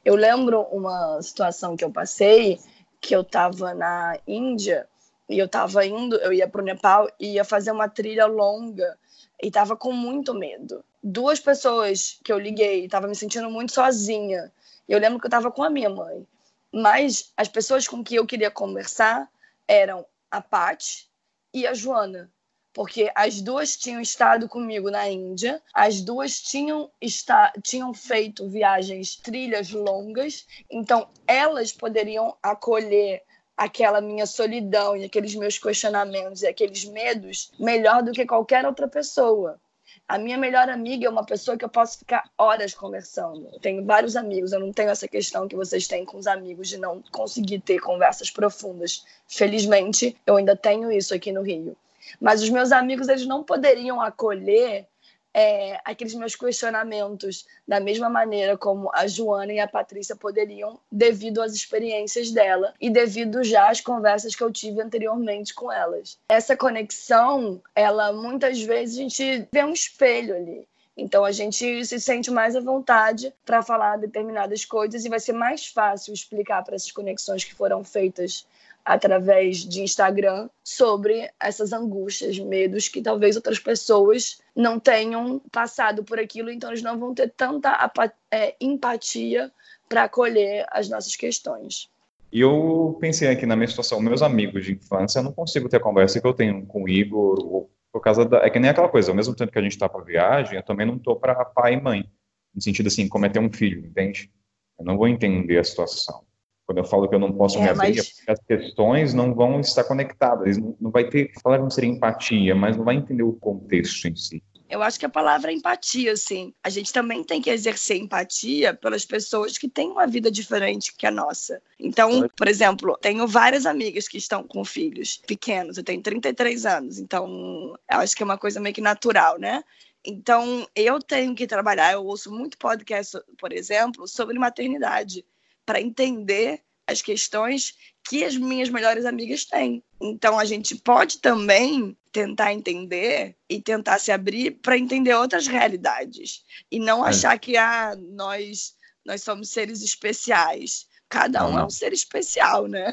Eu 0.04 0.16
lembro 0.16 0.62
uma 0.72 1.20
situação 1.22 1.76
que 1.76 1.84
eu 1.84 1.90
passei 1.90 2.58
que 3.00 3.14
eu 3.14 3.22
estava 3.22 3.72
na 3.74 4.18
Índia 4.26 4.86
e 5.30 5.38
eu 5.38 5.46
estava 5.46 5.86
indo, 5.86 6.16
eu 6.16 6.32
ia 6.32 6.48
para 6.48 6.60
o 6.60 6.64
Nepal 6.64 7.08
e 7.18 7.34
ia 7.34 7.44
fazer 7.44 7.70
uma 7.70 7.88
trilha 7.88 8.26
longa 8.26 8.98
e 9.40 9.46
estava 9.46 9.76
com 9.76 9.92
muito 9.92 10.34
medo. 10.34 10.84
Duas 11.00 11.38
pessoas 11.38 12.18
que 12.24 12.32
eu 12.32 12.38
liguei, 12.38 12.84
estava 12.84 13.06
me 13.06 13.14
sentindo 13.14 13.48
muito 13.48 13.72
sozinha. 13.72 14.52
Eu 14.88 14.98
lembro 14.98 15.20
que 15.20 15.26
eu 15.26 15.28
estava 15.28 15.52
com 15.52 15.62
a 15.62 15.70
minha 15.70 15.88
mãe, 15.88 16.26
mas 16.72 17.32
as 17.36 17.46
pessoas 17.46 17.86
com 17.86 18.02
que 18.02 18.16
eu 18.16 18.26
queria 18.26 18.50
conversar 18.50 19.30
eram 19.68 20.04
a 20.28 20.40
Paty 20.40 21.08
e 21.54 21.64
a 21.64 21.74
Joana, 21.74 22.28
porque 22.72 23.10
as 23.14 23.40
duas 23.40 23.76
tinham 23.76 24.00
estado 24.00 24.48
comigo 24.48 24.90
na 24.90 25.08
Índia, 25.08 25.62
as 25.72 26.00
duas 26.00 26.40
tinham, 26.40 26.90
está, 27.00 27.52
tinham 27.62 27.94
feito 27.94 28.48
viagens, 28.48 29.14
trilhas 29.14 29.70
longas, 29.70 30.44
então 30.68 31.08
elas 31.24 31.72
poderiam 31.72 32.36
acolher 32.42 33.22
aquela 33.60 34.00
minha 34.00 34.24
solidão 34.24 34.96
e 34.96 35.04
aqueles 35.04 35.34
meus 35.34 35.58
questionamentos 35.58 36.40
e 36.40 36.46
aqueles 36.46 36.86
medos 36.86 37.52
melhor 37.60 38.02
do 38.02 38.10
que 38.10 38.24
qualquer 38.24 38.64
outra 38.64 38.88
pessoa. 38.88 39.60
A 40.08 40.16
minha 40.16 40.38
melhor 40.38 40.70
amiga 40.70 41.06
é 41.06 41.10
uma 41.10 41.26
pessoa 41.26 41.58
que 41.58 41.64
eu 41.64 41.68
posso 41.68 41.98
ficar 41.98 42.24
horas 42.38 42.72
conversando. 42.72 43.46
Eu 43.52 43.60
tenho 43.60 43.84
vários 43.84 44.16
amigos, 44.16 44.52
eu 44.52 44.60
não 44.60 44.72
tenho 44.72 44.88
essa 44.88 45.06
questão 45.06 45.46
que 45.46 45.54
vocês 45.54 45.86
têm 45.86 46.06
com 46.06 46.16
os 46.16 46.26
amigos 46.26 46.70
de 46.70 46.78
não 46.78 47.02
conseguir 47.12 47.60
ter 47.60 47.80
conversas 47.80 48.30
profundas. 48.30 49.04
Felizmente, 49.28 50.16
eu 50.26 50.38
ainda 50.38 50.56
tenho 50.56 50.90
isso 50.90 51.14
aqui 51.14 51.30
no 51.30 51.42
Rio. 51.42 51.76
Mas 52.18 52.42
os 52.42 52.48
meus 52.48 52.72
amigos 52.72 53.08
eles 53.08 53.26
não 53.26 53.44
poderiam 53.44 54.00
acolher 54.00 54.88
é, 55.32 55.80
aqueles 55.84 56.14
meus 56.14 56.34
questionamentos 56.34 57.46
da 57.66 57.80
mesma 57.80 58.08
maneira 58.08 58.56
como 58.56 58.90
a 58.92 59.06
Joana 59.06 59.52
e 59.52 59.60
a 59.60 59.68
Patrícia 59.68 60.16
poderiam, 60.16 60.78
devido 60.90 61.40
às 61.40 61.52
experiências 61.52 62.30
dela 62.30 62.74
e 62.80 62.90
devido 62.90 63.42
já 63.44 63.70
às 63.70 63.80
conversas 63.80 64.34
que 64.34 64.42
eu 64.42 64.50
tive 64.50 64.80
anteriormente 64.80 65.54
com 65.54 65.70
elas. 65.70 66.18
Essa 66.28 66.56
conexão, 66.56 67.62
ela 67.74 68.12
muitas 68.12 68.60
vezes 68.60 68.98
a 68.98 69.02
gente 69.02 69.48
vê 69.52 69.64
um 69.64 69.72
espelho 69.72 70.34
ali. 70.34 70.68
Então 70.96 71.24
a 71.24 71.32
gente 71.32 71.84
se 71.86 71.98
sente 71.98 72.30
mais 72.30 72.54
à 72.54 72.60
vontade 72.60 73.32
para 73.46 73.62
falar 73.62 73.96
determinadas 73.96 74.64
coisas 74.64 75.04
e 75.04 75.08
vai 75.08 75.20
ser 75.20 75.32
mais 75.32 75.66
fácil 75.66 76.12
explicar 76.12 76.62
para 76.62 76.74
essas 76.74 76.92
conexões 76.92 77.42
que 77.42 77.54
foram 77.54 77.82
feitas 77.82 78.46
através 78.92 79.58
de 79.58 79.82
Instagram 79.82 80.48
sobre 80.64 81.30
essas 81.38 81.72
angústias, 81.72 82.38
medos 82.38 82.88
que 82.88 83.00
talvez 83.00 83.36
outras 83.36 83.58
pessoas 83.58 84.40
não 84.54 84.80
tenham 84.80 85.40
passado 85.52 86.02
por 86.02 86.18
aquilo, 86.18 86.50
então 86.50 86.70
eles 86.70 86.82
não 86.82 86.98
vão 86.98 87.14
ter 87.14 87.32
tanta 87.36 87.90
é, 88.30 88.56
empatia 88.60 89.52
para 89.88 90.04
acolher 90.04 90.66
as 90.70 90.88
nossas 90.88 91.14
questões. 91.14 91.88
E 92.32 92.40
eu 92.40 92.96
pensei 93.00 93.28
aqui 93.28 93.46
na 93.46 93.56
minha 93.56 93.68
situação, 93.68 94.00
meus 94.00 94.22
amigos 94.22 94.64
de 94.64 94.72
infância, 94.72 95.20
eu 95.20 95.24
não 95.24 95.32
consigo 95.32 95.68
ter 95.68 95.76
a 95.76 95.80
conversa 95.80 96.20
que 96.20 96.26
eu 96.26 96.34
tenho 96.34 96.66
com 96.66 96.84
o 96.84 96.88
Igor, 96.88 97.38
ou 97.40 97.70
por 97.92 98.00
causa 98.00 98.24
da. 98.24 98.38
É 98.38 98.50
que 98.50 98.58
nem 98.58 98.70
aquela 98.70 98.88
coisa, 98.88 99.10
ao 99.10 99.16
mesmo 99.16 99.34
tempo 99.34 99.52
que 99.52 99.58
a 99.58 99.62
gente 99.62 99.72
está 99.72 99.88
para 99.88 100.04
viagem, 100.04 100.56
eu 100.56 100.62
também 100.62 100.86
não 100.86 100.96
estou 100.96 101.16
para 101.16 101.44
pai 101.44 101.74
e 101.74 101.80
mãe. 101.80 102.10
No 102.54 102.60
sentido 102.60 102.88
assim, 102.88 103.08
cometer 103.08 103.38
um 103.38 103.52
filho, 103.52 103.86
entende? 103.86 104.30
Eu 104.78 104.84
não 104.84 104.96
vou 104.96 105.06
entender 105.06 105.58
a 105.58 105.64
situação. 105.64 106.24
Quando 106.70 106.78
eu 106.78 106.84
falo 106.84 107.08
que 107.08 107.14
eu 107.16 107.18
não 107.18 107.32
posso 107.32 107.58
é, 107.58 107.62
me 107.62 107.68
abrir, 107.68 107.96
mas... 107.96 108.22
as 108.28 108.38
questões 108.46 109.12
não 109.12 109.34
vão 109.34 109.58
estar 109.58 109.82
conectadas. 109.82 110.56
Não, 110.56 110.76
não 110.80 110.90
vai 110.92 111.02
ter, 111.02 111.32
falar 111.42 111.58
não 111.58 111.68
seria 111.68 111.90
empatia, 111.90 112.54
mas 112.54 112.76
não 112.76 112.84
vai 112.84 112.94
entender 112.94 113.24
o 113.24 113.32
contexto 113.32 114.06
em 114.06 114.14
si. 114.14 114.40
Eu 114.68 114.80
acho 114.80 114.96
que 114.96 115.04
a 115.04 115.08
palavra 115.08 115.50
é 115.50 115.54
empatia, 115.56 116.16
sim. 116.16 116.54
A 116.62 116.70
gente 116.70 116.92
também 116.92 117.24
tem 117.24 117.42
que 117.42 117.50
exercer 117.50 117.96
empatia 117.96 118.72
pelas 118.72 119.04
pessoas 119.04 119.58
que 119.58 119.68
têm 119.68 119.90
uma 119.90 120.06
vida 120.06 120.30
diferente 120.30 120.94
que 120.96 121.08
a 121.08 121.10
nossa. 121.10 121.60
Então, 121.76 122.28
por 122.36 122.46
exemplo, 122.46 122.96
tenho 123.02 123.26
várias 123.26 123.66
amigas 123.66 124.06
que 124.06 124.18
estão 124.18 124.44
com 124.44 124.64
filhos 124.64 125.20
pequenos. 125.26 125.76
Eu 125.76 125.82
tenho 125.82 126.00
33 126.00 126.66
anos, 126.66 127.00
então 127.00 127.76
acho 127.88 128.14
que 128.14 128.22
é 128.22 128.24
uma 128.24 128.38
coisa 128.38 128.60
meio 128.60 128.76
que 128.76 128.80
natural, 128.80 129.40
né? 129.40 129.64
Então, 130.06 130.64
eu 130.76 131.00
tenho 131.00 131.34
que 131.34 131.48
trabalhar. 131.48 131.94
Eu 131.94 132.06
ouço 132.06 132.30
muito 132.30 132.56
podcast, 132.56 133.18
por 133.40 133.52
exemplo, 133.52 134.06
sobre 134.06 134.38
maternidade 134.38 135.24
para 135.70 135.80
entender 135.80 136.60
as 136.84 137.00
questões 137.00 137.74
que 138.08 138.24
as 138.24 138.36
minhas 138.36 138.68
melhores 138.68 139.06
amigas 139.06 139.44
têm. 139.44 139.84
Então 140.02 140.36
a 140.36 140.44
gente 140.44 140.74
pode 140.74 141.20
também 141.20 141.96
tentar 142.10 142.52
entender 142.52 143.36
e 143.48 143.62
tentar 143.62 144.00
se 144.00 144.10
abrir 144.10 144.50
para 144.50 144.76
entender 144.76 145.14
outras 145.14 145.46
realidades 145.46 146.42
e 146.72 146.80
não 146.80 147.06
é. 147.06 147.10
achar 147.10 147.38
que 147.38 147.56
ah, 147.56 147.94
nós 147.96 148.74
nós 149.06 149.22
somos 149.22 149.50
seres 149.50 149.80
especiais. 149.80 150.88
Cada 151.08 151.44
um 151.44 151.50
não, 151.50 151.52
não. 151.52 151.60
é 151.60 151.66
um 151.66 151.70
ser 151.70 151.92
especial, 151.92 152.66
né? 152.66 152.92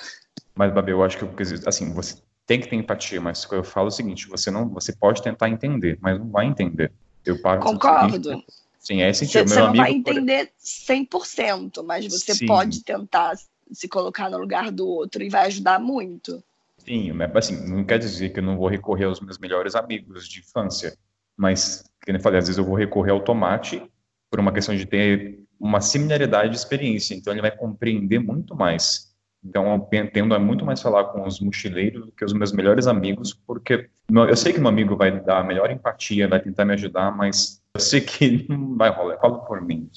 Mas 0.53 0.71
Babi, 0.71 0.91
eu 0.91 1.03
acho 1.03 1.17
que 1.17 1.25
assim, 1.65 1.91
você 1.95 2.17
tem 2.45 2.61
que 2.61 2.69
ter 2.69 2.75
empatia, 2.75 3.19
mas 3.19 3.43
eu 3.51 3.63
falo 3.63 3.87
o 3.87 3.91
seguinte, 3.91 4.27
você 4.27 4.51
não, 4.51 4.69
você 4.69 4.95
pode 4.95 5.23
tentar 5.23 5.49
entender, 5.49 5.97
mas 5.99 6.19
não 6.19 6.29
vai 6.29 6.45
entender. 6.45 6.91
Eu 7.25 7.41
paro 7.41 7.59
Concordo. 7.59 8.29
Seguinte, 8.29 8.45
Sim, 8.87 9.01
é 9.01 9.09
esse 9.09 9.25
sentido. 9.25 9.49
Você, 9.49 9.55
você 9.55 9.59
não 9.59 9.67
amigo, 9.67 9.83
vai 9.83 9.91
entender 9.91 10.51
100%, 10.57 11.83
mas 11.83 12.07
você 12.07 12.33
Sim. 12.33 12.45
pode 12.45 12.81
tentar 12.85 13.35
se 13.69 13.85
colocar 13.89 14.29
no 14.29 14.37
lugar 14.37 14.71
do 14.71 14.87
outro 14.87 15.21
e 15.21 15.27
vai 15.27 15.47
ajudar 15.47 15.77
muito. 15.77 16.41
Sim, 16.77 17.11
assim, 17.35 17.69
não 17.69 17.83
quer 17.83 17.99
dizer 17.99 18.29
que 18.29 18.39
eu 18.39 18.43
não 18.43 18.55
vou 18.55 18.69
recorrer 18.69 19.03
aos 19.03 19.19
meus 19.19 19.37
melhores 19.37 19.75
amigos 19.75 20.25
de 20.25 20.39
infância, 20.39 20.97
mas, 21.35 21.83
como 22.05 22.17
eu 22.17 22.21
falei, 22.21 22.39
às 22.39 22.45
vezes 22.47 22.57
eu 22.57 22.63
vou 22.63 22.75
recorrer 22.75 23.11
ao 23.11 23.19
tomate 23.19 23.83
por 24.31 24.39
uma 24.39 24.53
questão 24.53 24.73
de 24.73 24.85
ter 24.85 25.37
uma 25.59 25.81
similaridade 25.81 26.51
de 26.51 26.55
experiência, 26.55 27.13
então 27.13 27.33
ele 27.33 27.41
vai 27.41 27.51
compreender 27.51 28.19
muito 28.19 28.55
mais. 28.55 29.13
Então, 29.43 29.73
eu 29.91 30.07
tendo 30.07 30.33
a 30.33 30.39
muito 30.39 30.65
mais 30.65 30.81
falar 30.81 31.05
com 31.05 31.27
os 31.27 31.41
mochileiros 31.41 32.05
do 32.05 32.11
que 32.13 32.23
os 32.23 32.31
meus 32.31 32.53
melhores 32.53 32.87
amigos, 32.87 33.33
porque 33.33 33.89
eu 34.09 34.35
sei 34.37 34.53
que 34.53 34.59
meu 34.59 34.69
amigo 34.69 34.95
vai 34.95 35.19
dar 35.19 35.39
a 35.39 35.43
melhor 35.43 35.69
empatia, 35.71 36.27
vai 36.27 36.39
tentar 36.39 36.63
me 36.63 36.73
ajudar, 36.73 37.11
mas 37.11 37.61
sei 37.79 38.01
que 38.01 38.45
não 38.49 38.75
vai 38.75 38.89
rolar. 38.89 39.17
Falo 39.19 39.39
por 39.45 39.61
mim. 39.61 39.89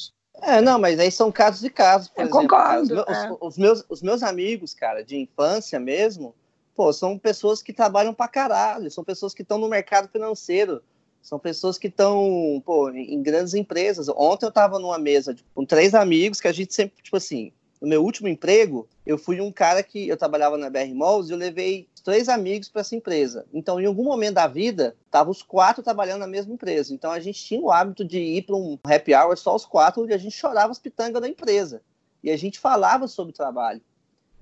É, 0.43 0.61
não, 0.61 0.79
mas 0.79 0.99
aí 0.99 1.11
são 1.11 1.31
casos 1.31 1.63
e 1.65 1.71
casos. 1.71 2.09
Por 2.09 2.23
eu 2.23 2.29
exemplo, 2.29 2.43
concordo. 2.43 2.95
Os, 3.03 3.09
é. 3.09 3.31
os, 3.31 3.39
os 3.41 3.59
meus, 3.59 3.85
os 3.89 4.03
meus 4.03 4.23
amigos, 4.23 4.73
cara, 4.75 5.05
de 5.05 5.17
infância 5.17 5.79
mesmo, 5.79 6.35
pô, 6.75 6.93
são 6.93 7.19
pessoas 7.19 7.63
que 7.63 7.73
trabalham 7.73 8.15
pra 8.15 8.29
caralho, 8.29 8.91
são 8.91 9.05
pessoas 9.05 9.35
que 9.35 9.43
estão 9.43 9.59
no 9.59 9.69
mercado 9.69 10.09
financeiro, 10.09 10.83
são 11.21 11.39
pessoas 11.39 11.77
que 11.77 11.89
estão, 11.89 12.63
pô, 12.65 12.91
em, 12.91 13.15
em 13.15 13.23
grandes 13.23 13.53
empresas. 13.53 14.09
Ontem 14.09 14.47
eu 14.47 14.53
tava 14.53 14.79
numa 14.79 14.99
mesa 14.99 15.35
tipo, 15.35 15.49
com 15.55 15.65
três 15.67 15.95
amigos 15.95 16.41
que 16.41 16.49
a 16.49 16.53
gente 16.53 16.75
sempre, 16.75 17.03
tipo 17.03 17.17
assim, 17.17 17.53
no 17.81 17.89
meu 17.89 18.05
último 18.05 18.29
emprego, 18.29 18.87
eu 19.07 19.17
fui 19.17 19.41
um 19.41 19.51
cara 19.51 19.83
que 19.83 20.07
eu 20.07 20.17
trabalhava 20.17 20.59
na 20.59 20.69
BR 20.69 20.95
Malls 20.95 21.31
e 21.31 21.33
eu 21.33 21.39
levei 21.39 21.89
três 22.05 22.29
amigos 22.29 22.69
para 22.69 22.83
essa 22.83 22.95
empresa. 22.95 23.47
Então, 23.53 23.81
em 23.81 23.87
algum 23.87 24.05
momento 24.05 24.35
da 24.35 24.47
vida, 24.47 24.97
estavam 25.07 25.31
os 25.31 25.43
quatro 25.43 25.83
trabalhando 25.83 26.21
na 26.21 26.27
mesma 26.27 26.53
empresa. 26.53 26.93
Então, 26.93 27.11
a 27.11 27.21
gente 27.21 27.43
tinha 27.43 27.61
o 27.61 27.71
hábito 27.71 28.05
de 28.05 28.19
ir 28.19 28.43
para 28.43 28.57
um 28.57 28.79
happy 28.85 29.15
hour 29.15 29.37
só 29.37 29.55
os 29.55 29.65
quatro, 29.65 30.03
onde 30.03 30.13
a 30.13 30.19
gente 30.19 30.37
chorava 30.37 30.71
as 30.71 30.79
pitangas 30.79 31.23
da 31.23 31.29
empresa. 31.29 31.83
E 32.23 32.31
a 32.31 32.37
gente 32.37 32.59
falava 32.59 33.09
sobre 33.09 33.33
trabalho. 33.33 33.81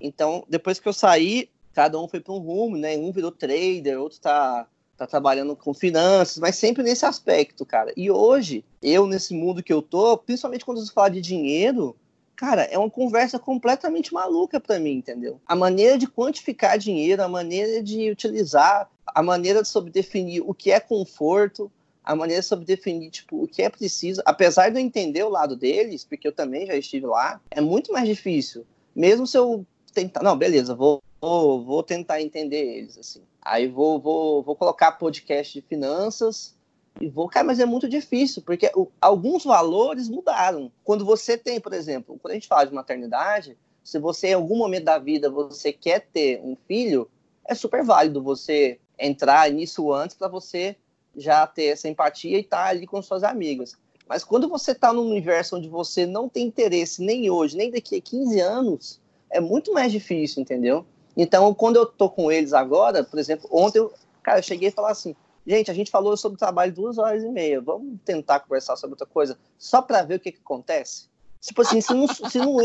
Então, 0.00 0.44
depois 0.48 0.80
que 0.80 0.88
eu 0.88 0.92
saí, 0.92 1.48
cada 1.72 2.00
um 2.00 2.08
foi 2.08 2.20
para 2.20 2.32
um 2.32 2.38
rumo, 2.38 2.76
né? 2.76 2.96
Um 2.96 3.12
virou 3.12 3.30
trader, 3.30 4.00
outro 4.00 4.16
está 4.16 4.66
tá 4.96 5.06
trabalhando 5.06 5.54
com 5.54 5.72
finanças, 5.72 6.38
mas 6.38 6.56
sempre 6.56 6.82
nesse 6.82 7.06
aspecto, 7.06 7.64
cara. 7.64 7.92
E 7.96 8.10
hoje, 8.10 8.64
eu 8.82 9.06
nesse 9.06 9.32
mundo 9.32 9.62
que 9.62 9.72
eu 9.72 9.80
tô, 9.80 10.18
principalmente 10.18 10.64
quando 10.64 10.84
você 10.84 10.92
fala 10.92 11.08
de 11.08 11.20
dinheiro, 11.20 11.96
cara, 12.38 12.62
é 12.62 12.78
uma 12.78 12.88
conversa 12.88 13.36
completamente 13.36 14.14
maluca 14.14 14.60
para 14.60 14.78
mim, 14.78 14.92
entendeu? 14.92 15.40
A 15.44 15.56
maneira 15.56 15.98
de 15.98 16.06
quantificar 16.06 16.78
dinheiro, 16.78 17.20
a 17.20 17.28
maneira 17.28 17.82
de 17.82 18.08
utilizar, 18.08 18.88
a 19.04 19.20
maneira 19.20 19.60
de 19.60 19.66
sobre 19.66 19.90
definir 19.90 20.40
o 20.46 20.54
que 20.54 20.70
é 20.70 20.78
conforto, 20.78 21.68
a 22.04 22.14
maneira 22.14 22.40
sobre 22.40 22.64
definir 22.64 23.10
tipo 23.10 23.42
o 23.42 23.48
que 23.48 23.60
é 23.60 23.68
preciso, 23.68 24.22
apesar 24.24 24.70
de 24.70 24.78
eu 24.78 24.80
entender 24.80 25.24
o 25.24 25.28
lado 25.28 25.56
deles, 25.56 26.04
porque 26.04 26.28
eu 26.28 26.32
também 26.32 26.64
já 26.64 26.76
estive 26.76 27.06
lá, 27.06 27.40
é 27.50 27.60
muito 27.60 27.92
mais 27.92 28.06
difícil. 28.06 28.64
Mesmo 28.94 29.26
se 29.26 29.36
eu 29.36 29.66
tentar, 29.92 30.22
não, 30.22 30.38
beleza, 30.38 30.76
vou 30.76 31.02
vou, 31.20 31.64
vou 31.64 31.82
tentar 31.82 32.22
entender 32.22 32.78
eles 32.78 32.96
assim. 32.96 33.22
Aí 33.42 33.66
vou, 33.66 33.98
vou, 33.98 34.44
vou 34.44 34.54
colocar 34.54 34.92
podcast 34.92 35.60
de 35.60 35.66
finanças 35.66 36.54
e 37.00 37.08
vou, 37.08 37.28
cara, 37.28 37.46
mas 37.46 37.60
é 37.60 37.66
muito 37.66 37.88
difícil, 37.88 38.42
porque 38.42 38.70
o, 38.74 38.88
alguns 39.00 39.44
valores 39.44 40.08
mudaram. 40.08 40.70
Quando 40.82 41.04
você 41.04 41.36
tem, 41.38 41.60
por 41.60 41.72
exemplo, 41.72 42.18
quando 42.20 42.32
a 42.32 42.34
gente 42.34 42.48
fala 42.48 42.64
de 42.64 42.74
maternidade, 42.74 43.56
se 43.84 43.98
você 43.98 44.28
em 44.28 44.34
algum 44.34 44.56
momento 44.56 44.84
da 44.84 44.98
vida 44.98 45.30
você 45.30 45.72
quer 45.72 46.06
ter 46.12 46.40
um 46.42 46.56
filho, 46.66 47.08
é 47.46 47.54
super 47.54 47.84
válido 47.84 48.22
você 48.22 48.78
entrar 48.98 49.50
nisso 49.50 49.92
antes 49.92 50.16
para 50.16 50.28
você 50.28 50.76
já 51.16 51.46
ter 51.46 51.66
essa 51.66 51.88
empatia 51.88 52.36
e 52.36 52.40
estar 52.40 52.64
tá 52.64 52.68
ali 52.68 52.86
com 52.86 53.00
suas 53.00 53.22
amigas. 53.22 53.76
Mas 54.08 54.24
quando 54.24 54.48
você 54.48 54.72
está 54.72 54.92
num 54.92 55.08
universo 55.08 55.56
onde 55.56 55.68
você 55.68 56.06
não 56.06 56.28
tem 56.28 56.46
interesse 56.46 57.02
nem 57.02 57.30
hoje, 57.30 57.56
nem 57.56 57.70
daqui 57.70 57.96
a 57.96 58.00
15 58.00 58.40
anos, 58.40 59.00
é 59.30 59.40
muito 59.40 59.72
mais 59.72 59.92
difícil, 59.92 60.42
entendeu? 60.42 60.84
Então, 61.16 61.52
quando 61.54 61.76
eu 61.76 61.86
tô 61.86 62.08
com 62.08 62.30
eles 62.32 62.52
agora, 62.52 63.04
por 63.04 63.18
exemplo, 63.18 63.48
ontem, 63.52 63.78
eu, 63.78 63.92
cara, 64.22 64.38
eu 64.38 64.42
cheguei 64.42 64.68
e 64.68 64.72
falei 64.72 64.92
assim, 64.92 65.16
gente, 65.48 65.70
a 65.70 65.74
gente 65.74 65.90
falou 65.90 66.16
sobre 66.16 66.38
trabalho 66.38 66.72
duas 66.72 66.98
horas 66.98 67.22
e 67.22 67.28
meia, 67.28 67.60
vamos 67.60 67.98
tentar 68.04 68.40
conversar 68.40 68.76
sobre 68.76 68.92
outra 68.92 69.06
coisa, 69.06 69.38
só 69.58 69.80
para 69.80 70.02
ver 70.02 70.16
o 70.16 70.20
que, 70.20 70.32
que 70.32 70.40
acontece? 70.40 71.08
Tipo 71.40 71.62
assim, 71.62 71.80
se 71.80 71.94
não, 71.94 72.06
se 72.08 72.38
não, 72.38 72.56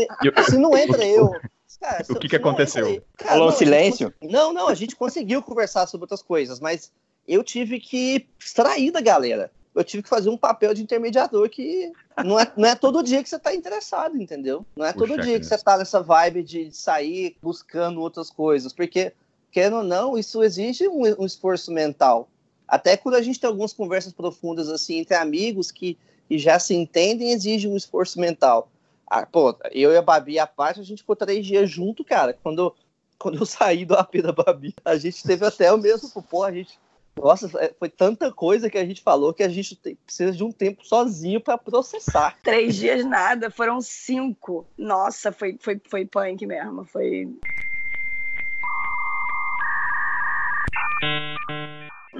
se 0.44 0.58
não 0.58 0.76
entra 0.76 1.04
eu... 1.04 1.30
Cara, 1.80 2.04
o 2.08 2.18
que, 2.18 2.28
que 2.28 2.36
aconteceu? 2.36 3.02
Cara, 3.16 3.32
Falou 3.32 3.50
não, 3.50 3.56
silêncio? 3.56 4.12
Gente, 4.20 4.32
não, 4.32 4.52
não, 4.52 4.68
a 4.68 4.74
gente 4.74 4.96
conseguiu 4.96 5.42
conversar 5.42 5.86
sobre 5.86 6.04
outras 6.04 6.22
coisas, 6.22 6.60
mas 6.60 6.90
eu 7.26 7.42
tive 7.42 7.80
que 7.80 8.26
extrair 8.38 8.90
da 8.90 9.00
galera. 9.00 9.50
Eu 9.74 9.82
tive 9.82 10.02
que 10.04 10.08
fazer 10.08 10.30
um 10.30 10.36
papel 10.36 10.72
de 10.72 10.82
intermediador 10.82 11.50
que 11.50 11.92
não 12.24 12.38
é, 12.38 12.50
não 12.56 12.68
é 12.68 12.76
todo 12.76 13.02
dia 13.02 13.22
que 13.22 13.28
você 13.28 13.36
está 13.36 13.52
interessado, 13.52 14.16
entendeu? 14.16 14.64
Não 14.76 14.86
é 14.86 14.92
Puxa 14.92 15.06
todo 15.06 15.22
dia 15.22 15.38
que 15.38 15.44
você 15.44 15.56
está 15.56 15.76
nessa 15.76 16.00
vibe 16.00 16.44
de 16.44 16.70
sair 16.70 17.36
buscando 17.42 18.00
outras 18.00 18.30
coisas, 18.30 18.72
porque, 18.72 19.12
querendo 19.50 19.78
ou 19.78 19.82
não, 19.82 20.16
isso 20.16 20.44
exige 20.44 20.86
um, 20.88 21.02
um 21.18 21.26
esforço 21.26 21.72
mental. 21.72 22.28
Até 22.66 22.96
quando 22.96 23.16
a 23.16 23.22
gente 23.22 23.38
tem 23.38 23.48
algumas 23.48 23.72
conversas 23.72 24.12
profundas 24.12 24.68
assim 24.68 24.98
entre 24.98 25.14
amigos 25.14 25.70
que, 25.70 25.98
que 26.28 26.38
já 26.38 26.58
se 26.58 26.74
entendem, 26.74 27.32
exige 27.32 27.68
um 27.68 27.76
esforço 27.76 28.18
mental. 28.18 28.70
Ah, 29.06 29.26
pô, 29.26 29.56
eu 29.70 29.92
e 29.92 29.96
a 29.96 30.02
Babi, 30.02 30.38
a 30.38 30.46
parte, 30.46 30.80
a 30.80 30.84
gente 30.84 31.02
ficou 31.02 31.14
três 31.14 31.46
dias 31.46 31.70
junto, 31.70 32.04
cara. 32.04 32.32
Quando, 32.32 32.74
quando 33.18 33.38
eu 33.38 33.46
saí 33.46 33.84
do 33.84 33.94
AP 33.94 34.22
da 34.22 34.32
Babi, 34.32 34.74
a 34.84 34.96
gente 34.96 35.22
teve 35.22 35.44
até 35.44 35.72
o 35.72 35.78
mesmo, 35.78 36.10
pô, 36.22 36.42
a 36.42 36.52
gente 36.52 36.78
nossa, 37.16 37.48
é, 37.62 37.72
foi 37.78 37.88
tanta 37.88 38.32
coisa 38.32 38.68
que 38.68 38.76
a 38.76 38.84
gente 38.84 39.00
falou 39.00 39.32
que 39.32 39.42
a 39.42 39.48
gente 39.48 39.76
precisa 40.04 40.32
de 40.32 40.42
um 40.42 40.50
tempo 40.50 40.84
sozinho 40.84 41.40
para 41.40 41.56
processar. 41.56 42.36
Três 42.42 42.74
dias 42.74 43.04
nada, 43.04 43.50
foram 43.50 43.80
cinco. 43.80 44.66
Nossa, 44.76 45.30
foi, 45.30 45.56
foi, 45.60 45.80
foi 45.88 46.04
punk 46.04 46.44
mesmo. 46.44 46.84
Foi. 46.84 47.28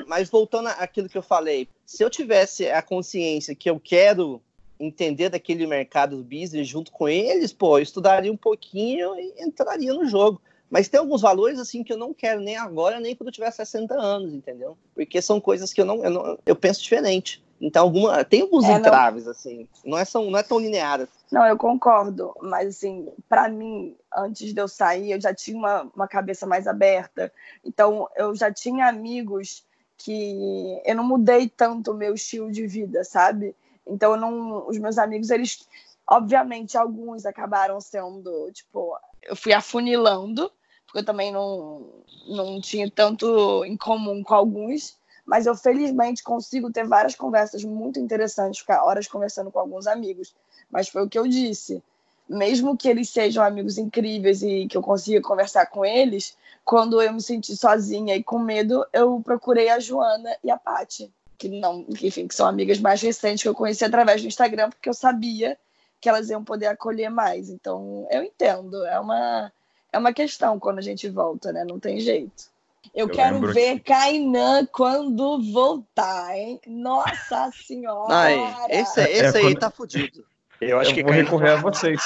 Mas 0.06 0.28
voltando 0.28 0.68
àquilo 0.68 1.08
que 1.08 1.18
eu 1.18 1.22
falei, 1.22 1.68
se 1.84 2.02
eu 2.02 2.10
tivesse 2.10 2.68
a 2.68 2.82
consciência 2.82 3.54
que 3.54 3.68
eu 3.68 3.80
quero 3.80 4.40
entender 4.78 5.28
daquele 5.28 5.66
mercado 5.66 6.16
do 6.16 6.24
business 6.24 6.66
junto 6.66 6.90
com 6.90 7.08
eles, 7.08 7.52
pô, 7.52 7.78
eu 7.78 7.82
estudaria 7.82 8.32
um 8.32 8.36
pouquinho 8.36 9.16
e 9.16 9.34
entraria 9.42 9.92
no 9.92 10.06
jogo. 10.06 10.40
Mas 10.70 10.88
tem 10.88 10.98
alguns 10.98 11.20
valores 11.20 11.58
assim 11.58 11.84
que 11.84 11.92
eu 11.92 11.96
não 11.96 12.12
quero 12.12 12.40
nem 12.40 12.56
agora, 12.56 12.98
nem 12.98 13.14
quando 13.14 13.28
eu 13.28 13.32
tiver 13.32 13.50
60 13.50 13.94
anos, 13.94 14.34
entendeu? 14.34 14.76
Porque 14.94 15.22
são 15.22 15.40
coisas 15.40 15.72
que 15.72 15.80
eu 15.80 15.84
não, 15.84 16.02
eu, 16.02 16.10
não, 16.10 16.38
eu 16.44 16.56
penso 16.56 16.82
diferente. 16.82 17.44
Então, 17.60 17.84
alguma, 17.84 18.24
tem 18.24 18.42
alguns 18.42 18.64
é, 18.64 18.72
entraves, 18.72 19.24
não... 19.24 19.30
assim. 19.30 19.68
Não 19.84 19.98
é, 19.98 20.04
são, 20.04 20.30
não 20.30 20.38
é 20.38 20.42
tão 20.42 20.58
linear. 20.58 21.06
Não, 21.30 21.46
eu 21.46 21.56
concordo. 21.56 22.34
Mas, 22.42 22.68
assim, 22.68 23.08
para 23.28 23.48
mim, 23.48 23.96
antes 24.14 24.52
de 24.52 24.60
eu 24.60 24.66
sair, 24.66 25.12
eu 25.12 25.20
já 25.20 25.32
tinha 25.32 25.56
uma, 25.56 25.82
uma 25.94 26.08
cabeça 26.08 26.46
mais 26.46 26.66
aberta. 26.66 27.32
Então, 27.64 28.08
eu 28.16 28.34
já 28.34 28.52
tinha 28.52 28.88
amigos 28.88 29.64
que 30.04 30.82
eu 30.84 30.94
não 30.94 31.04
mudei 31.04 31.48
tanto 31.48 31.92
o 31.92 31.94
meu 31.94 32.14
estilo 32.14 32.50
de 32.50 32.66
vida, 32.66 33.04
sabe? 33.04 33.56
Então, 33.86 34.16
não, 34.16 34.68
os 34.68 34.78
meus 34.78 34.98
amigos, 34.98 35.30
eles, 35.30 35.66
obviamente, 36.06 36.76
alguns 36.76 37.24
acabaram 37.24 37.80
sendo, 37.80 38.50
tipo, 38.52 38.98
eu 39.22 39.34
fui 39.34 39.52
afunilando 39.52 40.50
porque 40.94 41.00
eu 41.00 41.04
também 41.04 41.32
não, 41.32 41.88
não 42.28 42.60
tinha 42.60 42.88
tanto 42.88 43.64
em 43.64 43.76
comum 43.76 44.22
com 44.22 44.32
alguns, 44.32 44.96
mas 45.26 45.44
eu 45.44 45.56
felizmente 45.56 46.22
consigo 46.22 46.70
ter 46.70 46.86
várias 46.86 47.16
conversas 47.16 47.64
muito 47.64 47.98
interessantes, 47.98 48.60
ficar 48.60 48.84
horas 48.84 49.08
conversando 49.08 49.50
com 49.50 49.58
alguns 49.58 49.88
amigos. 49.88 50.32
Mas 50.70 50.88
foi 50.88 51.02
o 51.02 51.08
que 51.08 51.18
eu 51.18 51.26
disse. 51.26 51.82
Mesmo 52.28 52.76
que 52.76 52.88
eles 52.88 53.10
sejam 53.10 53.42
amigos 53.42 53.76
incríveis 53.76 54.40
e 54.42 54.68
que 54.68 54.76
eu 54.76 54.82
consiga 54.82 55.20
conversar 55.20 55.66
com 55.66 55.84
eles, 55.84 56.36
quando 56.64 57.00
eu 57.00 57.12
me 57.12 57.20
senti 57.20 57.56
sozinha 57.56 58.16
e 58.16 58.24
com 58.24 58.38
medo, 58.38 58.86
eu 58.92 59.20
procurei 59.20 59.68
a 59.68 59.78
Joana 59.78 60.36
e 60.42 60.50
a 60.50 60.56
Paty, 60.56 61.12
que 61.36 61.48
não, 61.48 61.84
que, 61.84 62.06
enfim, 62.06 62.26
que 62.26 62.34
são 62.34 62.46
amigas 62.46 62.78
mais 62.78 63.02
recentes 63.02 63.42
que 63.42 63.48
eu 63.48 63.54
conheci 63.54 63.84
através 63.84 64.22
do 64.22 64.28
Instagram, 64.28 64.70
porque 64.70 64.88
eu 64.88 64.94
sabia 64.94 65.58
que 66.00 66.08
elas 66.08 66.30
iam 66.30 66.42
poder 66.42 66.66
acolher 66.66 67.10
mais. 67.10 67.50
Então, 67.50 68.06
eu 68.10 68.22
entendo, 68.22 68.84
é 68.86 68.98
uma 68.98 69.52
é 69.92 69.98
uma 69.98 70.12
questão 70.12 70.58
quando 70.58 70.78
a 70.78 70.82
gente 70.82 71.08
volta, 71.08 71.52
né? 71.52 71.64
Não 71.64 71.78
tem 71.78 72.00
jeito. 72.00 72.52
Eu, 72.94 73.06
eu 73.06 73.08
quero 73.08 73.40
ver 73.52 73.78
que... 73.78 73.92
Kainan 73.92 74.66
quando 74.66 75.40
voltar, 75.52 76.36
hein? 76.36 76.60
Nossa 76.66 77.50
Senhora! 77.52 78.12
Ai, 78.12 78.36
esse 78.70 79.00
esse 79.00 79.36
é, 79.36 79.40
aí 79.40 79.44
quando... 79.44 79.58
tá 79.58 79.70
fudido. 79.70 80.24
Eu 80.60 80.80
acho 80.80 80.90
eu 80.90 80.94
que 80.94 81.02
vou 81.02 81.12
recorrer 81.12 81.50
a 81.50 81.56
vocês. 81.56 82.00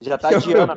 Já 0.00 0.16
tá 0.16 0.40
tirando 0.40 0.70
a 0.70 0.76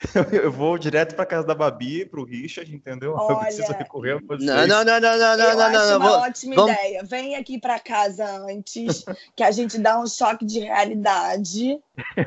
Eu 0.32 0.52
vou 0.52 0.78
direto 0.78 1.14
para 1.14 1.26
casa 1.26 1.46
da 1.46 1.54
Babi, 1.54 2.04
para 2.04 2.20
o 2.20 2.24
Richard, 2.24 2.72
entendeu? 2.72 3.14
Olha, 3.14 3.32
eu 3.32 3.38
preciso 3.40 3.72
recorrer 3.72 4.12
a 4.12 4.20
vocês. 4.20 4.44
Não, 4.44 4.66
não, 4.66 4.84
não, 4.84 5.00
não, 5.00 5.18
não, 5.18 5.36
não, 5.36 5.44
eu 5.44 5.56
não, 5.56 5.64
acho 5.64 5.90
não, 5.90 5.96
uma 5.96 6.08
vou... 6.08 6.18
ótima 6.18 6.54
Vamos... 6.54 6.72
ideia. 6.72 7.02
Vem 7.04 7.36
aqui 7.36 7.58
para 7.58 7.78
casa 7.80 8.24
antes, 8.48 9.04
que 9.34 9.42
a 9.42 9.50
gente 9.50 9.78
dá 9.78 9.98
um 9.98 10.06
choque 10.06 10.44
de 10.44 10.60
realidade, 10.60 11.80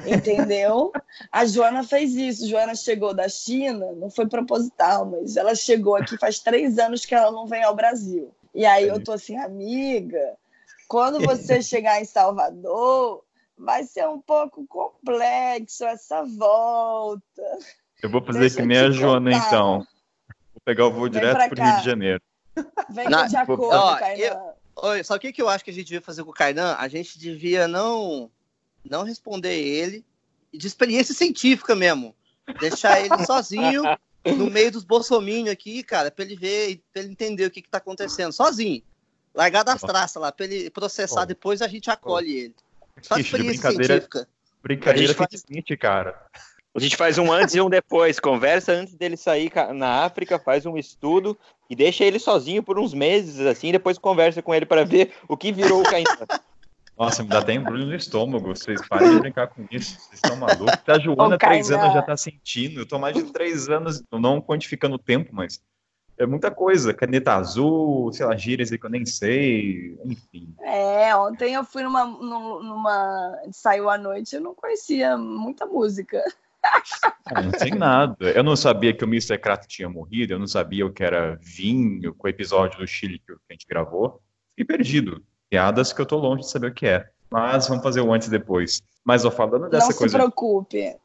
entendeu? 0.05 0.91
A 1.31 1.45
Joana 1.45 1.83
fez 1.83 2.13
isso. 2.15 2.47
Joana 2.47 2.75
chegou 2.75 3.13
da 3.13 3.29
China, 3.29 3.91
não 3.93 4.09
foi 4.09 4.27
proposital, 4.27 5.05
mas 5.05 5.37
ela 5.37 5.55
chegou 5.55 5.95
aqui 5.95 6.17
faz 6.17 6.39
três 6.39 6.77
anos 6.77 7.05
que 7.05 7.15
ela 7.15 7.31
não 7.31 7.47
vem 7.47 7.63
ao 7.63 7.75
Brasil. 7.75 8.31
E 8.53 8.65
aí 8.65 8.87
eu 8.87 9.01
tô 9.01 9.13
assim, 9.13 9.37
amiga, 9.37 10.35
quando 10.87 11.21
você 11.21 11.61
chegar 11.61 12.01
em 12.01 12.05
Salvador, 12.05 13.23
vai 13.61 13.83
ser 13.83 14.07
um 14.07 14.19
pouco 14.19 14.65
complexo 14.65 15.85
essa 15.85 16.23
volta. 16.23 17.43
Eu 18.01 18.09
vou 18.09 18.21
fazer 18.23 18.39
Deixa 18.39 18.55
que 18.57 18.65
nem 18.65 18.77
a 18.79 18.89
Joana, 18.89 19.31
contar. 19.31 19.47
então. 19.47 19.77
Vou 20.53 20.61
pegar 20.65 20.87
o 20.87 20.91
voo 20.91 21.03
Vem 21.03 21.11
direto 21.11 21.49
para 21.49 21.63
o 21.63 21.67
Rio 21.67 21.77
de 21.77 21.85
Janeiro. 21.85 22.21
Vem 22.89 23.07
não, 23.07 23.27
de 23.27 23.37
acordo, 23.37 23.63
ó, 23.65 23.95
Kainan. 23.97 24.39
Eu, 24.83 25.03
só 25.03 25.15
o 25.15 25.19
que, 25.19 25.31
que 25.31 25.41
eu 25.41 25.47
acho 25.47 25.63
que 25.63 25.69
a 25.69 25.73
gente 25.73 25.85
devia 25.85 26.01
fazer 26.01 26.23
com 26.23 26.31
o 26.31 26.33
Kainan? 26.33 26.75
A 26.79 26.87
gente 26.87 27.19
devia 27.19 27.67
não, 27.67 28.31
não 28.83 29.03
responder 29.03 29.55
ele 29.55 30.03
de 30.51 30.65
experiência 30.65 31.13
científica 31.15 31.75
mesmo. 31.75 32.15
Deixar 32.59 32.99
ele 32.99 33.25
sozinho 33.25 33.83
no 34.25 34.49
meio 34.49 34.71
dos 34.71 34.83
bolsominions 34.83 35.51
aqui, 35.51 35.83
cara, 35.83 36.09
para 36.09 36.25
ele 36.25 36.35
ver, 36.35 36.81
para 36.91 37.03
ele 37.03 37.11
entender 37.11 37.45
o 37.45 37.51
que, 37.51 37.61
que 37.61 37.69
tá 37.69 37.77
acontecendo. 37.77 38.33
Sozinho. 38.33 38.81
Largar 39.33 39.63
das 39.63 39.79
traças 39.79 40.21
lá, 40.21 40.31
para 40.31 40.45
ele 40.45 40.69
processar 40.71 41.21
oh. 41.21 41.25
depois 41.25 41.61
a 41.61 41.67
gente 41.67 41.89
acolhe 41.91 42.33
oh. 42.33 42.45
ele. 42.45 42.55
Ixi, 43.17 43.37
de 43.37 43.43
brincadeira, 43.43 43.85
científica. 43.85 44.27
brincadeira 44.61 45.13
A 45.17 45.27
tem 45.27 45.39
limite, 45.49 45.77
cara. 45.77 46.25
A 46.73 46.79
gente 46.79 46.95
faz 46.95 47.17
um 47.17 47.31
antes 47.31 47.53
e 47.55 47.61
um 47.61 47.69
depois. 47.69 48.19
Conversa 48.19 48.71
antes 48.71 48.95
dele 48.95 49.17
sair 49.17 49.51
na 49.73 50.03
África, 50.05 50.39
faz 50.39 50.65
um 50.65 50.77
estudo 50.77 51.37
e 51.69 51.75
deixa 51.75 52.05
ele 52.05 52.19
sozinho 52.19 52.63
por 52.63 52.79
uns 52.79 52.93
meses, 52.93 53.39
assim, 53.45 53.71
depois 53.71 53.97
conversa 53.97 54.41
com 54.41 54.55
ele 54.55 54.65
para 54.65 54.85
ver 54.85 55.13
o 55.27 55.35
que 55.35 55.51
virou 55.51 55.81
o 55.81 55.83
Caetano. 55.83 56.27
Nossa, 56.97 57.23
me 57.23 57.29
dá 57.29 57.39
até 57.39 57.53
embrulho 57.53 57.87
no 57.87 57.95
estômago. 57.95 58.49
Vocês 58.49 58.79
parem 58.87 59.09
de 59.09 59.19
brincar 59.19 59.47
com 59.47 59.65
isso. 59.71 59.99
Vocês 59.99 60.21
estão 60.23 60.35
malucos. 60.35 60.75
Tá 60.85 60.99
Joana, 60.99 61.35
Ô, 61.35 61.37
três 61.37 61.71
anos 61.71 61.93
já 61.93 62.01
tá 62.01 62.15
sentindo. 62.15 62.81
Eu 62.81 62.85
tô 62.85 62.97
há 62.97 62.99
mais 62.99 63.15
de 63.15 63.23
três 63.31 63.69
anos, 63.69 64.03
não 64.11 64.39
quantificando 64.39 64.95
o 64.95 64.99
tempo, 64.99 65.31
mas 65.33 65.59
é 66.23 66.25
muita 66.25 66.49
coisa. 66.51 66.93
Caneta 66.93 67.33
azul, 67.33 68.11
sei 68.13 68.25
lá, 68.25 68.35
gírias 68.35 68.71
aí 68.71 68.77
que 68.77 68.85
eu 68.85 68.89
nem 68.89 69.05
sei. 69.05 69.97
Enfim. 70.05 70.53
É, 70.61 71.15
ontem 71.15 71.53
eu 71.53 71.63
fui 71.63 71.83
numa, 71.83 72.05
num- 72.05 72.61
numa. 72.63 73.37
Saiu 73.51 73.89
à 73.89 73.97
noite, 73.97 74.35
eu 74.35 74.41
não 74.41 74.53
conhecia 74.55 75.17
muita 75.17 75.65
música. 75.65 76.21
Ah, 77.25 77.41
não 77.41 77.51
sei 77.57 77.71
nada. 77.71 78.15
Eu 78.31 78.43
não 78.43 78.55
sabia 78.55 78.93
que 78.93 79.03
o 79.03 79.07
Mr. 79.07 79.37
Crato 79.39 79.67
tinha 79.67 79.89
morrido. 79.89 80.33
Eu 80.33 80.39
não 80.39 80.47
sabia 80.47 80.85
o 80.85 80.91
que 80.93 81.03
era 81.03 81.37
vinho 81.41 82.13
com 82.13 82.27
o 82.27 82.29
episódio 82.29 82.79
do 82.79 82.87
Chile 82.87 83.19
que 83.25 83.33
a 83.33 83.53
gente 83.53 83.65
gravou. 83.67 84.21
Fiquei 84.51 84.65
perdido. 84.77 85.23
Piadas 85.49 85.91
que 85.91 85.99
eu 85.99 86.05
tô 86.05 86.17
longe 86.17 86.43
de 86.43 86.49
saber 86.51 86.67
o 86.67 86.73
que 86.73 86.85
é. 86.87 87.09
Mas 87.29 87.67
vamos 87.67 87.83
fazer 87.83 88.01
o 88.01 88.13
antes 88.13 88.27
e 88.27 88.31
depois. 88.31 88.81
Mas, 89.03 89.25
ó, 89.25 89.31
falando 89.31 89.69
dessa 89.69 89.85
não 89.85 89.91
se 89.91 89.97
coisa. 89.97 90.17
preocupe. 90.17 90.95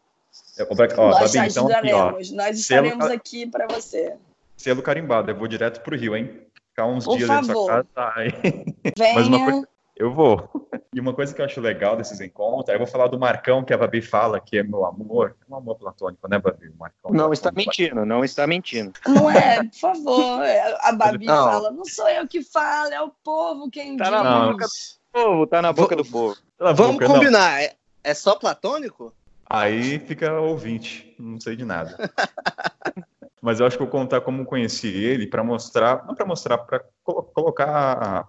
Ó, 0.70 0.74
Bra- 0.74 0.88
ó, 0.98 1.10
nós 1.10 1.34
Babi, 1.34 1.48
então, 1.48 1.68
aqui, 1.68 1.92
ó. 1.92 2.12
Nós 2.34 2.58
estaremos 2.58 3.06
aqui 3.06 3.46
para 3.46 3.66
você. 3.66 4.14
Selo 4.56 4.82
carimbado, 4.82 5.30
eu 5.30 5.36
vou 5.36 5.46
direto 5.48 5.80
pro 5.82 5.96
Rio, 5.96 6.16
hein? 6.16 6.42
Ficar 6.70 6.86
uns 6.86 7.04
Por 7.04 7.16
dias 7.16 7.28
dentro 7.28 7.46
da 7.48 7.52
sua 7.54 7.66
favor. 7.66 7.86
casa. 7.94 8.12
Ai, 8.16 8.28
Venha. 8.96 9.14
Mas 9.14 9.28
uma 9.28 9.44
coisa- 9.44 9.68
eu 9.96 10.12
vou. 10.12 10.48
E 10.94 11.00
uma 11.00 11.12
coisa 11.12 11.34
que 11.34 11.42
eu 11.42 11.44
acho 11.44 11.60
legal 11.60 11.94
desses 11.94 12.22
encontros, 12.22 12.70
aí 12.70 12.74
eu 12.74 12.78
vou 12.78 12.86
falar 12.86 13.06
do 13.08 13.18
Marcão, 13.18 13.62
que 13.62 13.74
a 13.74 13.76
Babi 13.76 14.00
fala 14.00 14.40
que 14.40 14.56
é 14.56 14.62
meu 14.62 14.86
amor. 14.86 15.36
É 15.46 15.52
um 15.52 15.54
amor 15.56 15.76
platônico, 15.76 16.26
né, 16.26 16.38
Babi? 16.38 16.68
O 16.70 16.76
Marcão. 16.78 17.10
Não 17.12 17.34
está 17.34 17.52
platônico. 17.52 17.70
mentindo, 17.82 18.06
não 18.06 18.24
está 18.24 18.46
mentindo. 18.46 18.92
Não 19.06 19.30
é, 19.30 19.62
por 19.62 19.74
favor. 19.74 20.40
A 20.80 20.92
Babi 20.92 21.26
Não. 21.26 21.34
fala, 21.50 21.70
não 21.70 21.84
sou 21.84 22.08
eu 22.08 22.26
que 22.26 22.42
falo, 22.42 22.94
é 22.94 23.02
o 23.02 23.10
povo 23.22 23.70
quem 23.70 23.94
Tá 23.98 24.04
diz. 24.04 24.12
na 24.14 24.24
Não. 24.24 24.52
boca 24.52 24.64
do 24.64 24.72
povo, 25.12 25.46
tá 25.46 25.60
na 25.60 25.72
boca 25.74 25.96
do 25.96 26.04
povo. 26.06 26.34
A 26.58 26.72
Vamos 26.72 26.94
boca, 26.94 27.06
combinar. 27.08 27.62
É, 27.62 27.74
é 28.02 28.14
só 28.14 28.36
platônico? 28.36 29.12
Aí 29.44 29.98
fica 29.98 30.32
ouvinte, 30.40 31.14
não 31.18 31.38
sei 31.38 31.56
de 31.56 31.64
nada. 31.66 31.94
Mas 33.42 33.60
eu 33.60 33.66
acho 33.66 33.76
que 33.76 33.82
eu 33.82 33.86
vou 33.86 34.00
contar 34.00 34.20
como 34.22 34.44
conheci 34.44 34.88
ele 34.88 35.26
para 35.26 35.44
mostrar, 35.44 36.06
não 36.06 36.14
para 36.14 36.26
mostrar, 36.26 36.58
para 36.58 36.84
colocar, 37.02 38.28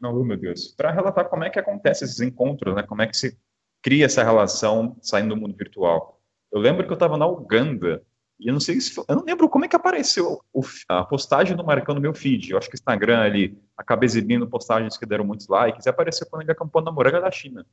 não, 0.00 0.14
oh, 0.14 0.24
meu 0.24 0.36
Deus, 0.36 0.74
para 0.76 0.90
relatar 0.90 1.28
como 1.28 1.44
é 1.44 1.50
que 1.50 1.58
acontece 1.58 2.04
esses 2.04 2.20
encontros, 2.20 2.74
né? 2.74 2.82
Como 2.82 3.02
é 3.02 3.06
que 3.06 3.16
se 3.16 3.38
cria 3.82 4.06
essa 4.06 4.22
relação 4.24 4.96
saindo 5.00 5.34
do 5.34 5.40
mundo 5.40 5.56
virtual. 5.56 6.20
Eu 6.50 6.60
lembro 6.60 6.84
que 6.84 6.90
eu 6.90 6.94
estava 6.94 7.16
na 7.16 7.26
Uganda 7.26 8.02
e 8.40 8.48
eu 8.48 8.52
não 8.52 8.60
sei 8.60 8.80
se, 8.80 8.96
eu 8.98 9.16
não 9.16 9.24
lembro 9.24 9.48
como 9.48 9.64
é 9.64 9.68
que 9.68 9.76
apareceu 9.76 10.40
o- 10.52 10.62
a 10.88 11.04
postagem 11.04 11.56
do 11.56 11.64
Marcão 11.64 11.94
no 11.94 12.00
meu 12.00 12.14
feed. 12.14 12.50
Eu 12.50 12.58
acho 12.58 12.68
que 12.68 12.74
o 12.74 12.78
Instagram 12.78 13.20
ali 13.20 13.60
acaba 13.76 14.04
exibindo 14.04 14.46
postagens 14.48 14.96
que 14.96 15.06
deram 15.06 15.24
muitos 15.24 15.48
likes 15.48 15.86
e 15.86 15.88
apareceu 15.88 16.26
quando 16.28 16.42
ele 16.42 16.52
acampou 16.52 16.82
na 16.82 16.92
muralha 16.92 17.20
da 17.20 17.30
China. 17.30 17.66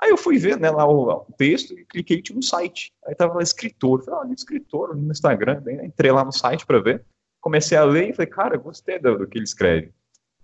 Aí 0.00 0.10
eu 0.10 0.16
fui 0.16 0.38
ver 0.38 0.58
né, 0.58 0.70
lá 0.70 0.86
o, 0.86 1.10
o 1.10 1.32
texto 1.36 1.76
e 1.76 1.84
cliquei 1.84 2.22
tinha 2.22 2.38
um 2.38 2.42
site. 2.42 2.92
Aí 3.04 3.14
tava 3.14 3.34
lá 3.34 3.42
escritor. 3.42 4.04
Falei, 4.04 4.20
olha, 4.20 4.34
escritor 4.34 4.96
no 4.96 5.10
Instagram. 5.10 5.60
Daí 5.62 5.84
entrei 5.84 6.12
lá 6.12 6.24
no 6.24 6.32
site 6.32 6.64
para 6.64 6.80
ver. 6.80 7.04
Comecei 7.40 7.76
a 7.76 7.84
ler 7.84 8.10
e 8.10 8.12
falei, 8.12 8.30
cara, 8.30 8.56
gostei 8.56 8.98
do, 8.98 9.18
do 9.18 9.26
que 9.26 9.38
ele 9.38 9.44
escreve. 9.44 9.92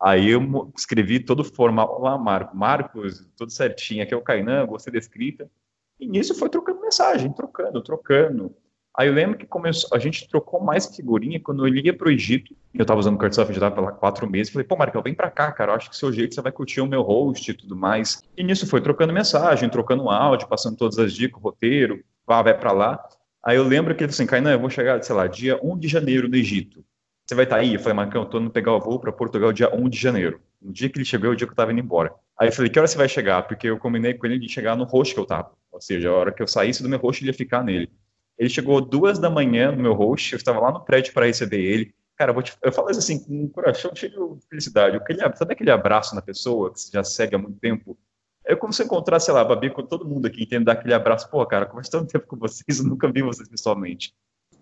Aí 0.00 0.30
eu 0.30 0.72
escrevi 0.76 1.20
todo 1.20 1.44
formal 1.44 2.00
lá, 2.00 2.18
Marco, 2.18 2.56
Marcos, 2.56 3.26
tudo 3.36 3.50
certinho. 3.50 4.02
Aqui 4.02 4.12
é 4.12 4.16
o 4.16 4.22
Kainan, 4.22 4.66
gostei 4.66 4.92
da 4.92 4.98
escrita. 4.98 5.50
E 5.98 6.06
nisso 6.06 6.34
foi 6.34 6.48
trocando 6.48 6.80
mensagem, 6.80 7.32
trocando, 7.32 7.80
trocando. 7.82 8.54
Aí 8.96 9.08
eu 9.08 9.12
lembro 9.12 9.36
que 9.36 9.44
começou, 9.44 9.90
a 9.92 9.98
gente 9.98 10.28
trocou 10.28 10.62
mais 10.62 10.86
figurinha 10.94 11.40
quando 11.40 11.66
ele 11.66 11.80
ia 11.84 11.92
pro 11.92 12.10
Egito. 12.10 12.54
Eu 12.72 12.86
tava 12.86 13.00
usando 13.00 13.16
o 13.16 13.18
Cartsoft 13.18 13.52
já 13.52 13.68
tava 13.68 13.80
lá 13.80 13.92
quatro 13.92 14.30
meses. 14.30 14.52
Falei, 14.52 14.66
pô, 14.66 14.76
Marcão, 14.76 15.02
vem 15.02 15.14
pra 15.14 15.30
cá, 15.30 15.50
cara. 15.50 15.72
Eu 15.72 15.76
acho 15.76 15.90
que 15.90 15.96
seu 15.96 16.12
jeito 16.12 16.34
você 16.34 16.40
vai 16.40 16.52
curtir 16.52 16.80
o 16.80 16.86
meu 16.86 17.02
host 17.02 17.50
e 17.50 17.54
tudo 17.54 17.74
mais. 17.74 18.22
E 18.36 18.44
nisso 18.44 18.68
foi 18.68 18.80
trocando 18.80 19.12
mensagem, 19.12 19.68
trocando 19.68 20.08
áudio, 20.08 20.46
passando 20.46 20.76
todas 20.76 20.96
as 20.98 21.12
dicas, 21.12 21.42
roteiro, 21.42 22.04
vá, 22.24 22.40
vai 22.40 22.56
pra 22.56 22.70
lá. 22.70 23.04
Aí 23.44 23.56
eu 23.56 23.64
lembro 23.64 23.94
que 23.96 24.04
ele 24.04 24.10
assim, 24.10 24.26
Kainan, 24.26 24.52
eu 24.52 24.60
vou 24.60 24.70
chegar, 24.70 25.02
sei 25.02 25.14
lá, 25.14 25.26
dia 25.26 25.58
1 25.60 25.76
de 25.76 25.88
janeiro 25.88 26.28
no 26.28 26.36
Egito. 26.36 26.84
Você 27.26 27.34
vai 27.34 27.44
estar 27.44 27.56
aí? 27.56 27.74
Eu 27.74 27.80
falei, 27.80 27.94
Marcão, 27.94 28.22
eu 28.22 28.28
tô 28.28 28.38
indo 28.38 28.50
pegar 28.50 28.72
o 28.72 28.80
voo 28.80 29.00
para 29.00 29.10
Portugal 29.10 29.52
dia 29.52 29.74
1 29.74 29.88
de 29.88 29.98
janeiro. 29.98 30.40
No 30.62 30.72
dia 30.72 30.88
que 30.88 30.98
ele 30.98 31.04
chegou, 31.04 31.30
é 31.30 31.32
o 31.32 31.36
dia 31.36 31.46
que 31.46 31.52
eu 31.52 31.56
tava 31.56 31.72
indo 31.72 31.80
embora. 31.80 32.12
Aí 32.38 32.48
eu 32.48 32.52
falei, 32.52 32.70
que 32.70 32.78
hora 32.78 32.86
você 32.86 32.96
vai 32.96 33.08
chegar? 33.08 33.42
Porque 33.42 33.66
eu 33.66 33.78
combinei 33.78 34.14
com 34.14 34.26
ele 34.26 34.38
de 34.38 34.48
chegar 34.48 34.76
no 34.76 34.84
host 34.84 35.14
que 35.14 35.20
eu 35.20 35.26
tava. 35.26 35.50
Ou 35.72 35.80
seja, 35.80 36.10
a 36.10 36.12
hora 36.12 36.32
que 36.32 36.42
eu 36.42 36.46
saísse 36.46 36.82
do 36.82 36.88
meu 36.88 36.98
host, 36.98 37.22
ele 37.22 37.30
ia 37.30 37.34
ficar 37.34 37.64
nele. 37.64 37.90
Ele 38.38 38.48
chegou 38.48 38.80
duas 38.80 39.18
da 39.18 39.30
manhã 39.30 39.70
no 39.70 39.82
meu 39.82 39.94
host, 39.94 40.32
eu 40.32 40.36
estava 40.36 40.60
lá 40.60 40.72
no 40.72 40.84
prédio 40.84 41.12
para 41.12 41.26
receber 41.26 41.60
ele. 41.60 41.94
Cara, 42.16 42.32
eu, 42.32 42.42
te, 42.42 42.56
eu 42.62 42.72
falo 42.72 42.90
isso 42.90 43.00
assim, 43.00 43.22
com 43.22 43.44
um 43.44 43.48
coração 43.48 43.94
cheio 43.94 44.36
de 44.36 44.46
felicidade. 44.48 44.96
Aquele, 44.96 45.20
sabe 45.36 45.52
aquele 45.52 45.70
abraço 45.70 46.14
na 46.14 46.22
pessoa 46.22 46.72
que 46.72 46.80
você 46.80 46.90
já 46.92 47.02
segue 47.02 47.34
há 47.34 47.38
muito 47.38 47.58
tempo? 47.58 47.98
É 48.46 48.54
como 48.54 48.72
se 48.72 48.82
eu 48.82 48.86
encontrasse, 48.86 49.26
sei 49.26 49.34
lá, 49.34 49.42
Babi, 49.44 49.70
com 49.70 49.82
todo 49.82 50.06
mundo 50.06 50.26
aqui, 50.26 50.42
entende? 50.42 50.64
Dar 50.64 50.72
aquele 50.72 50.94
abraço. 50.94 51.28
Pô, 51.30 51.44
cara, 51.46 51.66
conversei 51.66 51.98
tanto 51.98 52.12
tempo 52.12 52.26
com 52.26 52.36
vocês, 52.36 52.78
eu 52.78 52.84
nunca 52.84 53.10
vi 53.10 53.22
vocês 53.22 53.48
pessoalmente. 53.48 54.14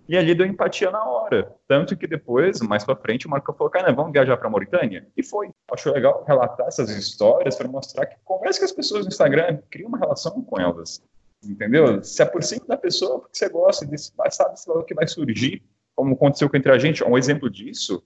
E 0.09 0.17
ali 0.17 0.35
deu 0.35 0.47
empatia 0.47 0.91
na 0.91 1.05
hora. 1.05 1.55
Tanto 1.69 1.97
que 1.97 2.07
depois, 2.07 2.61
mais 2.61 2.85
pra 2.85 2.97
frente, 2.97 3.27
o 3.27 3.31
Marco 3.31 3.53
falou, 3.53 3.71
cara, 3.71 3.93
vamos 3.93 4.13
viajar 4.13 4.37
pra 4.37 4.51
Mauritânia? 4.51 5.09
E 5.17 5.23
foi. 5.23 5.51
Acho 5.71 5.93
legal 5.93 6.25
relatar 6.27 6.67
essas 6.67 6.91
histórias 6.91 7.57
para 7.57 7.69
mostrar 7.69 8.07
que 8.07 8.17
conversa 8.25 8.61
com 8.61 8.65
as 8.65 8.73
pessoas 8.73 9.05
no 9.05 9.09
Instagram, 9.09 9.61
cria 9.71 9.87
uma 9.87 9.99
relação 9.99 10.43
com 10.43 10.61
elas. 10.61 11.03
Entendeu? 11.45 12.03
Se 12.05 12.23
aproxima 12.23 12.65
da 12.67 12.77
pessoa 12.77 13.19
porque 13.21 13.37
você 13.37 13.49
gosta, 13.49 13.85
desse, 13.85 14.13
sabe 14.31 14.55
lá, 14.67 14.75
o 14.79 14.85
que 14.85 14.95
vai 14.95 15.07
surgir, 15.09 15.63
como 15.95 16.15
aconteceu 16.15 16.49
com 16.49 16.57
entre 16.57 16.71
a 16.73 16.79
gente. 16.79 17.03
Um 17.05 17.19
exemplo 17.19 17.51
disso, 17.51 18.03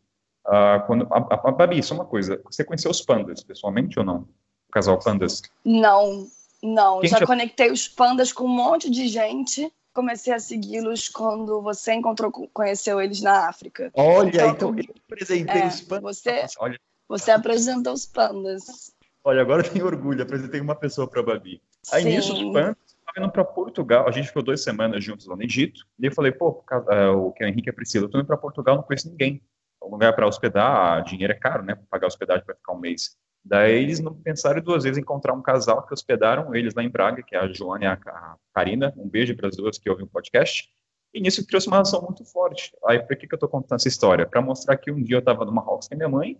uh, 0.47 0.85
quando, 0.87 1.07
a, 1.13 1.19
a, 1.19 1.49
a 1.49 1.53
Babi, 1.53 1.83
só 1.83 1.95
uma 1.95 2.05
coisa, 2.07 2.41
você 2.45 2.65
conheceu 2.65 2.91
os 2.91 3.03
pandas 3.03 3.43
pessoalmente 3.43 3.99
ou 3.99 4.05
não? 4.05 4.29
O 4.69 4.73
casal 4.73 4.99
pandas? 4.99 5.43
Não, 5.65 6.27
não. 6.63 7.01
Quem 7.01 7.11
Já 7.11 7.19
te- 7.19 7.27
conectei 7.27 7.71
os 7.71 7.87
pandas 7.89 8.33
com 8.33 8.45
um 8.45 8.49
monte 8.49 8.91
de 8.91 9.07
gente. 9.09 9.73
Comecei 9.95 10.33
a 10.33 10.39
segui-los 10.39 11.09
quando 11.09 11.63
você 11.63 11.95
encontrou, 11.95 12.31
conheceu 12.53 13.01
eles 13.01 13.23
na 13.23 13.49
África. 13.49 13.91
Olha, 13.95 14.29
Então, 14.29 14.51
então 14.51 14.79
eu 14.79 14.95
apresentei 15.11 15.63
é, 15.63 15.67
os 15.67 15.81
pandas. 15.81 16.17
você- 16.19 16.43
Nossa, 16.43 16.55
olha, 16.61 16.79
Você 17.09 17.31
apresentou 17.31 17.93
os 17.95 18.05
pandas. 18.05 18.93
olha, 19.25 19.41
agora 19.41 19.65
eu 19.65 19.71
tenho 19.73 19.87
orgulho, 19.87 20.23
apresentei 20.23 20.61
uma 20.61 20.75
pessoa 20.75 21.09
para 21.09 21.23
Babi. 21.23 21.63
Aí 21.93 22.03
Sim. 22.03 22.09
nisso, 22.11 22.33
os 22.35 22.53
pandas 22.53 22.77
indo 23.17 23.31
para 23.31 23.45
Portugal. 23.45 24.09
A 24.09 24.11
gente 24.11 24.29
ficou 24.29 24.43
duas 24.43 24.63
semanas 24.63 25.03
juntos 25.03 25.27
lá 25.27 25.37
no 25.37 25.43
Egito. 25.43 25.87
E 25.99 26.07
eu 26.07 26.13
falei, 26.13 26.33
pô, 26.33 26.65
eh, 26.91 27.09
o 27.09 27.33
que 27.33 27.45
é 27.45 27.49
Henrique 27.49 27.69
e 27.69 27.71
a 27.71 27.73
Priscila, 27.73 28.07
eu 28.07 28.11
tô 28.11 28.19
indo 28.19 28.27
para 28.27 28.37
Portugal, 28.37 28.77
não 28.77 28.83
conheço 28.83 29.09
ninguém. 29.11 29.43
É 29.83 29.87
um 29.87 29.91
lugar 29.91 30.15
para 30.15 30.27
hospedar, 30.27 31.03
dinheiro 31.05 31.33
é 31.33 31.37
caro, 31.37 31.63
né? 31.63 31.77
Pagar 31.91 32.07
hospedagem 32.07 32.45
para 32.45 32.55
ficar 32.55 32.73
um 32.73 32.79
mês. 32.79 33.17
Daí 33.45 33.83
eles 33.83 34.01
não 34.01 34.13
pensaram 34.13 34.61
duas 34.61 34.83
vezes 34.83 34.99
em 34.99 35.03
encontrar 35.03 35.33
um 35.33 35.41
casal 35.41 35.87
que 35.87 35.95
hospedaram 35.95 36.55
eles 36.55 36.75
lá 36.75 36.83
em 36.83 36.91
Braga, 36.91 37.23
que 37.23 37.37
é 37.37 37.39
a 37.39 37.53
Joana 37.53 37.85
e 37.85 37.87
a 37.87 38.37
Karina. 38.53 38.93
Um 38.97 39.09
beijo 39.09 39.37
para 39.37 39.49
as 39.49 39.57
duas 39.57 39.79
que 39.79 39.89
ouvem 39.89 40.05
o 40.05 40.09
podcast. 40.09 40.69
E 41.15 41.21
nisso 41.21 41.47
criou-se 41.47 41.69
uma 41.69 41.77
relação 41.77 42.03
muito 42.03 42.25
forte. 42.25 42.77
Aí, 42.87 42.99
por 42.99 43.17
que, 43.17 43.27
que 43.27 43.35
eu 43.35 43.39
tô 43.39 43.49
contando 43.49 43.79
essa 43.79 43.89
história? 43.89 44.27
Para 44.27 44.43
mostrar 44.43 44.77
que 44.77 44.91
um 44.91 45.03
dia 45.03 45.17
eu 45.17 45.21
estava 45.21 45.45
no 45.45 45.53
Marrocos 45.53 45.89
com 45.89 45.95
minha 45.95 46.09
mãe, 46.09 46.39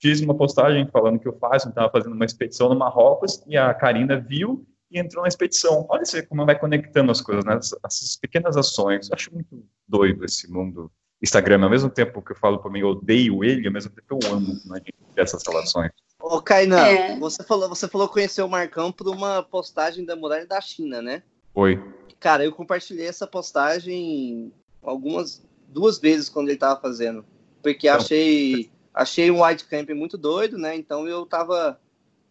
fiz 0.00 0.20
uma 0.20 0.36
postagem 0.36 0.86
falando 0.88 1.18
que 1.18 1.28
o 1.28 1.32
Fábio 1.32 1.56
estava 1.56 1.90
fazendo 1.90 2.12
uma 2.12 2.24
expedição 2.24 2.68
no 2.68 2.76
Marrocos 2.76 3.42
e 3.46 3.56
a 3.56 3.72
Karina 3.72 4.18
viu 4.18 4.66
e 4.90 4.98
entrou 4.98 5.22
na 5.22 5.28
expedição. 5.28 5.86
Olha 5.88 6.04
você 6.04 6.22
como 6.22 6.44
vai 6.46 6.58
conectando 6.58 7.10
as 7.12 7.20
coisas, 7.20 7.44
né? 7.44 7.56
Essas- 7.56 7.78
Essas 7.84 8.16
pequenas 8.16 8.56
ações. 8.56 9.08
Eu 9.08 9.14
acho 9.14 9.32
muito 9.32 9.64
doido 9.86 10.24
esse 10.24 10.50
mundo 10.50 10.90
Instagram. 11.22 11.62
Ao 11.64 11.70
mesmo 11.70 11.90
tempo 11.90 12.22
que 12.22 12.32
eu 12.32 12.36
falo 12.36 12.58
para 12.58 12.70
mim, 12.70 12.80
eu 12.80 12.88
odeio 12.88 13.42
ele, 13.44 13.66
ao 13.66 13.72
mesmo 13.72 13.90
tempo 13.90 14.18
eu 14.22 14.32
amo 14.32 14.54
né, 14.66 14.80
dessas 15.14 15.42
relações. 15.46 15.90
Ô, 16.20 16.40
Kainan, 16.42 16.84
É. 16.86 17.18
você, 17.18 17.42
falou, 17.44 17.68
você 17.68 17.86
falou 17.88 18.08
que 18.08 18.14
conheceu 18.14 18.46
o 18.46 18.50
Marcão 18.50 18.90
por 18.92 19.08
uma 19.08 19.42
postagem 19.42 20.04
da 20.04 20.16
muralha 20.16 20.46
da 20.46 20.60
China, 20.60 21.00
né? 21.02 21.22
Oi. 21.54 21.80
Cara, 22.20 22.44
eu 22.44 22.52
compartilhei 22.52 23.06
essa 23.06 23.26
postagem 23.26 24.52
algumas 24.82 25.44
duas 25.68 25.98
vezes 25.98 26.28
quando 26.28 26.48
ele 26.48 26.58
tava 26.58 26.80
fazendo, 26.80 27.24
porque 27.62 27.86
Então- 27.88 28.00
achei 28.00 28.70
achei 28.94 29.30
um 29.30 29.44
white 29.44 29.64
camp 29.66 29.90
muito 29.90 30.18
doido, 30.18 30.58
né? 30.58 30.74
Então 30.74 31.06
eu 31.06 31.24
tava 31.24 31.78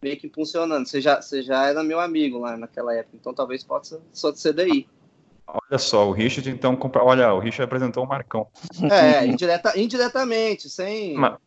meio 0.02 0.18
que 0.18 0.26
impulsionando. 0.26 0.88
Você 0.88 1.00
já, 1.00 1.20
você 1.20 1.42
já 1.42 1.66
era 1.66 1.82
meu 1.82 2.00
amigo 2.00 2.38
lá 2.38 2.56
naquela 2.56 2.94
época, 2.94 3.16
então 3.16 3.34
talvez 3.34 3.64
possa 3.64 4.00
só 4.12 4.34
ser 4.34 4.52
daí. 4.52 4.86
Olha 5.46 5.78
só, 5.78 6.06
o 6.06 6.12
Richard 6.12 6.50
então 6.50 6.76
compra... 6.76 7.02
Olha, 7.02 7.32
o 7.32 7.38
Richard 7.38 7.62
apresentou 7.62 8.04
o 8.04 8.08
Marcão. 8.08 8.46
É, 8.90 9.24
indireta, 9.26 9.78
indiretamente, 9.78 10.68
sem. 10.68 11.14
Ma- 11.14 11.40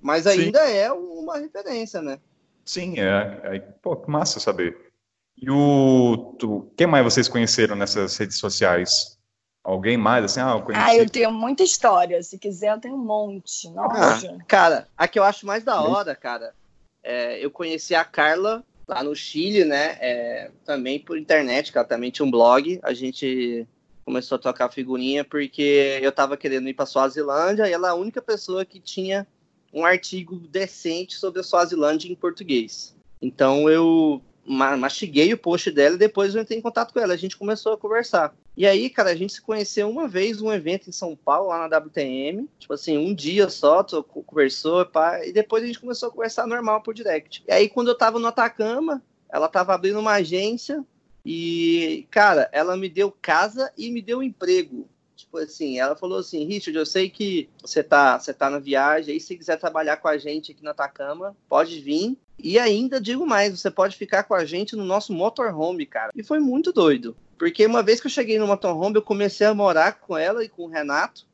Mas 0.00 0.26
ainda 0.26 0.60
é 0.60 0.90
uma 0.92 1.38
referência, 1.38 2.00
né? 2.00 2.20
Sim, 2.64 3.00
é, 3.00 3.40
é. 3.42 3.58
Pô, 3.58 3.96
que 3.96 4.08
massa 4.08 4.38
saber. 4.38 4.92
E 5.36 5.50
o. 5.50 6.36
Tu... 6.38 6.70
Quem 6.76 6.86
mais 6.86 7.02
vocês 7.02 7.26
conheceram 7.26 7.74
nessas 7.74 8.16
redes 8.16 8.38
sociais? 8.38 9.18
Alguém 9.64 9.96
mais? 9.96 10.24
Assim, 10.24 10.40
ah, 10.40 10.52
eu 10.52 10.62
conheci. 10.62 10.84
Ah, 10.84 10.96
eu 10.96 11.10
tenho 11.10 11.32
muita 11.32 11.64
história. 11.64 12.22
Se 12.22 12.38
quiser, 12.38 12.72
eu 12.72 12.80
tenho 12.80 12.94
um 12.94 13.04
monte. 13.04 13.68
Nossa. 13.70 14.38
Cara, 14.46 14.86
a 14.96 15.08
que 15.08 15.18
eu 15.18 15.24
acho 15.24 15.44
mais 15.44 15.64
da 15.64 15.82
hora, 15.82 16.14
cara, 16.14 16.54
é, 17.02 17.44
eu 17.44 17.50
conheci 17.50 17.94
a 17.94 18.04
Carla 18.04 18.64
lá 18.86 19.02
no 19.02 19.14
Chile, 19.14 19.64
né? 19.64 19.96
É, 20.00 20.50
também 20.64 20.98
por 20.98 21.18
internet, 21.18 21.70
que 21.70 21.78
ela 21.78 21.86
também 21.86 22.10
tinha 22.10 22.26
um 22.26 22.30
blog. 22.30 22.78
A 22.82 22.92
gente 22.92 23.66
começou 24.04 24.36
a 24.36 24.40
trocar 24.40 24.70
figurinha 24.70 25.24
porque 25.24 25.98
eu 26.02 26.10
tava 26.10 26.36
querendo 26.36 26.68
ir 26.68 26.74
para 26.74 26.86
Suazilândia 26.86 27.68
e 27.68 27.72
ela 27.72 27.88
é 27.88 27.90
a 27.92 27.94
única 27.94 28.20
pessoa 28.20 28.64
que 28.64 28.80
tinha 28.80 29.26
um 29.72 29.84
artigo 29.84 30.36
decente 30.36 31.14
sobre 31.14 31.40
a 31.40 31.44
Suazilândia 31.44 32.10
em 32.10 32.14
português. 32.16 32.96
Então 33.22 33.70
eu 33.70 34.20
mastiguei 34.44 35.32
o 35.32 35.38
post 35.38 35.70
dela 35.70 35.94
e 35.94 35.98
depois 35.98 36.34
eu 36.34 36.42
entrei 36.42 36.58
em 36.58 36.62
contato 36.62 36.92
com 36.92 36.98
ela. 36.98 37.14
A 37.14 37.16
gente 37.16 37.36
começou 37.36 37.72
a 37.72 37.78
conversar. 37.78 38.34
E 38.60 38.66
aí, 38.66 38.90
cara, 38.90 39.08
a 39.08 39.14
gente 39.14 39.32
se 39.32 39.40
conheceu 39.40 39.88
uma 39.88 40.06
vez, 40.06 40.42
um 40.42 40.52
evento 40.52 40.86
em 40.86 40.92
São 40.92 41.16
Paulo, 41.16 41.48
lá 41.48 41.66
na 41.66 41.78
WTM. 41.78 42.46
Tipo 42.58 42.74
assim, 42.74 42.98
um 42.98 43.14
dia 43.14 43.48
só, 43.48 43.82
conversou, 43.82 44.84
pá, 44.84 45.24
e 45.24 45.32
depois 45.32 45.64
a 45.64 45.66
gente 45.66 45.80
começou 45.80 46.10
a 46.10 46.12
conversar 46.12 46.46
normal 46.46 46.82
por 46.82 46.92
direct. 46.92 47.42
E 47.48 47.50
aí, 47.50 47.70
quando 47.70 47.88
eu 47.88 47.96
tava 47.96 48.18
no 48.18 48.26
Atacama, 48.26 49.02
ela 49.30 49.48
tava 49.48 49.72
abrindo 49.72 49.98
uma 49.98 50.12
agência 50.12 50.84
e, 51.24 52.06
cara, 52.10 52.50
ela 52.52 52.76
me 52.76 52.90
deu 52.90 53.10
casa 53.10 53.72
e 53.78 53.90
me 53.90 54.02
deu 54.02 54.22
emprego. 54.22 54.86
Tipo 55.16 55.38
assim, 55.38 55.78
ela 55.78 55.96
falou 55.96 56.18
assim, 56.18 56.44
Richard, 56.44 56.76
eu 56.76 56.84
sei 56.84 57.08
que 57.08 57.48
você 57.62 57.82
tá, 57.82 58.18
você 58.18 58.34
tá 58.34 58.50
na 58.50 58.58
viagem, 58.58 59.14
aí 59.14 59.20
se 59.20 59.38
quiser 59.38 59.56
trabalhar 59.56 59.96
com 59.96 60.08
a 60.08 60.18
gente 60.18 60.52
aqui 60.52 60.62
na 60.62 60.72
Atacama, 60.72 61.34
pode 61.48 61.80
vir. 61.80 62.14
E 62.38 62.58
ainda 62.58 63.00
digo 63.00 63.26
mais, 63.26 63.58
você 63.58 63.70
pode 63.70 63.96
ficar 63.96 64.24
com 64.24 64.34
a 64.34 64.44
gente 64.44 64.76
no 64.76 64.84
nosso 64.84 65.14
motorhome, 65.14 65.86
cara. 65.86 66.12
E 66.14 66.22
foi 66.22 66.38
muito 66.38 66.74
doido. 66.74 67.16
Porque 67.40 67.64
uma 67.64 67.82
vez 67.82 68.02
que 68.02 68.06
eu 68.06 68.10
cheguei 68.10 68.38
no 68.38 68.46
motorhome, 68.46 68.96
eu 68.96 69.02
comecei 69.02 69.46
a 69.46 69.54
morar 69.54 69.98
com 69.98 70.14
ela 70.14 70.44
e 70.44 70.48
com 70.50 70.64
o 70.64 70.68
Renato, 70.68 71.26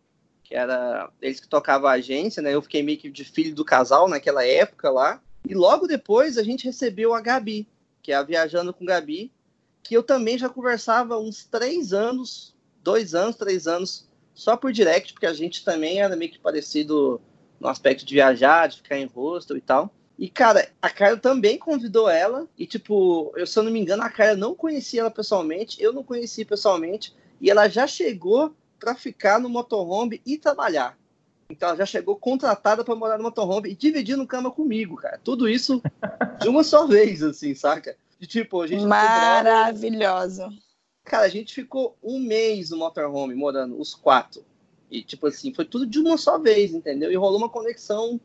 que 0.44 0.54
era 0.54 1.10
eles 1.20 1.40
que 1.40 1.48
tocavam 1.48 1.90
a 1.90 1.94
agência, 1.94 2.40
né? 2.40 2.54
Eu 2.54 2.62
fiquei 2.62 2.80
meio 2.80 2.96
que 2.96 3.10
de 3.10 3.24
filho 3.24 3.52
do 3.52 3.64
casal 3.64 4.06
naquela 4.06 4.46
época 4.46 4.88
lá. 4.88 5.20
E 5.44 5.52
logo 5.52 5.88
depois 5.88 6.38
a 6.38 6.44
gente 6.44 6.64
recebeu 6.64 7.12
a 7.12 7.20
Gabi, 7.20 7.66
que 8.00 8.12
é 8.12 8.14
a 8.14 8.22
Viajando 8.22 8.72
com 8.72 8.84
Gabi, 8.84 9.32
que 9.82 9.96
eu 9.96 10.02
também 10.04 10.38
já 10.38 10.48
conversava 10.48 11.18
uns 11.18 11.44
três 11.44 11.92
anos, 11.92 12.54
dois 12.84 13.12
anos, 13.12 13.34
três 13.34 13.66
anos, 13.66 14.08
só 14.32 14.56
por 14.56 14.70
direct, 14.70 15.12
porque 15.12 15.26
a 15.26 15.34
gente 15.34 15.64
também 15.64 16.00
era 16.00 16.14
meio 16.14 16.30
que 16.30 16.38
parecido 16.38 17.20
no 17.58 17.66
aspecto 17.66 18.06
de 18.06 18.14
viajar, 18.14 18.68
de 18.68 18.76
ficar 18.76 18.96
em 18.96 19.06
hostel 19.06 19.56
e 19.56 19.60
tal. 19.60 19.92
E, 20.18 20.30
cara, 20.30 20.68
a 20.80 20.88
Carla 20.88 21.18
também 21.18 21.58
convidou 21.58 22.08
ela. 22.08 22.48
E, 22.56 22.66
tipo, 22.66 23.32
eu, 23.36 23.46
se 23.46 23.58
eu 23.58 23.62
não 23.62 23.70
me 23.70 23.78
engano, 23.78 24.02
a 24.02 24.10
Carla 24.10 24.34
não 24.34 24.54
conhecia 24.54 25.00
ela 25.00 25.10
pessoalmente. 25.10 25.82
Eu 25.82 25.92
não 25.92 26.02
conheci 26.02 26.44
pessoalmente. 26.44 27.14
E 27.40 27.50
ela 27.50 27.68
já 27.68 27.86
chegou 27.86 28.54
para 28.78 28.94
ficar 28.94 29.38
no 29.38 29.48
motorhome 29.48 30.20
e 30.24 30.38
trabalhar. 30.38 30.98
Então 31.48 31.68
ela 31.68 31.78
já 31.78 31.86
chegou 31.86 32.16
contratada 32.16 32.84
para 32.84 32.94
morar 32.94 33.18
no 33.18 33.24
motorhome 33.24 33.70
e 33.70 33.74
dividindo 33.74 34.26
cama 34.26 34.50
comigo, 34.50 34.96
cara. 34.96 35.20
Tudo 35.22 35.48
isso 35.48 35.80
de 36.40 36.48
uma 36.48 36.64
só 36.64 36.86
vez, 36.86 37.22
assim, 37.22 37.54
saca? 37.54 37.96
De 38.18 38.26
tipo, 38.26 38.62
a 38.62 38.66
gente. 38.66 38.84
Maravilhosa. 38.84 40.50
Cara, 41.04 41.24
a 41.24 41.28
gente 41.28 41.54
ficou 41.54 41.96
um 42.02 42.18
mês 42.18 42.70
no 42.70 42.78
motorhome 42.78 43.34
morando, 43.34 43.78
os 43.80 43.94
quatro. 43.94 44.44
E, 44.90 45.02
tipo 45.02 45.26
assim, 45.26 45.52
foi 45.54 45.64
tudo 45.64 45.86
de 45.86 46.00
uma 46.00 46.16
só 46.16 46.38
vez, 46.38 46.72
entendeu? 46.72 47.12
E 47.12 47.16
rolou 47.16 47.38
uma 47.38 47.48
conexão 47.48 48.20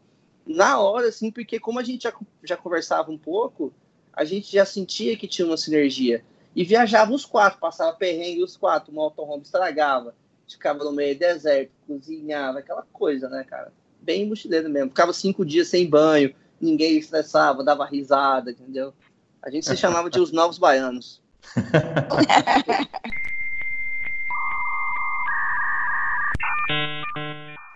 na 0.46 0.80
hora, 0.80 1.08
assim, 1.08 1.32
porque 1.32 1.60
como 1.60 1.80
a 1.80 1.84
gente 1.84 2.04
já, 2.04 2.14
já 2.44 2.58
conversava 2.58 3.12
um 3.12 3.18
pouco, 3.18 3.74
a 4.14 4.24
gente 4.24 4.52
já 4.52 4.66
sentia 4.66 5.18
que 5.18 5.28
tinha 5.28 5.46
uma 5.46 5.58
sinergia. 5.58 6.24
E 6.56 6.64
viajava 6.64 7.14
os 7.14 7.26
quatro, 7.26 7.60
passava 7.60 7.96
perrengue 7.96 8.44
os 8.44 8.58
quatro, 8.58 8.92
o 8.92 8.96
motorhome 8.96 9.44
estragava, 9.44 10.14
ficava 10.50 10.84
no 10.84 10.92
meio 10.92 11.16
do 11.16 11.20
deserto, 11.20 11.72
cozinhava, 11.88 12.60
aquela 12.60 12.86
coisa, 12.92 13.30
né, 13.30 13.44
cara? 13.44 13.72
Bem 14.02 14.28
mochileiro 14.28 14.70
mesmo. 14.70 14.89
Ficava 14.89 15.14
cinco 15.14 15.46
dias 15.46 15.70
sem 15.70 15.89
banho, 15.89 16.36
ninguém 16.60 16.98
estressava, 16.98 17.64
dava 17.64 17.86
risada, 17.86 18.52
entendeu? 18.52 18.94
A 19.42 19.50
gente 19.50 19.66
se 19.66 19.76
chamava 19.78 20.10
de 20.10 20.20
os 20.20 20.32
novos 20.32 20.58
baianos. 20.58 21.22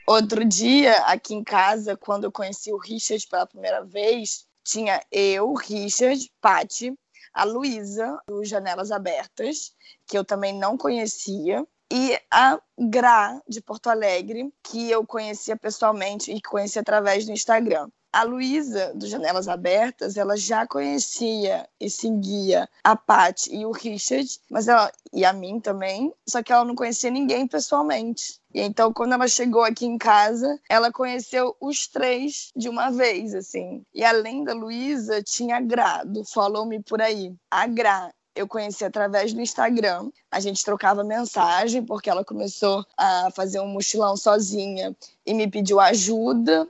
Outro 0.07 0.45
dia, 0.45 0.93
aqui 1.05 1.33
em 1.33 1.43
casa, 1.43 1.97
quando 1.97 2.25
eu 2.25 2.31
conheci 2.31 2.71
o 2.71 2.77
Richard 2.77 3.25
pela 3.27 3.47
primeira 3.47 3.83
vez, 3.83 4.45
tinha 4.63 5.01
eu, 5.11 5.53
Richard, 5.55 6.31
Pati, 6.39 6.93
a 7.33 7.43
Luísa, 7.43 8.21
do 8.27 8.45
Janelas 8.45 8.91
Abertas, 8.91 9.73
que 10.05 10.15
eu 10.15 10.23
também 10.23 10.53
não 10.53 10.77
conhecia, 10.77 11.65
e 11.91 12.19
a 12.29 12.59
Gra, 12.77 13.41
de 13.47 13.61
Porto 13.61 13.87
Alegre, 13.89 14.53
que 14.63 14.91
eu 14.91 15.05
conhecia 15.05 15.57
pessoalmente 15.57 16.31
e 16.31 16.39
conheci 16.39 16.77
através 16.77 17.25
do 17.25 17.31
Instagram. 17.31 17.89
A 18.15 18.23
Luísa, 18.23 18.93
do 18.95 19.05
Janelas 19.07 19.49
Abertas, 19.49 20.15
ela 20.15 20.37
já 20.37 20.65
conhecia 20.65 21.67
e 21.77 21.89
seguia 21.89 22.65
a 22.81 22.95
Paty 22.95 23.53
e 23.53 23.65
o 23.65 23.73
Richard, 23.73 24.39
mas 24.49 24.69
ela, 24.69 24.89
e 25.11 25.25
a 25.25 25.33
mim 25.33 25.59
também, 25.59 26.13
só 26.25 26.41
que 26.41 26.53
ela 26.53 26.63
não 26.63 26.75
conhecia 26.75 27.11
ninguém 27.11 27.45
pessoalmente. 27.45 28.39
E 28.53 28.61
então, 28.61 28.93
quando 28.93 29.11
ela 29.11 29.27
chegou 29.27 29.65
aqui 29.65 29.85
em 29.85 29.97
casa, 29.97 30.57
ela 30.69 30.93
conheceu 30.93 31.57
os 31.59 31.87
três 31.87 32.53
de 32.55 32.69
uma 32.69 32.89
vez, 32.89 33.35
assim. 33.35 33.83
E 33.93 34.01
além 34.01 34.45
da 34.45 34.53
Luísa, 34.53 35.21
tinha 35.21 35.57
a 35.57 35.61
Gra, 35.61 36.05
do 36.05 36.23
Follow 36.23 36.65
Me 36.65 36.81
Por 36.81 37.01
Aí. 37.01 37.35
A 37.51 37.67
Gra 37.67 38.13
eu 38.33 38.47
conheci 38.47 38.83
através 38.85 39.33
do 39.33 39.41
Instagram. 39.41 40.09
A 40.29 40.39
gente 40.39 40.63
trocava 40.63 41.03
mensagem, 41.03 41.83
porque 41.83 42.09
ela 42.09 42.23
começou 42.23 42.85
a 42.97 43.29
fazer 43.35 43.59
um 43.59 43.67
mochilão 43.67 44.15
sozinha 44.17 44.95
e 45.25 45.33
me 45.33 45.49
pediu 45.49 45.81
ajuda 45.81 46.65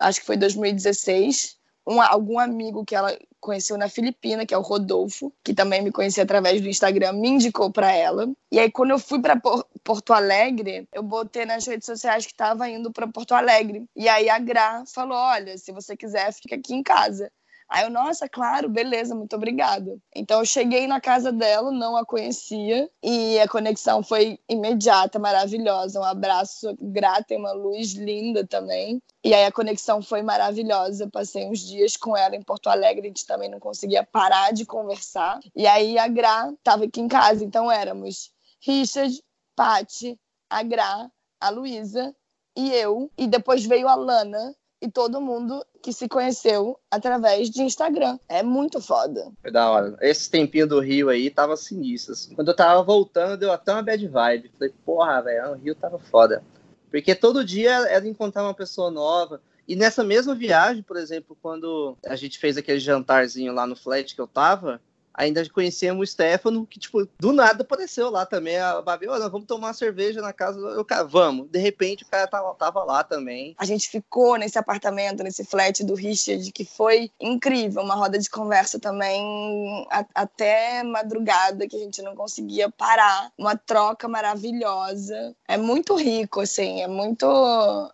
acho 0.00 0.20
que 0.20 0.26
foi 0.26 0.36
2016, 0.36 1.56
um, 1.86 2.00
algum 2.00 2.38
amigo 2.38 2.84
que 2.84 2.94
ela 2.94 3.16
conheceu 3.40 3.76
na 3.76 3.88
Filipina, 3.88 4.44
que 4.44 4.54
é 4.54 4.58
o 4.58 4.62
Rodolfo, 4.62 5.32
que 5.42 5.54
também 5.54 5.82
me 5.82 5.90
conhecia 5.90 6.22
através 6.22 6.60
do 6.60 6.68
Instagram, 6.68 7.12
me 7.12 7.28
indicou 7.28 7.70
para 7.70 7.90
ela. 7.92 8.28
E 8.52 8.58
aí, 8.58 8.70
quando 8.70 8.90
eu 8.90 8.98
fui 8.98 9.20
para 9.20 9.40
Porto 9.82 10.12
Alegre, 10.12 10.86
eu 10.92 11.02
botei 11.02 11.46
nas 11.46 11.66
redes 11.66 11.86
sociais 11.86 12.26
que 12.26 12.32
estava 12.32 12.68
indo 12.68 12.92
para 12.92 13.08
Porto 13.08 13.32
Alegre. 13.32 13.86
E 13.96 14.08
aí 14.08 14.28
a 14.28 14.38
Gra 14.38 14.84
falou: 14.86 15.16
Olha, 15.16 15.56
se 15.56 15.72
você 15.72 15.96
quiser, 15.96 16.32
fica 16.32 16.54
aqui 16.54 16.74
em 16.74 16.82
casa. 16.82 17.30
Aí 17.70 17.84
eu, 17.84 17.90
nossa, 17.90 18.28
claro, 18.28 18.68
beleza, 18.68 19.14
muito 19.14 19.36
obrigada. 19.36 19.96
Então 20.14 20.40
eu 20.40 20.44
cheguei 20.44 20.88
na 20.88 21.00
casa 21.00 21.30
dela, 21.30 21.70
não 21.70 21.96
a 21.96 22.04
conhecia, 22.04 22.90
e 23.00 23.38
a 23.38 23.48
conexão 23.48 24.02
foi 24.02 24.40
imediata, 24.48 25.20
maravilhosa. 25.20 26.00
Um 26.00 26.04
abraço 26.04 26.76
grata 26.80 27.32
e 27.32 27.36
uma 27.36 27.52
luz 27.52 27.92
linda 27.92 28.44
também. 28.44 29.00
E 29.22 29.32
aí 29.32 29.44
a 29.44 29.52
conexão 29.52 30.02
foi 30.02 30.20
maravilhosa. 30.20 31.08
Passei 31.12 31.48
uns 31.48 31.60
dias 31.60 31.96
com 31.96 32.16
ela 32.16 32.34
em 32.34 32.42
Porto 32.42 32.68
Alegre, 32.68 33.06
a 33.06 33.08
gente 33.08 33.24
também 33.24 33.48
não 33.48 33.60
conseguia 33.60 34.02
parar 34.02 34.52
de 34.52 34.66
conversar. 34.66 35.38
E 35.54 35.64
aí 35.64 35.96
a 35.96 36.08
Gra 36.08 36.52
estava 36.52 36.84
aqui 36.86 37.00
em 37.00 37.06
casa, 37.06 37.44
então 37.44 37.70
éramos 37.70 38.32
Richard, 38.60 39.22
Patti, 39.54 40.18
a 40.50 40.64
Gra, 40.64 41.08
a 41.40 41.50
Luísa 41.50 42.12
e 42.56 42.72
eu. 42.72 43.10
E 43.16 43.28
depois 43.28 43.64
veio 43.64 43.86
a 43.86 43.94
Lana, 43.94 44.56
e 44.80 44.90
todo 44.90 45.20
mundo 45.20 45.64
que 45.82 45.92
se 45.92 46.08
conheceu 46.08 46.78
através 46.90 47.50
de 47.50 47.62
Instagram. 47.62 48.18
É 48.28 48.42
muito 48.42 48.80
foda. 48.80 49.30
Foi 49.42 49.50
da 49.50 49.70
hora. 49.70 49.96
Esse 50.00 50.30
tempinho 50.30 50.66
do 50.66 50.80
Rio 50.80 51.08
aí 51.08 51.30
tava 51.30 51.56
sinistro. 51.56 52.12
Assim. 52.12 52.34
Quando 52.34 52.48
eu 52.48 52.56
tava 52.56 52.82
voltando, 52.82 53.38
deu 53.38 53.52
até 53.52 53.72
uma 53.72 53.82
bad 53.82 54.06
vibe. 54.06 54.50
Falei, 54.58 54.74
porra, 54.84 55.20
velho, 55.22 55.52
o 55.52 55.54
Rio 55.54 55.74
tava 55.74 55.98
foda. 55.98 56.42
Porque 56.90 57.14
todo 57.14 57.44
dia 57.44 57.72
era 57.88 58.06
encontrar 58.06 58.42
uma 58.42 58.54
pessoa 58.54 58.90
nova. 58.90 59.40
E 59.68 59.76
nessa 59.76 60.02
mesma 60.02 60.34
viagem, 60.34 60.82
por 60.82 60.96
exemplo, 60.96 61.36
quando 61.40 61.96
a 62.04 62.16
gente 62.16 62.38
fez 62.38 62.56
aquele 62.56 62.80
jantarzinho 62.80 63.52
lá 63.52 63.66
no 63.66 63.76
flat 63.76 64.14
que 64.14 64.20
eu 64.20 64.26
tava, 64.26 64.80
ainda 65.14 65.48
conhecemos 65.50 66.08
o 66.08 66.10
Stefano, 66.10 66.66
que, 66.66 66.78
tipo, 66.78 67.06
do 67.18 67.32
nada 67.32 67.62
apareceu 67.62 68.10
lá 68.10 68.24
também. 68.24 68.58
A 68.58 68.80
Babi, 68.80 69.06
vamos 69.06 69.46
tomar 69.46 69.68
uma 69.68 69.74
cerveja 69.74 70.20
na 70.20 70.32
casa. 70.32 70.58
Eu, 70.58 70.84
cara, 70.84 71.04
vamos. 71.04 71.48
De 71.48 71.58
repente, 71.58 72.04
o 72.04 72.06
cara 72.06 72.26
tava, 72.26 72.54
tava 72.54 72.84
lá 72.84 73.04
também. 73.04 73.54
A 73.58 73.64
gente 73.64 73.88
ficou 73.88 74.36
nesse 74.36 74.58
apartamento, 74.58 75.22
nesse 75.22 75.44
flat 75.44 75.84
do 75.84 75.94
Richard, 75.94 76.50
que 76.52 76.64
foi 76.64 77.10
incrível. 77.20 77.82
Uma 77.82 77.94
roda 77.94 78.18
de 78.18 78.30
conversa 78.30 78.78
também 78.78 79.86
a, 79.90 80.04
até 80.14 80.82
madrugada, 80.82 81.66
que 81.68 81.76
a 81.76 81.80
gente 81.80 82.02
não 82.02 82.14
conseguia 82.14 82.70
parar. 82.70 83.30
Uma 83.36 83.56
troca 83.56 84.08
maravilhosa. 84.08 85.34
É 85.48 85.56
muito 85.56 85.94
rico, 85.94 86.40
assim. 86.40 86.82
É 86.82 86.88
muito. 86.88 87.26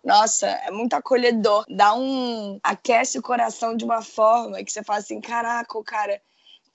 Nossa, 0.05 0.47
é 0.47 0.71
muito 0.71 0.95
acolhedor. 0.95 1.65
Dá 1.69 1.95
um. 1.95 2.59
aquece 2.63 3.19
o 3.19 3.23
coração 3.23 3.77
de 3.77 3.85
uma 3.85 4.03
forma 4.03 4.63
que 4.63 4.73
você 4.73 4.83
fala 4.83 4.99
assim: 4.99 5.21
caraca, 5.21 5.77
o 5.79 5.85
cara 5.85 6.21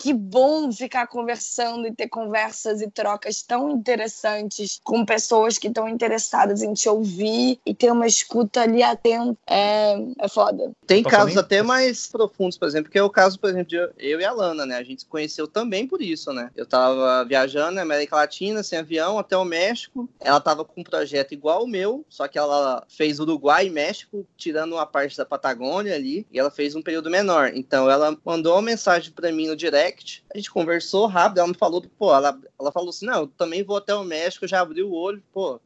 que 0.01 0.13
bom 0.13 0.71
ficar 0.71 1.05
conversando 1.05 1.85
e 1.85 1.93
ter 1.93 2.07
conversas 2.07 2.81
e 2.81 2.89
trocas 2.89 3.43
tão 3.43 3.69
interessantes 3.69 4.79
com 4.83 5.05
pessoas 5.05 5.59
que 5.59 5.67
estão 5.67 5.87
interessadas 5.87 6.63
em 6.63 6.73
te 6.73 6.89
ouvir 6.89 7.59
e 7.63 7.73
ter 7.73 7.91
uma 7.91 8.07
escuta 8.07 8.61
ali 8.61 8.81
atenta. 8.81 9.37
É, 9.47 9.93
é 10.19 10.27
foda. 10.27 10.71
Tem 10.87 11.03
casos 11.03 11.37
até 11.37 11.61
mais 11.61 12.07
profundos, 12.07 12.57
por 12.57 12.67
exemplo, 12.67 12.91
que 12.91 12.97
é 12.97 13.03
o 13.03 13.09
caso, 13.11 13.39
por 13.39 13.51
exemplo, 13.51 13.67
de 13.67 13.77
eu 13.99 14.19
e 14.19 14.25
a 14.25 14.31
Lana, 14.31 14.65
né? 14.65 14.77
A 14.77 14.83
gente 14.83 15.01
se 15.01 15.07
conheceu 15.07 15.47
também 15.47 15.87
por 15.87 16.01
isso, 16.01 16.33
né? 16.33 16.49
Eu 16.55 16.65
tava 16.65 17.23
viajando 17.25 17.75
na 17.75 17.83
América 17.83 18.15
Latina, 18.15 18.63
sem 18.63 18.79
avião, 18.79 19.19
até 19.19 19.37
o 19.37 19.45
México. 19.45 20.09
Ela 20.19 20.39
tava 20.39 20.65
com 20.65 20.81
um 20.81 20.83
projeto 20.83 21.33
igual 21.33 21.63
o 21.63 21.67
meu, 21.67 22.03
só 22.09 22.27
que 22.27 22.39
ela 22.39 22.83
fez 22.89 23.19
Uruguai 23.19 23.67
e 23.67 23.69
México, 23.69 24.25
tirando 24.35 24.73
uma 24.73 24.85
parte 24.85 25.15
da 25.15 25.25
Patagônia 25.25 25.93
ali, 25.93 26.25
e 26.31 26.39
ela 26.39 26.49
fez 26.49 26.75
um 26.75 26.81
período 26.81 27.09
menor. 27.09 27.51
Então 27.53 27.89
ela 27.89 28.17
mandou 28.25 28.53
uma 28.53 28.61
mensagem 28.61 29.11
para 29.11 29.31
mim 29.31 29.47
no 29.47 29.55
direct, 29.55 29.90
a 30.33 30.37
gente 30.37 30.51
conversou 30.51 31.07
rápido, 31.07 31.39
ela 31.39 31.47
me 31.47 31.53
falou, 31.53 31.83
pô, 31.97 32.13
ela, 32.13 32.39
ela 32.59 32.71
falou 32.71 32.89
assim, 32.89 33.05
não, 33.05 33.21
eu 33.21 33.27
também 33.27 33.63
vou 33.63 33.77
até 33.77 33.93
o 33.93 34.03
México, 34.03 34.47
já 34.47 34.61
abri 34.61 34.83
o 34.83 34.93
olho, 34.93 35.23
pô, 35.33 35.59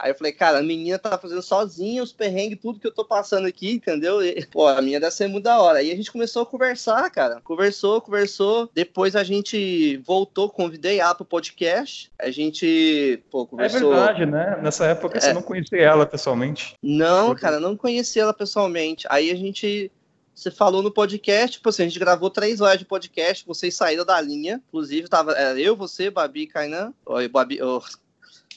Aí 0.00 0.12
eu 0.12 0.14
falei, 0.14 0.32
cara, 0.32 0.58
a 0.58 0.62
menina 0.62 0.98
tá 0.98 1.18
fazendo 1.18 1.42
sozinha 1.42 2.02
os 2.02 2.10
perrengues, 2.10 2.58
tudo 2.60 2.80
que 2.80 2.86
eu 2.86 2.94
tô 2.94 3.04
passando 3.04 3.46
aqui, 3.46 3.72
entendeu? 3.72 4.24
E, 4.24 4.46
pô, 4.46 4.66
a 4.66 4.80
minha 4.80 4.98
deve 4.98 5.12
ser 5.12 5.28
muito 5.28 5.44
da 5.44 5.60
hora. 5.60 5.80
Aí 5.80 5.92
a 5.92 5.94
gente 5.94 6.10
começou 6.10 6.42
a 6.42 6.46
conversar, 6.46 7.10
cara. 7.10 7.38
Conversou, 7.42 8.00
conversou. 8.00 8.70
Depois 8.74 9.14
a 9.14 9.22
gente 9.22 9.98
voltou, 9.98 10.48
convidei 10.48 11.00
ela 11.00 11.14
pro 11.14 11.26
podcast. 11.26 12.10
A 12.18 12.30
gente, 12.30 13.22
pô, 13.30 13.44
conversou. 13.44 13.92
É 13.92 13.96
verdade, 13.96 14.26
né? 14.26 14.58
Nessa 14.62 14.86
época 14.86 15.18
é. 15.18 15.20
você 15.20 15.34
não 15.34 15.42
conhecia 15.42 15.82
ela 15.82 16.06
pessoalmente. 16.06 16.74
Não, 16.82 17.34
cara, 17.34 17.60
não 17.60 17.76
conhecia 17.76 18.22
ela 18.22 18.32
pessoalmente. 18.32 19.06
Aí 19.10 19.30
a 19.30 19.36
gente 19.36 19.92
você 20.40 20.50
falou 20.50 20.82
no 20.82 20.90
podcast, 20.90 21.58
tipo 21.58 21.68
assim, 21.68 21.82
a 21.82 21.86
gente 21.86 21.98
gravou 21.98 22.30
três 22.30 22.62
horas 22.62 22.78
de 22.78 22.86
podcast, 22.86 23.44
vocês 23.46 23.74
saíram 23.74 24.06
da 24.06 24.18
linha. 24.18 24.62
Inclusive, 24.68 25.06
tava 25.06 25.32
eu, 25.58 25.76
você, 25.76 26.08
Babi 26.08 26.42
e 26.42 26.46
Kainan. 26.46 26.94
Oi, 27.04 27.28
Babi, 27.28 27.62
oh, 27.62 27.82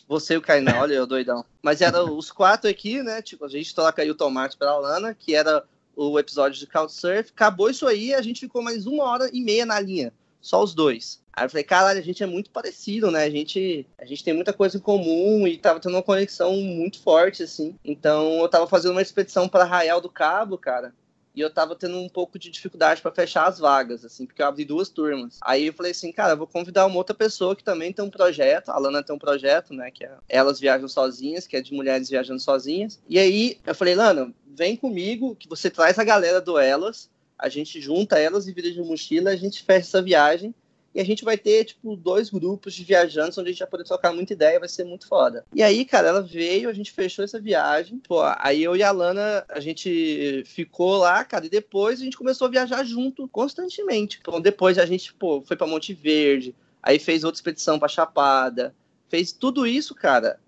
você 0.08 0.36
e 0.36 0.38
o 0.38 0.42
Kainan, 0.42 0.78
olha 0.78 0.94
eu 0.94 1.06
doidão. 1.06 1.44
Mas 1.62 1.82
era 1.82 2.02
os 2.02 2.32
quatro 2.32 2.70
aqui, 2.70 3.04
né? 3.04 3.22
Tipo, 3.22 3.44
a 3.44 3.50
gente 3.50 3.76
troca 3.76 4.02
aí 4.02 4.10
o 4.10 4.16
tomate 4.16 4.56
pra 4.56 4.78
Lana, 4.78 5.14
que 5.14 5.36
era 5.36 5.66
o 5.94 6.18
episódio 6.18 6.58
de 6.58 6.68
Couchsurf. 6.68 7.32
Acabou 7.36 7.70
isso 7.70 7.86
aí, 7.86 8.14
a 8.14 8.22
gente 8.22 8.40
ficou 8.40 8.62
mais 8.62 8.86
uma 8.88 9.04
hora 9.04 9.30
e 9.34 9.42
meia 9.42 9.66
na 9.66 9.78
linha. 9.78 10.14
Só 10.40 10.64
os 10.64 10.74
dois. 10.74 11.22
Aí 11.34 11.44
eu 11.44 11.50
falei, 11.50 11.66
caralho, 11.66 12.00
a 12.00 12.04
gente 12.04 12.24
é 12.24 12.26
muito 12.26 12.50
parecido, 12.50 13.12
né? 13.12 13.26
A 13.26 13.30
gente, 13.30 13.86
a 13.98 14.06
gente 14.06 14.24
tem 14.24 14.34
muita 14.34 14.54
coisa 14.54 14.78
em 14.78 14.80
comum 14.80 15.46
e 15.46 15.58
tava 15.58 15.82
tendo 15.82 15.96
uma 15.96 16.04
conexão 16.04 16.56
muito 16.56 17.02
forte, 17.02 17.44
assim. 17.44 17.76
Então 17.84 18.40
eu 18.40 18.48
tava 18.48 18.68
fazendo 18.68 18.92
uma 18.92 19.02
expedição 19.02 19.50
para 19.50 19.66
Arraial 19.66 20.00
do 20.00 20.10
Cabo, 20.10 20.58
cara 20.58 20.94
e 21.36 21.42
eu 21.42 21.50
tava 21.50 21.76
tendo 21.76 21.98
um 21.98 22.10
pouco 22.10 22.38
de 22.38 22.50
dificuldade 22.50 23.02
para 23.02 23.12
fechar 23.12 23.48
as 23.48 23.60
vagas, 23.60 24.06
assim, 24.06 24.26
porque 24.26 24.42
eu 24.42 24.48
abri 24.48 24.66
duas 24.66 24.90
turmas. 24.90 25.38
Aí 25.42 25.68
eu 25.68 25.74
falei 25.74 25.92
assim, 25.92 26.12
cara, 26.12 26.36
vou 26.36 26.48
convidar 26.48 26.86
uma 26.86 26.98
outra 26.98 27.16
pessoa 27.16 27.56
que 27.56 27.64
também 27.64 27.92
tem 27.92 28.06
um 28.06 28.10
projeto, 28.10 28.70
a 28.70 28.78
Lana 28.78 29.04
tem 29.04 29.16
um 29.16 29.20
projeto, 29.20 29.74
né, 29.74 29.90
que 29.92 30.06
é 30.06 30.12
Elas 30.30 30.60
Viajam 30.60 30.88
Sozinhas, 30.88 31.48
que 31.48 31.56
é 31.56 31.62
de 31.62 31.74
mulheres 31.74 32.10
viajando 32.10 32.40
sozinhas. 32.40 33.00
E 33.10 33.18
aí 33.18 33.58
eu 33.66 33.76
falei, 33.76 33.96
Lana, 33.96 34.34
vem 34.46 34.76
comigo, 34.76 35.36
que 35.36 35.50
você 35.50 35.70
traz 35.70 35.98
a 35.98 36.04
galera 36.04 36.40
do 36.40 36.58
Elas, 36.58 37.10
a 37.38 37.50
gente 37.50 37.82
junta 37.82 38.18
elas 38.18 38.48
e 38.48 38.54
vira 38.54 38.72
de 38.72 38.82
mochila, 38.82 39.32
a 39.32 39.36
gente 39.36 39.64
fecha 39.64 39.88
essa 39.88 40.02
viagem 40.02 40.54
e 40.94 41.02
a 41.02 41.06
gente 41.06 41.26
vai 41.26 41.38
ter, 41.38 41.66
tipo, 41.66 41.96
dois 41.96 42.30
grupos 42.30 42.74
de 42.74 42.84
viajantes 42.84 43.38
onde 43.38 43.50
a 43.50 43.52
gente 43.52 43.60
vai 43.60 43.68
poder 43.68 43.84
trocar 43.84 44.14
muita 44.14 44.34
ideia, 44.34 44.60
vai 44.60 44.70
ser 44.70 44.84
muito 44.84 45.08
foda. 45.08 45.44
E 45.54 45.64
aí, 45.64 45.86
cara, 45.86 46.10
ela 46.10 46.22
veio, 46.22 46.70
a 46.70 46.74
gente 46.74 46.92
fechou 46.92 47.26
essa 47.26 47.40
viagem. 47.40 47.98
Pô, 47.98 48.22
aí 48.38 48.64
eu 48.64 48.76
e 48.76 48.84
a 48.84 48.92
Lana, 48.92 49.44
a 49.50 49.60
gente 49.60 50.44
ficou 50.46 50.98
lá, 50.98 51.24
cara, 51.24 51.46
e 51.46 51.50
depois 51.50 52.00
a 52.00 52.04
gente 52.04 52.18
começou 52.18 52.48
a 52.48 52.52
viajar 52.52 52.84
junto 52.84 53.28
constantemente. 53.28 54.20
Então, 54.22 54.40
depois 54.40 54.78
a 54.78 54.86
gente, 54.86 55.14
pô, 55.14 55.42
foi 55.42 55.58
pra 55.58 55.66
Monte 55.66 55.94
Verde, 55.94 56.56
aí 56.82 57.00
fez 57.00 57.24
outra 57.24 57.38
expedição 57.38 57.80
pra 57.80 57.88
Chapada, 57.88 58.76
fez 59.10 59.32
tudo 59.32 59.66
isso, 59.66 59.96
cara, 59.96 60.40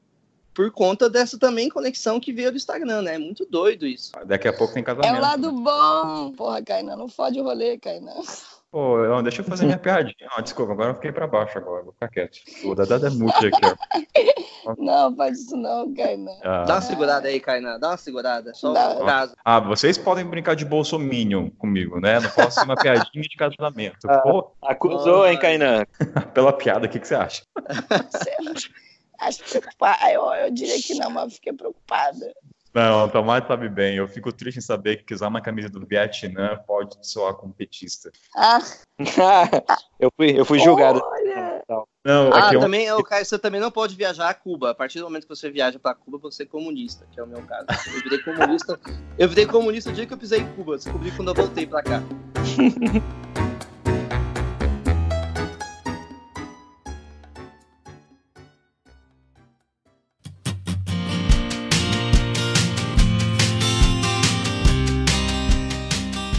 por 0.53 0.71
conta 0.71 1.09
dessa 1.09 1.37
também 1.37 1.69
conexão 1.69 2.19
que 2.19 2.31
veio 2.31 2.51
do 2.51 2.57
Instagram, 2.57 3.01
né? 3.01 3.15
É 3.15 3.17
muito 3.17 3.45
doido 3.45 3.85
isso. 3.85 4.13
Daqui 4.25 4.47
a 4.47 4.53
pouco 4.53 4.73
tem 4.73 4.83
casamento. 4.83 5.13
É 5.13 5.17
o 5.17 5.21
lado 5.21 5.51
né? 5.51 5.61
bom. 5.61 6.31
Porra, 6.31 6.61
Kainan, 6.61 6.95
não 6.95 7.09
fode 7.09 7.39
o 7.39 7.43
rolê, 7.43 7.77
Kainan. 7.77 8.21
Pô, 8.75 8.97
não, 9.07 9.23
deixa 9.23 9.39
eu 9.39 9.45
fazer 9.45 9.63
minha 9.63 9.77
piadinha. 9.79 10.29
Oh, 10.37 10.41
desculpa, 10.41 10.73
agora 10.73 10.89
eu 10.89 10.95
fiquei 10.95 11.09
pra 11.09 11.25
baixo 11.25 11.57
agora. 11.57 11.83
Vou 11.83 11.93
ficar 11.93 12.09
quieto. 12.09 12.39
O 12.65 12.75
Dadá 12.75 13.07
é 13.07 13.09
mute 13.09 13.47
aqui, 13.47 13.61
ó. 13.63 14.75
Não, 14.77 15.15
faz 15.15 15.39
isso 15.39 15.55
não, 15.55 15.93
Kainan. 15.93 16.31
Ah. 16.43 16.63
Dá 16.63 16.73
uma 16.73 16.81
segurada 16.81 17.27
aí, 17.27 17.39
Kainan. 17.39 17.79
Dá 17.79 17.89
uma 17.89 17.97
segurada. 17.97 18.51
Só 18.55 18.71
um 18.71 19.05
caso. 19.05 19.35
Ah, 19.45 19.59
vocês 19.59 19.95
podem 19.95 20.25
brincar 20.25 20.55
de 20.55 20.65
bolsominion 20.65 21.51
comigo, 21.51 22.01
né? 22.01 22.19
Não 22.19 22.31
posso 22.31 22.59
ser 22.59 22.65
uma 22.65 22.75
piadinha 22.75 23.23
de 23.23 23.37
casamento. 23.37 24.09
Ah, 24.09 24.17
Pô. 24.17 24.51
Acusou, 24.63 25.27
hein, 25.27 25.37
Kainan? 25.39 25.85
Pela 26.33 26.51
piada, 26.51 26.87
o 26.87 26.89
que, 26.89 26.99
que 26.99 27.07
você 27.07 27.13
acha? 27.13 27.43
Acho 29.19 29.43
preocupada. 29.43 30.11
Eu, 30.11 30.23
eu 30.33 30.51
diria 30.51 30.81
que 30.81 30.95
não, 30.95 31.11
mas 31.11 31.35
fiquei 31.35 31.53
preocupada. 31.53 32.33
Não, 32.75 33.05
o 33.05 33.09
Tomate 33.09 33.47
sabe 33.47 33.69
bem. 33.69 33.95
Eu 33.95 34.05
fico 34.05 34.33
triste 34.33 34.57
em 34.57 34.61
saber 34.61 35.05
que 35.05 35.13
usar 35.13 35.29
uma 35.29 35.39
camisa 35.39 35.69
do 35.69 35.85
Vietnã 35.85 36.57
pode 36.67 36.97
soar 37.07 37.33
como 37.35 37.53
petista. 37.53 38.11
Ah. 38.35 38.59
eu 39.97 40.11
fui, 40.13 40.37
eu 40.37 40.43
fui 40.43 40.59
julgado. 40.59 41.01
Olha. 41.01 41.63
Não, 42.03 42.31
ah, 42.33 42.53
é 42.53 42.59
também, 42.59 42.93
um... 42.93 43.01
Caio, 43.01 43.25
você 43.25 43.39
também 43.39 43.61
não 43.61 43.71
pode 43.71 43.95
viajar 43.95 44.29
a 44.29 44.33
Cuba. 44.33 44.71
A 44.71 44.75
partir 44.75 44.99
do 44.99 45.05
momento 45.05 45.23
que 45.23 45.33
você 45.33 45.49
viaja 45.49 45.79
para 45.79 45.95
Cuba, 45.95 46.19
você 46.19 46.43
é 46.43 46.45
comunista, 46.45 47.07
que 47.11 47.19
é 47.19 47.23
o 47.23 47.27
meu 47.27 47.41
caso. 47.43 47.65
Eu 47.87 48.03
virei 48.03 48.19
comunista. 48.19 48.79
eu 49.17 49.29
virei 49.29 49.45
comunista 49.45 49.89
o 49.89 49.93
dia 49.93 50.05
que 50.05 50.13
eu 50.13 50.17
pisei 50.17 50.41
em 50.41 50.47
Cuba. 50.53 50.75
Descobri 50.75 51.11
quando 51.11 51.29
eu 51.29 51.33
voltei 51.33 51.65
para 51.65 51.81
cá. 51.81 52.03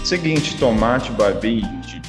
Seguinte, 0.06 0.56
Tomate 0.56 1.10
Babi, 1.10 1.62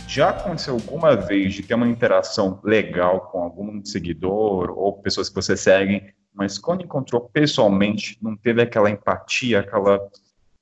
já 0.07 0.29
aconteceu 0.29 0.75
alguma 0.75 1.15
vez 1.15 1.55
de 1.55 1.63
ter 1.63 1.73
uma 1.73 1.87
interação 1.87 2.59
legal 2.63 3.21
com 3.31 3.41
algum 3.41 3.83
seguidor 3.83 4.69
ou 4.77 4.93
pessoas 4.93 5.29
que 5.29 5.33
você 5.33 5.57
segue, 5.57 6.13
mas 6.31 6.59
quando 6.59 6.83
encontrou 6.83 7.21
pessoalmente, 7.21 8.15
não 8.21 8.37
teve 8.37 8.61
aquela 8.61 8.91
empatia, 8.91 9.61
aquela. 9.61 9.99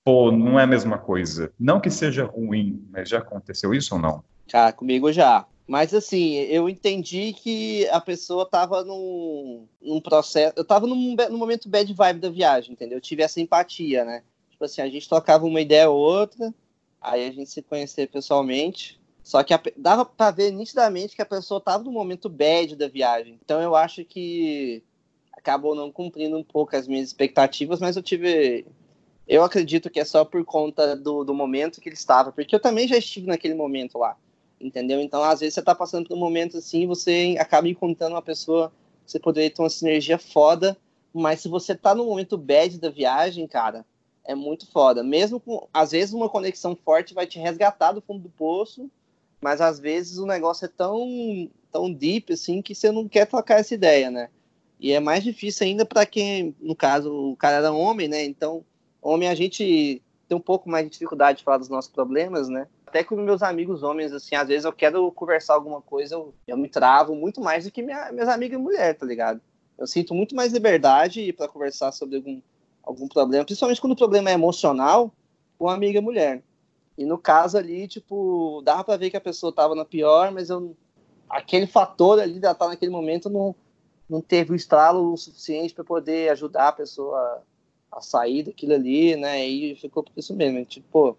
Pô, 0.02 0.32
não 0.32 0.58
é 0.58 0.64
a 0.64 0.68
mesma 0.68 0.98
coisa. 0.98 1.52
Não 1.60 1.82
que 1.82 1.90
seja 1.90 2.24
ruim, 2.24 2.88
mas 2.90 3.10
já 3.10 3.18
aconteceu 3.18 3.74
isso 3.74 3.96
ou 3.96 4.02
não? 4.02 4.24
Cara, 4.48 4.72
comigo 4.72 5.12
já. 5.12 5.46
Mas 5.68 5.94
assim, 5.94 6.36
eu 6.36 6.70
entendi 6.70 7.34
que 7.34 7.86
a 7.90 8.00
pessoa 8.00 8.50
tava 8.50 8.82
num, 8.86 9.68
num 9.82 10.00
processo. 10.00 10.54
Eu 10.56 10.64
tava 10.64 10.88
num, 10.88 11.18
num 11.30 11.38
momento 11.38 11.68
bad 11.68 11.94
vibe 11.94 12.20
da 12.22 12.30
viagem, 12.30 12.72
entendeu? 12.72 12.98
Eu 12.98 13.02
tive 13.02 13.24
essa 13.24 13.42
empatia, 13.42 14.06
né? 14.06 14.24
Tipo 14.50 14.64
assim, 14.64 14.82
a 14.82 14.88
gente 14.88 15.10
tocava 15.10 15.46
uma 15.46 15.60
ideia 15.60 15.90
ou 15.90 16.00
outra, 16.00 16.54
Aí 17.06 17.28
a 17.28 17.32
gente 17.32 17.50
se 17.50 17.62
conhecer 17.62 18.10
pessoalmente. 18.10 19.00
Só 19.24 19.44
que 19.44 19.54
a, 19.54 19.62
dava 19.76 20.06
para 20.06 20.32
ver 20.32 20.52
nitidamente 20.52 21.16
que 21.16 21.22
a 21.22 21.26
pessoa 21.26 21.58
estava 21.58 21.84
no 21.84 21.92
momento 21.92 22.30
bad 22.30 22.76
da 22.76 22.88
viagem. 22.88 23.40
Então 23.44 23.62
eu 23.62 23.76
acho 23.76 24.06
que 24.06 24.84
acabou 25.34 25.76
não 25.76 25.92
cumprindo 25.92 26.38
um 26.38 26.44
pouco 26.44 26.76
as 26.76 26.88
minhas 26.88 27.08
expectativas, 27.08 27.80
mas 27.80 27.96
eu 27.96 28.04
tive. 28.04 28.66
Eu 29.28 29.44
acredito 29.44 29.90
que 29.90 30.00
é 30.00 30.06
só 30.06 30.24
por 30.24 30.46
conta 30.46 30.96
do, 30.96 31.24
do 31.24 31.34
momento 31.34 31.82
que 31.82 31.90
ele 31.90 31.96
estava, 31.96 32.32
porque 32.32 32.56
eu 32.56 32.60
também 32.60 32.88
já 32.88 32.96
estive 32.96 33.26
naquele 33.26 33.56
momento 33.56 33.98
lá, 33.98 34.16
entendeu? 34.62 35.02
Então, 35.02 35.24
às 35.24 35.40
vezes, 35.40 35.56
você 35.56 35.62
está 35.62 35.74
passando 35.74 36.08
por 36.08 36.16
um 36.16 36.20
momento 36.20 36.58
assim, 36.58 36.86
você 36.86 37.36
acaba 37.40 37.68
encontrando 37.68 38.14
uma 38.14 38.22
pessoa 38.22 38.72
você 39.06 39.20
poderia 39.20 39.52
ter 39.52 39.62
uma 39.62 39.70
sinergia 39.70 40.18
foda, 40.18 40.78
mas 41.14 41.42
se 41.42 41.48
você 41.48 41.74
está 41.74 41.94
no 41.94 42.06
momento 42.06 42.38
bad 42.38 42.80
da 42.80 42.90
viagem, 42.90 43.48
cara, 43.48 43.86
é 44.26 44.36
muito 44.36 44.70
foda. 44.72 45.04
Mesmo 45.04 45.40
com, 45.40 45.68
às 45.74 45.92
vezes, 45.92 46.14
uma 46.14 46.30
conexão 46.30 46.76
forte 46.76 47.14
vai 47.14 47.28
te 47.28 47.40
resgatar 47.40 47.92
do 47.92 48.02
fundo 48.02 48.24
do 48.24 48.30
poço, 48.30 48.90
mas 49.42 49.62
às 49.62 49.80
vezes 49.80 50.18
o 50.18 50.26
negócio 50.26 50.66
é 50.66 50.68
tão, 50.68 51.50
tão 51.72 51.92
deep 51.92 52.34
assim 52.34 52.62
que 52.62 52.74
você 52.74 52.92
não 52.92 53.08
quer 53.08 53.26
trocar 53.26 53.60
essa 53.60 53.74
ideia, 53.74 54.10
né? 54.10 54.30
E 54.80 54.92
é 54.92 55.00
mais 55.00 55.24
difícil 55.24 55.66
ainda 55.66 55.86
para 55.86 56.06
quem, 56.06 56.56
no 56.60 56.76
caso, 56.76 57.32
o 57.32 57.36
cara 57.36 57.58
era 57.58 57.72
homem, 57.72 58.08
né? 58.08 58.24
Então, 58.24 58.66
homem 59.02 59.30
a 59.30 59.36
gente 59.36 60.02
tem 60.28 60.38
um 60.38 60.42
pouco 60.42 60.70
mais 60.70 60.86
de 60.86 60.92
dificuldade 60.92 61.40
de 61.40 61.44
falar 61.44 61.58
dos 61.58 61.70
nossos 61.70 61.92
problemas, 61.92 62.50
né? 62.50 62.68
Até 62.86 63.04
com 63.04 63.16
meus 63.16 63.44
amigos 63.44 63.84
homens, 63.84 64.12
assim, 64.12 64.36
às 64.36 64.48
vezes 64.48 64.66
eu 64.66 64.74
quero 64.74 65.12
conversar 65.12 65.54
alguma 65.54 65.82
coisa, 65.82 66.16
eu, 66.16 66.34
eu 66.48 66.58
me 66.58 66.68
travo 66.68 67.16
muito 67.16 67.42
mais 67.42 67.66
do 67.66 67.72
que 67.72 67.82
minha, 67.82 68.12
minhas 68.12 68.30
amigas 68.30 68.60
mulheres, 68.60 69.00
tá 69.00 69.06
ligado? 69.06 69.42
Eu 69.78 69.86
sinto 69.86 70.14
muito 70.14 70.36
mais 70.36 70.54
liberdade 70.54 71.32
para 71.34 71.48
conversar 71.48 71.92
sobre 71.92 72.16
algum 72.18 72.42
algum 72.86 73.08
problema, 73.08 73.44
principalmente 73.44 73.82
quando 73.82 73.94
o 73.94 73.98
problema 73.98 74.30
é 74.30 74.34
emocional, 74.34 75.12
com 75.58 75.68
a 75.68 75.74
amiga 75.74 76.02
mulher. 76.02 76.44
E 76.98 77.06
no 77.06 77.18
caso 77.18 77.58
ali, 77.58 77.88
tipo, 77.88 78.62
dava 78.64 78.84
para 78.84 78.98
ver 78.98 79.10
que 79.10 79.18
a 79.18 79.22
pessoa 79.22 79.52
tava 79.52 79.76
na 79.76 79.84
pior, 79.84 80.32
mas 80.32 80.50
eu 80.50 80.76
aquele 81.30 81.68
fator 81.68 82.20
ali 82.20 82.40
ela 82.42 82.52
estar 82.52 82.68
naquele 82.68 82.92
momento 82.92 83.30
não 83.30 83.56
não 84.08 84.22
teve 84.22 84.52
o 84.52 84.56
estralo 84.56 85.14
o 85.14 85.18
suficiente 85.18 85.74
para 85.74 85.84
poder 85.84 86.30
ajudar 86.30 86.68
a 86.68 86.72
pessoa 86.72 87.42
a, 87.92 88.00
sair 88.02 88.44
daquilo 88.44 88.74
ali, 88.74 89.16
né? 89.16 89.44
E 89.48 89.76
ficou 89.76 90.04
por 90.04 90.12
isso 90.16 90.36
mesmo, 90.36 90.64
tipo, 90.64 91.18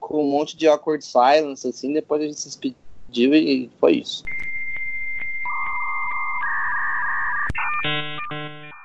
com 0.00 0.24
um 0.24 0.30
monte 0.30 0.56
de 0.56 0.66
awkward 0.66 1.04
silence 1.04 1.66
assim, 1.66 1.92
depois 1.92 2.20
a 2.20 2.26
gente 2.26 2.40
se 2.40 2.76
e 3.12 3.70
foi 3.78 3.98
isso. 3.98 4.24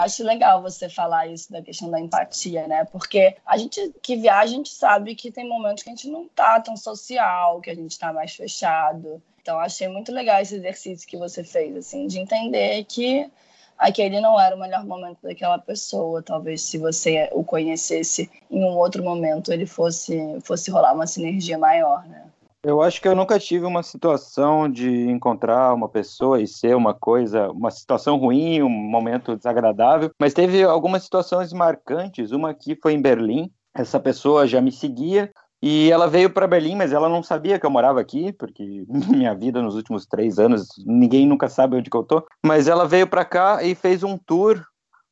Acho 0.02 0.24
legal 0.24 0.64
você 0.64 0.89
falar 0.89 1.28
isso 1.28 1.52
da 1.52 1.62
questão 1.62 1.88
da 1.91 1.99
empatia, 1.99 2.68
né? 2.68 2.86
Porque 2.86 3.36
a 3.45 3.56
gente 3.56 3.93
que 4.02 4.16
viaja, 4.16 4.41
a 4.41 4.47
gente 4.47 4.74
sabe 4.74 5.14
que 5.14 5.32
tem 5.32 5.47
momentos 5.47 5.84
que 5.84 5.91
a 5.91 5.93
gente 5.93 6.10
não 6.10 6.28
tá 6.28 6.60
tão 6.60 6.76
social, 6.76 7.62
que 7.62 7.70
a 7.70 7.76
gente 7.76 7.99
tá 7.99 8.12
mais 8.12 8.34
fechado. 8.36 9.22
Então, 9.39 9.60
achei 9.60 9.88
muito 9.88 10.12
legal 10.12 10.41
esse 10.41 10.56
exercício 10.56 11.08
que 11.08 11.18
você 11.18 11.43
fez, 11.43 11.76
assim, 11.78 12.08
de 12.08 12.18
entender 12.18 12.84
que 12.86 13.30
aquele 13.78 14.20
não 14.20 14.39
era 14.39 14.56
o 14.56 14.60
melhor 14.60 14.84
momento 14.84 15.20
daquela 15.22 15.60
pessoa. 15.60 16.24
Talvez 16.24 16.64
se 16.64 16.80
você 16.80 17.30
o 17.32 17.43
conhecesse 17.43 18.28
em 18.49 18.64
um 18.64 18.76
outro 18.80 19.04
momento, 19.04 19.54
ele 19.54 19.68
fosse, 19.68 20.18
fosse 20.41 20.72
rolar 20.72 20.95
uma 20.95 21.06
sinergia 21.06 21.60
maior, 21.60 22.08
né? 22.08 22.26
Eu 22.64 22.80
acho 22.80 23.01
que 23.01 23.07
eu 23.07 23.16
nunca 23.16 23.39
tive 23.39 23.66
uma 23.66 23.82
situação 23.82 24.70
de 24.70 25.09
encontrar 25.09 25.74
uma 25.74 25.89
pessoa 25.89 26.39
e 26.39 26.47
ser 26.47 26.76
uma 26.76 26.93
coisa, 26.93 27.49
uma 27.49 27.72
situação 27.72 28.18
ruim, 28.18 28.62
um 28.62 28.70
momento 28.70 29.36
desagradável, 29.36 30.12
mas 30.20 30.34
teve 30.34 30.64
algumas 30.64 31.03
situações 31.03 31.51
marcantes. 31.51 32.32
Uma 32.32 32.53
que 32.53 32.76
foi 32.76 32.93
em 32.93 33.01
Berlim. 33.01 33.51
Essa 33.74 33.99
pessoa 33.99 34.45
já 34.45 34.62
me 34.62 34.72
seguia 34.72 35.32
e 35.59 35.91
ela 35.91 36.07
veio 36.07 36.30
para 36.30 36.47
Berlim, 36.47 36.76
mas 36.76 36.91
ela 36.91 37.09
não 37.09 37.24
sabia 37.24 37.57
que 37.57 37.66
eu 37.66 37.70
morava 37.70 37.99
aqui, 37.99 38.32
porque 38.34 38.84
minha 39.09 39.34
vida 39.34 39.59
nos 39.59 39.76
últimos 39.76 40.05
três 40.05 40.38
anos 40.38 40.68
ninguém 40.86 41.26
nunca 41.26 41.49
sabe 41.49 41.76
onde 41.76 41.89
que 41.89 41.97
eu 41.97 42.03
tô. 42.03 42.24
Mas 42.45 42.68
ela 42.68 42.88
veio 42.88 43.07
para 43.07 43.26
cá 43.26 43.64
e 43.64 43.74
fez 43.74 44.03
um 44.03 44.20
tour 44.20 44.64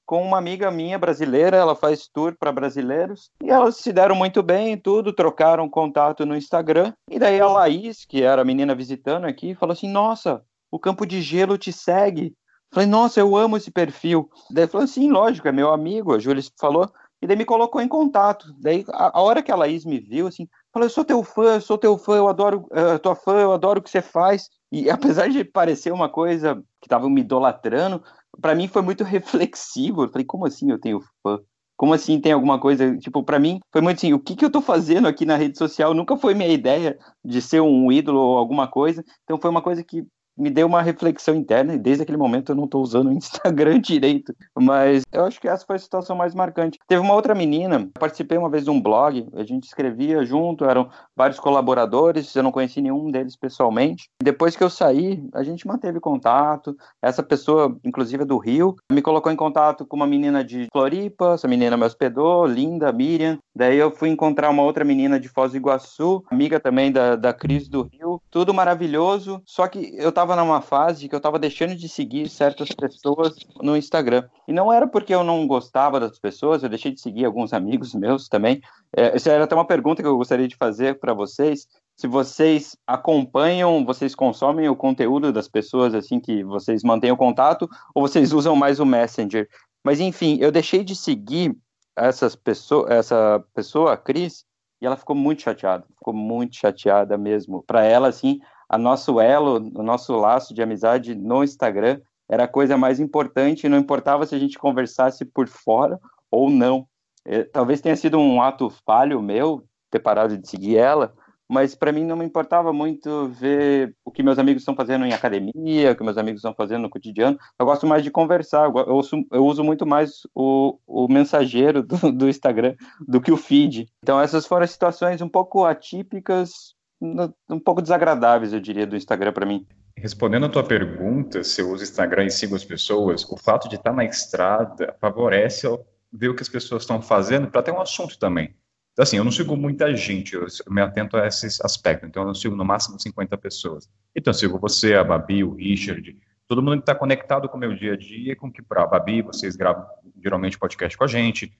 com 0.10 0.24
uma 0.24 0.40
amiga 0.40 0.72
minha 0.72 0.98
brasileira, 0.98 1.56
ela 1.56 1.76
faz 1.76 2.08
tour 2.12 2.36
para 2.36 2.52
brasileiros, 2.52 3.30
e 3.44 3.52
elas 3.52 3.78
se 3.78 3.94
deram 3.94 4.16
muito 4.16 4.42
bem, 4.42 4.76
tudo, 4.76 5.14
trocaram 5.14 5.70
contato 5.70 6.26
no 6.26 6.36
Instagram, 6.36 6.92
e 7.08 7.20
daí 7.20 7.40
a 7.40 7.46
Laís, 7.46 8.06
que 8.06 8.24
era 8.24 8.42
a 8.42 8.46
menina 8.46 8.74
visitando 8.74 9.26
aqui, 9.26 9.54
falou 9.54 9.74
assim, 9.74 9.88
nossa, 9.88 10.42
o 10.72 10.80
Campo 10.80 11.06
de 11.06 11.22
Gelo 11.22 11.60
te 11.60 11.72
segue. 11.72 12.34
Falei, 12.74 12.90
nossa, 12.90 13.20
eu 13.20 13.38
amo 13.38 13.56
esse 13.56 13.70
perfil. 13.70 14.28
Daí 14.50 14.66
falou 14.66 14.86
assim, 14.86 15.12
lógico, 15.12 15.48
é 15.48 15.52
meu 15.52 15.72
amigo, 15.72 16.16
a 16.16 16.18
Júlia 16.18 16.42
falou, 16.60 16.92
e 17.22 17.28
daí 17.28 17.38
me 17.38 17.46
colocou 17.46 17.80
em 17.80 17.88
contato. 17.88 18.52
Daí, 18.60 18.84
a, 18.92 19.20
a, 19.20 19.22
hora 19.22 19.44
que 19.44 19.52
a 19.52 19.56
Laís 19.56 19.86
me 19.86 20.00
viu, 20.00 20.26
assim, 20.26 20.48
falou, 20.74 20.88
eu 20.88 20.92
sou 20.92 21.06
teu 21.06 21.22
fã, 21.22 21.56
eu 21.56 21.62
sou 21.62 21.78
teu 21.78 21.98
fã, 22.00 22.16
eu 22.16 22.28
adoro 22.28 22.66
uh, 22.72 22.98
tua 22.98 23.14
fã, 23.14 23.42
eu 23.42 23.52
adoro 23.52 23.80
o 23.80 23.84
que 23.84 23.92
você 23.92 24.02
faz. 24.02 24.50
E 24.72 24.90
apesar 24.90 25.30
de 25.30 25.44
parecer 25.44 25.92
uma 25.92 26.10
coisa 26.10 26.56
que 26.82 26.88
estavam 26.88 27.10
me 27.12 27.22
idolatrando, 27.22 28.04
para 28.40 28.56
mim 28.56 28.68
foi 28.68 28.82
muito 28.82 29.04
reflexivo. 29.06 30.04
Eu 30.04 30.10
falei, 30.10 30.26
como 30.26 30.46
assim 30.46 30.72
eu 30.72 30.80
tenho 30.80 31.00
fã? 31.24 31.40
Como 31.78 31.94
assim 31.94 32.20
tem 32.20 32.34
alguma 32.34 32.60
coisa? 32.60 32.98
Tipo, 32.98 33.24
para 33.24 33.40
mim 33.40 33.60
foi 33.72 33.82
muito 33.82 33.98
assim, 33.98 34.14
o 34.14 34.20
que, 34.20 34.36
que 34.36 34.44
eu 34.44 34.52
tô 34.52 34.62
fazendo 34.62 35.08
aqui 35.08 35.26
na 35.26 35.38
rede 35.38 35.58
social? 35.58 35.94
Nunca 35.94 36.18
foi 36.18 36.34
minha 36.34 36.50
ideia 36.50 36.98
de 37.24 37.42
ser 37.42 37.62
um 37.62 37.92
ídolo 37.92 38.20
ou 38.20 38.38
alguma 38.38 38.68
coisa. 38.68 39.04
Então 39.24 39.40
foi 39.40 39.50
uma 39.50 39.62
coisa 39.62 39.84
que 39.84 40.04
me 40.40 40.50
deu 40.50 40.66
uma 40.66 40.82
reflexão 40.82 41.36
interna 41.36 41.74
e 41.74 41.78
desde 41.78 42.04
aquele 42.04 42.18
momento 42.18 42.52
eu 42.52 42.56
não 42.56 42.66
estou 42.66 42.82
usando 42.82 43.08
o 43.08 43.14
Instagram 43.14 43.80
direito. 43.82 44.34
Mas 44.58 45.04
eu 45.12 45.26
acho 45.26 45.40
que 45.40 45.48
essa 45.48 45.66
foi 45.66 45.76
a 45.76 45.80
situação 45.80 46.16
mais 46.16 46.34
marcante. 46.34 46.80
Teve 46.88 47.02
uma 47.02 47.14
outra 47.14 47.36
menina, 47.36 47.90
participei 48.00 48.38
uma 48.38 48.50
vez 48.50 48.64
de 48.64 48.70
um 48.70 48.82
blog, 48.82 49.28
a 49.34 49.44
gente 49.44 49.66
escrevia 49.66 50.24
junto, 50.24 50.66
eram 50.66 50.90
vários 51.16 51.40
colaboradores, 51.40 52.34
eu 52.36 52.44
não 52.44 52.52
conheci 52.52 52.82
nenhum 52.82 53.12
deles 53.12 53.36
pessoalmente. 53.36 54.10
Depois 54.24 54.56
que 54.56 54.64
eu 54.64 54.70
saí, 54.70 55.22
a 55.34 55.44
gente 55.44 55.68
manteve 55.68 56.00
contato. 56.00 56.76
Essa 57.02 57.22
pessoa, 57.22 57.78
inclusive 57.84 58.24
é 58.24 58.26
do 58.26 58.38
Rio, 58.38 58.76
me 58.92 59.02
colocou 59.02 59.32
em 59.32 59.36
contato 59.36 59.86
com 59.86 59.96
uma 59.96 60.08
menina 60.08 60.44
de 60.44 60.68
Floripa, 60.72 61.34
essa 61.34 61.48
menina 61.48 61.76
me 61.76 61.86
hospedou, 61.86 62.46
linda, 62.46 62.92
Miriam. 62.92 63.38
Daí 63.56 63.78
eu 63.78 63.92
fui 63.92 64.10
encontrar 64.10 64.50
uma 64.50 64.64
outra 64.64 64.86
menina 64.86 65.20
de 65.20 65.28
Foz 65.28 65.52
do 65.52 65.58
Iguaçu, 65.58 66.24
amiga 66.32 66.60
também 66.60 66.92
da, 66.92 67.16
da 67.16 67.34
Cris 67.34 67.68
do 67.68 67.84
Rio. 67.84 68.22
Tudo 68.32 68.54
maravilhoso, 68.54 69.42
só 69.46 69.68
que 69.68 69.94
eu 69.98 70.12
tava 70.12 70.29
estava 70.30 70.36
numa 70.36 70.62
fase 70.62 71.10
que 71.10 71.16
eu 71.16 71.18
estava 71.18 71.40
deixando 71.40 71.76
de 71.76 71.90
seguir 71.90 72.30
certas 72.30 72.70
pessoas 72.70 73.36
no 73.62 73.76
Instagram. 73.76 74.28
E 74.48 74.54
não 74.54 74.72
era 74.72 74.88
porque 74.88 75.14
eu 75.14 75.24
não 75.24 75.48
gostava 75.48 76.00
das 76.00 76.20
pessoas, 76.20 76.62
eu 76.62 76.70
deixei 76.70 76.92
de 76.92 77.02
seguir 77.02 77.26
alguns 77.26 77.52
amigos 77.52 77.96
meus 77.96 78.28
também. 78.30 78.62
É, 78.96 79.16
essa 79.16 79.32
era 79.32 79.46
até 79.46 79.56
uma 79.56 79.66
pergunta 79.66 80.02
que 80.02 80.08
eu 80.08 80.18
gostaria 80.18 80.48
de 80.48 80.56
fazer 80.56 81.00
para 81.00 81.14
vocês. 81.14 81.68
Se 81.96 82.08
vocês 82.08 82.78
acompanham, 82.86 83.84
vocês 83.84 84.14
consomem 84.14 84.70
o 84.70 84.76
conteúdo 84.76 85.34
das 85.34 85.48
pessoas 85.48 85.96
assim 85.96 86.20
que 86.20 86.44
vocês 86.44 86.84
mantêm 86.84 87.12
o 87.12 87.18
contato, 87.18 87.68
ou 87.94 88.08
vocês 88.08 88.32
usam 88.32 88.56
mais 88.56 88.80
o 88.80 88.86
Messenger? 88.86 89.50
Mas 89.84 90.00
enfim, 90.00 90.38
eu 90.40 90.52
deixei 90.52 90.84
de 90.84 90.96
seguir 90.96 91.58
essas 91.98 92.36
pessoas, 92.36 92.92
essa 92.92 93.44
pessoa, 93.54 93.94
a 93.94 93.98
Cris, 93.98 94.46
e 94.82 94.86
ela 94.86 94.96
ficou 94.96 95.16
muito 95.16 95.42
chateada, 95.42 95.86
ficou 95.98 96.14
muito 96.14 96.56
chateada 96.56 97.18
mesmo. 97.18 97.64
Para 97.64 97.84
ela, 97.84 98.08
assim, 98.08 98.40
a 98.70 98.78
nosso 98.78 99.20
elo, 99.20 99.56
o 99.76 99.84
nosso 99.84 100.16
laço 100.16 100.54
de 100.54 100.62
amizade 100.62 101.16
no 101.16 101.44
Instagram 101.44 102.00
era 102.30 102.44
a 102.44 102.48
coisa 102.48 102.78
mais 102.78 103.00
importante, 103.00 103.68
não 103.68 103.80
importava 103.80 104.26
se 104.26 104.36
a 104.36 104.40
gente 104.40 104.60
conversasse 104.60 105.26
por 105.26 105.48
fora 105.48 106.00
ou 106.30 106.50
não. 106.50 106.88
É, 107.26 107.44
talvez 107.44 107.82
tenha 107.82 107.96
sido 107.96 108.20
um 108.20 108.42
ato 108.42 108.70
falho 108.86 109.22
meu 109.22 109.64
ter 109.90 110.00
parado 110.00 110.38
de 110.38 110.48
seguir 110.48 110.78
ela, 110.78 111.12
mas 111.50 111.74
para 111.74 111.92
mim 111.92 112.06
não 112.06 112.16
me 112.16 112.24
importava 112.24 112.72
muito 112.72 113.28
ver 113.30 113.96
o 114.06 114.12
que 114.12 114.22
meus 114.22 114.38
amigos 114.38 114.62
estão 114.62 114.76
fazendo 114.76 115.04
em 115.04 115.14
academia, 115.14 115.92
o 115.92 115.96
que 115.96 116.04
meus 116.04 116.18
amigos 116.20 116.40
estão 116.40 116.54
fazendo 116.54 116.84
no 116.84 116.90
cotidiano. 116.92 117.40
Eu 117.58 117.66
gosto 117.66 117.88
mais 117.88 118.04
de 118.04 118.12
conversar, 118.12 118.72
eu 118.72 118.96
uso, 118.96 119.26
eu 119.32 119.44
uso 119.44 119.64
muito 119.64 119.84
mais 119.84 120.28
o, 120.36 120.78
o 120.86 121.08
mensageiro 121.08 121.82
do, 121.82 122.12
do 122.12 122.30
Instagram 122.30 122.76
do 123.08 123.20
que 123.20 123.32
o 123.32 123.38
feed. 123.38 123.88
Então 124.04 124.22
essas 124.22 124.46
foram 124.46 124.68
situações 124.68 125.22
um 125.22 125.30
pouco 125.30 125.66
atípicas, 125.66 126.76
um 127.02 127.60
pouco 127.60 127.82
desagradáveis, 127.82 128.54
eu 128.54 128.60
diria, 128.60 128.86
do 128.86 128.96
Instagram 128.96 129.32
para 129.32 129.46
mim. 129.46 129.66
Respondendo 129.96 130.46
a 130.46 130.50
tua 130.50 130.64
pergunta, 130.64 131.44
se 131.44 131.62
eu 131.62 131.70
uso 131.72 131.84
Instagram 131.84 132.26
e 132.26 132.32
sigo 132.32 132.56
as 132.56 132.64
pessoas, 132.64 133.24
o 133.30 133.38
fato 133.38 133.68
de 133.68 133.76
estar 133.76 133.94
na 133.94 134.06
estrada 134.06 134.96
favorece 135.00 135.68
ver 136.12 136.30
o 136.30 136.36
que 136.36 136.42
as 136.42 136.50
pessoas 136.50 136.84
estão 136.84 137.02
fazendo 137.02 137.50
para 137.50 137.62
ter 137.62 137.72
um 137.72 137.82
assunto 137.82 138.18
também. 138.18 138.56
Então, 138.94 139.04
assim, 139.04 139.18
eu 139.18 139.24
não 139.24 139.32
sigo 139.32 139.56
muita 139.56 139.96
gente, 139.96 140.36
eu 140.36 140.46
me 140.70 140.82
atento 140.82 141.16
a 141.16 141.28
esse 141.28 141.48
aspecto. 141.64 142.06
Então, 142.06 142.28
eu 142.28 142.36
sigo 142.36 142.56
no 142.56 142.66
máximo 142.66 143.00
50 143.00 143.38
pessoas. 143.38 143.90
Então, 144.16 144.32
eu 144.32 144.36
sigo 144.36 144.60
você, 144.60 144.96
a 144.96 145.04
Babi, 145.04 145.44
o 145.44 145.54
Richard, 145.54 146.18
todo 146.48 146.62
mundo 146.62 146.78
que 146.78 146.82
está 146.82 146.96
conectado 146.96 147.48
com 147.48 147.58
o 147.58 147.60
meu 147.60 147.76
dia 147.76 147.94
a 147.94 147.98
dia, 147.98 148.36
com 148.36 148.52
que, 148.52 148.62
a 148.70 148.88
Babi, 148.88 149.22
vocês 149.22 149.56
gravam 149.56 149.86
geralmente 150.22 150.58
podcast 150.58 150.98
com 150.98 151.04
a 151.04 151.08
gente. 151.08 151.54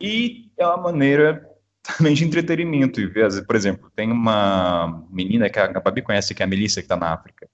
E 0.00 0.50
é 0.56 0.66
uma 0.66 0.76
maneira 0.76 1.46
também 1.86 2.14
de 2.14 2.24
entretenimento. 2.24 3.00
E 3.00 3.06
ver, 3.06 3.44
por 3.46 3.56
exemplo, 3.56 3.90
tem 3.94 4.10
uma 4.10 5.04
menina 5.10 5.48
que 5.48 5.58
a 5.58 5.80
Babi 5.80 6.02
conhece, 6.02 6.34
que 6.34 6.42
é 6.42 6.44
a 6.44 6.48
Melissa, 6.48 6.80
que 6.80 6.86
está 6.86 6.96
na 6.96 7.12
África. 7.12 7.48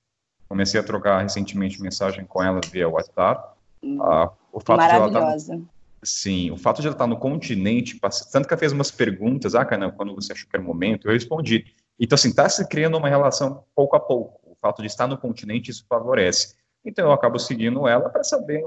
Comecei 0.48 0.78
a 0.78 0.82
trocar 0.82 1.22
recentemente 1.22 1.80
mensagem 1.80 2.24
com 2.24 2.42
ela 2.42 2.60
via 2.70 2.88
WhatsApp. 2.88 3.56
Ah, 4.00 4.30
o 4.52 4.60
fato 4.60 4.78
Maravilhosa. 4.78 5.46
De 5.46 5.52
ela 5.52 5.62
tá, 5.62 5.68
sim, 6.02 6.50
o 6.50 6.56
fato 6.56 6.80
de 6.80 6.86
ela 6.86 6.94
estar 6.94 7.04
tá 7.04 7.08
no 7.08 7.16
continente, 7.16 7.98
tanto 8.30 8.46
que 8.46 8.54
ela 8.54 8.60
fez 8.60 8.72
umas 8.72 8.90
perguntas, 8.90 9.54
ah, 9.54 9.64
cara, 9.64 9.90
quando 9.90 10.14
você 10.14 10.32
achou 10.32 10.48
que 10.48 10.56
era 10.56 10.62
o 10.62 10.66
momento, 10.66 11.08
eu 11.08 11.12
respondi. 11.12 11.64
Então, 11.98 12.14
assim, 12.14 12.28
está 12.28 12.48
se 12.48 12.66
criando 12.68 12.96
uma 12.96 13.08
relação 13.08 13.64
pouco 13.74 13.96
a 13.96 14.00
pouco. 14.00 14.40
O 14.44 14.56
fato 14.60 14.82
de 14.82 14.88
estar 14.88 15.06
no 15.06 15.16
continente, 15.16 15.70
isso 15.70 15.84
favorece. 15.88 16.54
Então, 16.84 17.06
eu 17.06 17.12
acabo 17.12 17.38
seguindo 17.38 17.86
ela 17.86 18.08
para 18.10 18.24
saber 18.24 18.62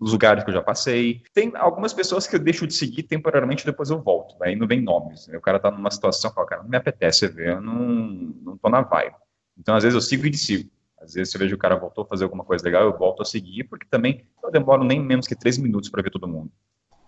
os 0.00 0.12
lugares 0.12 0.44
que 0.44 0.50
eu 0.50 0.54
já 0.54 0.62
passei. 0.62 1.22
Tem 1.34 1.52
algumas 1.56 1.92
pessoas 1.92 2.26
que 2.26 2.36
eu 2.36 2.40
deixo 2.40 2.66
de 2.66 2.74
seguir 2.74 3.02
temporariamente 3.02 3.66
depois 3.66 3.90
eu 3.90 4.00
volto. 4.00 4.36
Aí 4.42 4.54
não 4.54 4.66
vem 4.66 4.80
nomes. 4.80 5.26
Né? 5.26 5.36
O 5.36 5.40
cara 5.40 5.58
tá 5.58 5.70
numa 5.70 5.90
situação, 5.90 6.32
fala, 6.32 6.46
cara, 6.46 6.62
não 6.62 6.70
me 6.70 6.76
apetece 6.76 7.26
ver, 7.26 7.54
eu 7.54 7.60
não, 7.60 7.78
não 7.78 8.56
tô 8.56 8.68
na 8.68 8.82
vibe. 8.82 9.14
Então, 9.58 9.74
às 9.74 9.82
vezes, 9.82 9.94
eu 9.94 10.00
sigo 10.00 10.26
e 10.26 10.34
sigo. 10.34 10.70
Às 11.00 11.14
vezes, 11.14 11.30
se 11.30 11.36
eu 11.36 11.40
vejo 11.40 11.54
o 11.54 11.58
cara 11.58 11.76
voltou 11.76 12.04
a 12.04 12.06
fazer 12.06 12.24
alguma 12.24 12.44
coisa 12.44 12.64
legal, 12.64 12.84
eu 12.84 12.96
volto 12.96 13.22
a 13.22 13.24
seguir, 13.24 13.64
porque 13.64 13.86
também 13.88 14.24
eu 14.42 14.50
demoro 14.50 14.84
nem 14.84 15.00
menos 15.00 15.26
que 15.26 15.34
três 15.34 15.58
minutos 15.58 15.88
para 15.88 16.02
ver 16.02 16.10
todo 16.10 16.28
mundo. 16.28 16.50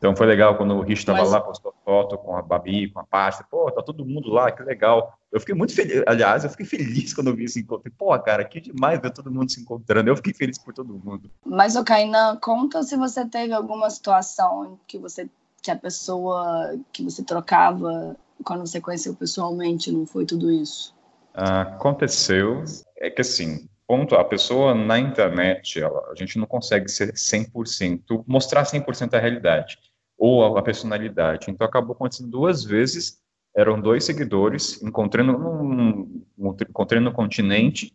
Então 0.01 0.17
foi 0.17 0.27
legal 0.27 0.57
quando 0.57 0.75
o 0.75 0.81
Rich 0.81 1.03
estava 1.03 1.19
Mas... 1.19 1.31
lá, 1.31 1.43
postou 1.43 1.75
foto 1.85 2.17
com 2.17 2.35
a 2.35 2.41
Babi, 2.41 2.91
com 2.91 3.01
a 3.01 3.05
pasta. 3.05 3.45
Pô, 3.49 3.71
tá 3.71 3.83
todo 3.83 4.03
mundo 4.03 4.31
lá, 4.31 4.51
que 4.51 4.63
legal. 4.63 5.13
Eu 5.31 5.39
fiquei 5.39 5.55
muito 5.55 5.75
feliz. 5.75 6.03
Aliás, 6.07 6.43
eu 6.43 6.49
fiquei 6.49 6.65
feliz 6.65 7.13
quando 7.13 7.27
eu 7.27 7.37
vi 7.37 7.45
esse 7.45 7.61
encontro. 7.61 7.93
Pô, 7.99 8.19
cara, 8.19 8.43
que 8.43 8.63
demais 8.63 8.99
ver 8.99 9.11
todo 9.11 9.31
mundo 9.31 9.53
se 9.53 9.61
encontrando. 9.61 10.09
Eu 10.09 10.17
fiquei 10.17 10.33
feliz 10.33 10.57
por 10.57 10.73
todo 10.73 10.95
mundo. 10.95 11.31
Mas, 11.45 11.77
o 11.77 11.85
Kainan, 11.85 12.39
conta 12.41 12.83
se 12.83 12.97
você 12.97 13.27
teve 13.27 13.53
alguma 13.53 13.91
situação 13.91 14.81
que 14.87 14.99
você 14.99 15.29
que 15.63 15.71
a 15.71 15.77
pessoa 15.77 16.75
que 16.91 17.05
você 17.05 17.23
trocava 17.23 18.17
quando 18.43 18.67
você 18.67 18.81
conheceu 18.81 19.15
pessoalmente 19.15 19.93
não 19.93 20.07
foi 20.07 20.25
tudo 20.25 20.51
isso? 20.51 20.95
Aconteceu. 21.35 22.65
É 22.97 23.11
que 23.11 23.21
assim, 23.21 23.69
ponto, 23.87 24.15
a 24.15 24.25
pessoa 24.25 24.75
na 24.75 24.99
internet, 24.99 25.79
ela, 25.79 26.11
a 26.11 26.15
gente 26.15 26.39
não 26.39 26.47
consegue 26.47 26.89
ser 26.89 27.13
100%, 27.13 28.25
mostrar 28.27 28.63
100% 28.63 29.13
a 29.13 29.19
realidade 29.19 29.90
ou 30.21 30.57
a, 30.57 30.63
personalidade. 30.63 31.51
Então 31.51 31.67
acabou 31.67 31.95
acontecendo 31.95 32.31
duas 32.31 32.63
vezes. 32.63 33.19
Eram 33.57 33.81
dois 33.81 34.05
seguidores 34.05 34.81
encontrando 34.83 35.33
no, 35.33 36.23
encontrando 36.69 37.07
no 37.07 37.13
continente 37.13 37.93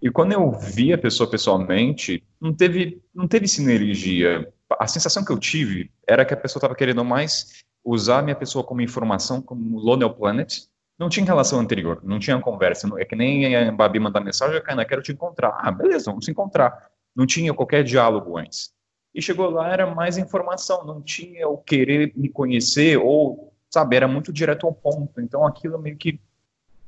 e 0.00 0.10
quando 0.10 0.32
eu 0.32 0.50
vi 0.50 0.92
a 0.92 0.98
pessoa 0.98 1.28
pessoalmente, 1.28 2.24
não 2.40 2.54
teve 2.54 3.02
não 3.14 3.26
teve 3.26 3.46
sinergia. 3.46 4.52
A 4.78 4.86
sensação 4.86 5.24
que 5.24 5.30
eu 5.30 5.38
tive 5.38 5.90
era 6.06 6.24
que 6.24 6.32
a 6.32 6.36
pessoa 6.36 6.60
estava 6.60 6.74
querendo 6.74 7.04
mais 7.04 7.64
usar 7.84 8.20
a 8.20 8.22
minha 8.22 8.36
pessoa 8.36 8.64
como 8.64 8.80
informação, 8.80 9.42
como 9.42 9.78
Lonely 9.78 10.14
Planet, 10.14 10.66
Não 10.98 11.08
tinha 11.08 11.24
relação 11.24 11.60
anterior, 11.60 12.00
não 12.02 12.18
tinha 12.18 12.40
conversa. 12.40 12.88
É 12.98 13.04
que 13.04 13.14
nem 13.14 13.54
a 13.54 13.70
Babi 13.72 14.00
mandar 14.00 14.20
mensagem, 14.20 14.60
Kainan, 14.62 14.84
quero 14.84 15.02
te 15.02 15.12
encontrar. 15.12 15.56
Ah, 15.60 15.70
beleza, 15.70 16.10
vamos 16.10 16.24
se 16.24 16.30
encontrar. 16.30 16.90
Não 17.14 17.24
tinha 17.26 17.54
qualquer 17.54 17.84
diálogo 17.84 18.36
antes. 18.36 18.72
E 19.18 19.22
chegou 19.22 19.50
lá, 19.50 19.72
era 19.72 19.92
mais 19.92 20.16
informação, 20.16 20.84
não 20.84 21.02
tinha 21.02 21.48
o 21.48 21.58
querer 21.58 22.12
me 22.14 22.28
conhecer, 22.28 22.96
ou, 22.96 23.52
sabe, 23.68 23.96
era 23.96 24.06
muito 24.06 24.32
direto 24.32 24.66
ao 24.66 24.72
ponto. 24.72 25.20
Então 25.20 25.44
aquilo 25.44 25.78
meio 25.78 25.96
que. 25.96 26.20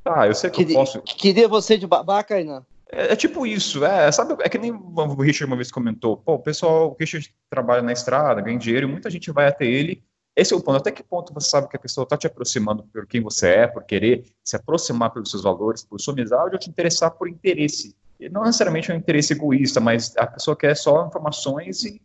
Tá, 0.05 0.29
eu 0.29 0.35
sei 0.35 0.49
que 0.49 0.59
queria, 0.59 0.75
eu 0.75 0.79
posso. 0.79 1.03
Queria 1.03 1.49
você 1.49 1.77
de 1.77 1.87
babaca, 1.87 2.35
Kainan? 2.35 2.65
É, 2.91 3.13
é, 3.13 3.17
tipo 3.17 3.45
isso, 3.47 3.85
é, 3.85 4.11
sabe, 4.13 4.37
é 4.41 4.49
que 4.49 4.59
nem 4.59 4.73
o 4.73 5.15
Richard 5.15 5.45
uma 5.45 5.57
vez 5.57 5.71
comentou, 5.71 6.17
pô, 6.17 6.35
o 6.35 6.39
pessoal, 6.39 6.91
o 6.91 6.97
Richard 6.99 7.33
trabalha 7.49 7.83
na 7.83 7.93
estrada, 7.93 8.41
ganha 8.41 8.59
dinheiro, 8.59 8.89
e 8.89 8.91
muita 8.91 9.11
gente 9.11 9.31
vai 9.31 9.47
até 9.47 9.65
ele 9.65 10.03
esse 10.37 10.55
é 10.55 10.57
o 10.57 10.61
ponto. 10.61 10.77
Até 10.77 10.91
que 10.91 11.03
ponto 11.03 11.35
você 11.35 11.51
sabe 11.51 11.69
que 11.69 11.77
a 11.77 11.81
pessoa 11.81 12.05
está 12.05 12.17
te 12.17 12.27
aproximando 12.27 12.85
por 12.85 13.07
quem 13.07 13.21
você 13.21 13.49
é, 13.49 13.67
por 13.67 13.85
querer 13.85 14.25
se 14.45 14.57
aproximar 14.57 15.11
pelos 15.11 15.31
seus 15.31 15.43
valores, 15.43 15.85
por 15.85 16.01
sua 16.01 16.15
amizade, 16.15 16.55
ou 16.55 16.59
te 16.59 16.71
interessar 16.71 17.11
por 17.11 17.29
interesse? 17.29 17.95
E 18.19 18.29
não 18.29 18.43
necessariamente 18.43 18.91
é 18.91 18.95
um 18.95 18.97
interesse 18.97 19.33
egoísta, 19.33 19.81
mas 19.81 20.17
a 20.17 20.27
pessoa 20.27 20.57
quer 20.57 20.77
só 20.77 21.07
informações 21.07 21.85
e 21.85 22.01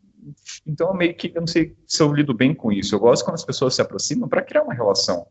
então 0.65 0.93
meio 0.93 1.15
que 1.15 1.31
eu 1.33 1.41
não 1.41 1.47
sei 1.47 1.75
se 1.85 2.01
eu 2.01 2.13
lido 2.13 2.33
bem 2.33 2.53
com 2.53 2.71
isso. 2.71 2.95
Eu 2.95 2.99
gosto 2.99 3.23
quando 3.23 3.35
as 3.35 3.45
pessoas 3.45 3.75
se 3.75 3.81
aproximam 3.81 4.27
para 4.27 4.41
criar 4.41 4.63
uma 4.63 4.73
relação. 4.73 5.27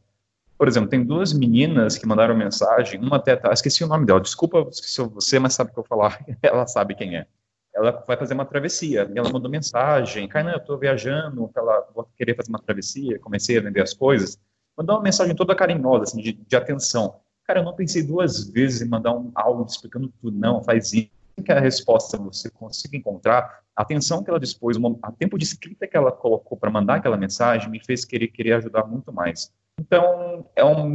Por 0.57 0.69
exemplo, 0.69 0.89
tem 0.89 1.05
duas 1.05 1.33
meninas 1.33 1.99
que 1.99 2.07
mandaram 2.07 2.37
mensagem, 2.37 3.01
uma 3.01 3.16
até 3.16 3.35
tá, 3.37 3.53
esqueci 3.53 3.83
o 3.83 3.89
nome 3.89 4.07
dela. 4.07 4.21
Desculpa 4.21 4.69
se 4.71 5.03
você, 5.03 5.39
mas 5.39 5.55
sabe 5.55 5.71
o 5.71 5.75
que 5.75 5.81
eu 5.81 5.85
falar. 5.85 6.25
Ela 6.43 6.66
sabe 6.66 6.95
quem 6.95 7.16
é 7.16 7.27
ela 7.75 8.05
vai 8.07 8.16
fazer 8.16 8.35
uma 8.35 8.47
travessia. 8.47 9.11
Ela 9.15 9.33
mandou 9.33 9.51
mensagem, 9.51 10.29
Kainan, 10.29 10.53
eu 10.53 10.59
estou 10.59 10.79
viajando, 10.79 11.51
ela 11.57 11.89
vou 11.93 12.09
querer 12.16 12.37
fazer 12.37 12.49
uma 12.49 12.61
travessia, 12.61 13.19
comecei 13.19 13.59
a 13.59 13.61
vender 13.61 13.83
as 13.83 13.93
coisas. 13.93 14.39
Mandou 14.77 14.97
uma 14.97 15.03
mensagem 15.03 15.35
toda 15.35 15.55
carinhosa, 15.55 16.05
assim, 16.05 16.23
de, 16.23 16.33
de 16.33 16.57
atenção. 16.57 17.16
Cara, 17.45 17.61
eu 17.61 17.65
não 17.65 17.75
pensei 17.75 18.03
duas 18.03 18.49
vezes 18.49 18.81
em 18.81 18.89
mandar 18.89 19.12
um 19.12 19.31
áudio 19.35 19.66
explicando 19.66 20.12
tudo, 20.21 20.39
não, 20.39 20.62
faz 20.62 20.93
isso. 20.93 21.11
Que 21.43 21.52
a 21.52 21.61
resposta 21.61 22.16
você 22.16 22.48
consiga 22.51 22.97
encontrar, 22.97 23.61
a 23.77 23.82
atenção 23.82 24.23
que 24.23 24.31
ela 24.31 24.39
dispôs, 24.39 24.77
o 24.77 25.12
tempo 25.19 25.36
de 25.36 25.44
escrita 25.44 25.86
que 25.86 25.97
ela 25.97 26.12
colocou 26.12 26.56
para 26.56 26.70
mandar 26.70 26.97
aquela 26.97 27.16
mensagem 27.16 27.69
me 27.69 27.85
fez 27.85 28.05
querer, 28.05 28.28
querer 28.28 28.52
ajudar 28.55 28.86
muito 28.86 29.12
mais. 29.12 29.51
Então, 29.78 30.47
é 30.55 30.62
uma 30.62 30.86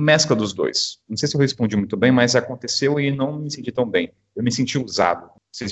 mescla 0.00 0.36
dos 0.36 0.52
dois. 0.52 0.98
Não 1.08 1.16
sei 1.16 1.28
se 1.28 1.34
eu 1.34 1.40
respondi 1.40 1.76
muito 1.76 1.96
bem, 1.96 2.12
mas 2.12 2.36
aconteceu 2.36 3.00
e 3.00 3.10
não 3.10 3.38
me 3.38 3.50
senti 3.50 3.72
tão 3.72 3.86
bem. 3.86 4.12
Eu 4.36 4.42
me 4.42 4.52
senti 4.52 4.78
usado 4.78 5.30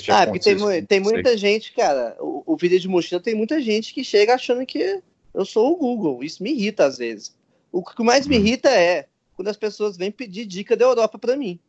ah, 0.09 0.27
porque 0.27 0.39
tem, 0.39 0.85
tem 0.85 0.99
muita 0.99 1.37
gente, 1.37 1.71
cara. 1.71 2.15
O, 2.19 2.43
o 2.45 2.57
vídeo 2.57 2.79
de 2.79 2.87
mochila 2.87 3.21
tem 3.21 3.33
muita 3.33 3.61
gente 3.61 3.93
que 3.93 4.03
chega 4.03 4.35
achando 4.35 4.65
que 4.65 5.01
eu 5.33 5.45
sou 5.45 5.71
o 5.71 5.77
Google. 5.77 6.23
Isso 6.23 6.43
me 6.43 6.51
irrita 6.51 6.85
às 6.85 6.97
vezes. 6.97 7.35
O 7.71 7.83
que 7.83 8.03
mais 8.03 8.27
me 8.27 8.37
hum. 8.37 8.41
irrita 8.41 8.69
é 8.69 9.07
quando 9.35 9.47
as 9.47 9.55
pessoas 9.55 9.95
vêm 9.95 10.11
pedir 10.11 10.45
dica 10.45 10.75
da 10.75 10.83
Europa 10.83 11.17
para 11.17 11.37
mim. 11.37 11.59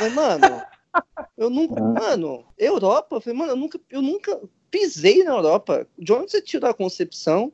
Mas, 0.00 0.12
mano, 0.12 0.62
eu 1.36 1.50
nunca. 1.50 1.80
Ah. 1.80 1.92
Mano, 1.92 2.44
Europa? 2.58 3.16
Eu 3.16 3.20
falei, 3.20 3.38
mano, 3.38 3.52
eu 3.52 3.56
nunca, 3.56 3.80
eu 3.90 4.02
nunca 4.02 4.40
pisei 4.70 5.22
na 5.24 5.32
Europa. 5.32 5.86
De 5.98 6.12
onde 6.12 6.30
você 6.30 6.40
tirou 6.40 6.70
a 6.70 6.74
concepção 6.74 7.52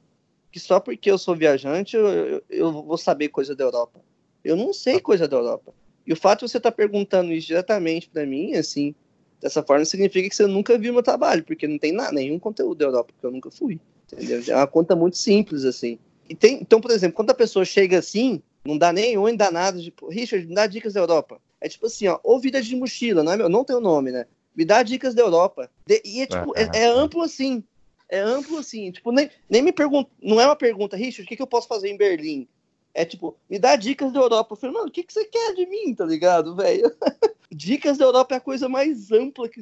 que 0.51 0.59
só 0.59 0.81
porque 0.81 1.11
eu 1.11 1.19
sou 1.19 1.37
viajante 1.37 1.95
eu, 1.95 2.07
eu, 2.09 2.43
eu 2.49 2.73
vou 2.73 2.97
saber 2.97 3.29
coisa 3.29 3.55
da 3.55 3.65
Europa? 3.65 4.01
Eu 4.43 4.57
não 4.57 4.73
sei 4.73 5.01
coisa 5.01 5.29
da 5.29 5.37
Europa. 5.37 5.75
E 6.07 6.13
o 6.13 6.17
fato 6.17 6.45
de 6.45 6.51
você 6.51 6.57
estar 6.57 6.71
tá 6.71 6.77
perguntando 6.77 7.33
isso 7.33 7.49
diretamente 7.49 8.09
para 8.09 8.25
mim, 8.25 8.55
assim, 8.55 8.95
Dessa 9.41 9.63
forma 9.63 9.85
significa 9.85 10.29
que 10.29 10.35
você 10.35 10.47
nunca 10.47 10.77
viu 10.77 10.93
meu 10.93 11.03
trabalho, 11.03 11.45
porque 11.45 11.69
não 11.69 11.79
tem 11.79 11.93
nada, 11.93 12.13
nenhum 12.13 12.39
conteúdo 12.39 12.79
da 12.79 12.87
Europa, 12.87 13.13
porque 13.13 13.27
eu 13.27 13.31
nunca 13.31 13.51
fui. 13.51 13.81
Entendeu? 14.13 14.43
É 14.49 14.57
uma 14.57 14.67
conta 14.67 14.97
muito 14.97 15.17
simples, 15.17 15.65
assim. 15.65 15.99
E 16.29 16.35
tem, 16.35 16.61
então, 16.61 16.81
por 16.81 16.91
exemplo, 16.91 17.15
quando 17.15 17.31
a 17.31 17.35
pessoa 17.35 17.65
chega 17.65 17.99
assim, 17.99 18.43
não 18.65 18.77
dá 18.77 18.93
nem 18.93 19.17
dá 19.37 19.51
nada, 19.51 19.81
tipo, 19.81 20.09
Richard, 20.09 20.47
me 20.47 20.55
dá 20.55 20.67
dicas 20.67 20.95
da 20.95 21.01
Europa. 21.01 21.41
É 21.61 21.69
tipo 21.69 21.87
assim, 21.87 22.07
ó, 22.09 22.19
ou 22.23 22.41
vida 22.41 22.63
de 22.63 22.75
mochila, 22.77 23.23
não 23.23 23.33
é 23.33 23.37
meu, 23.37 23.49
não 23.49 23.65
tem 23.65 23.77
o 23.77 23.81
nome, 23.81 24.13
né? 24.13 24.27
Me 24.55 24.65
dá 24.65 24.83
dicas 24.83 25.15
da 25.15 25.23
Europa. 25.23 25.71
De, 25.87 26.01
e 26.05 26.23
é 26.23 26.27
tipo, 26.27 26.53
é, 26.57 26.69
é, 26.75 26.87
amplo 26.87 27.23
assim. 27.23 27.63
É 28.09 28.21
amplo 28.21 28.59
assim. 28.59 28.91
Tipo, 28.91 29.13
nem, 29.13 29.31
nem 29.49 29.63
me 29.63 29.73
pergunta, 29.73 30.11
não 30.23 30.41
é 30.41 30.47
uma 30.47 30.57
pergunta, 30.57 30.97
Richard, 30.97 31.23
o 31.23 31.27
que, 31.27 31.37
que 31.37 31.43
eu 31.43 31.47
posso 31.47 31.69
fazer 31.69 31.89
em 31.89 31.97
Berlim? 31.97 32.49
É 32.95 33.05
tipo, 33.05 33.37
me 33.49 33.59
dá 33.59 33.77
dicas 33.77 34.13
da 34.13 34.21
Europa. 34.21 34.53
Eu 34.53 34.57
falei, 34.57 34.75
mano, 34.75 34.89
o 34.89 34.91
que, 34.91 35.05
que 35.05 35.13
você 35.13 35.25
quer 35.25 35.55
de 35.55 35.67
mim, 35.67 35.95
tá 35.95 36.05
ligado, 36.05 36.57
velho? 36.57 36.93
dicas 37.51 37.99
da 37.99 38.05
Europa 38.05 38.35
é 38.35 38.39
a 38.39 38.41
coisa 38.41 38.69
mais 38.69 39.13
ampla 39.13 39.49
que. 39.49 39.61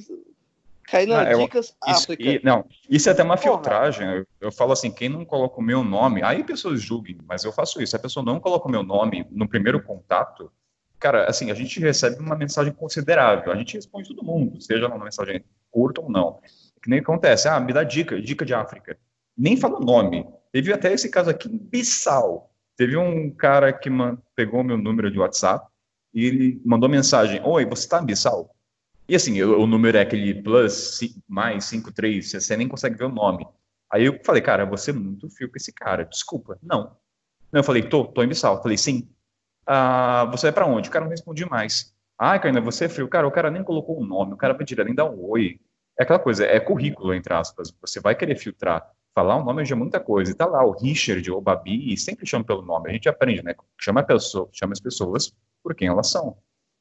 Cai 0.85 1.05
na 1.05 1.21
ah, 1.21 1.35
dicas 1.35 1.75
eu, 1.85 1.93
isso, 1.93 2.13
e, 2.13 2.41
não, 2.45 2.65
isso 2.89 3.09
é 3.09 3.13
até 3.13 3.25
uma 3.25 3.37
Porra. 3.37 3.55
filtragem. 3.55 4.09
Eu, 4.09 4.27
eu, 4.41 4.53
falo 4.53 4.73
assim, 4.73 4.89
quem 4.89 5.09
não 5.09 5.25
coloca 5.25 5.59
o 5.59 5.63
meu 5.63 5.83
nome, 5.83 6.23
aí 6.23 6.45
pessoas 6.45 6.81
julguem, 6.81 7.19
mas 7.27 7.43
eu 7.43 7.53
faço 7.53 7.83
isso. 7.83 7.91
Se 7.91 7.97
a 7.97 7.99
pessoa 7.99 8.25
não 8.25 8.39
coloca 8.39 8.69
o 8.69 8.71
meu 8.71 8.85
nome 8.85 9.27
no 9.33 9.49
primeiro 9.49 9.83
contato, 9.83 10.51
cara, 10.99 11.27
assim, 11.29 11.51
a 11.51 11.55
gente 11.55 11.79
recebe 11.81 12.21
uma 12.21 12.37
mensagem 12.37 12.73
considerável. 12.73 13.53
A 13.53 13.57
gente 13.57 13.75
responde 13.75 14.09
todo 14.09 14.25
mundo, 14.25 14.61
seja 14.61 14.87
uma 14.87 15.05
mensagem 15.05 15.45
curta 15.71 16.01
ou 16.01 16.11
não. 16.11 16.41
Que 16.83 16.91
nem 16.91 17.01
acontece, 17.01 17.49
ah, 17.49 17.59
me 17.61 17.73
dá 17.73 17.85
dica, 17.85 18.21
dica 18.21 18.45
de 18.45 18.55
África. 18.55 18.99
Nem 19.37 19.57
fala 19.57 19.79
o 19.79 19.85
nome. 19.85 20.27
Teve 20.53 20.73
até 20.73 20.93
esse 20.93 21.09
caso 21.11 21.31
aqui 21.31 21.49
em 21.49 21.59
Bissau. 21.59 22.51
Teve 22.77 22.97
um 22.97 23.31
cara 23.31 23.73
que 23.73 23.91
pegou 24.35 24.63
meu 24.63 24.79
número 24.79 25.11
de 25.11 25.19
WhatsApp 25.19 25.67
e 26.15 26.25
ele 26.25 26.63
mandou 26.65 26.89
mensagem: 26.89 27.41
Oi, 27.45 27.65
você 27.65 27.85
está 27.85 28.03
em 28.03 28.07
Bissau? 28.07 28.51
E 29.09 29.15
assim, 29.15 29.37
eu, 29.37 29.61
o 29.61 29.67
número 29.67 29.97
é 29.97 30.01
aquele 30.01 30.35
plus, 30.43 31.01
mais 31.29 31.65
53, 31.67 32.33
você 32.33 32.57
nem 32.57 32.67
consegue 32.67 32.97
ver 32.97 33.05
o 33.05 33.09
nome. 33.09 33.47
Aí 33.91 34.05
eu 34.05 34.19
falei, 34.25 34.43
cara, 34.43 34.67
você 34.67 34.91
é 34.91 34.95
muito 34.95 35.29
frio 35.31 35.49
com 35.49 35.57
esse 35.57 35.73
cara, 35.73 36.05
desculpa. 36.05 36.59
Não. 36.63 36.97
Eu 37.53 37.63
falei, 37.63 37.83
tô, 37.83 38.05
tô 38.05 38.23
em 38.23 38.29
Bissau. 38.29 38.57
Eu 38.57 38.63
falei, 38.63 38.77
sim. 38.77 39.09
Ah, 39.67 40.27
você 40.31 40.49
é 40.49 40.53
para 40.53 40.67
onde? 40.67 40.89
O 40.89 40.93
cara 40.93 41.05
não 41.05 41.11
responde 41.11 41.45
mais. 41.49 41.95
Ah, 42.19 42.39
Karina, 42.39 42.61
você 42.61 42.87
é 42.87 42.89
frio. 42.89 43.09
Cara, 43.09 43.27
o 43.27 43.31
cara 43.31 43.51
nem 43.51 43.63
colocou 43.63 44.01
o 44.01 44.05
nome, 44.05 44.35
o 44.35 44.37
cara 44.37 44.55
vai 44.55 44.65
direto 44.65 44.87
nem 44.87 44.95
dar 44.95 45.05
um 45.05 45.23
oi. 45.31 45.61
É 45.99 46.03
aquela 46.03 46.19
coisa, 46.19 46.45
é 46.45 46.61
currículo, 46.61 47.15
entre 47.15 47.33
aspas. 47.35 47.75
Você 47.81 48.01
vai 48.01 48.15
querer 48.15 48.37
filtrar 48.37 48.91
falar 49.15 49.37
o 49.37 49.45
nome 49.45 49.65
de 49.65 49.75
muita 49.75 49.99
coisa. 49.99 50.31
E 50.31 50.35
tá 50.35 50.45
lá 50.45 50.63
o 50.65 50.73
Richard 50.73 51.29
ou 51.31 51.41
Babi, 51.41 51.93
e 51.93 51.97
sempre 51.97 52.27
chama 52.27 52.45
pelo 52.45 52.61
nome. 52.61 52.91
A 52.91 52.93
gente 52.93 53.09
aprende, 53.09 53.43
né? 53.43 53.55
Chama, 53.81 54.01
a 54.01 54.05
pessoa, 54.05 54.49
chama 54.53 54.75
as 54.75 54.81
pessoas 54.81 55.33
por 55.63 55.75
quem 55.75 55.89
elas 55.89 56.11
são. 56.11 56.37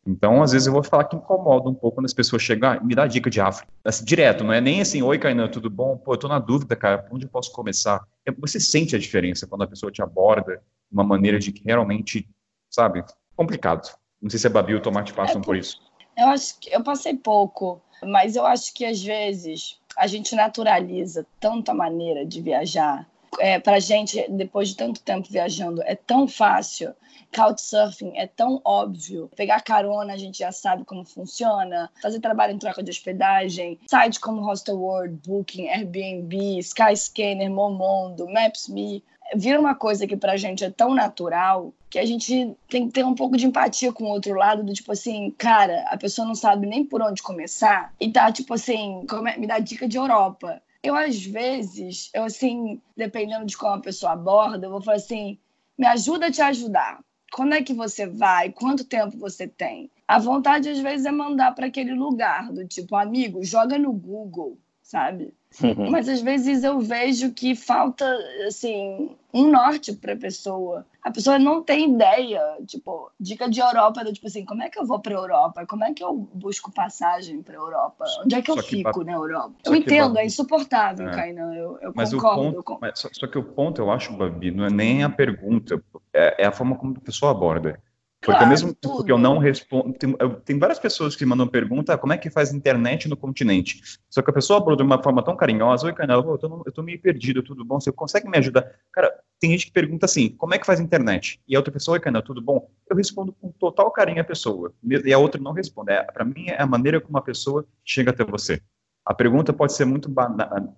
Então, 0.05 0.43
às 0.43 0.51
vezes 0.51 0.67
eu 0.67 0.73
vou 0.73 0.83
falar 0.83 1.05
que 1.05 1.15
incomoda 1.15 1.67
um 1.67 1.73
pouco 1.73 1.95
quando 1.95 2.05
as 2.05 2.13
pessoas 2.13 2.41
chegam, 2.41 2.69
ah, 2.69 2.79
me 2.79 2.93
dá 2.93 3.07
dica 3.07 3.29
de 3.29 3.41
África. 3.41 3.71
Assim, 3.83 4.05
direto, 4.05 4.43
não 4.43 4.53
é 4.53 4.61
nem 4.61 4.81
assim, 4.81 5.01
oi, 5.01 5.17
Kainan, 5.17 5.47
tudo 5.47 5.67
bom? 5.67 5.97
Pô, 5.97 6.13
eu 6.13 6.17
tô 6.17 6.27
na 6.27 6.37
dúvida, 6.37 6.75
cara, 6.75 6.99
por 6.99 7.15
onde 7.15 7.25
eu 7.25 7.29
posso 7.29 7.51
começar? 7.51 8.05
É, 8.23 8.31
você 8.31 8.59
sente 8.59 8.95
a 8.95 8.99
diferença 8.99 9.47
quando 9.47 9.63
a 9.63 9.67
pessoa 9.67 9.91
te 9.91 10.03
aborda 10.03 10.57
de 10.57 10.93
uma 10.93 11.03
maneira 11.03 11.39
de 11.39 11.51
que 11.51 11.63
realmente, 11.63 12.29
sabe, 12.75 13.03
complicado. 13.35 13.89
Não 14.21 14.29
sei 14.29 14.39
se 14.39 14.47
a 14.47 14.49
Babi 14.49 14.73
e 14.73 14.75
o 14.75 14.81
Tomate 14.81 15.13
passam 15.13 15.41
é, 15.41 15.43
por 15.43 15.55
isso. 15.55 15.81
Eu 16.17 16.27
acho 16.27 16.59
que 16.59 16.69
eu 16.75 16.83
passei 16.83 17.15
pouco, 17.15 17.81
mas 18.03 18.35
eu 18.35 18.45
acho 18.45 18.73
que 18.73 18.85
às 18.85 19.01
vezes 19.01 19.79
a 19.97 20.07
gente 20.07 20.35
naturaliza 20.35 21.25
tanta 21.39 21.73
maneira 21.73 22.25
de 22.25 22.41
viajar. 22.41 23.07
É, 23.39 23.59
para 23.59 23.79
gente, 23.79 24.25
depois 24.29 24.69
de 24.69 24.77
tanto 24.77 25.01
tempo 25.01 25.27
viajando, 25.29 25.81
é 25.83 25.95
tão 25.95 26.27
fácil. 26.27 26.93
Couchsurfing 27.35 28.13
é 28.15 28.27
tão 28.27 28.61
óbvio. 28.63 29.29
Pegar 29.35 29.61
carona, 29.61 30.13
a 30.13 30.17
gente 30.17 30.39
já 30.39 30.53
sabe 30.53 30.85
como 30.85 31.03
funciona. 31.03 31.91
Fazer 32.01 32.21
trabalho 32.21 32.53
em 32.53 32.57
troca 32.57 32.81
de 32.81 32.91
hospedagem. 32.91 33.77
Sites 33.87 34.19
como 34.19 34.49
Hostelworld, 34.49 35.19
Booking, 35.27 35.67
Airbnb, 35.67 36.59
Skyscanner, 36.59 37.51
Momondo, 37.51 38.27
Maps.me 38.29 39.03
vira 39.33 39.59
uma 39.59 39.73
coisa 39.73 40.05
que 40.05 40.15
pra 40.15 40.37
gente 40.37 40.63
é 40.63 40.69
tão 40.69 40.93
natural 40.93 41.73
que 41.89 41.97
a 41.97 42.05
gente 42.05 42.55
tem 42.69 42.87
que 42.87 42.93
ter 42.93 43.05
um 43.05 43.15
pouco 43.15 43.37
de 43.37 43.45
empatia 43.45 43.91
com 43.91 44.03
o 44.03 44.09
outro 44.09 44.33
lado, 44.33 44.63
do 44.63 44.73
tipo 44.73 44.91
assim, 44.91 45.31
cara, 45.37 45.85
a 45.87 45.97
pessoa 45.97 46.27
não 46.27 46.35
sabe 46.35 46.67
nem 46.67 46.83
por 46.83 47.01
onde 47.01 47.23
começar 47.23 47.93
e 47.99 48.11
tá 48.11 48.31
tipo 48.31 48.53
assim, 48.53 49.05
me 49.37 49.47
dá 49.47 49.59
dica 49.59 49.87
de 49.87 49.97
Europa. 49.97 50.61
Eu, 50.83 50.93
às 50.93 51.25
vezes, 51.25 52.11
eu 52.13 52.23
assim, 52.23 52.79
dependendo 52.95 53.45
de 53.45 53.57
como 53.57 53.73
a 53.73 53.81
pessoa 53.81 54.11
aborda, 54.11 54.67
eu 54.67 54.71
vou 54.71 54.81
falar 54.81 54.97
assim, 54.97 55.37
me 55.77 55.87
ajuda 55.87 56.27
a 56.27 56.31
te 56.31 56.41
ajudar. 56.41 56.99
Quando 57.31 57.53
é 57.53 57.63
que 57.63 57.73
você 57.73 58.05
vai? 58.05 58.51
Quanto 58.51 58.85
tempo 58.85 59.17
você 59.17 59.47
tem? 59.47 59.89
A 60.07 60.19
vontade, 60.19 60.69
às 60.69 60.79
vezes, 60.79 61.05
é 61.05 61.11
mandar 61.11 61.55
para 61.55 61.65
aquele 61.65 61.93
lugar, 61.93 62.51
do 62.51 62.65
tipo, 62.67 62.95
amigo, 62.95 63.43
joga 63.43 63.77
no 63.77 63.91
Google, 63.91 64.57
sabe? 64.81 65.33
Uhum. 65.63 65.89
Mas 65.89 66.09
às 66.09 66.21
vezes 66.21 66.63
eu 66.63 66.79
vejo 66.79 67.31
que 67.31 67.55
falta, 67.55 68.05
assim, 68.47 69.15
um 69.33 69.49
norte 69.49 69.93
para 69.93 70.13
a 70.13 70.17
pessoa. 70.17 70.85
A 71.01 71.11
pessoa 71.11 71.37
não 71.37 71.61
tem 71.61 71.93
ideia, 71.93 72.41
tipo, 72.65 73.11
dica 73.19 73.49
de 73.49 73.59
Europa, 73.59 74.03
do 74.03 74.11
tipo 74.11 74.27
assim, 74.27 74.43
como 74.43 74.63
é 74.63 74.69
que 74.69 74.79
eu 74.79 74.85
vou 74.85 74.99
para 74.99 75.13
Europa? 75.13 75.65
Como 75.65 75.83
é 75.83 75.93
que 75.93 76.03
eu 76.03 76.13
busco 76.33 76.71
passagem 76.71 77.41
para 77.41 77.55
Europa? 77.55 78.05
Onde 78.23 78.35
é 78.35 78.41
que 78.41 78.51
eu 78.51 78.57
fico 78.57 79.03
na 79.03 79.13
Europa? 79.13 79.53
Eu 79.65 79.75
entendo, 79.75 80.17
é 80.17 80.25
insuportável, 80.25 81.07
é. 81.07 81.11
Kainan, 81.11 81.53
eu, 81.53 81.77
eu 81.81 81.91
mas 81.95 82.13
concordo. 82.13 82.59
O 82.59 82.63
ponto, 82.63 82.77
mas 82.81 82.99
só, 82.99 83.09
só, 83.11 83.27
que 83.27 83.37
o 83.37 83.43
ponto, 83.43 83.81
eu 83.81 83.91
acho, 83.91 84.13
Babi, 84.13 84.51
não 84.51 84.65
é 84.65 84.69
nem 84.69 85.03
a 85.03 85.09
pergunta, 85.09 85.81
é, 86.13 86.43
é 86.43 86.45
a 86.47 86.51
forma 86.51 86.75
como 86.75 86.95
a 86.97 87.01
pessoa 87.01 87.31
aborda. 87.31 87.79
Porque 88.25 88.39
claro, 88.39 88.49
mesmo 88.49 88.73
tudo. 88.73 88.97
porque 88.97 89.11
eu 89.11 89.19
não 89.19 89.37
respondo. 89.37 89.93
Tem, 89.93 90.15
eu, 90.19 90.31
tem, 90.41 90.57
várias 90.57 90.79
pessoas 90.79 91.15
que 91.15 91.23
mandam 91.23 91.47
pergunta 91.47 91.93
ah, 91.93 91.97
como 91.97 92.11
é 92.11 92.17
que 92.17 92.31
faz 92.31 92.51
internet 92.51 93.07
no 93.07 93.15
continente. 93.15 93.99
Só 94.09 94.23
que 94.23 94.31
a 94.31 94.33
pessoa 94.33 94.57
aborda 94.57 94.83
de 94.83 94.87
uma 94.87 95.01
forma 95.01 95.23
tão 95.23 95.35
carinhosa, 95.35 95.85
oi, 95.85 95.93
Canela, 95.93 96.25
eu 96.25 96.37
tô, 96.39 96.63
eu 96.65 96.71
tô 96.71 96.81
meio 96.81 96.99
perdido, 96.99 97.43
tudo 97.43 97.63
bom? 97.63 97.79
Você 97.79 97.91
consegue 97.91 98.27
me 98.27 98.35
ajudar? 98.39 98.67
Cara, 98.91 99.13
tem 99.39 99.51
gente 99.51 99.67
que 99.67 99.71
pergunta 99.71 100.07
assim, 100.07 100.29
como 100.29 100.55
é 100.55 100.57
que 100.57 100.65
faz 100.65 100.79
internet? 100.79 101.39
E 101.47 101.55
a 101.55 101.59
outra 101.59 101.71
pessoa, 101.71 101.99
Cana, 101.99 102.19
tudo 102.19 102.41
bom? 102.41 102.67
Eu 102.89 102.97
respondo 102.97 103.31
com 103.31 103.51
total 103.51 103.91
carinho 103.91 104.21
a 104.21 104.23
pessoa. 104.23 104.73
E 104.83 105.13
a 105.13 105.19
outra 105.19 105.39
não 105.39 105.51
responde. 105.51 105.91
É, 105.91 106.01
Para 106.01 106.25
mim, 106.25 106.47
é 106.47 106.59
a 106.59 106.65
maneira 106.65 106.99
como 106.99 107.17
a 107.19 107.21
pessoa 107.21 107.63
chega 107.83 108.09
até 108.09 108.23
você. 108.23 108.59
A 109.05 109.13
pergunta 109.13 109.53
pode 109.53 109.73
ser 109.73 109.85
muito 109.85 110.11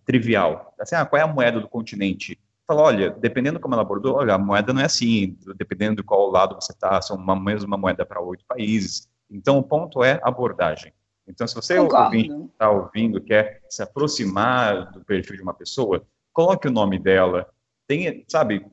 trivial. 0.05 0.73
Assim, 0.77 0.95
ah, 0.95 1.05
qual 1.05 1.17
é 1.17 1.23
a 1.23 1.27
moeda 1.27 1.61
do 1.61 1.69
continente? 1.69 2.37
Fala, 2.67 2.81
olha, 2.81 3.09
dependendo 3.11 3.61
como 3.61 3.73
ela 3.73 3.81
abordou, 3.81 4.15
olha, 4.15 4.33
a 4.33 4.37
moeda 4.37 4.73
não 4.73 4.81
é 4.81 4.85
assim, 4.85 5.37
dependendo 5.55 6.01
de 6.01 6.03
qual 6.03 6.29
lado 6.29 6.55
você 6.55 6.73
está, 6.73 7.01
são 7.01 7.15
uma 7.15 7.33
mesma 7.33 7.77
moeda 7.77 8.05
para 8.05 8.19
oito 8.19 8.43
países. 8.45 9.09
Então, 9.31 9.57
o 9.57 9.63
ponto 9.63 10.03
é 10.03 10.19
abordagem. 10.21 10.93
Então, 11.25 11.47
se 11.47 11.55
você 11.55 11.79
está 11.79 12.69
ouvindo, 12.69 13.21
quer 13.21 13.61
se 13.69 13.81
aproximar 13.81 14.91
do 14.91 15.03
perfil 15.03 15.37
de 15.37 15.41
uma 15.41 15.53
pessoa, 15.53 16.05
coloque 16.33 16.67
o 16.67 16.71
nome 16.71 16.99
dela, 16.99 17.49
tem, 17.87 18.25
sabe, 18.27 18.65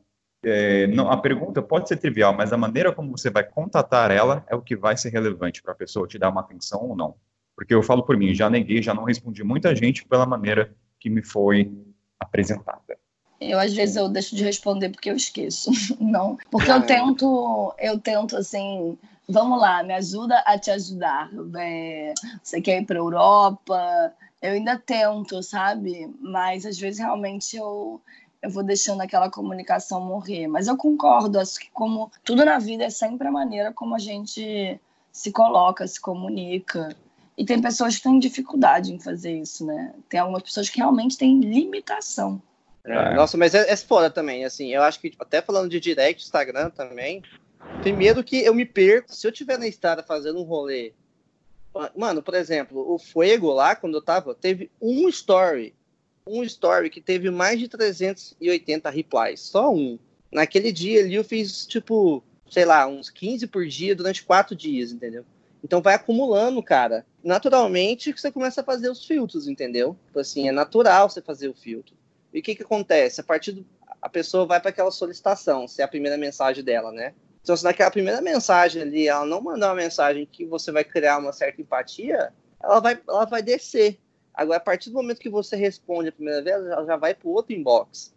é, 0.44 0.86
não, 0.88 1.10
a 1.10 1.16
pergunta 1.16 1.62
pode 1.62 1.88
ser 1.88 1.96
trivial, 1.96 2.34
mas 2.34 2.52
a 2.52 2.56
maneira 2.56 2.92
como 2.92 3.16
você 3.16 3.30
vai 3.30 3.44
contatar 3.44 4.10
ela 4.10 4.44
é 4.48 4.56
o 4.56 4.62
que 4.62 4.76
vai 4.76 4.96
ser 4.96 5.10
relevante 5.10 5.62
para 5.62 5.72
a 5.72 5.76
pessoa 5.76 6.06
te 6.06 6.18
dar 6.18 6.30
uma 6.30 6.40
atenção 6.40 6.80
ou 6.82 6.96
não. 6.96 7.14
Porque 7.56 7.72
eu 7.72 7.82
falo 7.82 8.02
por 8.02 8.16
mim, 8.16 8.34
já 8.34 8.50
neguei, 8.50 8.82
já 8.82 8.92
não 8.92 9.04
respondi 9.04 9.44
muita 9.44 9.74
gente 9.74 10.04
pela 10.06 10.26
maneira 10.26 10.74
que 10.98 11.08
me 11.08 11.24
foi 11.24 11.72
apresentada. 12.18 12.98
Eu 13.50 13.58
às 13.58 13.72
vezes 13.72 13.96
eu 13.96 14.08
deixo 14.08 14.34
de 14.34 14.44
responder 14.44 14.88
porque 14.88 15.10
eu 15.10 15.16
esqueço, 15.16 15.70
não, 16.00 16.38
porque 16.50 16.70
eu 16.70 16.82
tento, 16.82 17.74
eu 17.78 17.98
tento 17.98 18.36
assim, 18.36 18.98
vamos 19.28 19.60
lá, 19.60 19.82
me 19.82 19.94
ajuda 19.94 20.38
a 20.46 20.58
te 20.58 20.70
ajudar. 20.70 21.30
É, 21.58 22.14
você 22.42 22.60
quer 22.60 22.80
ir 22.80 22.86
para 22.86 22.98
Europa? 22.98 24.12
Eu 24.40 24.52
ainda 24.52 24.78
tento, 24.78 25.42
sabe? 25.42 26.14
Mas 26.20 26.66
às 26.66 26.78
vezes 26.78 27.00
realmente 27.00 27.56
eu 27.56 28.00
eu 28.44 28.50
vou 28.50 28.62
deixando 28.62 29.00
aquela 29.00 29.30
comunicação 29.30 30.02
morrer. 30.02 30.46
Mas 30.46 30.68
eu 30.68 30.76
concordo, 30.76 31.40
acho 31.40 31.58
que 31.58 31.70
como 31.72 32.12
tudo 32.22 32.44
na 32.44 32.58
vida 32.58 32.84
é 32.84 32.90
sempre 32.90 33.26
a 33.26 33.32
maneira 33.32 33.72
como 33.72 33.94
a 33.94 33.98
gente 33.98 34.78
se 35.10 35.32
coloca, 35.32 35.86
se 35.86 35.98
comunica. 35.98 36.94
E 37.38 37.44
tem 37.44 37.60
pessoas 37.60 37.96
que 37.96 38.02
têm 38.02 38.18
dificuldade 38.18 38.92
em 38.92 39.00
fazer 39.00 39.32
isso, 39.38 39.64
né? 39.64 39.94
Tem 40.10 40.20
algumas 40.20 40.42
pessoas 40.42 40.68
que 40.68 40.78
realmente 40.78 41.16
têm 41.16 41.40
limitação. 41.40 42.40
É, 42.84 43.14
nossa, 43.14 43.36
mas 43.36 43.54
é, 43.54 43.70
é 43.70 43.76
foda 43.76 44.10
também, 44.10 44.44
assim, 44.44 44.74
eu 44.74 44.82
acho 44.82 45.00
que 45.00 45.14
até 45.18 45.40
falando 45.40 45.70
de 45.70 45.80
direct, 45.80 46.22
Instagram 46.22 46.68
também, 46.70 47.22
primeiro 47.80 48.22
que 48.22 48.44
eu 48.44 48.54
me 48.54 48.66
perco, 48.66 49.14
se 49.14 49.26
eu 49.26 49.32
tiver 49.32 49.58
na 49.58 49.66
estrada 49.66 50.02
fazendo 50.02 50.38
um 50.38 50.44
rolê, 50.44 50.92
mano, 51.96 52.22
por 52.22 52.34
exemplo, 52.34 52.92
o 52.92 52.98
Fuego 52.98 53.52
lá, 53.52 53.74
quando 53.74 53.94
eu 53.94 54.02
tava, 54.02 54.34
teve 54.34 54.70
um 54.80 55.08
story 55.08 55.74
um 56.26 56.42
story 56.42 56.88
que 56.90 57.00
teve 57.00 57.30
mais 57.30 57.58
de 57.58 57.68
380 57.68 58.88
replies, 58.90 59.40
só 59.40 59.72
um. 59.72 59.98
Naquele 60.32 60.72
dia 60.72 61.00
ali 61.00 61.14
eu 61.14 61.24
fiz, 61.24 61.66
tipo, 61.66 62.22
sei 62.50 62.64
lá, 62.64 62.86
uns 62.86 63.10
15 63.10 63.46
por 63.46 63.66
dia 63.66 63.94
durante 63.94 64.24
quatro 64.24 64.56
dias, 64.56 64.90
entendeu? 64.90 65.24
Então 65.62 65.80
vai 65.80 65.94
acumulando, 65.94 66.62
cara. 66.62 67.06
Naturalmente 67.22 68.12
você 68.12 68.30
começa 68.32 68.60
a 68.60 68.64
fazer 68.64 68.90
os 68.90 69.04
filtros, 69.04 69.46
entendeu? 69.46 69.96
Tipo 70.06 70.20
assim, 70.20 70.48
é 70.48 70.52
natural 70.52 71.08
você 71.08 71.22
fazer 71.22 71.48
o 71.48 71.54
filtro. 71.54 71.94
E 72.34 72.40
o 72.40 72.42
que 72.42 72.56
que 72.56 72.64
acontece? 72.64 73.20
A 73.20 73.24
partir 73.24 73.52
do... 73.52 73.64
a 74.02 74.08
pessoa 74.08 74.44
vai 74.44 74.60
para 74.60 74.70
aquela 74.70 74.90
solicitação, 74.90 75.68
se 75.68 75.80
é 75.80 75.84
a 75.84 75.88
primeira 75.88 76.18
mensagem 76.18 76.64
dela, 76.64 76.90
né? 76.90 77.14
Então, 77.40 77.56
se 77.56 77.62
naquela 77.62 77.90
primeira 77.90 78.20
mensagem 78.20 78.82
ali 78.82 79.06
ela 79.06 79.24
não 79.24 79.40
mandar 79.40 79.68
uma 79.68 79.74
mensagem 79.76 80.26
que 80.26 80.44
você 80.44 80.72
vai 80.72 80.82
criar 80.82 81.18
uma 81.18 81.32
certa 81.32 81.62
empatia, 81.62 82.32
ela 82.60 82.80
vai, 82.80 83.00
ela 83.06 83.24
vai 83.24 83.42
descer. 83.42 84.00
Agora, 84.32 84.56
a 84.56 84.60
partir 84.60 84.90
do 84.90 84.96
momento 84.96 85.20
que 85.20 85.28
você 85.28 85.54
responde 85.54 86.08
a 86.08 86.12
primeira 86.12 86.42
vez, 86.42 86.56
ela 86.56 86.84
já 86.84 86.96
vai 86.96 87.14
para 87.14 87.28
o 87.28 87.32
outro 87.32 87.54
inbox. 87.54 88.12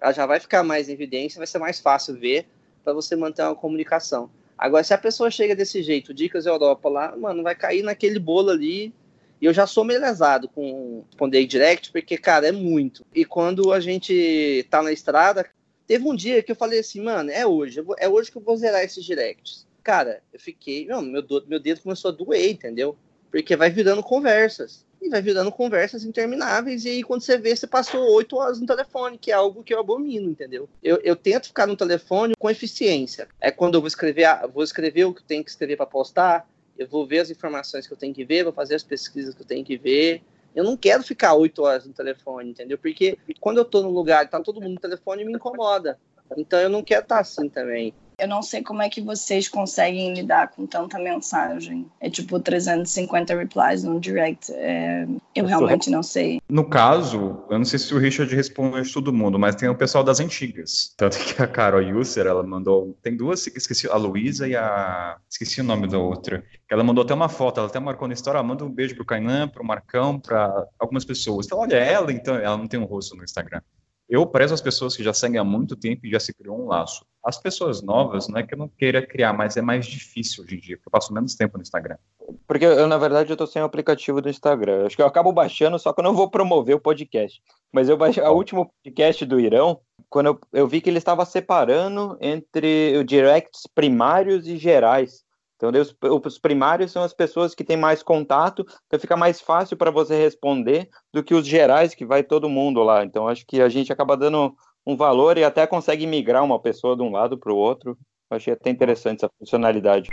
Ela 0.00 0.12
já 0.12 0.26
vai 0.26 0.40
ficar 0.40 0.64
mais 0.64 0.88
em 0.88 0.92
evidência, 0.92 1.38
vai 1.38 1.46
ser 1.46 1.58
mais 1.58 1.78
fácil 1.78 2.18
ver 2.18 2.48
para 2.82 2.92
você 2.92 3.14
manter 3.14 3.42
uma 3.42 3.54
comunicação. 3.54 4.30
Agora, 4.58 4.82
se 4.82 4.92
a 4.92 4.98
pessoa 4.98 5.30
chega 5.30 5.54
desse 5.54 5.82
jeito, 5.82 6.12
Dicas 6.12 6.44
Europa 6.44 6.88
lá, 6.88 7.16
mano, 7.16 7.42
vai 7.42 7.54
cair 7.54 7.82
naquele 7.82 8.18
bolo 8.18 8.50
ali. 8.50 8.92
E 9.40 9.46
eu 9.46 9.54
já 9.54 9.66
sou 9.66 9.84
meio 9.84 10.00
lesado 10.00 10.48
com 10.48 11.04
responder 11.06 11.46
direct, 11.46 11.90
porque, 11.90 12.18
cara, 12.18 12.48
é 12.48 12.52
muito. 12.52 13.04
E 13.14 13.24
quando 13.24 13.72
a 13.72 13.80
gente 13.80 14.66
tá 14.68 14.82
na 14.82 14.92
estrada, 14.92 15.46
teve 15.86 16.06
um 16.06 16.14
dia 16.14 16.42
que 16.42 16.52
eu 16.52 16.56
falei 16.56 16.80
assim, 16.80 17.00
mano, 17.02 17.30
é 17.30 17.46
hoje, 17.46 17.82
é 17.98 18.08
hoje 18.08 18.30
que 18.30 18.36
eu 18.36 18.42
vou 18.42 18.56
zerar 18.56 18.82
esses 18.82 19.04
directs. 19.04 19.66
Cara, 19.82 20.22
eu 20.32 20.38
fiquei, 20.38 20.86
não, 20.86 21.00
meu, 21.00 21.24
meu 21.46 21.58
dedo 21.58 21.80
começou 21.80 22.10
a 22.10 22.14
doer, 22.14 22.50
entendeu? 22.50 22.96
Porque 23.30 23.56
vai 23.56 23.70
virando 23.70 24.02
conversas 24.02 24.84
e 25.00 25.08
vai 25.08 25.22
virando 25.22 25.50
conversas 25.50 26.04
intermináveis, 26.04 26.84
e 26.84 26.90
aí 26.90 27.02
quando 27.02 27.22
você 27.22 27.38
vê, 27.38 27.56
você 27.56 27.66
passou 27.66 28.02
oito 28.14 28.36
horas 28.36 28.60
no 28.60 28.66
telefone, 28.66 29.16
que 29.16 29.30
é 29.30 29.34
algo 29.34 29.62
que 29.62 29.72
eu 29.72 29.80
abomino, 29.80 30.30
entendeu? 30.30 30.68
Eu, 30.82 30.98
eu 31.02 31.16
tento 31.16 31.46
ficar 31.46 31.66
no 31.66 31.76
telefone 31.76 32.34
com 32.38 32.50
eficiência. 32.50 33.26
É 33.40 33.50
quando 33.50 33.76
eu 33.76 33.80
vou 33.80 33.88
escrever, 33.88 34.26
vou 34.52 34.62
escrever 34.62 35.04
o 35.06 35.14
que 35.14 35.22
tenho 35.22 35.42
que 35.42 35.50
escrever 35.50 35.76
para 35.76 35.86
postar, 35.86 36.46
eu 36.80 36.88
vou 36.88 37.06
ver 37.06 37.18
as 37.18 37.30
informações 37.30 37.86
que 37.86 37.92
eu 37.92 37.96
tenho 37.96 38.14
que 38.14 38.24
ver, 38.24 38.42
vou 38.42 38.54
fazer 38.54 38.74
as 38.74 38.82
pesquisas 38.82 39.34
que 39.34 39.42
eu 39.42 39.46
tenho 39.46 39.62
que 39.62 39.76
ver. 39.76 40.22
Eu 40.56 40.64
não 40.64 40.78
quero 40.78 41.02
ficar 41.02 41.34
oito 41.34 41.62
horas 41.62 41.86
no 41.86 41.92
telefone, 41.92 42.50
entendeu? 42.50 42.78
Porque 42.78 43.18
quando 43.38 43.58
eu 43.58 43.66
tô 43.66 43.82
no 43.82 43.90
lugar 43.90 44.24
e 44.24 44.28
tá 44.28 44.40
todo 44.40 44.62
mundo 44.62 44.72
no 44.72 44.80
telefone, 44.80 45.22
me 45.22 45.34
incomoda. 45.34 45.98
Então 46.38 46.58
eu 46.58 46.70
não 46.70 46.82
quero 46.82 47.02
estar 47.02 47.16
tá 47.16 47.20
assim 47.20 47.50
também. 47.50 47.92
Eu 48.20 48.28
não 48.28 48.42
sei 48.42 48.62
como 48.62 48.82
é 48.82 48.88
que 48.90 49.00
vocês 49.00 49.48
conseguem 49.48 50.12
lidar 50.12 50.48
com 50.48 50.66
tanta 50.66 50.98
mensagem. 50.98 51.86
É 51.98 52.10
tipo 52.10 52.38
350 52.38 53.34
replies 53.34 53.82
no 53.82 53.98
direct. 53.98 54.52
É, 54.52 55.06
eu 55.34 55.46
realmente 55.46 55.88
não 55.88 56.02
sei. 56.02 56.38
No 56.46 56.68
caso, 56.68 57.42
eu 57.48 57.56
não 57.56 57.64
sei 57.64 57.78
se 57.78 57.94
o 57.94 57.98
Richard 57.98 58.34
responde 58.36 58.92
todo 58.92 59.10
mundo, 59.10 59.38
mas 59.38 59.54
tem 59.54 59.70
o 59.70 59.74
pessoal 59.74 60.04
das 60.04 60.20
antigas. 60.20 60.92
Tanto 60.98 61.18
que 61.18 61.42
a 61.42 61.46
Carol 61.46 61.82
User, 61.98 62.26
ela 62.26 62.42
mandou. 62.42 62.94
Tem 63.02 63.16
duas, 63.16 63.46
esqueci, 63.46 63.88
a 63.88 63.96
Luísa 63.96 64.46
e 64.46 64.54
a. 64.54 65.16
Esqueci 65.30 65.62
o 65.62 65.64
nome 65.64 65.88
da 65.88 65.98
outra. 65.98 66.44
Ela 66.70 66.84
mandou 66.84 67.02
até 67.02 67.14
uma 67.14 67.28
foto, 67.28 67.58
ela 67.58 67.68
até 67.68 67.80
marcou 67.80 68.06
na 68.06 68.12
história. 68.12 68.36
Ela 68.36 68.46
manda 68.46 68.64
um 68.64 68.70
beijo 68.70 68.94
pro 68.94 69.04
Kainan, 69.06 69.48
pro 69.48 69.64
Marcão, 69.64 70.20
para 70.20 70.66
algumas 70.78 71.06
pessoas. 71.06 71.46
Então, 71.46 71.58
olha, 71.58 71.76
ela, 71.76 72.12
então, 72.12 72.34
ela 72.34 72.58
não 72.58 72.68
tem 72.68 72.78
um 72.78 72.84
rosto 72.84 73.16
no 73.16 73.24
Instagram. 73.24 73.62
Eu 74.10 74.26
prezo 74.26 74.52
as 74.52 74.60
pessoas 74.60 74.96
que 74.96 75.04
já 75.04 75.14
seguem 75.14 75.38
há 75.38 75.44
muito 75.44 75.76
tempo 75.76 76.04
e 76.04 76.10
já 76.10 76.18
se 76.18 76.34
criou 76.34 76.60
um 76.60 76.66
laço. 76.66 77.06
As 77.24 77.40
pessoas 77.40 77.80
novas, 77.80 78.26
não 78.26 78.40
é 78.40 78.42
que 78.42 78.54
eu 78.54 78.58
não 78.58 78.66
queira 78.66 79.06
criar, 79.06 79.32
mas 79.32 79.56
é 79.56 79.62
mais 79.62 79.86
difícil 79.86 80.42
hoje 80.42 80.56
em 80.56 80.58
dia, 80.58 80.76
porque 80.76 80.88
eu 80.88 80.90
passo 80.90 81.14
menos 81.14 81.36
tempo 81.36 81.56
no 81.56 81.62
Instagram. 81.62 81.96
Porque 82.44 82.64
eu, 82.64 82.88
na 82.88 82.98
verdade, 82.98 83.32
eu 83.32 83.36
tô 83.36 83.46
sem 83.46 83.62
o 83.62 83.64
aplicativo 83.64 84.20
do 84.20 84.28
Instagram. 84.28 84.84
Acho 84.84 84.96
que 84.96 85.02
eu 85.02 85.06
acabo 85.06 85.32
baixando, 85.32 85.78
só 85.78 85.92
que 85.92 86.00
eu 86.00 86.02
não 86.02 86.12
vou 86.12 86.28
promover 86.28 86.74
o 86.74 86.80
podcast. 86.80 87.40
Mas 87.72 87.88
eu 87.88 87.96
baixei 87.96 88.20
o 88.20 88.32
último 88.32 88.72
podcast 88.82 89.24
do 89.24 89.38
Irão, 89.38 89.80
quando 90.08 90.26
eu, 90.26 90.40
eu 90.54 90.66
vi 90.66 90.80
que 90.80 90.90
ele 90.90 90.98
estava 90.98 91.24
separando 91.24 92.18
entre 92.20 93.04
directs 93.04 93.62
primários 93.72 94.48
e 94.48 94.56
gerais. 94.56 95.22
Então, 95.62 95.70
os, 95.78 95.94
os 96.24 96.38
primários 96.38 96.90
são 96.90 97.02
as 97.02 97.12
pessoas 97.12 97.54
que 97.54 97.62
têm 97.62 97.76
mais 97.76 98.02
contato, 98.02 98.64
então 98.86 98.98
fica 98.98 99.16
mais 99.16 99.40
fácil 99.42 99.76
para 99.76 99.90
você 99.90 100.16
responder 100.16 100.88
do 101.12 101.22
que 101.22 101.34
os 101.34 101.46
gerais, 101.46 101.94
que 101.94 102.06
vai 102.06 102.22
todo 102.22 102.48
mundo 102.48 102.82
lá. 102.82 103.04
Então, 103.04 103.28
acho 103.28 103.44
que 103.46 103.60
a 103.60 103.68
gente 103.68 103.92
acaba 103.92 104.16
dando 104.16 104.54
um 104.86 104.96
valor 104.96 105.36
e 105.36 105.44
até 105.44 105.66
consegue 105.66 106.06
migrar 106.06 106.42
uma 106.42 106.58
pessoa 106.58 106.96
de 106.96 107.02
um 107.02 107.12
lado 107.12 107.36
para 107.36 107.52
o 107.52 107.56
outro. 107.56 107.96
Achei 108.30 108.54
até 108.54 108.70
interessante 108.70 109.18
essa 109.18 109.32
funcionalidade. 109.38 110.10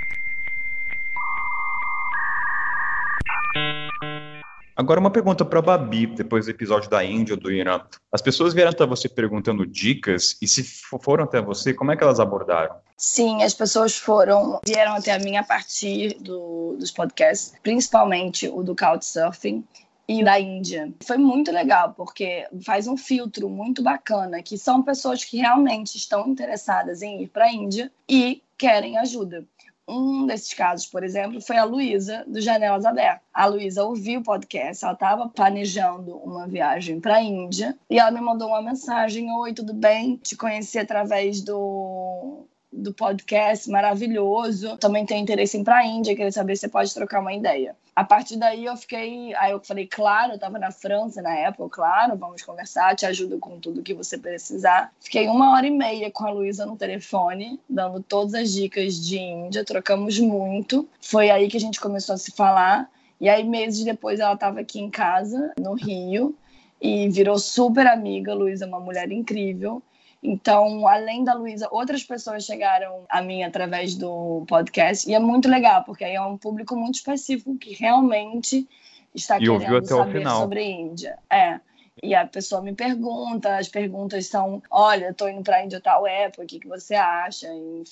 Agora 4.77 4.99
uma 4.99 5.09
pergunta 5.09 5.43
para 5.43 5.57
a 5.57 5.61
Babi, 5.63 6.05
depois 6.05 6.45
do 6.45 6.51
episódio 6.51 6.87
da 6.87 7.03
Índia, 7.03 7.35
do 7.35 7.51
Irã. 7.51 7.81
As 8.11 8.21
pessoas 8.21 8.53
vieram 8.53 8.69
até 8.69 8.85
você 8.85 9.09
perguntando 9.09 9.65
dicas, 9.65 10.37
e 10.39 10.47
se 10.47 10.63
foram 11.01 11.23
até 11.23 11.41
você, 11.41 11.73
como 11.73 11.91
é 11.91 11.97
que 11.97 12.03
elas 12.03 12.19
abordaram? 12.19 12.75
Sim, 12.95 13.41
as 13.41 13.55
pessoas 13.55 13.97
foram, 13.97 14.59
vieram 14.63 14.93
até 14.93 15.11
a 15.11 15.17
mim 15.17 15.35
a 15.35 15.43
partir 15.43 16.19
do, 16.19 16.75
dos 16.77 16.91
podcasts, 16.91 17.55
principalmente 17.63 18.47
o 18.47 18.61
do 18.61 18.75
Couchsurfing 18.75 19.63
e 20.07 20.23
da 20.23 20.39
Índia. 20.39 20.93
Foi 21.03 21.17
muito 21.17 21.51
legal, 21.51 21.95
porque 21.97 22.45
faz 22.63 22.85
um 22.85 22.95
filtro 22.95 23.49
muito 23.49 23.81
bacana, 23.81 24.43
que 24.43 24.59
são 24.59 24.83
pessoas 24.83 25.23
que 25.23 25.37
realmente 25.37 25.95
estão 25.95 26.27
interessadas 26.27 27.01
em 27.01 27.23
ir 27.23 27.29
para 27.29 27.45
a 27.45 27.51
Índia 27.51 27.91
e 28.07 28.43
querem 28.55 28.95
ajuda. 28.99 29.43
Um 29.87 30.25
desses 30.25 30.53
casos, 30.53 30.85
por 30.85 31.03
exemplo, 31.03 31.41
foi 31.41 31.55
a 31.55 31.63
Luísa, 31.63 32.25
do 32.27 32.41
Janelas 32.41 32.83
Abertas. 32.85 33.21
A 33.33 33.45
Luísa 33.45 33.85
ouviu 33.85 34.19
o 34.19 34.23
podcast, 34.23 34.83
ela 34.83 34.93
estava 34.93 35.29
planejando 35.29 36.17
uma 36.17 36.45
viagem 36.45 36.99
para 36.99 37.15
a 37.15 37.21
Índia 37.21 37.77
e 37.89 37.97
ela 37.97 38.11
me 38.11 38.19
mandou 38.19 38.49
uma 38.49 38.61
mensagem: 38.61 39.31
Oi, 39.31 39.53
tudo 39.53 39.73
bem? 39.73 40.17
Te 40.17 40.35
conheci 40.35 40.77
através 40.77 41.41
do 41.41 42.45
do 42.71 42.93
podcast, 42.93 43.69
maravilhoso. 43.69 44.77
Também 44.77 45.05
tenho 45.05 45.21
interesse 45.21 45.57
em 45.57 45.61
ir 45.61 45.63
para 45.63 45.77
a 45.77 45.85
Índia, 45.85 46.15
queria 46.15 46.31
saber 46.31 46.55
se 46.55 46.61
você 46.61 46.69
pode 46.69 46.93
trocar 46.93 47.21
uma 47.21 47.33
ideia. 47.33 47.75
A 47.97 48.03
partir 48.03 48.37
daí 48.37 48.63
eu 48.63 48.77
fiquei, 48.77 49.33
aí 49.33 49.53
eu 49.53 49.59
falei, 49.59 49.87
claro, 49.87 50.33
eu 50.33 50.35
estava 50.35 50.59
na 50.59 50.69
França 50.69 51.19
na 51.19 51.35
época, 51.35 51.77
claro, 51.77 52.15
vamos 52.15 52.43
conversar, 52.43 52.95
te 52.95 53.07
ajudo 53.07 53.39
com 53.39 53.59
tudo 53.59 53.81
que 53.81 53.91
você 53.91 54.19
precisar. 54.19 54.93
Fiquei 54.99 55.27
uma 55.27 55.53
hora 55.53 55.65
e 55.65 55.71
meia 55.71 56.11
com 56.11 56.23
a 56.23 56.29
Luísa 56.29 56.63
no 56.63 56.77
telefone, 56.77 57.59
dando 57.67 58.03
todas 58.03 58.35
as 58.35 58.53
dicas 58.53 59.03
de 59.03 59.17
Índia, 59.17 59.65
trocamos 59.65 60.19
muito. 60.19 60.87
Foi 61.01 61.31
aí 61.31 61.47
que 61.47 61.57
a 61.57 61.59
gente 61.59 61.79
começou 61.79 62.13
a 62.13 62.19
se 62.19 62.29
falar. 62.29 62.87
E 63.19 63.27
aí, 63.27 63.43
meses 63.43 63.83
depois, 63.83 64.19
ela 64.19 64.35
estava 64.35 64.59
aqui 64.59 64.79
em 64.79 64.91
casa, 64.91 65.51
no 65.59 65.73
Rio, 65.73 66.35
e 66.79 67.09
virou 67.09 67.39
super 67.39 67.87
amiga. 67.87 68.31
Luísa 68.31 68.65
é 68.65 68.67
uma 68.67 68.79
mulher 68.79 69.11
incrível. 69.11 69.81
Então, 70.21 70.87
além 70.87 71.23
da 71.23 71.33
Luísa, 71.33 71.67
outras 71.71 72.03
pessoas 72.03 72.43
chegaram 72.43 73.05
a 73.09 73.21
mim 73.21 73.43
através 73.43 73.95
do 73.95 74.43
podcast. 74.47 75.09
E 75.09 75.13
é 75.13 75.19
muito 75.19 75.47
legal, 75.47 75.83
porque 75.83 76.03
aí 76.03 76.15
é 76.15 76.21
um 76.21 76.37
público 76.37 76.75
muito 76.75 76.95
específico 76.95 77.57
que 77.57 77.73
realmente 77.73 78.67
está 79.13 79.37
E 79.37 79.41
querendo 79.41 79.85
saber 79.85 80.27
sobre 80.27 80.63
Índia. 80.63 81.17
É. 81.29 81.59
E 82.01 82.13
a 82.13 82.27
pessoa 82.27 82.61
me 82.61 82.73
pergunta, 82.73 83.57
as 83.57 83.67
perguntas 83.67 84.27
são: 84.27 84.61
olha, 84.69 85.13
tô 85.13 85.27
indo 85.27 85.43
pra 85.43 85.63
Índia 85.63 85.81
tal 85.81 86.05
época, 86.05 86.43
o 86.43 86.45
que, 86.45 86.59
que 86.59 86.67
você 86.67 86.93
acha? 86.93 87.47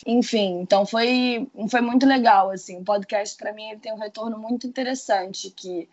Enfim, 0.05 0.59
então 0.61 0.85
foi, 0.85 1.47
foi 1.69 1.81
muito 1.81 2.05
legal, 2.05 2.51
assim. 2.51 2.77
O 2.77 2.83
podcast, 2.83 3.35
para 3.37 3.51
mim, 3.53 3.69
ele 3.69 3.79
tem 3.79 3.93
um 3.93 3.99
retorno 3.99 4.37
muito 4.37 4.67
interessante, 4.67 5.49
que 5.49 5.89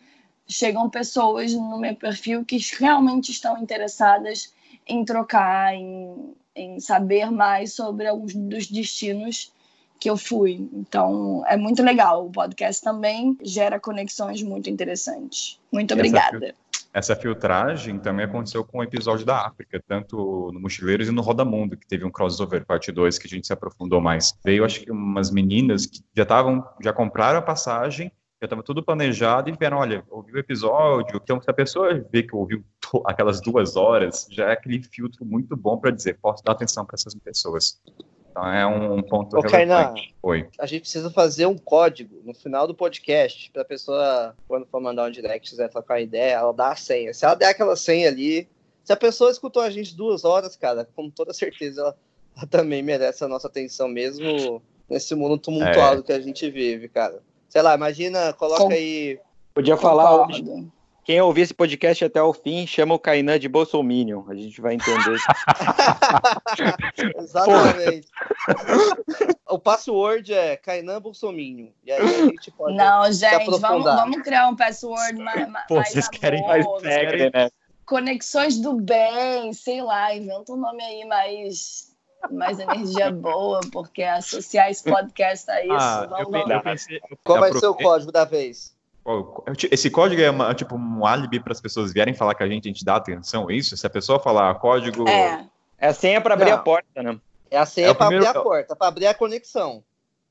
chegam 0.47 0.91
pessoas 0.91 1.55
no 1.55 1.79
meu 1.79 1.95
perfil 1.95 2.45
que 2.45 2.59
realmente 2.79 3.31
estão 3.31 3.57
interessadas 3.59 4.53
em 4.87 5.05
trocar, 5.05 5.75
em, 5.75 6.35
em 6.55 6.81
saber 6.81 7.31
mais 7.31 7.75
sobre 7.75 8.07
alguns 8.07 8.35
dos 8.35 8.71
destinos 8.71 9.53
que 9.99 10.11
eu 10.11 10.17
fui. 10.17 10.69
Então, 10.73 11.45
é 11.47 11.57
muito 11.57 11.83
legal. 11.83 12.27
O 12.27 12.33
podcast 12.33 12.83
também 12.83 13.39
gera 13.43 13.79
conexões 13.79 14.43
muito 14.43 14.69
interessantes. 14.69 15.61
Muito 15.73 15.95
obrigada. 15.95 16.55
Essa 16.93 17.17
filtragem 17.17 17.99
também 17.99 18.27
aconteceu 18.27 18.63
com 18.65 18.79
o 18.79 18.83
episódio 18.83 19.25
da 19.25 19.47
África, 19.47 19.83
tanto 19.87 20.51
no 20.53 20.61
Mochileiros 20.61 21.09
e 21.09 21.11
no 21.11 21.23
Roda 21.23 21.45
Mundo, 21.45 21.77
que 21.77 21.87
teve 21.87 22.05
um 22.05 22.11
crossover 22.11 22.67
parte 22.67 22.93
2 22.93 23.17
que 23.17 23.27
a 23.27 23.31
gente 23.31 23.47
se 23.47 23.53
aprofundou 23.53 24.01
mais. 24.01 24.37
Veio, 24.45 24.65
acho 24.65 24.81
que 24.81 24.91
umas 24.91 25.31
meninas 25.31 25.87
que 25.87 26.01
já 26.15 26.25
estavam, 26.25 26.63
já 26.83 26.93
compraram 26.93 27.39
a 27.39 27.43
passagem, 27.43 28.13
já 28.43 28.47
estava 28.47 28.63
tudo 28.63 28.83
planejado 28.83 29.49
e 29.49 29.57
vieram, 29.59 29.79
olha, 29.79 30.05
ouviu 30.11 30.35
o 30.35 30.39
episódio. 30.39 31.19
Então, 31.23 31.41
se 31.41 31.49
a 31.49 31.55
pessoa 31.55 32.05
vê 32.13 32.25
que 32.25 32.37
ouviu 32.37 32.63
aquelas 33.07 33.41
duas 33.41 33.77
horas, 33.77 34.27
já 34.31 34.49
é 34.51 34.53
aquele 34.53 34.83
filtro 34.83 35.25
muito 35.25 35.57
bom 35.57 35.79
para 35.79 35.91
dizer, 35.91 36.19
posso 36.21 36.43
dar 36.45 36.53
atenção 36.53 36.85
para 36.85 36.97
essas 36.97 37.15
pessoas. 37.15 37.81
Então, 38.31 38.47
é 38.51 38.67
um 38.67 39.03
ponto 39.03 39.37
Ô, 39.37 39.41
relevante. 39.41 40.15
Oi. 40.23 40.49
a 40.59 40.65
gente 40.65 40.83
precisa 40.83 41.11
fazer 41.11 41.45
um 41.45 41.59
código 41.59 42.23
no 42.25 42.33
final 42.33 42.67
do 42.67 42.75
podcast 42.75 43.51
pra 43.53 43.63
pessoa, 43.63 44.35
quando 44.49 44.67
for 44.67 44.81
mandar 44.81 45.07
um 45.07 45.11
direct, 45.11 45.51
quiser 45.51 45.69
trocar 45.69 45.95
uma 45.95 46.01
ideia, 46.01 46.37
ela 46.37 46.53
dá 46.53 46.73
a 46.73 46.77
senha. 46.77 47.13
Se 47.13 47.27
ela 47.27 47.35
der 47.35 47.49
aquela 47.51 47.77
senha 47.77 48.09
ali, 48.09 48.49
se 48.83 48.93
a 48.93 48.97
pessoa 48.97 49.31
escutou 49.31 49.63
a 49.63 49.69
gente 49.69 49.95
duas 49.95 50.25
horas, 50.25 50.57
cara, 50.57 50.89
com 50.97 51.11
toda 51.11 51.35
certeza 51.35 51.83
ela, 51.83 51.97
ela 52.39 52.47
também 52.47 52.83
merece 52.83 53.23
a 53.23 53.29
nossa 53.29 53.49
atenção, 53.49 53.87
mesmo 53.87 54.63
nesse 54.89 55.15
mundo 55.15 55.37
tumultuado 55.37 56.03
que 56.03 56.13
a 56.13 56.21
gente 56.21 56.51
vive, 56.51 56.89
cara. 56.89 57.23
Sei 57.51 57.61
lá, 57.61 57.75
imagina, 57.75 58.33
coloca 58.33 58.63
Com- 58.65 58.73
aí. 58.73 59.21
Podia 59.53 59.77
falar, 59.77 60.27
Concordo. 60.27 60.73
Quem 61.05 61.21
ouvir 61.21 61.43
esse 61.43 61.55
podcast 61.55 62.05
até 62.05 62.23
o 62.23 62.33
fim, 62.33 62.65
chama 62.65 62.95
o 62.95 62.99
Kainan 62.99 63.39
de 63.39 63.49
Bolsominion. 63.49 64.23
A 64.29 64.35
gente 64.35 64.61
vai 64.61 64.75
entender. 64.75 65.19
Exatamente. 67.19 68.09
o 69.49 69.59
password 69.59 70.33
é 70.33 70.57
Kainan 70.57 71.01
Bolsominho. 71.01 71.73
E 71.85 71.91
aí 71.91 72.01
a 72.01 72.27
gente 72.27 72.53
pode. 72.53 72.77
Não, 72.77 73.13
gente, 73.13 73.51
vamos, 73.59 73.85
vamos 73.85 74.23
criar 74.23 74.49
um 74.49 74.55
password 74.55 75.21
mais, 75.21 75.49
mais, 75.49 75.67
Pô, 75.67 75.83
vocês 75.83 76.09
querem 76.09 76.41
mais 76.47 76.65
amor, 76.65 76.83
Regra, 76.83 77.31
né? 77.35 77.51
Conexões 77.85 78.59
do 78.59 78.75
bem, 78.75 79.53
sei 79.53 79.83
lá, 79.83 80.15
inventa 80.15 80.53
um 80.53 80.57
nome 80.57 80.85
aí 80.85 81.05
mais, 81.05 81.93
mais 82.31 82.61
energia 82.61 83.11
boa, 83.11 83.61
porque 83.73 84.05
associar 84.05 84.71
esse 84.71 84.85
podcast 84.85 85.51
a 85.51 85.65
isso. 85.65 85.73
Ah, 85.73 86.07
vamos, 86.07 86.27
eu, 86.27 86.31
vamos. 86.31 86.51
eu 86.51 86.63
pensei, 86.63 87.01
eu 87.11 87.19
Qual 87.25 87.41
vai 87.41 87.53
ser 87.53 87.67
o 87.67 87.75
código 87.75 88.13
da 88.13 88.25
vez? 88.25 88.73
Esse 89.71 89.91
código 89.91 90.21
é 90.23 90.31
uma- 90.31 90.55
tipo 90.55 90.77
um 90.77 91.05
álibi 91.05 91.41
para 91.41 91.53
as 91.53 91.61
pessoas 91.61 91.93
vierem 91.93 92.15
falar 92.15 92.35
que 92.35 92.43
a 92.43 92.49
gente, 92.49 92.69
a 92.69 92.73
gente 92.73 92.85
dá 92.85 92.97
atenção, 92.97 93.51
é 93.51 93.55
isso? 93.55 93.77
Se 93.77 93.87
a 93.87 93.91
pessoa 93.91 94.19
falar 94.21 94.55
código. 94.57 95.09
É, 95.09 95.45
É 95.79 95.89
a 95.89 95.93
senha 95.95 96.21
para 96.21 96.35
abrir 96.35 96.51
Não. 96.51 96.57
a 96.59 96.59
porta, 96.59 97.03
né? 97.03 97.19
É 97.51 97.59
a 97.59 97.67
senha 97.67 97.89
É 97.89 97.95
primeiro- 97.95 98.25
abrir 98.25 98.39
a 98.39 98.43
porta, 98.43 98.77
pra 98.77 98.87
abrir 98.87 99.07
a 99.07 99.15
conexão. 99.15 99.83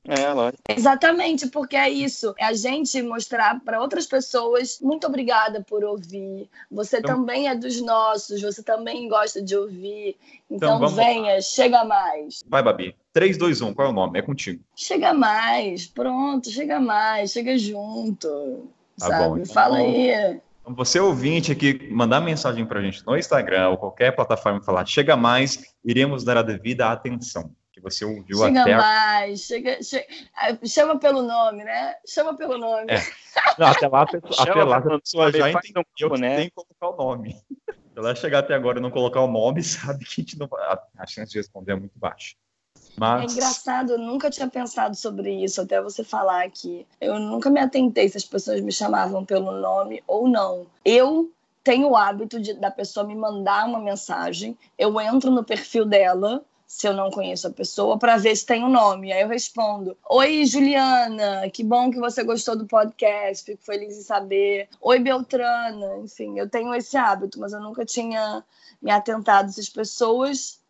É, 0.04 0.32
lógico. 0.32 0.62
exatamente, 0.68 1.46
porque 1.46 1.76
é 1.76 1.88
isso. 1.88 2.34
É 2.36 2.46
a 2.46 2.52
gente 2.52 3.00
mostrar 3.02 3.60
para 3.60 3.80
outras 3.80 4.04
pessoas, 4.06 4.80
muito 4.80 5.06
obrigada 5.06 5.62
por 5.62 5.84
ouvir. 5.84 6.48
Você 6.70 6.98
Então- 6.98 7.16
também 7.18 7.48
é 7.48 7.54
dos 7.54 7.80
nossos, 7.80 8.42
você 8.42 8.62
também 8.64 9.08
gosta 9.08 9.40
de 9.40 9.56
ouvir. 9.56 10.16
Então, 10.50 10.68
Então, 10.68 10.78
vamos 10.80 10.96
lá. 10.96 11.04
venha, 11.04 11.40
chega 11.40 11.84
mais. 11.84 12.42
Vai, 12.48 12.62
Babi. 12.62 12.96
3, 13.12 13.36
2, 13.38 13.60
1, 13.60 13.72
qual 13.72 13.88
é 13.88 13.90
o 13.90 13.94
nome? 13.94 14.18
É 14.18 14.22
contigo. 14.22 14.62
Chega 14.74 15.14
mais, 15.14 15.86
pronto, 15.86 16.50
chega 16.50 16.80
mais, 16.80 17.30
chega 17.30 17.56
junto. 17.56 18.68
Tá 18.98 19.06
sabe? 19.06 19.24
bom, 19.28 19.38
então 19.38 19.54
Fala 19.54 19.78
aí. 19.78 20.40
Então, 20.62 20.74
você 20.74 20.98
ouvinte 21.00 21.50
aqui, 21.52 21.88
mandar 21.92 22.20
mensagem 22.20 22.64
pra 22.66 22.80
gente 22.82 23.04
no 23.06 23.16
Instagram 23.16 23.70
ou 23.70 23.76
qualquer 23.76 24.14
plataforma 24.14 24.60
e 24.60 24.64
falar 24.64 24.86
chega 24.86 25.16
mais, 25.16 25.74
iremos 25.84 26.24
dar 26.24 26.36
a 26.38 26.42
devida 26.42 26.88
atenção. 26.90 27.50
Que 27.72 27.80
você 27.80 28.04
ouviu 28.04 28.36
Chega 28.38 28.60
até 28.60 28.72
a... 28.74 28.76
mais, 28.78 29.40
chega, 29.40 29.82
che- 29.82 30.06
ah, 30.36 30.54
chama 30.66 30.98
pelo 30.98 31.22
nome, 31.22 31.64
né? 31.64 31.94
Chama 32.06 32.36
pelo 32.36 32.58
nome. 32.58 32.92
É. 32.92 32.96
Não, 33.58 33.66
até 33.66 33.88
lá 33.88 34.02
a 34.02 34.06
pessoa, 34.06 34.34
até 34.50 34.64
lá, 34.64 34.76
a 34.76 34.98
pessoa 35.00 35.32
já 35.32 35.50
entendeu 35.50 35.80
um 35.82 35.84
que 35.96 36.08
boné. 36.08 36.36
tem 36.36 36.48
que 36.50 36.54
colocar 36.54 36.88
o 36.90 36.96
nome. 36.96 37.32
Se 37.32 37.98
ela 37.98 38.14
chegar 38.14 38.40
até 38.40 38.54
agora 38.54 38.78
e 38.78 38.82
não 38.82 38.90
colocar 38.90 39.20
o 39.22 39.26
nome, 39.30 39.62
sabe 39.64 40.04
que 40.04 40.20
a 40.20 40.22
gente 40.22 40.38
não 40.38 40.46
vai... 40.46 40.62
a- 40.64 40.82
A 40.98 41.06
chance 41.06 41.32
de 41.32 41.38
responder 41.38 41.72
é 41.72 41.76
muito 41.76 41.98
baixa. 41.98 42.34
É 42.76 42.80
Mas... 42.98 43.32
engraçado, 43.32 43.92
eu 43.92 43.98
nunca 43.98 44.28
tinha 44.28 44.48
pensado 44.48 44.94
sobre 44.94 45.32
isso 45.42 45.62
até 45.62 45.80
você 45.80 46.04
falar 46.04 46.44
aqui. 46.44 46.86
Eu 47.00 47.18
nunca 47.18 47.48
me 47.48 47.58
atentei 47.58 48.06
se 48.08 48.18
as 48.18 48.24
pessoas 48.24 48.60
me 48.60 48.70
chamavam 48.70 49.24
pelo 49.24 49.50
nome 49.52 50.02
ou 50.06 50.28
não. 50.28 50.66
Eu 50.84 51.32
tenho 51.64 51.88
o 51.88 51.96
hábito 51.96 52.38
de, 52.38 52.52
da 52.52 52.70
pessoa 52.70 53.06
me 53.06 53.14
mandar 53.14 53.66
uma 53.66 53.78
mensagem, 53.78 54.58
eu 54.76 55.00
entro 55.00 55.30
no 55.30 55.42
perfil 55.44 55.86
dela, 55.86 56.44
se 56.72 56.88
eu 56.88 56.94
não 56.94 57.10
conheço 57.10 57.46
a 57.46 57.50
pessoa, 57.50 57.98
para 57.98 58.16
ver 58.16 58.34
se 58.34 58.46
tem 58.46 58.64
o 58.64 58.66
um 58.66 58.70
nome. 58.70 59.12
Aí 59.12 59.20
eu 59.20 59.28
respondo: 59.28 59.94
Oi, 60.08 60.46
Juliana, 60.46 61.50
que 61.50 61.62
bom 61.62 61.90
que 61.90 61.98
você 61.98 62.24
gostou 62.24 62.56
do 62.56 62.66
podcast, 62.66 63.44
fico 63.44 63.62
feliz 63.62 63.98
em 63.98 64.00
saber. 64.02 64.70
Oi, 64.80 64.98
Beltrana. 64.98 65.98
Enfim, 66.02 66.38
eu 66.38 66.48
tenho 66.48 66.74
esse 66.74 66.96
hábito, 66.96 67.38
mas 67.38 67.52
eu 67.52 67.60
nunca 67.60 67.84
tinha 67.84 68.42
me 68.80 68.90
atentado 68.90 69.52
se 69.52 69.60
as 69.60 69.68
pessoas 69.68 70.62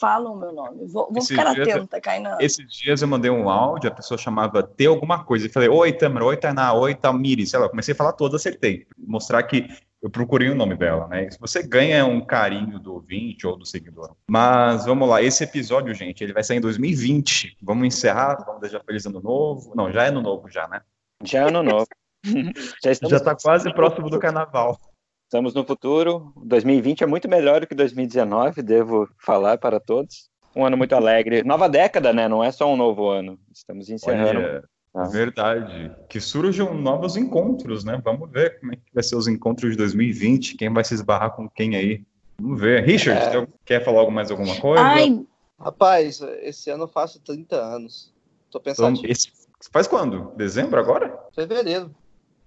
falam 0.00 0.32
o 0.32 0.36
meu 0.36 0.50
nome. 0.50 0.86
Vou, 0.86 1.12
vou 1.12 1.22
ficar 1.22 1.46
atenta, 1.46 2.00
Kainan. 2.00 2.38
Esses 2.40 2.66
dias 2.72 3.02
eu 3.02 3.06
mandei 3.06 3.30
um 3.30 3.50
áudio, 3.50 3.90
a 3.90 3.94
pessoa 3.94 4.16
chamava 4.16 4.62
T 4.62 4.86
alguma 4.86 5.24
coisa. 5.24 5.46
Eu 5.46 5.50
falei, 5.50 5.68
oi, 5.68 5.92
Tamara, 5.92 6.24
oi, 6.24 6.38
Tainá, 6.38 6.72
oi, 6.72 6.94
Tamiri. 6.94 7.46
Sei 7.46 7.58
lá, 7.58 7.66
eu 7.66 7.70
comecei 7.70 7.92
a 7.92 7.96
falar 7.96 8.12
todas, 8.14 8.40
acertei. 8.40 8.86
Mostrar 8.96 9.42
que 9.42 9.68
eu 10.04 10.10
procurei 10.10 10.50
o 10.50 10.54
nome 10.54 10.76
dela, 10.76 11.08
né? 11.08 11.30
Se 11.30 11.40
você 11.40 11.62
ganha 11.62 12.04
um 12.04 12.20
carinho 12.20 12.78
do 12.78 12.92
ouvinte 12.92 13.46
ou 13.46 13.56
do 13.56 13.64
seguidor. 13.64 14.14
Mas 14.28 14.84
vamos 14.84 15.08
lá, 15.08 15.22
esse 15.22 15.42
episódio, 15.42 15.94
gente, 15.94 16.22
ele 16.22 16.34
vai 16.34 16.44
sair 16.44 16.58
em 16.58 16.60
2020. 16.60 17.56
Vamos 17.62 17.86
encerrar, 17.86 18.44
vamos 18.44 18.60
desejar 18.60 18.84
feliz 18.84 19.06
ano 19.06 19.22
novo. 19.22 19.72
Não, 19.74 19.90
já 19.90 20.04
é 20.04 20.08
ano 20.08 20.20
novo 20.20 20.50
já, 20.50 20.68
né? 20.68 20.82
Já 21.22 21.38
é 21.38 21.48
ano 21.48 21.62
novo. 21.62 21.86
já 22.84 22.90
estamos, 22.90 23.16
Já 23.16 23.24
tá 23.24 23.34
quase 23.34 23.72
próximo 23.72 24.10
do 24.10 24.18
carnaval. 24.18 24.78
estamos 25.24 25.54
no 25.54 25.64
futuro. 25.64 26.34
2020 26.36 27.02
é 27.02 27.06
muito 27.06 27.26
melhor 27.26 27.62
do 27.62 27.66
que 27.66 27.74
2019, 27.74 28.60
devo 28.60 29.08
falar 29.18 29.56
para 29.56 29.80
todos. 29.80 30.28
Um 30.54 30.66
ano 30.66 30.76
muito 30.76 30.94
alegre. 30.94 31.42
Nova 31.42 31.66
década, 31.66 32.12
né? 32.12 32.28
Não 32.28 32.44
é 32.44 32.52
só 32.52 32.70
um 32.70 32.76
novo 32.76 33.08
ano. 33.08 33.40
Estamos 33.50 33.88
encerrando. 33.88 34.38
Olha, 34.38 34.64
Ah. 34.94 35.04
verdade. 35.08 35.90
Que 36.08 36.20
surjam 36.20 36.72
novos 36.74 37.16
encontros, 37.16 37.84
né? 37.84 38.00
Vamos 38.04 38.30
ver 38.30 38.60
como 38.60 38.72
é 38.72 38.76
que 38.76 38.82
vai 38.94 39.02
ser 39.02 39.16
os 39.16 39.26
encontros 39.26 39.72
de 39.72 39.76
2020, 39.76 40.56
quem 40.56 40.72
vai 40.72 40.84
se 40.84 40.94
esbarrar 40.94 41.32
com 41.32 41.48
quem 41.48 41.74
aí. 41.74 42.04
Vamos 42.38 42.60
ver. 42.60 42.84
Richard, 42.84 43.20
É. 43.20 43.30
você 43.40 43.48
quer 43.64 43.84
falar 43.84 44.00
algo 44.00 44.12
mais 44.12 44.30
alguma 44.30 44.56
coisa? 44.60 44.82
Ai, 44.84 45.24
Rapaz, 45.58 46.20
esse 46.42 46.68
ano 46.68 46.82
eu 46.84 46.88
faço 46.88 47.20
30 47.20 47.56
anos. 47.56 48.12
Tô 48.50 48.58
Então, 48.58 48.60
pensando 48.72 49.06
em 49.06 49.10
esse- 49.10 49.30
faz 49.72 49.86
quando? 49.86 50.32
Dezembro 50.36 50.78
agora? 50.78 51.16
fevereiro. 51.34 51.94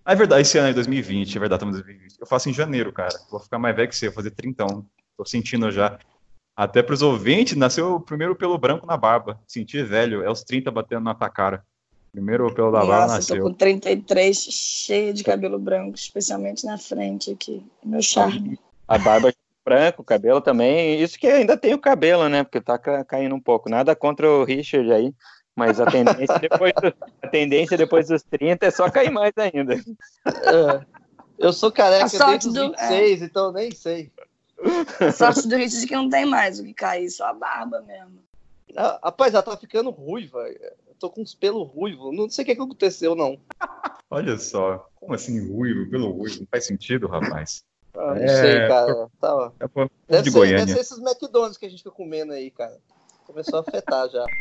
Ah, 0.06 0.12
é 0.12 0.16
verdade, 0.16 0.42
esse 0.42 0.58
ano 0.58 0.68
é 0.70 0.74
2020, 0.74 1.36
é 1.36 1.40
verdade, 1.40 1.60
estamos 1.60 1.76
em 1.76 1.82
2020. 1.82 2.18
Eu 2.20 2.28
faço 2.28 2.50
em 2.50 2.54
janeiro, 2.54 2.92
cara. 2.94 3.18
Vou 3.32 3.40
ficar 3.40 3.58
mais 3.60 3.76
velho 3.76 3.88
que 3.90 3.96
você, 3.96 4.08
vou 4.08 4.16
fazer 4.16 4.32
30. 4.32 4.66
Tô 5.18 5.26
sentindo 5.26 5.72
já. 5.72 5.98
Até 6.56 6.84
pros 6.84 7.02
ouvintes, 7.02 7.56
nasceu 7.58 7.96
o 7.96 8.00
primeiro 8.00 8.36
pelo 8.36 8.58
branco 8.58 8.86
na 8.86 8.98
barba. 8.98 9.40
Senti 9.48 9.82
velho, 9.84 10.22
é 10.24 10.30
os 10.30 10.44
30 10.44 10.70
batendo 10.70 11.02
na 11.04 11.16
tua 11.16 11.30
cara. 11.30 11.66
Primeiro 12.18 12.52
pelo 12.52 12.72
da 12.72 12.80
barba 12.80 13.02
nossa, 13.02 13.16
nasceu. 13.18 13.38
tô 13.38 13.44
com 13.44 13.54
33, 13.54 14.36
cheia 14.36 15.14
de 15.14 15.24
cabelo 15.24 15.60
branco, 15.60 15.96
especialmente 15.96 16.66
na 16.66 16.76
frente 16.76 17.30
aqui. 17.30 17.64
Meu 17.86 18.02
charme. 18.02 18.58
A 18.88 18.98
barba 18.98 19.32
branca, 19.64 20.02
o 20.02 20.04
cabelo 20.04 20.42
também. 20.42 21.00
Isso 21.00 21.16
que 21.20 21.28
ainda 21.28 21.56
tem 21.56 21.76
o 21.76 21.80
cabelo, 21.80 22.28
né? 22.28 22.44
Porque 22.44 22.60
tá 22.60 22.76
ca- 22.80 23.04
caindo 23.06 23.36
um 23.36 23.40
pouco. 23.40 23.70
Nada 23.70 23.96
contra 23.96 24.28
o 24.28 24.44
Richard 24.44 24.92
aí. 24.92 25.14
Mas 25.56 25.80
a 25.80 25.86
tendência 25.86 26.40
depois, 26.40 26.74
do- 26.82 26.92
a 27.22 27.28
tendência 27.28 27.78
depois 27.78 28.08
dos 28.08 28.24
30 28.24 28.66
é 28.66 28.72
só 28.72 28.90
cair 28.90 29.12
mais 29.12 29.34
ainda. 29.38 29.76
É. 29.76 30.86
Eu 31.38 31.54
sou 31.54 31.72
careca 31.72 32.06
A 32.06 32.10
sorte 32.10 32.32
desde 32.32 32.48
os 32.48 32.54
do- 32.56 32.72
26, 32.72 33.22
então 33.22 33.46
eu 33.46 33.52
nem 33.52 33.70
sei. 33.70 34.12
A 35.00 35.12
sorte 35.12 35.48
do 35.48 35.56
Richard 35.56 35.86
é 35.86 35.88
que 35.88 35.96
não 35.96 36.10
tem 36.10 36.26
mais 36.26 36.60
o 36.60 36.64
que 36.64 36.74
cair, 36.74 37.12
só 37.12 37.26
a 37.28 37.34
barba 37.34 37.80
mesmo. 37.82 38.18
Ah, 38.76 39.00
Rapaz, 39.04 39.36
ela 39.36 39.44
tá 39.44 39.56
ficando 39.56 39.92
ruiva. 39.92 40.44
Tô 41.00 41.10
com 41.10 41.22
uns 41.22 41.36
pelos 41.36 41.68
ruivos. 41.70 42.16
Não 42.16 42.30
sei 42.30 42.44
o 42.44 42.46
que, 42.46 42.56
que 42.56 42.62
aconteceu, 42.62 43.16
não. 43.16 43.40
Olha 44.10 44.38
só, 44.38 44.88
como 44.96 45.14
assim 45.14 45.48
ruivo, 45.52 45.90
pelo 45.90 46.12
ruivo? 46.12 46.40
Não 46.40 46.48
faz 46.50 46.66
sentido, 46.66 47.08
rapaz. 47.08 47.64
Ah, 47.94 48.16
não 48.16 48.24
é, 48.24 48.28
sei, 48.28 48.68
cara. 48.68 49.10
Tá, 49.20 49.52
é 49.60 49.68
deve, 50.08 50.24
de 50.24 50.32
ser, 50.32 50.38
Goiânia. 50.38 50.66
deve 50.66 50.74
ser 50.74 50.80
esses 50.80 50.98
McDonald's 51.00 51.58
que 51.58 51.66
a 51.66 51.70
gente 51.70 51.80
fica 51.80 51.92
comendo 51.92 52.32
aí, 52.32 52.50
cara. 52.52 52.78
Começou 53.26 53.60
a 53.60 53.62
afetar 53.62 54.10
já. 54.10 54.32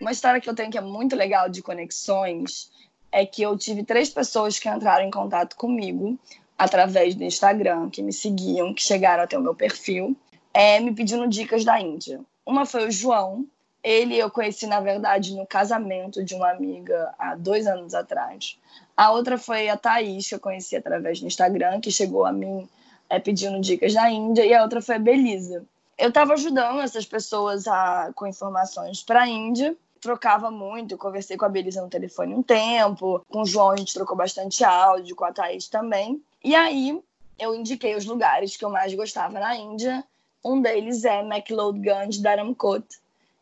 Uma 0.00 0.12
história 0.12 0.40
que 0.40 0.48
eu 0.48 0.54
tenho 0.54 0.70
que 0.70 0.78
é 0.78 0.82
muito 0.82 1.16
legal 1.16 1.48
de 1.48 1.62
conexões 1.62 2.70
é 3.10 3.24
que 3.24 3.42
eu 3.42 3.56
tive 3.56 3.82
três 3.82 4.10
pessoas 4.10 4.58
que 4.58 4.68
entraram 4.68 5.04
em 5.04 5.10
contato 5.10 5.56
comigo 5.56 6.18
através 6.58 7.14
do 7.14 7.24
Instagram, 7.24 7.90
que 7.90 8.02
me 8.02 8.12
seguiam, 8.12 8.74
que 8.74 8.82
chegaram 8.82 9.24
até 9.24 9.38
o 9.38 9.42
meu 9.42 9.54
perfil, 9.54 10.16
é, 10.56 10.80
me 10.80 10.90
pedindo 10.94 11.28
dicas 11.28 11.66
da 11.66 11.78
Índia. 11.78 12.18
Uma 12.46 12.64
foi 12.64 12.88
o 12.88 12.90
João. 12.90 13.44
Ele 13.84 14.16
eu 14.16 14.30
conheci, 14.30 14.66
na 14.66 14.80
verdade, 14.80 15.34
no 15.34 15.46
casamento 15.46 16.24
de 16.24 16.34
uma 16.34 16.50
amiga 16.50 17.12
há 17.18 17.34
dois 17.34 17.66
anos 17.66 17.94
atrás. 17.94 18.58
A 18.96 19.12
outra 19.12 19.36
foi 19.36 19.68
a 19.68 19.76
Thaís, 19.76 20.26
que 20.26 20.34
eu 20.34 20.40
conheci 20.40 20.74
através 20.74 21.20
do 21.20 21.26
Instagram, 21.26 21.78
que 21.78 21.90
chegou 21.90 22.24
a 22.24 22.32
mim 22.32 22.66
é, 23.10 23.18
pedindo 23.18 23.60
dicas 23.60 23.92
da 23.92 24.10
Índia. 24.10 24.46
E 24.46 24.54
a 24.54 24.62
outra 24.62 24.80
foi 24.80 24.94
a 24.94 24.98
Belisa. 24.98 25.62
Eu 25.98 26.08
estava 26.08 26.32
ajudando 26.32 26.80
essas 26.80 27.04
pessoas 27.04 27.68
a, 27.68 28.10
com 28.14 28.26
informações 28.26 29.02
para 29.02 29.24
a 29.24 29.28
Índia 29.28 29.76
trocava 30.00 30.50
muito, 30.50 30.96
conversei 30.96 31.36
com 31.36 31.44
a 31.44 31.48
Belisa 31.48 31.82
no 31.82 31.88
telefone 31.88 32.32
um 32.32 32.42
tempo, 32.42 33.24
com 33.28 33.42
o 33.42 33.46
João 33.46 33.70
a 33.70 33.76
gente 33.76 33.92
trocou 33.92 34.16
bastante 34.16 34.62
áudio, 34.62 35.16
com 35.16 35.24
a 35.24 35.32
Thaís 35.32 35.68
também. 35.68 36.22
E 36.44 36.54
aí 36.54 36.98
eu 37.38 37.54
indiquei 37.54 37.96
os 37.96 38.04
lugares 38.04 38.56
que 38.56 38.64
eu 38.64 38.70
mais 38.70 38.94
gostava 38.94 39.40
na 39.40 39.56
Índia. 39.56 40.04
Um 40.46 40.60
deles 40.60 41.04
é 41.04 41.20
McLeodganj 41.22 42.20
Dharamkot, 42.20 42.86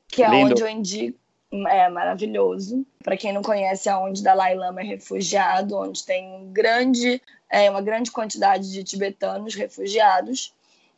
que 0.09 0.23
é 0.23 0.31
Lindo. 0.31 0.53
onde 0.53 0.63
eu 0.63 0.69
indico. 0.69 1.19
É 1.69 1.89
maravilhoso. 1.89 2.85
Para 3.03 3.17
quem 3.17 3.33
não 3.33 3.43
conhece, 3.43 3.89
é 3.89 3.95
onde 3.95 4.23
Dalai 4.23 4.55
Lama 4.55 4.81
é 4.81 4.85
refugiado, 4.85 5.77
onde 5.77 6.05
tem 6.05 6.27
um 6.35 6.53
grande, 6.53 7.21
é, 7.49 7.71
uma 7.71 7.83
grande 7.83 8.11
quantidade 8.11 8.73
de 8.73 8.83
tibetanos 8.83 9.55
refugiados. 9.55 10.53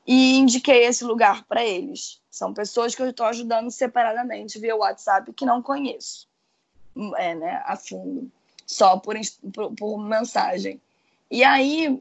E 0.07 0.37
indiquei 0.37 0.85
esse 0.85 1.05
lugar 1.05 1.45
para 1.45 1.65
eles. 1.65 2.21
São 2.31 2.55
pessoas 2.55 2.95
que 2.95 3.03
eu 3.03 3.11
estou 3.11 3.27
ajudando 3.27 3.71
separadamente 3.71 4.59
via 4.59 4.77
WhatsApp 4.77 5.33
que 5.33 5.45
não 5.45 5.61
conheço 5.61 6.29
é, 7.17 7.35
né, 7.35 7.63
a 7.67 7.77
fundo, 7.77 8.31
só 8.65 8.97
por, 8.97 9.17
por, 9.53 9.75
por 9.75 9.99
mensagem. 9.99 10.81
E 11.31 11.43
aí, 11.43 12.01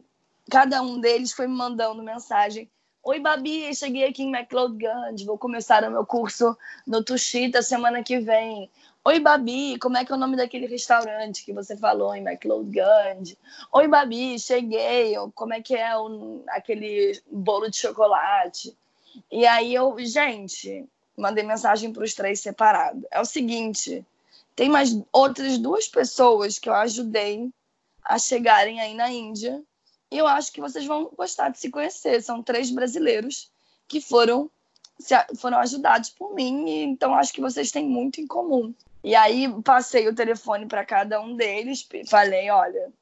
cada 0.49 0.81
um 0.81 0.99
deles 0.99 1.31
foi 1.31 1.47
me 1.47 1.55
mandando 1.55 2.03
mensagem. 2.03 2.69
Oi, 3.07 3.19
Babi, 3.19 3.71
cheguei 3.75 4.03
aqui 4.03 4.23
em 4.23 4.35
McLeod 4.35 4.83
vou 5.27 5.37
começar 5.37 5.83
o 5.83 5.91
meu 5.91 6.03
curso 6.03 6.57
no 6.87 7.03
Tuxita 7.03 7.61
semana 7.61 8.01
que 8.01 8.17
vem. 8.19 8.67
Oi, 9.03 9.19
Babi, 9.19 9.77
como 9.77 9.95
é 9.95 10.03
que 10.03 10.11
é 10.11 10.15
o 10.15 10.17
nome 10.17 10.35
daquele 10.35 10.65
restaurante 10.65 11.45
que 11.45 11.53
você 11.53 11.77
falou 11.77 12.15
em 12.15 12.27
McLeod 12.27 13.37
Oi, 13.71 13.87
Babi, 13.87 14.39
cheguei, 14.39 15.13
como 15.35 15.53
é 15.53 15.61
que 15.61 15.75
é 15.75 15.95
o, 15.95 16.43
aquele 16.49 17.21
bolo 17.31 17.69
de 17.69 17.77
chocolate? 17.77 18.75
E 19.31 19.45
aí 19.45 19.75
eu, 19.75 19.95
gente, 19.99 20.83
mandei 21.15 21.43
mensagem 21.43 21.93
para 21.93 22.03
os 22.03 22.15
três 22.15 22.39
separados. 22.39 23.03
É 23.11 23.21
o 23.21 23.25
seguinte, 23.25 24.03
tem 24.55 24.67
mais 24.67 24.99
outras 25.13 25.59
duas 25.59 25.87
pessoas 25.87 26.57
que 26.57 26.67
eu 26.67 26.73
ajudei 26.73 27.51
a 28.03 28.17
chegarem 28.17 28.81
aí 28.81 28.95
na 28.95 29.11
Índia. 29.11 29.63
E 30.15 30.17
eu 30.17 30.27
acho 30.27 30.53
que 30.53 30.61
vocês 30.61 30.85
vão 30.85 31.11
gostar 31.17 31.49
de 31.49 31.59
se 31.59 31.69
conhecer. 31.69 32.21
São 32.23 32.41
três 32.41 32.71
brasileiros 32.71 33.51
que 33.85 33.99
foram 33.99 34.49
foram 35.35 35.57
ajudados 35.57 36.09
por 36.11 36.33
mim, 36.33 36.69
e 36.69 36.83
então 36.83 37.13
acho 37.13 37.33
que 37.33 37.41
vocês 37.41 37.69
têm 37.69 37.85
muito 37.85 38.21
em 38.21 38.25
comum. 38.25 38.73
E 39.03 39.13
aí 39.13 39.53
passei 39.61 40.07
o 40.07 40.15
telefone 40.15 40.67
para 40.67 40.85
cada 40.85 41.19
um 41.19 41.35
deles, 41.35 41.85
falei, 42.07 42.49
olha, 42.49 42.93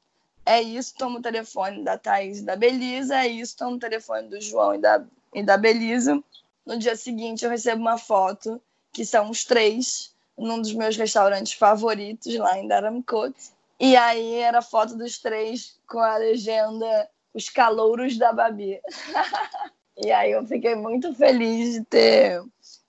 é 0.44 0.60
isso, 0.60 0.96
toma 0.98 1.20
o 1.20 1.22
telefone 1.22 1.84
da 1.84 1.96
Thaís 1.96 2.40
e 2.40 2.44
da 2.44 2.56
Belisa, 2.56 3.18
é 3.18 3.28
isso, 3.28 3.56
toma 3.56 3.76
o 3.76 3.80
telefone 3.80 4.28
do 4.28 4.42
João 4.42 4.74
e 4.74 4.80
da 4.80 5.06
e 5.36 5.44
da 5.44 5.56
Belisa. 5.56 6.20
No 6.66 6.80
dia 6.80 6.96
seguinte, 6.96 7.46
eu 7.46 7.52
recebo 7.52 7.80
uma 7.80 8.00
foto, 8.00 8.60
que 8.92 9.06
são 9.06 9.30
os 9.30 9.46
três, 9.46 10.12
num 10.36 10.60
dos 10.60 10.74
meus 10.74 10.98
restaurantes 10.98 11.54
favoritos 11.54 12.34
lá 12.38 12.58
em 12.58 12.68
Dharamkot. 12.68 13.36
E 13.80 13.96
aí 13.96 14.36
era 14.36 14.60
a 14.60 14.64
foto 14.64 14.96
dos 14.96 15.20
três 15.20 15.78
com 15.88 16.00
a 16.00 16.18
legenda 16.18 17.10
Os 17.34 17.50
Calouros 17.50 18.18
da 18.18 18.32
Babi. 18.32 18.80
e 19.98 20.12
aí 20.12 20.32
eu 20.32 20.46
fiquei 20.46 20.76
muito 20.76 21.14
feliz 21.16 21.74
de 21.74 21.84
ter, 21.86 22.44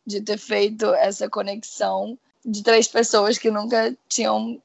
de 0.06 0.20
ter 0.20 0.38
feito 0.38 0.92
essa 0.94 1.28
conexão 1.28 2.18
de 2.44 2.62
três 2.62 2.86
pessoas 2.86 3.38
que 3.38 3.50
nunca 3.50 3.96
tinham, 4.08 4.62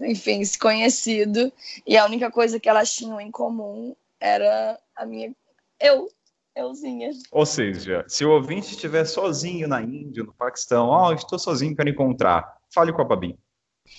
enfim, 0.00 0.44
se 0.44 0.58
conhecido. 0.58 1.52
E 1.86 1.96
a 1.96 2.04
única 2.06 2.30
coisa 2.30 2.58
que 2.58 2.68
elas 2.68 2.92
tinham 2.92 3.20
em 3.20 3.30
comum 3.30 3.94
era 4.18 4.78
a 4.94 5.04
minha 5.04 5.34
eu 5.78 6.08
euzinha. 6.54 7.10
Ou 7.30 7.44
seja, 7.44 8.04
se 8.08 8.24
o 8.24 8.30
ouvinte 8.30 8.72
estiver 8.72 9.04
sozinho 9.04 9.68
na 9.68 9.82
Índia, 9.82 10.24
no 10.24 10.32
Paquistão, 10.32 10.88
ó, 10.88 11.08
oh, 11.08 11.12
estou 11.12 11.38
sozinho, 11.38 11.76
quero 11.76 11.90
encontrar, 11.90 12.56
fale 12.72 12.92
com 12.92 13.02
a 13.02 13.04
Babi. 13.04 13.38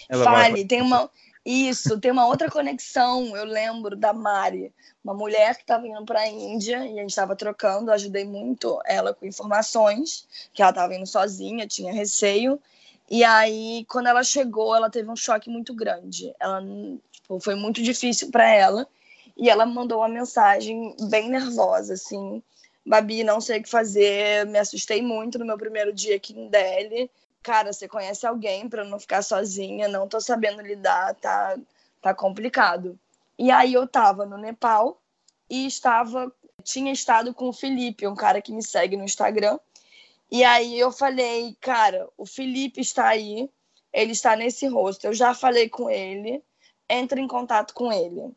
Ela 0.09 0.23
fale, 0.23 0.53
vai... 0.53 0.65
tem 0.65 0.81
uma. 0.81 1.09
Isso, 1.49 1.97
tem 1.97 2.11
uma 2.11 2.27
outra 2.27 2.51
conexão, 2.51 3.33
eu 3.33 3.45
lembro 3.45 3.95
da 3.95 4.11
Mari, 4.11 4.69
uma 5.01 5.13
mulher 5.13 5.55
que 5.55 5.61
estava 5.61 5.87
indo 5.87 6.03
para 6.03 6.19
a 6.19 6.27
Índia 6.27 6.85
e 6.85 6.99
a 6.99 7.01
gente 7.01 7.11
estava 7.11 7.37
trocando, 7.37 7.89
ajudei 7.89 8.25
muito 8.25 8.81
ela 8.85 9.13
com 9.13 9.25
informações, 9.25 10.27
que 10.53 10.61
ela 10.61 10.71
estava 10.71 10.93
indo 10.93 11.07
sozinha, 11.07 11.65
tinha 11.65 11.93
receio. 11.93 12.59
E 13.09 13.23
aí, 13.23 13.85
quando 13.87 14.07
ela 14.07 14.25
chegou, 14.25 14.75
ela 14.75 14.89
teve 14.89 15.09
um 15.09 15.15
choque 15.15 15.49
muito 15.49 15.73
grande. 15.73 16.35
Ela 16.37 16.61
tipo, 17.13 17.39
foi 17.39 17.55
muito 17.55 17.81
difícil 17.81 18.29
para 18.29 18.53
ela. 18.53 18.85
E 19.37 19.49
ela 19.49 19.65
mandou 19.65 19.99
uma 19.99 20.09
mensagem 20.09 20.93
bem 21.09 21.29
nervosa, 21.29 21.93
assim. 21.93 22.43
Babi, 22.85 23.23
não 23.23 23.39
sei 23.39 23.59
o 23.59 23.63
que 23.63 23.69
fazer, 23.69 24.45
me 24.47 24.59
assustei 24.59 25.01
muito 25.01 25.39
no 25.39 25.45
meu 25.45 25.57
primeiro 25.57 25.93
dia 25.93 26.17
aqui 26.17 26.37
em 26.37 26.49
Delhi. 26.49 27.09
Cara, 27.47 27.71
você 27.71 27.87
conhece 27.87 28.27
alguém 28.27 28.67
para 28.67 28.83
não 28.83 28.99
ficar 28.99 29.21
sozinha? 29.21 29.87
Não 29.87 30.05
tô 30.05 30.19
sabendo 30.19 30.61
lidar, 30.61 31.15
tá, 31.15 31.57
tá 32.01 32.13
complicado. 32.13 32.99
E 33.39 33.49
aí 33.49 33.73
eu 33.73 33.87
tava 33.87 34.25
no 34.25 34.37
Nepal 34.37 34.99
e 35.49 35.65
estava 35.65 36.29
tinha 36.61 36.91
estado 36.91 37.33
com 37.33 37.47
o 37.47 37.53
Felipe, 37.53 38.05
um 38.05 38.17
cara 38.17 38.41
que 38.41 38.51
me 38.51 38.61
segue 38.61 38.97
no 38.97 39.05
Instagram. 39.05 39.57
E 40.29 40.43
aí 40.43 40.77
eu 40.77 40.91
falei, 40.91 41.55
cara, 41.61 42.09
o 42.17 42.25
Felipe 42.25 42.81
está 42.81 43.07
aí, 43.07 43.49
ele 43.93 44.11
está 44.11 44.35
nesse 44.35 44.67
rosto. 44.67 45.05
Eu 45.05 45.13
já 45.13 45.33
falei 45.33 45.69
com 45.69 45.89
ele, 45.89 46.43
entre 46.89 47.21
em 47.21 47.29
contato 47.29 47.73
com 47.73 47.93
ele. 47.93 48.29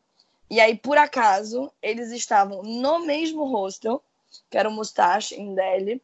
E 0.48 0.60
aí, 0.60 0.76
por 0.76 0.96
acaso, 0.96 1.72
eles 1.82 2.12
estavam 2.12 2.62
no 2.62 3.04
mesmo 3.04 3.42
hostel, 3.42 4.00
que 4.48 4.56
era 4.56 4.68
o 4.68 4.72
Mustache, 4.72 5.34
em 5.34 5.52
Delhi. 5.52 6.00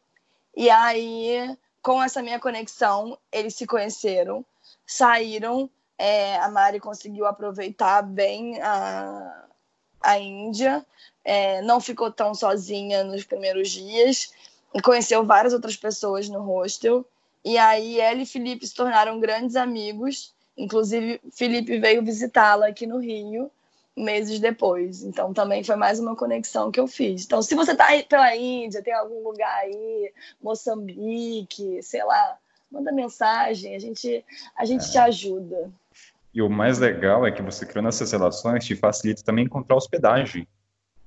E 0.57 0.69
aí, 0.69 1.57
com 1.87 2.03
essa 2.03 2.21
minha 2.21 2.41
conexão, 2.41 3.17
eles 3.31 3.55
se 3.55 3.65
conheceram, 3.65 4.45
saíram. 4.85 5.71
É, 5.97 6.37
a 6.39 6.51
Mari 6.51 6.81
conseguiu 6.81 7.27
aproveitar 7.27 8.03
bem 8.03 8.61
a, 8.61 9.45
a 10.03 10.19
Índia, 10.19 10.85
é, 11.25 11.63
não 11.63 11.81
ficou 11.81 12.11
tão 12.11 12.35
sozinha 12.35 13.05
nos 13.05 13.23
primeiros 13.23 13.71
dias, 13.71 14.35
conheceu 14.83 15.25
várias 15.25 15.53
outras 15.53 15.77
pessoas 15.77 16.29
no 16.29 16.41
hostel. 16.41 17.07
E 17.45 17.57
aí, 17.57 18.01
ela 18.01 18.21
e 18.21 18.27
Felipe 18.27 18.67
se 18.67 18.75
tornaram 18.75 19.21
grandes 19.21 19.55
amigos. 19.55 20.35
Inclusive, 20.59 21.21
Felipe 21.31 21.79
veio 21.79 22.05
visitá-la 22.05 22.67
aqui 22.67 22.85
no 22.85 22.99
Rio 22.99 23.49
meses 23.97 24.39
depois. 24.39 25.03
Então 25.03 25.33
também 25.33 25.65
foi 25.65 25.77
mais 25.77 25.99
uma 25.99 26.15
conexão 26.15 26.71
que 26.71 26.79
eu 26.79 26.87
fiz. 26.87 27.25
Então, 27.25 27.41
se 27.41 27.55
você 27.55 27.75
tá 27.75 27.87
aí 27.87 28.03
pela 28.03 28.37
Índia, 28.37 28.83
tem 28.83 28.93
algum 28.93 29.23
lugar 29.23 29.55
aí, 29.61 30.13
Moçambique, 30.43 31.83
sei 31.83 32.05
lá, 32.05 32.37
manda 32.71 32.93
mensagem, 32.93 33.75
a 33.75 33.79
gente, 33.79 34.25
a 34.57 34.65
gente 34.65 34.87
é. 34.87 34.91
te 34.91 34.99
ajuda. 34.99 35.71
E 36.35 36.43
o 36.43 36.51
mais 36.51 36.79
legal 36.79 37.27
é 37.27 37.33
que 37.33 37.41
você 37.41 37.65
criando 37.65 37.89
essas 37.89 38.13
relações 38.13 38.65
te 38.65 38.77
facilita 38.77 39.23
também 39.25 39.47
encontrar 39.47 39.77
hospedagem 39.77 40.47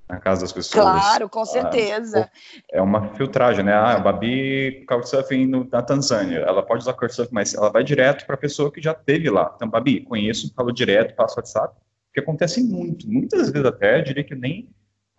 na 0.08 0.20
casa 0.20 0.42
das 0.42 0.52
pessoas. 0.52 0.84
Claro, 0.84 1.30
com 1.30 1.42
ah, 1.42 1.46
certeza. 1.46 2.32
é 2.72 2.82
uma 2.82 3.14
filtragem, 3.14 3.64
né? 3.64 3.74
Ah, 3.74 3.94
a 3.94 4.00
Babi 4.00 4.84
Couchsurfing 4.88 5.68
na 5.72 5.84
Tanzânia, 5.84 6.40
ela 6.40 6.64
pode 6.64 6.82
usar 6.82 6.94
Couchsurfing, 6.94 7.32
mas 7.32 7.54
ela 7.54 7.70
vai 7.70 7.84
direto 7.84 8.26
para 8.26 8.34
a 8.34 8.38
pessoa 8.38 8.72
que 8.72 8.82
já 8.82 8.96
teve 8.96 9.30
lá. 9.30 9.54
Então, 9.56 9.70
Babi, 9.70 10.02
conheço, 10.02 10.52
falo 10.56 10.72
direto, 10.72 11.14
passo 11.14 11.38
WhatsApp, 11.38 11.76
que 12.14 12.20
acontece 12.20 12.64
muito, 12.64 13.10
muitas 13.10 13.50
vezes 13.50 13.66
até, 13.66 14.00
eu 14.00 14.04
diria 14.04 14.24
que 14.24 14.36
nem 14.36 14.70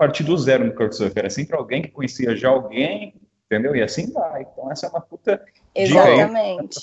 partir 0.00 0.24
do 0.24 0.34
zero 0.38 0.64
no 0.64 0.74
Couchsurfing, 0.74 1.18
era 1.18 1.28
sempre 1.28 1.54
alguém 1.54 1.82
que 1.82 1.88
conhecia 1.88 2.34
já 2.34 2.48
alguém, 2.48 3.14
entendeu? 3.44 3.76
E 3.76 3.82
assim 3.82 4.10
vai. 4.10 4.42
Então 4.42 4.72
essa 4.72 4.86
é 4.86 4.88
uma 4.88 5.00
puta 5.02 5.44
Exatamente. 5.74 6.80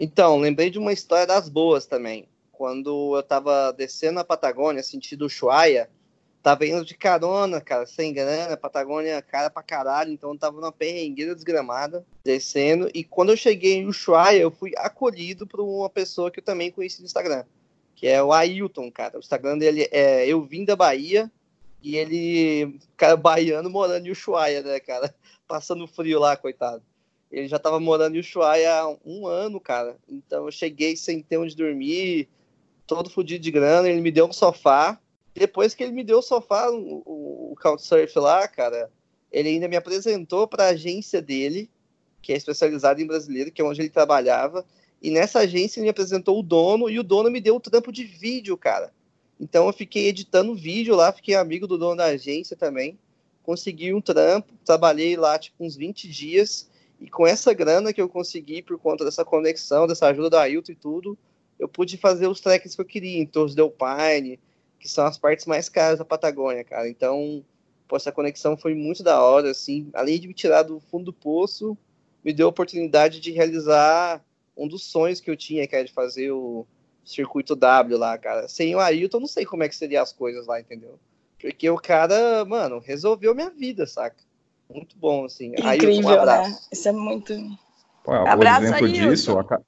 Então, 0.00 0.38
lembrei 0.38 0.70
de 0.70 0.78
uma 0.78 0.92
história 0.92 1.24
das 1.24 1.48
boas 1.48 1.86
também. 1.86 2.28
Quando 2.50 3.14
eu 3.14 3.20
estava 3.20 3.72
descendo 3.72 4.18
a 4.18 4.24
Patagônia, 4.24 4.82
sentido 4.82 5.26
Ushuaia, 5.26 5.88
Tava 6.44 6.66
indo 6.66 6.84
de 6.84 6.94
carona, 6.94 7.58
cara, 7.58 7.86
sem 7.86 8.12
grana, 8.12 8.54
Patagônia 8.54 9.22
cara 9.22 9.48
pra 9.48 9.62
caralho, 9.62 10.12
então 10.12 10.36
tava 10.36 10.60
numa 10.60 10.70
perrengueira 10.70 11.34
desgramada, 11.34 12.04
descendo. 12.22 12.90
E 12.92 13.02
quando 13.02 13.30
eu 13.30 13.36
cheguei 13.36 13.76
em 13.76 13.86
Ushuaia, 13.86 14.42
eu 14.42 14.50
fui 14.50 14.72
acolhido 14.76 15.46
por 15.46 15.60
uma 15.60 15.88
pessoa 15.88 16.30
que 16.30 16.40
eu 16.40 16.44
também 16.44 16.70
conheci 16.70 17.00
no 17.00 17.06
Instagram, 17.06 17.44
que 17.96 18.06
é 18.06 18.22
o 18.22 18.30
Ailton, 18.30 18.92
cara. 18.92 19.16
O 19.16 19.20
Instagram 19.20 19.56
dele 19.56 19.88
é 19.90 20.26
Eu 20.28 20.44
Vim 20.44 20.66
da 20.66 20.76
Bahia, 20.76 21.32
e 21.82 21.96
ele, 21.96 22.78
cara, 22.94 23.16
baiano 23.16 23.70
morando 23.70 24.06
em 24.06 24.10
Ushuaia, 24.10 24.62
né, 24.62 24.78
cara? 24.80 25.14
Passando 25.48 25.86
frio 25.86 26.20
lá, 26.20 26.36
coitado. 26.36 26.82
Ele 27.32 27.48
já 27.48 27.58
tava 27.58 27.80
morando 27.80 28.16
em 28.16 28.20
Ushuaia 28.20 28.80
há 28.80 28.96
um 29.02 29.26
ano, 29.26 29.58
cara. 29.58 29.96
Então 30.06 30.44
eu 30.44 30.52
cheguei 30.52 30.94
sem 30.94 31.22
ter 31.22 31.38
onde 31.38 31.56
dormir, 31.56 32.28
todo 32.86 33.08
fodido 33.08 33.42
de 33.42 33.50
grana. 33.50 33.88
Ele 33.88 34.02
me 34.02 34.10
deu 34.10 34.26
um 34.26 34.32
sofá. 34.32 35.00
Depois 35.34 35.74
que 35.74 35.82
ele 35.82 35.92
me 35.92 36.04
deu 36.04 36.18
o 36.18 36.22
sofá, 36.22 36.70
o, 36.70 37.02
o 37.52 37.56
Couchsurf 37.60 38.16
lá, 38.18 38.46
cara, 38.46 38.90
ele 39.32 39.48
ainda 39.48 39.68
me 39.68 39.76
apresentou 39.76 40.46
para 40.46 40.64
a 40.64 40.68
agência 40.68 41.20
dele, 41.20 41.68
que 42.22 42.32
é 42.32 42.36
especializada 42.36 43.02
em 43.02 43.06
brasileiro, 43.06 43.50
que 43.50 43.60
é 43.60 43.64
onde 43.64 43.80
ele 43.80 43.90
trabalhava. 43.90 44.64
E 45.02 45.10
nessa 45.10 45.40
agência 45.40 45.80
ele 45.80 45.84
me 45.84 45.90
apresentou 45.90 46.38
o 46.38 46.42
dono 46.42 46.88
e 46.88 46.98
o 46.98 47.02
dono 47.02 47.30
me 47.30 47.40
deu 47.40 47.56
o 47.56 47.60
trampo 47.60 47.90
de 47.90 48.04
vídeo, 48.04 48.56
cara. 48.56 48.92
Então 49.38 49.66
eu 49.66 49.72
fiquei 49.72 50.06
editando 50.06 50.54
vídeo 50.54 50.94
lá, 50.94 51.12
fiquei 51.12 51.34
amigo 51.34 51.66
do 51.66 51.76
dono 51.76 51.96
da 51.96 52.04
agência 52.04 52.56
também. 52.56 52.98
Consegui 53.42 53.92
um 53.92 54.00
trampo, 54.00 54.54
trabalhei 54.64 55.16
lá 55.16 55.38
tipo 55.38 55.64
uns 55.64 55.76
20 55.76 56.08
dias 56.08 56.70
e 57.00 57.10
com 57.10 57.26
essa 57.26 57.52
grana 57.52 57.92
que 57.92 58.00
eu 58.00 58.08
consegui 58.08 58.62
por 58.62 58.78
conta 58.78 59.04
dessa 59.04 59.24
conexão, 59.24 59.86
dessa 59.86 60.06
ajuda 60.06 60.30
da 60.30 60.42
Ailton 60.42 60.72
e 60.72 60.76
tudo, 60.76 61.18
eu 61.58 61.68
pude 61.68 61.96
fazer 61.96 62.28
os 62.28 62.40
treks 62.40 62.74
que 62.74 62.80
eu 62.80 62.84
queria, 62.84 63.20
em 63.20 63.26
Torres 63.26 63.54
del 63.54 63.70
Paine, 63.70 64.40
que 64.84 64.90
são 64.90 65.06
as 65.06 65.16
partes 65.16 65.46
mais 65.46 65.70
caras 65.70 65.98
da 65.98 66.04
Patagônia, 66.04 66.62
cara. 66.62 66.86
Então, 66.86 67.42
pô, 67.88 67.96
essa 67.96 68.12
conexão 68.12 68.54
foi 68.54 68.74
muito 68.74 69.02
da 69.02 69.22
hora, 69.22 69.50
assim, 69.50 69.88
além 69.94 70.20
de 70.20 70.28
me 70.28 70.34
tirar 70.34 70.62
do 70.62 70.78
fundo 70.78 71.06
do 71.06 71.12
poço, 71.12 71.74
me 72.22 72.34
deu 72.34 72.48
a 72.48 72.50
oportunidade 72.50 73.18
de 73.18 73.30
realizar 73.30 74.22
um 74.54 74.68
dos 74.68 74.84
sonhos 74.84 75.20
que 75.20 75.30
eu 75.30 75.36
tinha, 75.38 75.66
que 75.66 75.74
era 75.74 75.86
de 75.86 75.92
fazer 75.92 76.32
o 76.32 76.66
circuito 77.02 77.56
W 77.56 77.96
lá, 77.96 78.18
cara. 78.18 78.46
Sem 78.46 78.76
o 78.76 78.78
Ailton, 78.78 79.16
eu 79.16 79.20
não 79.22 79.26
sei 79.26 79.46
como 79.46 79.62
é 79.62 79.70
que 79.70 79.74
seriam 79.74 80.02
as 80.02 80.12
coisas 80.12 80.46
lá, 80.46 80.60
entendeu? 80.60 80.98
Porque 81.40 81.70
o 81.70 81.78
cara, 81.78 82.44
mano, 82.44 82.78
resolveu 82.78 83.34
minha 83.34 83.48
vida, 83.48 83.86
saca? 83.86 84.22
Muito 84.68 84.98
bom, 84.98 85.24
assim. 85.24 85.54
Incrível, 85.56 86.10
Ailton, 86.10 86.22
um 86.22 86.26
né? 86.26 86.58
Isso 86.70 86.88
é 86.90 86.92
muito. 86.92 87.34
Pô, 88.02 88.12
abraço, 88.12 88.66
exemplo 88.66 88.84
Ailton. 88.84 89.08
disso, 89.08 89.38
a, 89.38 89.60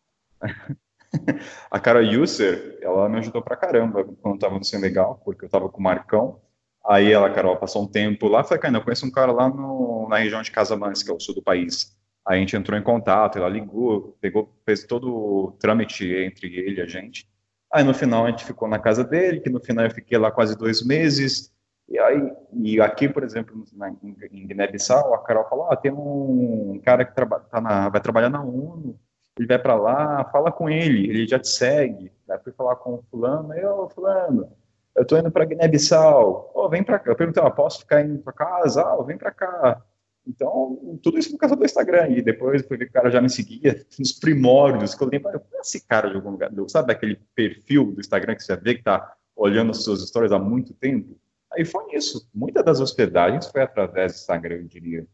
a 1.70 1.78
Cara 1.78 2.00
User, 2.00 2.78
ela 2.80 3.08
me 3.08 3.18
ajudou 3.18 3.42
pra 3.42 3.56
caramba 3.56 4.04
quando 4.20 4.38
tava 4.38 4.58
no 4.58 4.64
Senegal, 4.64 5.20
porque 5.24 5.44
eu 5.44 5.48
tava 5.48 5.68
com 5.68 5.80
o 5.80 5.82
Marcão. 5.82 6.40
Aí 6.86 7.12
ela, 7.12 7.30
Carol, 7.30 7.56
passou 7.56 7.82
um 7.82 7.88
tempo 7.88 8.28
lá, 8.28 8.44
falei, 8.44 8.60
cara, 8.60 8.76
eu 8.76 8.82
conheço 8.82 9.06
um 9.06 9.10
cara 9.10 9.32
lá 9.32 9.48
no, 9.48 10.08
na 10.08 10.18
região 10.18 10.40
de 10.40 10.50
Casamance, 10.52 11.04
que 11.04 11.10
é 11.10 11.14
o 11.14 11.20
sul 11.20 11.34
do 11.34 11.42
país. 11.42 11.96
Aí 12.26 12.38
a 12.38 12.40
gente 12.40 12.56
entrou 12.56 12.78
em 12.78 12.82
contato, 12.82 13.38
ela 13.38 13.48
ligou, 13.48 14.16
pegou, 14.20 14.52
fez 14.64 14.84
todo 14.84 15.08
o 15.08 15.52
trâmite 15.60 16.04
entre 16.12 16.48
ele 16.56 16.80
e 16.80 16.82
a 16.82 16.86
gente. 16.86 17.28
Aí 17.72 17.84
no 17.84 17.94
final 17.94 18.24
a 18.26 18.30
gente 18.30 18.44
ficou 18.44 18.68
na 18.68 18.78
casa 18.78 19.04
dele, 19.04 19.40
que 19.40 19.50
no 19.50 19.60
final 19.60 19.84
eu 19.84 19.90
fiquei 19.90 20.18
lá 20.18 20.30
quase 20.30 20.56
dois 20.56 20.84
meses. 20.84 21.52
E 21.88 21.98
aí, 21.98 22.32
e 22.52 22.80
aqui, 22.80 23.08
por 23.08 23.22
exemplo, 23.22 23.64
na, 23.72 23.90
em 23.90 24.46
Guiné-Bissau, 24.46 25.14
a 25.14 25.22
Carol 25.22 25.48
falou: 25.48 25.70
ah, 25.70 25.76
tem 25.76 25.92
um 25.92 26.80
cara 26.84 27.04
que 27.04 27.14
traba, 27.14 27.40
tá 27.40 27.60
na, 27.60 27.88
vai 27.88 28.00
trabalhar 28.00 28.28
na 28.28 28.42
ONU, 28.42 28.98
ele 29.38 29.46
vai 29.46 29.58
para 29.58 29.74
lá, 29.74 30.24
fala 30.32 30.50
com 30.50 30.68
ele, 30.68 31.08
ele 31.08 31.26
já 31.26 31.38
te 31.38 31.48
segue. 31.48 32.10
Aí 32.28 32.38
fui 32.38 32.52
falar 32.52 32.76
com 32.76 32.94
o 32.94 33.04
fulano, 33.10 33.52
eu, 33.54 33.88
fulano, 33.90 34.50
eu 34.96 35.04
tô 35.04 35.16
indo 35.18 35.30
para 35.30 35.44
Guiné-Bissau, 35.44 36.52
oh, 36.54 36.68
vem 36.68 36.82
para 36.82 36.98
cá. 36.98 37.10
Eu 37.10 37.16
perguntei, 37.16 37.42
ah, 37.42 37.50
posso 37.50 37.80
ficar 37.80 38.02
indo 38.02 38.18
para 38.18 38.32
casa? 38.32 38.82
Ah, 38.82 39.02
vem 39.02 39.18
para 39.18 39.30
cá. 39.30 39.82
Então, 40.26 40.98
tudo 41.02 41.18
isso 41.18 41.30
por 41.30 41.38
causa 41.38 41.54
do 41.54 41.64
Instagram. 41.64 42.08
E 42.08 42.22
depois 42.22 42.62
eu 42.62 42.68
fui 42.68 42.76
ver 42.76 42.86
que 42.86 42.90
o 42.90 42.94
cara 42.94 43.10
já 43.10 43.20
me 43.20 43.28
seguia 43.28 43.84
nos 43.98 44.12
primórdios, 44.12 44.94
que 44.94 45.04
eu 45.04 45.08
lembro, 45.08 45.30
eu 45.30 45.42
esse 45.60 45.86
cara 45.86 46.08
de 46.08 46.16
algum 46.16 46.30
lugar, 46.30 46.50
sabe 46.68 46.92
aquele 46.92 47.16
perfil 47.34 47.92
do 47.92 48.00
Instagram 48.00 48.34
que 48.34 48.42
você 48.42 48.56
vê 48.56 48.74
que 48.74 48.82
tá 48.82 49.14
olhando 49.36 49.70
as 49.70 49.84
suas 49.84 50.02
histórias 50.02 50.32
há 50.32 50.38
muito 50.38 50.72
tempo? 50.72 51.16
Aí 51.52 51.64
foi 51.64 51.94
isso. 51.94 52.28
Muitas 52.34 52.64
das 52.64 52.80
hospedagens 52.80 53.46
foi 53.46 53.62
através 53.62 54.12
do 54.12 54.16
Instagram, 54.16 54.56
eu 54.56 54.64
diria. 54.64 55.06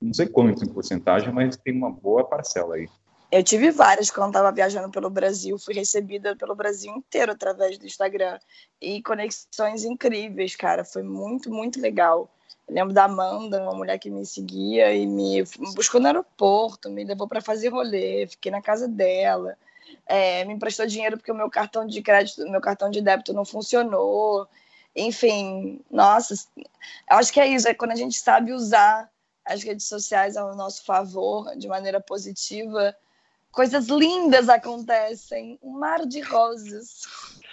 Não 0.00 0.14
sei 0.14 0.26
quanto 0.26 0.64
em 0.64 0.68
porcentagem, 0.68 1.32
mas 1.32 1.56
tem 1.58 1.76
uma 1.76 1.90
boa 1.90 2.24
parcela 2.24 2.76
aí. 2.76 2.88
Eu 3.30 3.44
tive 3.44 3.70
várias 3.70 4.10
quando 4.10 4.30
estava 4.30 4.50
viajando 4.50 4.90
pelo 4.90 5.08
Brasil, 5.08 5.56
fui 5.56 5.72
recebida 5.72 6.34
pelo 6.34 6.56
Brasil 6.56 6.92
inteiro 6.96 7.30
através 7.30 7.78
do 7.78 7.86
Instagram 7.86 8.40
e 8.80 9.00
conexões 9.02 9.84
incríveis, 9.84 10.56
cara. 10.56 10.84
Foi 10.84 11.02
muito, 11.04 11.48
muito 11.48 11.80
legal. 11.80 12.28
Eu 12.66 12.74
lembro 12.74 12.92
da 12.92 13.04
Amanda, 13.04 13.62
uma 13.62 13.74
mulher 13.74 13.98
que 13.98 14.10
me 14.10 14.26
seguia 14.26 14.92
e 14.92 15.06
me 15.06 15.44
buscou 15.74 16.00
no 16.00 16.08
aeroporto, 16.08 16.90
me 16.90 17.04
levou 17.04 17.28
para 17.28 17.40
fazer 17.40 17.68
rolê, 17.68 18.26
fiquei 18.26 18.50
na 18.50 18.60
casa 18.60 18.88
dela, 18.88 19.56
é, 20.06 20.44
me 20.44 20.54
emprestou 20.54 20.86
dinheiro 20.86 21.16
porque 21.16 21.30
o 21.30 21.34
meu 21.34 21.48
cartão 21.48 21.86
de 21.86 22.02
crédito, 22.02 22.48
meu 22.50 22.60
cartão 22.60 22.90
de 22.90 23.00
débito 23.00 23.32
não 23.32 23.44
funcionou. 23.44 24.48
Enfim, 24.94 25.80
nossa, 25.88 26.34
acho 27.08 27.32
que 27.32 27.38
é 27.40 27.46
isso, 27.46 27.68
é 27.68 27.74
quando 27.74 27.92
a 27.92 27.96
gente 27.96 28.18
sabe 28.18 28.52
usar 28.52 29.08
as 29.44 29.62
redes 29.62 29.86
sociais 29.86 30.36
ao 30.36 30.56
nosso 30.56 30.84
favor 30.84 31.56
de 31.56 31.68
maneira 31.68 32.00
positiva, 32.00 32.94
coisas 33.52 33.88
lindas 33.88 34.48
acontecem, 34.48 35.58
um 35.62 35.78
mar 35.78 36.06
de 36.06 36.20
rosas. 36.20 37.02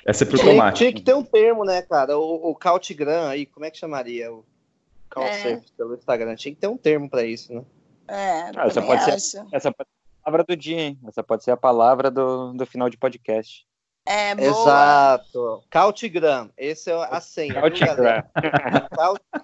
Essa 0.06 0.24
é 0.24 0.28
pro 0.28 0.40
tomate. 0.40 0.78
Tinha 0.80 0.94
que 0.94 1.02
ter 1.02 1.16
um 1.16 1.24
termo, 1.24 1.66
né, 1.66 1.82
cara? 1.82 2.18
O, 2.18 2.52
o 2.52 2.56
Cautigram 2.56 3.28
aí, 3.28 3.46
como 3.46 3.66
é 3.66 3.72
que 3.72 3.78
chamaria? 3.78 4.32
O 4.32 4.46
é. 5.16 5.62
pelo 5.76 5.96
Instagram. 5.96 6.36
Tinha 6.36 6.54
que 6.54 6.62
ter 6.62 6.68
um 6.68 6.78
termo 6.78 7.10
para 7.10 7.24
isso, 7.24 7.54
né? 7.54 7.64
É, 8.08 8.52
ah, 8.56 8.68
essa, 8.68 8.82
pode 8.82 9.02
acho. 9.02 9.20
ser, 9.20 9.46
essa 9.52 9.72
pode 9.72 9.90
ser 9.90 9.98
a 10.22 10.24
palavra 10.24 10.44
do 10.44 10.56
dia, 10.56 10.80
hein? 10.80 11.00
Essa 11.08 11.24
pode 11.24 11.44
ser 11.44 11.52
a 11.52 11.58
palavra 11.58 12.10
do, 12.10 12.54
do 12.54 12.66
final 12.66 12.90
de 12.90 12.98
podcast. 12.98 13.66
É, 14.06 14.34
boa. 14.34 14.48
Exato. 14.48 15.64
Cautigram. 15.70 16.50
Esse 16.58 16.90
é 16.90 16.94
a 16.94 17.20
senha. 17.20 17.56
Cautigram. 17.56 18.24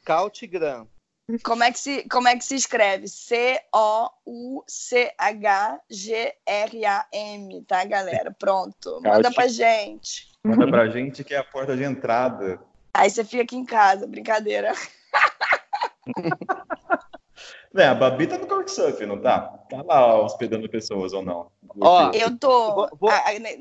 Cautigram. 0.05 0.88
Como 1.43 1.63
é 1.63 1.71
que 1.71 1.79
se, 1.79 2.07
como 2.09 2.27
é 2.27 2.35
que 2.35 2.43
se 2.43 2.55
escreve? 2.55 3.07
C-O-U-C-H-G-R-A-M, 3.07 3.61
tá, 7.65 7.85
galera? 7.85 8.35
Pronto. 8.37 8.99
Manda 9.01 9.31
pra 9.31 9.47
gente. 9.47 10.27
Manda 10.43 10.67
pra 10.67 10.89
gente 10.89 11.23
que 11.23 11.33
é 11.33 11.37
a 11.37 11.43
porta 11.43 11.77
de 11.77 11.83
entrada. 11.83 12.59
Aí 12.93 13.09
você 13.09 13.23
fica 13.23 13.43
aqui 13.43 13.55
em 13.55 13.63
casa, 13.65 14.05
brincadeira. 14.05 14.73
É, 17.75 17.87
a 17.87 17.95
Babi 17.95 18.27
tá 18.27 18.37
no 18.37 18.45
Couchsurf, 18.45 19.03
não 19.03 19.19
tá? 19.19 19.41
Tá 19.67 19.81
lá 19.81 20.21
hospedando 20.21 20.69
pessoas 20.69 21.11
ou 21.11 21.23
não? 21.23 21.51
Ó, 21.81 22.11
eu 22.13 22.37
tô. 22.37 22.87
Vou... 22.95 23.09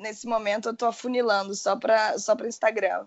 nesse 0.01 0.26
momento 0.26 0.68
eu 0.68 0.76
tô 0.76 0.84
afunilando 0.84 1.55
só 1.55 1.76
para 1.76 2.18
só 2.18 2.36
para 2.36 2.47
Instagram. 2.47 3.06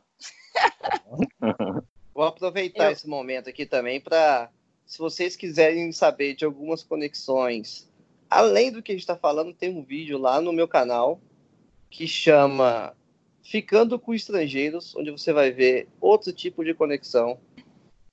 Vou 2.16 2.24
aproveitar 2.24 2.86
eu... 2.86 2.92
esse 2.92 3.08
momento 3.10 3.50
aqui 3.50 3.66
também 3.66 4.00
para, 4.00 4.50
se 4.86 4.98
vocês 4.98 5.36
quiserem 5.36 5.92
saber 5.92 6.34
de 6.34 6.46
algumas 6.46 6.82
conexões, 6.82 7.92
além 8.30 8.72
do 8.72 8.82
que 8.82 8.94
a 8.94 8.96
gente 8.96 9.02
está 9.02 9.18
falando, 9.18 9.54
tem 9.54 9.70
um 9.70 9.84
vídeo 9.84 10.18
lá 10.18 10.40
no 10.40 10.54
meu 10.54 10.68
canal 10.68 11.20
que 11.90 12.08
chama 12.08 12.96
Ficando 13.44 14.00
com 14.00 14.14
Estrangeiros, 14.14 14.96
onde 14.96 15.12
você 15.12 15.34
vai 15.34 15.52
ver 15.52 15.90
outro 16.00 16.32
tipo 16.32 16.64
de 16.64 16.74
conexão 16.74 17.38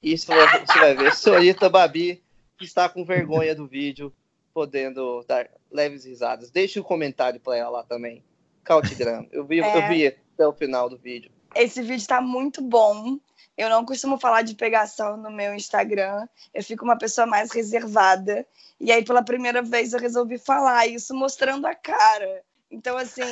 e 0.02 0.18
você 0.18 0.34
vai 0.34 0.96
ver 0.96 1.14
senhorita 1.14 1.70
Babi, 1.70 2.20
que 2.58 2.64
está 2.64 2.88
com 2.88 3.04
vergonha 3.04 3.54
do 3.54 3.68
vídeo, 3.68 4.12
podendo 4.52 5.24
dar 5.28 5.48
leves 5.70 6.04
risadas. 6.04 6.50
Deixe 6.50 6.80
um 6.80 6.82
comentário 6.82 7.38
para 7.38 7.56
ela 7.56 7.70
lá 7.70 7.82
também. 7.84 8.22
Cautigram. 8.64 9.28
Eu 9.30 9.44
vi, 9.44 9.60
é... 9.60 9.76
eu 9.76 9.88
vi 9.88 10.06
até 10.08 10.46
o 10.46 10.52
final 10.52 10.90
do 10.90 10.98
vídeo. 10.98 11.30
Esse 11.54 11.80
vídeo 11.82 11.96
está 11.96 12.20
muito 12.20 12.60
bom. 12.60 13.18
Eu 13.56 13.68
não 13.68 13.84
costumo 13.84 14.18
falar 14.18 14.42
de 14.42 14.54
pegação 14.54 15.16
no 15.16 15.30
meu 15.30 15.54
Instagram. 15.54 16.26
Eu 16.54 16.62
fico 16.64 16.84
uma 16.84 16.96
pessoa 16.96 17.26
mais 17.26 17.52
reservada. 17.52 18.46
E 18.80 18.90
aí, 18.90 19.04
pela 19.04 19.22
primeira 19.22 19.62
vez, 19.62 19.92
eu 19.92 20.00
resolvi 20.00 20.38
falar 20.38 20.86
isso 20.86 21.14
mostrando 21.14 21.66
a 21.66 21.74
cara. 21.74 22.42
Então, 22.70 22.96
assim, 22.96 23.22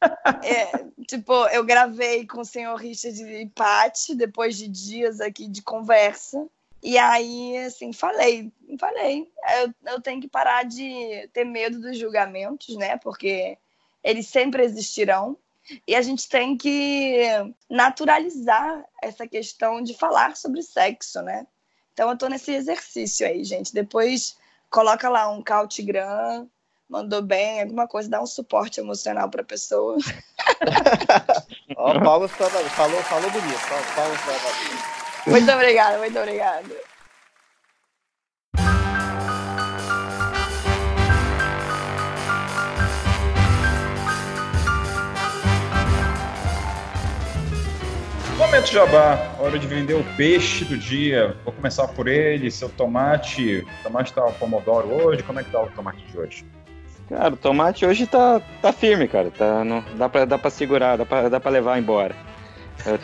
é, 0.44 0.86
tipo, 1.06 1.32
eu 1.48 1.64
gravei 1.64 2.24
com 2.26 2.40
o 2.40 2.44
senhor 2.44 2.76
Richard 2.76 3.20
e 3.20 3.46
Paty, 3.46 4.14
depois 4.14 4.56
de 4.56 4.68
dias 4.68 5.20
aqui 5.20 5.48
de 5.48 5.60
conversa. 5.62 6.46
E 6.80 6.96
aí, 6.96 7.58
assim, 7.58 7.92
falei, 7.92 8.52
falei, 8.78 9.28
eu, 9.60 9.92
eu 9.94 10.00
tenho 10.00 10.20
que 10.20 10.28
parar 10.28 10.62
de 10.62 11.28
ter 11.32 11.44
medo 11.44 11.80
dos 11.80 11.98
julgamentos, 11.98 12.76
né? 12.76 12.96
Porque 12.98 13.58
eles 14.02 14.28
sempre 14.28 14.62
existirão. 14.62 15.36
E 15.86 15.94
a 15.94 16.02
gente 16.02 16.28
tem 16.28 16.56
que 16.56 17.22
naturalizar 17.68 18.84
essa 19.02 19.26
questão 19.26 19.82
de 19.82 19.94
falar 19.94 20.36
sobre 20.36 20.62
sexo, 20.62 21.20
né? 21.22 21.46
Então 21.92 22.10
eu 22.10 22.16
tô 22.16 22.28
nesse 22.28 22.52
exercício 22.52 23.26
aí, 23.26 23.42
gente. 23.44 23.74
Depois 23.74 24.36
coloca 24.70 25.08
lá 25.08 25.28
um 25.30 25.42
cautigram, 25.42 26.48
mandou 26.88 27.20
bem, 27.20 27.60
alguma 27.60 27.86
coisa, 27.86 28.08
dá 28.08 28.22
um 28.22 28.26
suporte 28.26 28.80
emocional 28.80 29.28
para 29.28 29.42
a 29.42 29.44
pessoa. 29.44 29.96
Ó, 31.76 31.98
palmas 32.00 32.32
pra 32.32 32.48
falou, 32.48 33.02
falou 33.02 33.30
bonito, 33.30 33.60
palmas 33.94 34.20
pra 34.20 35.30
Muito 35.30 35.52
obrigada, 35.52 35.98
muito 35.98 36.18
obrigada. 36.18 36.97
Momento 48.48 48.72
jabá, 48.72 49.18
hora 49.38 49.58
de 49.58 49.66
vender 49.66 49.92
o 49.92 50.02
peixe 50.16 50.64
do 50.64 50.74
dia. 50.74 51.36
Vou 51.44 51.52
começar 51.52 51.86
por 51.86 52.08
ele, 52.08 52.50
seu 52.50 52.70
tomate. 52.70 53.58
O 53.80 53.82
tomate 53.82 54.10
tá 54.10 54.22
pomodoro 54.22 54.88
hoje? 54.88 55.22
Como 55.22 55.38
é 55.38 55.44
que 55.44 55.50
tá 55.50 55.60
o 55.60 55.66
tomate 55.66 56.02
de 56.10 56.18
hoje? 56.18 56.46
Cara, 57.10 57.34
o 57.34 57.36
tomate 57.36 57.84
hoje 57.84 58.06
tá, 58.06 58.40
tá 58.62 58.72
firme, 58.72 59.06
cara. 59.06 59.30
Tá, 59.30 59.62
não, 59.62 59.84
dá, 59.96 60.08
pra, 60.08 60.24
dá 60.24 60.38
pra 60.38 60.48
segurar, 60.48 60.96
dá 60.96 61.04
pra, 61.04 61.28
dá 61.28 61.38
pra 61.38 61.50
levar 61.50 61.78
embora. 61.78 62.16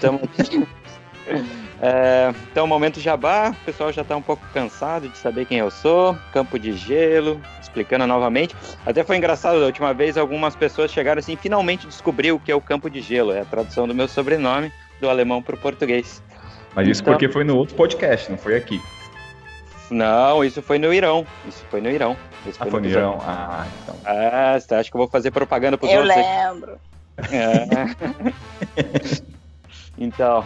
Tamo... 0.00 0.22
é, 1.78 2.32
então, 2.50 2.66
momento 2.66 2.98
jabá, 2.98 3.50
o 3.50 3.64
pessoal 3.66 3.92
já 3.92 4.02
tá 4.02 4.16
um 4.16 4.22
pouco 4.22 4.42
cansado 4.54 5.10
de 5.10 5.18
saber 5.18 5.44
quem 5.44 5.58
eu 5.58 5.70
sou. 5.70 6.16
Campo 6.32 6.58
de 6.58 6.72
gelo, 6.72 7.38
explicando 7.60 8.06
novamente. 8.06 8.56
Até 8.86 9.04
foi 9.04 9.18
engraçado, 9.18 9.60
da 9.60 9.66
última 9.66 9.92
vez 9.92 10.16
algumas 10.16 10.56
pessoas 10.56 10.90
chegaram 10.90 11.18
assim, 11.18 11.36
finalmente 11.36 11.86
descobriu 11.86 12.36
o 12.36 12.40
que 12.40 12.50
é 12.50 12.54
o 12.54 12.62
campo 12.62 12.88
de 12.88 13.02
gelo. 13.02 13.30
É 13.30 13.42
a 13.42 13.44
tradução 13.44 13.86
do 13.86 13.94
meu 13.94 14.08
sobrenome 14.08 14.72
do 15.04 15.10
alemão 15.10 15.42
para 15.42 15.54
o 15.54 15.58
português. 15.58 16.22
Mas 16.74 16.88
isso 16.88 17.02
então... 17.02 17.12
porque 17.12 17.28
foi 17.28 17.44
no 17.44 17.56
outro 17.56 17.74
podcast, 17.74 18.30
não 18.30 18.38
foi 18.38 18.56
aqui. 18.56 18.80
Não, 19.90 20.42
isso 20.42 20.62
foi 20.62 20.78
no 20.78 20.92
Irão. 20.92 21.26
Isso 21.46 21.62
foi 21.70 21.80
no 21.80 21.90
Irão. 21.90 22.16
Isso 22.46 22.58
ah, 22.60 22.66
foi 22.66 22.80
no, 22.80 22.88
Irão. 22.88 23.18
Ah, 23.20 23.66
então. 23.82 23.96
Ah, 24.04 24.58
você 24.58 24.74
acha 24.74 24.90
que 24.90 24.96
eu 24.96 24.98
vou 24.98 25.08
fazer 25.08 25.30
propaganda 25.30 25.76
para 25.76 25.86
os 25.86 25.92
outros? 25.92 26.16
Eu 26.16 26.52
lembro. 26.52 26.78
É. 27.30 27.84
então, 29.98 30.44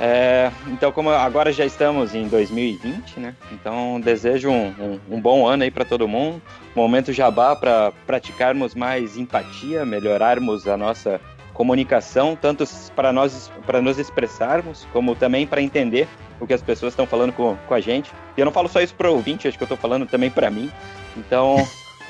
é, 0.00 0.50
então, 0.68 0.92
como 0.92 1.10
agora 1.10 1.50
já 1.52 1.64
estamos 1.64 2.14
em 2.14 2.28
2020, 2.28 3.20
né? 3.20 3.34
Então, 3.52 4.00
desejo 4.00 4.50
um, 4.50 4.68
um, 4.68 5.00
um 5.16 5.20
bom 5.20 5.46
ano 5.46 5.62
aí 5.62 5.70
para 5.70 5.84
todo 5.84 6.06
mundo. 6.06 6.42
Momento 6.74 7.12
jabá 7.12 7.56
para 7.56 7.92
praticarmos 8.06 8.74
mais 8.74 9.16
empatia, 9.16 9.84
melhorarmos 9.86 10.68
a 10.68 10.76
nossa 10.76 11.20
comunicação, 11.54 12.36
tanto 12.36 12.64
para 12.94 13.12
nós 13.12 13.50
para 13.64 13.80
nos 13.80 13.98
expressarmos, 13.98 14.86
como 14.92 15.14
também 15.14 15.46
para 15.46 15.62
entender 15.62 16.06
o 16.40 16.46
que 16.46 16.52
as 16.52 16.60
pessoas 16.60 16.92
estão 16.92 17.06
falando 17.06 17.32
com, 17.32 17.56
com 17.56 17.74
a 17.74 17.80
gente. 17.80 18.12
E 18.36 18.40
eu 18.40 18.44
não 18.44 18.52
falo 18.52 18.68
só 18.68 18.80
isso 18.80 18.94
para 18.94 19.10
o 19.10 19.14
ouvinte, 19.14 19.48
acho 19.48 19.56
que 19.56 19.62
eu 19.62 19.66
estou 19.66 19.78
falando 19.78 20.04
também 20.04 20.30
para 20.30 20.50
mim. 20.50 20.70
Então, 21.16 21.56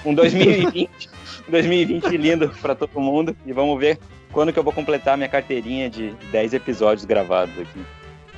um 0.04 0.12
2020, 0.16 1.08
2020 1.46 2.16
lindo 2.16 2.48
para 2.60 2.74
todo 2.74 2.98
mundo 2.98 3.36
e 3.46 3.52
vamos 3.52 3.78
ver 3.78 3.98
quando 4.32 4.52
que 4.52 4.58
eu 4.58 4.64
vou 4.64 4.72
completar 4.72 5.16
minha 5.16 5.28
carteirinha 5.28 5.88
de 5.88 6.10
10 6.32 6.54
episódios 6.54 7.04
gravados 7.04 7.56
aqui. 7.56 7.84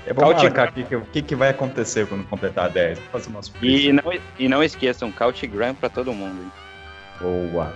É 0.07 0.12
bom 0.12 0.33
marcar 0.33 0.69
aqui 0.69 0.95
o 0.95 1.01
que, 1.01 1.20
que 1.20 1.35
vai 1.35 1.49
acontecer 1.51 2.07
quando 2.07 2.24
completar 2.28 2.69
10. 2.70 2.99
Vou 2.99 3.09
fazer 3.09 3.28
umas 3.28 3.53
e 3.61 3.93
não, 3.93 4.05
e 4.39 4.49
não 4.49 4.62
esqueçam, 4.62 5.11
Cautigram 5.11 5.74
para 5.74 5.89
todo 5.89 6.12
mundo. 6.12 6.53
Boa. 7.20 7.74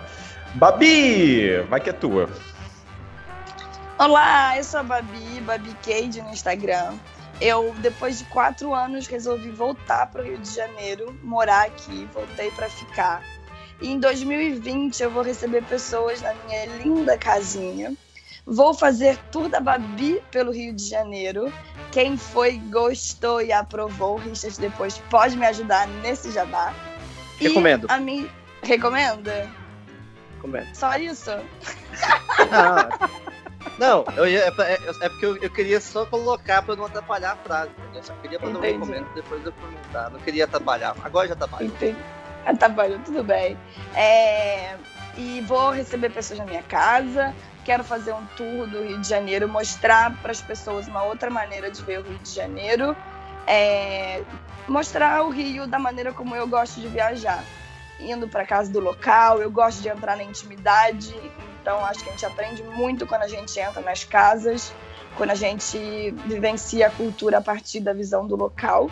Babi, 0.55 1.61
vai 1.69 1.81
que 1.81 1.91
é 1.91 1.93
tua. 1.93 2.29
Olá, 4.01 4.57
eu 4.57 4.65
sou 4.65 4.81
a 4.81 4.83
Babi, 4.83 5.43
Babi 5.43 5.77
Cade 5.85 6.23
no 6.23 6.31
Instagram. 6.31 6.95
Eu, 7.39 7.75
depois 7.81 8.19
de 8.19 8.25
quatro 8.25 8.75
anos, 8.75 9.07
resolvi 9.07 9.51
voltar 9.51 10.07
para 10.07 10.23
o 10.23 10.25
Rio 10.25 10.39
de 10.39 10.51
Janeiro, 10.51 11.15
morar 11.23 11.67
aqui, 11.67 12.09
voltei 12.11 12.51
para 12.53 12.71
ficar. 12.71 13.23
E 13.79 13.91
em 13.91 14.01
2020 14.01 15.03
eu 15.03 15.11
vou 15.11 15.23
receber 15.23 15.63
pessoas 15.65 16.23
na 16.23 16.33
minha 16.33 16.65
linda 16.83 17.19
casinha. 17.19 17.93
Vou 18.47 18.73
fazer 18.73 19.19
tour 19.31 19.51
da 19.51 19.61
Babi 19.61 20.23
pelo 20.31 20.51
Rio 20.51 20.73
de 20.73 20.89
Janeiro. 20.89 21.53
Quem 21.93 22.17
foi, 22.17 22.57
gostou 22.57 23.43
e 23.43 23.53
aprovou 23.53 24.17
Richard 24.17 24.59
depois 24.59 24.97
pode 25.11 25.37
me 25.37 25.45
ajudar 25.45 25.87
nesse 25.87 26.33
jabá. 26.33 26.75
Recomendo. 27.39 27.87
E 27.87 27.93
a 27.93 27.99
mim... 27.99 28.31
Recomenda? 28.63 29.51
Recomendo. 30.37 30.75
Só 30.75 30.97
isso? 30.97 31.33
Não. 32.51 33.21
Não, 33.79 34.05
eu 34.17 34.27
ia, 34.27 34.41
é, 34.41 34.49
é, 34.49 34.79
é, 35.03 35.09
porque 35.09 35.27
eu, 35.27 35.37
eu, 35.37 35.51
queria 35.51 35.81
só 35.81 36.07
colocar 36.07 36.63
pra 36.63 36.77
não 36.77 36.87
atrapalhar 36.87 37.33
a 37.33 37.37
frase. 37.37 37.71
Eu 37.95 38.03
só 38.03 38.15
queria 38.15 38.39
mandar 38.39 38.59
um 38.59 38.63
recomendo 38.63 39.15
depois 39.15 39.45
eu 39.45 39.53
comentar. 39.53 40.11
Não 40.11 40.21
queria 40.21 40.45
atrapalhar. 40.45 40.97
Agora 41.03 41.29
já 41.29 41.35
atrapalhou. 41.35 41.69
Entendi. 41.69 41.99
Atrapalhou, 42.47 42.99
tudo 43.01 43.23
bem. 43.23 43.57
É, 43.95 44.77
e 45.17 45.43
vou 45.43 45.71
receber 45.71 46.11
pessoas 46.11 46.39
na 46.39 46.47
minha 46.47 46.63
casa. 46.63 47.35
Quero 47.65 47.85
fazer 47.85 48.15
um 48.15 48.25
tour 48.37 48.67
do 48.67 48.83
Rio 48.83 48.99
de 48.99 49.09
Janeiro, 49.09 49.47
mostrar 49.47 50.17
para 50.23 50.33
as 50.33 50.41
pessoas 50.41 50.89
uma 50.89 51.03
outra 51.03 51.31
maneira 51.31 51.71
de 51.71 51.83
ver 51.83 52.01
o 52.01 52.03
Rio 52.03 52.19
de 52.19 52.31
Janeiro. 52.31 52.97
É, 53.47 54.23
mostrar 54.67 55.23
o 55.25 55.31
Rio 55.31 55.67
da 55.67 55.79
maneira 55.79 56.13
como 56.13 56.35
eu 56.35 56.47
gosto 56.47 56.81
de 56.81 56.89
viajar. 56.89 57.45
Indo 57.99 58.27
para 58.27 58.47
casa 58.47 58.73
do 58.73 58.81
local, 58.81 59.43
eu 59.43 59.51
gosto 59.51 59.83
de 59.83 59.89
entrar 59.89 60.17
na 60.17 60.23
intimidade, 60.23 61.15
então, 61.61 61.85
acho 61.85 62.03
que 62.03 62.09
a 62.09 62.13
gente 62.13 62.27
aprende 62.27 62.63
muito 62.63 63.07
quando 63.07 63.23
a 63.23 63.29
gente 63.29 63.59
entra 63.59 63.81
nas 63.83 64.05
casas, 64.05 64.73
quando 65.17 65.31
a 65.31 65.35
gente 65.35 66.11
vivencia 66.27 66.87
a 66.87 66.91
cultura 66.91 67.39
a 67.39 67.41
partir 67.41 67.81
da 67.81 67.93
visão 67.93 68.27
do 68.27 68.37
local. 68.37 68.91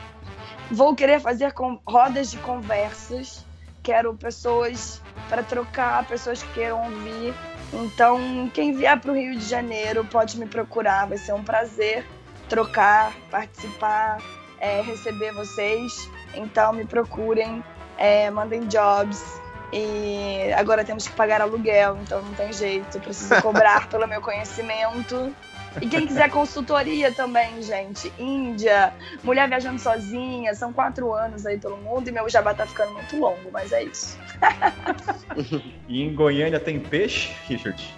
Vou 0.71 0.95
querer 0.95 1.21
fazer 1.21 1.53
rodas 1.87 2.31
de 2.31 2.37
conversas, 2.39 3.45
quero 3.83 4.13
pessoas 4.15 5.01
para 5.29 5.43
trocar, 5.43 6.07
pessoas 6.07 6.43
que 6.43 6.53
queiram 6.53 6.85
ouvir. 6.85 7.35
Então, 7.73 8.51
quem 8.53 8.75
vier 8.75 8.99
para 9.01 9.11
o 9.11 9.15
Rio 9.15 9.37
de 9.37 9.45
Janeiro 9.47 10.05
pode 10.05 10.39
me 10.39 10.47
procurar, 10.47 11.07
vai 11.07 11.17
ser 11.17 11.33
um 11.33 11.43
prazer 11.43 12.05
trocar, 12.49 13.13
participar, 13.31 14.19
é, 14.61 14.83
receber 14.83 15.33
vocês. 15.33 16.11
Então, 16.35 16.73
me 16.73 16.85
procurem, 16.85 17.65
é, 17.97 18.31
mandem 18.31 18.67
jobs. 18.67 19.41
E 19.73 20.53
agora 20.57 20.85
temos 20.85 21.07
que 21.07 21.15
pagar 21.15 21.41
aluguel, 21.41 21.99
então 22.03 22.23
não 22.23 22.35
tem 22.35 22.53
jeito. 22.53 22.99
Preciso 23.01 23.35
cobrar 23.43 23.89
pelo 23.89 24.07
meu 24.07 24.21
conhecimento. 24.21 25.35
E 25.81 25.87
quem 25.87 26.07
quiser 26.07 26.31
consultoria 26.31 27.13
também, 27.13 27.63
gente. 27.63 28.13
Índia, 28.19 28.93
mulher 29.23 29.49
viajando 29.49 29.79
sozinha, 29.79 30.55
são 30.55 30.73
quatro 30.73 31.13
anos 31.13 31.45
aí 31.45 31.59
pelo 31.59 31.77
mundo 31.77 32.09
e 32.09 32.13
meu 32.13 32.29
jabá 32.29 32.55
tá 32.55 32.67
ficando 32.67 32.93
muito 32.95 33.19
longo, 33.19 33.51
mas 33.53 33.71
é 33.73 33.85
isso. 33.85 34.19
e 35.87 36.03
em 36.03 36.15
Goiânia 36.15 36.59
tem 36.59 36.81
peixe, 36.81 37.31
Richard? 37.47 37.95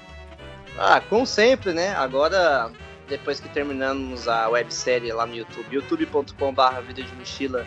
Ah, 0.77 1.01
como 1.01 1.27
sempre, 1.27 1.73
né? 1.73 1.95
Agora, 1.95 2.71
depois 3.09 3.41
que 3.41 3.49
terminamos 3.49 4.29
a 4.29 4.49
websérie 4.49 5.13
lá 5.13 5.27
no 5.27 5.35
YouTube, 5.35 5.67
youtube.com.br 5.71 6.81
Vida 6.87 7.03
de 7.03 7.15
Mochila, 7.15 7.67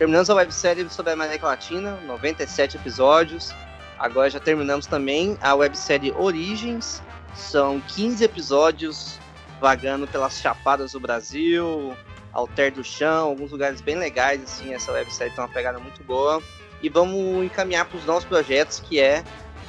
Terminamos 0.00 0.30
a 0.30 0.34
websérie 0.34 0.88
sobre 0.88 1.10
a 1.10 1.12
América 1.12 1.46
Latina, 1.46 2.00
97 2.06 2.78
episódios. 2.78 3.52
Agora 3.98 4.30
já 4.30 4.40
terminamos 4.40 4.86
também 4.86 5.36
a 5.42 5.54
websérie 5.54 6.10
Origens. 6.12 7.02
São 7.34 7.82
15 7.82 8.24
episódios 8.24 9.18
vagando 9.60 10.06
pelas 10.06 10.40
chapadas 10.40 10.92
do 10.92 11.00
Brasil, 11.00 11.94
Alter 12.32 12.72
do 12.72 12.82
Chão, 12.82 13.28
alguns 13.28 13.52
lugares 13.52 13.82
bem 13.82 13.96
legais, 13.96 14.42
assim, 14.42 14.72
essa 14.72 14.90
websérie 14.90 15.34
tem 15.34 15.44
uma 15.44 15.52
pegada 15.52 15.78
muito 15.78 16.02
boa. 16.02 16.42
E 16.80 16.88
vamos 16.88 17.44
encaminhar 17.44 17.84
para 17.84 17.98
os 17.98 18.06
nossos 18.06 18.24
projetos, 18.24 18.80
que 18.80 18.98
é 18.98 19.22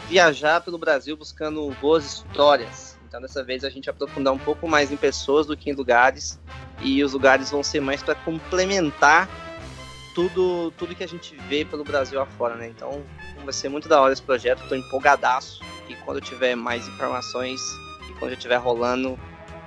viajar 0.08 0.62
pelo 0.62 0.78
Brasil 0.78 1.18
buscando 1.18 1.70
boas 1.82 2.06
histórias. 2.06 2.98
Então, 3.06 3.20
dessa 3.20 3.44
vez, 3.44 3.66
a 3.66 3.70
gente 3.70 3.88
vai 3.88 3.94
aprofundar 3.96 4.34
um 4.34 4.40
pouco 4.40 4.66
mais 4.66 4.94
em 4.94 4.96
pessoas 4.96 5.46
do 5.46 5.58
que 5.58 5.70
em 5.70 5.74
lugares. 5.74 6.40
E 6.80 7.04
os 7.04 7.12
lugares 7.12 7.52
vão 7.52 7.62
ser 7.62 7.82
mais 7.82 8.02
para 8.02 8.16
complementar 8.16 9.28
tudo, 10.14 10.72
tudo 10.72 10.96
que 10.96 11.04
a 11.04 11.08
gente 11.08 11.36
vê 11.48 11.66
pelo 11.66 11.84
Brasil 11.84 12.22
afora, 12.22 12.56
né? 12.56 12.68
Então 12.68 13.04
vai 13.44 13.54
ser 13.54 13.70
muito 13.70 13.88
da 13.90 14.02
hora 14.02 14.14
esse 14.14 14.22
projeto, 14.22 14.68
tô 14.68 14.76
empolgadaço. 14.76 15.62
E 15.90 15.96
quando 15.96 16.18
eu 16.18 16.22
tiver 16.22 16.56
mais 16.56 16.88
informações 16.88 17.62
e 18.10 18.14
quando 18.14 18.32
já 18.32 18.38
estiver 18.38 18.58
rolando, 18.58 19.20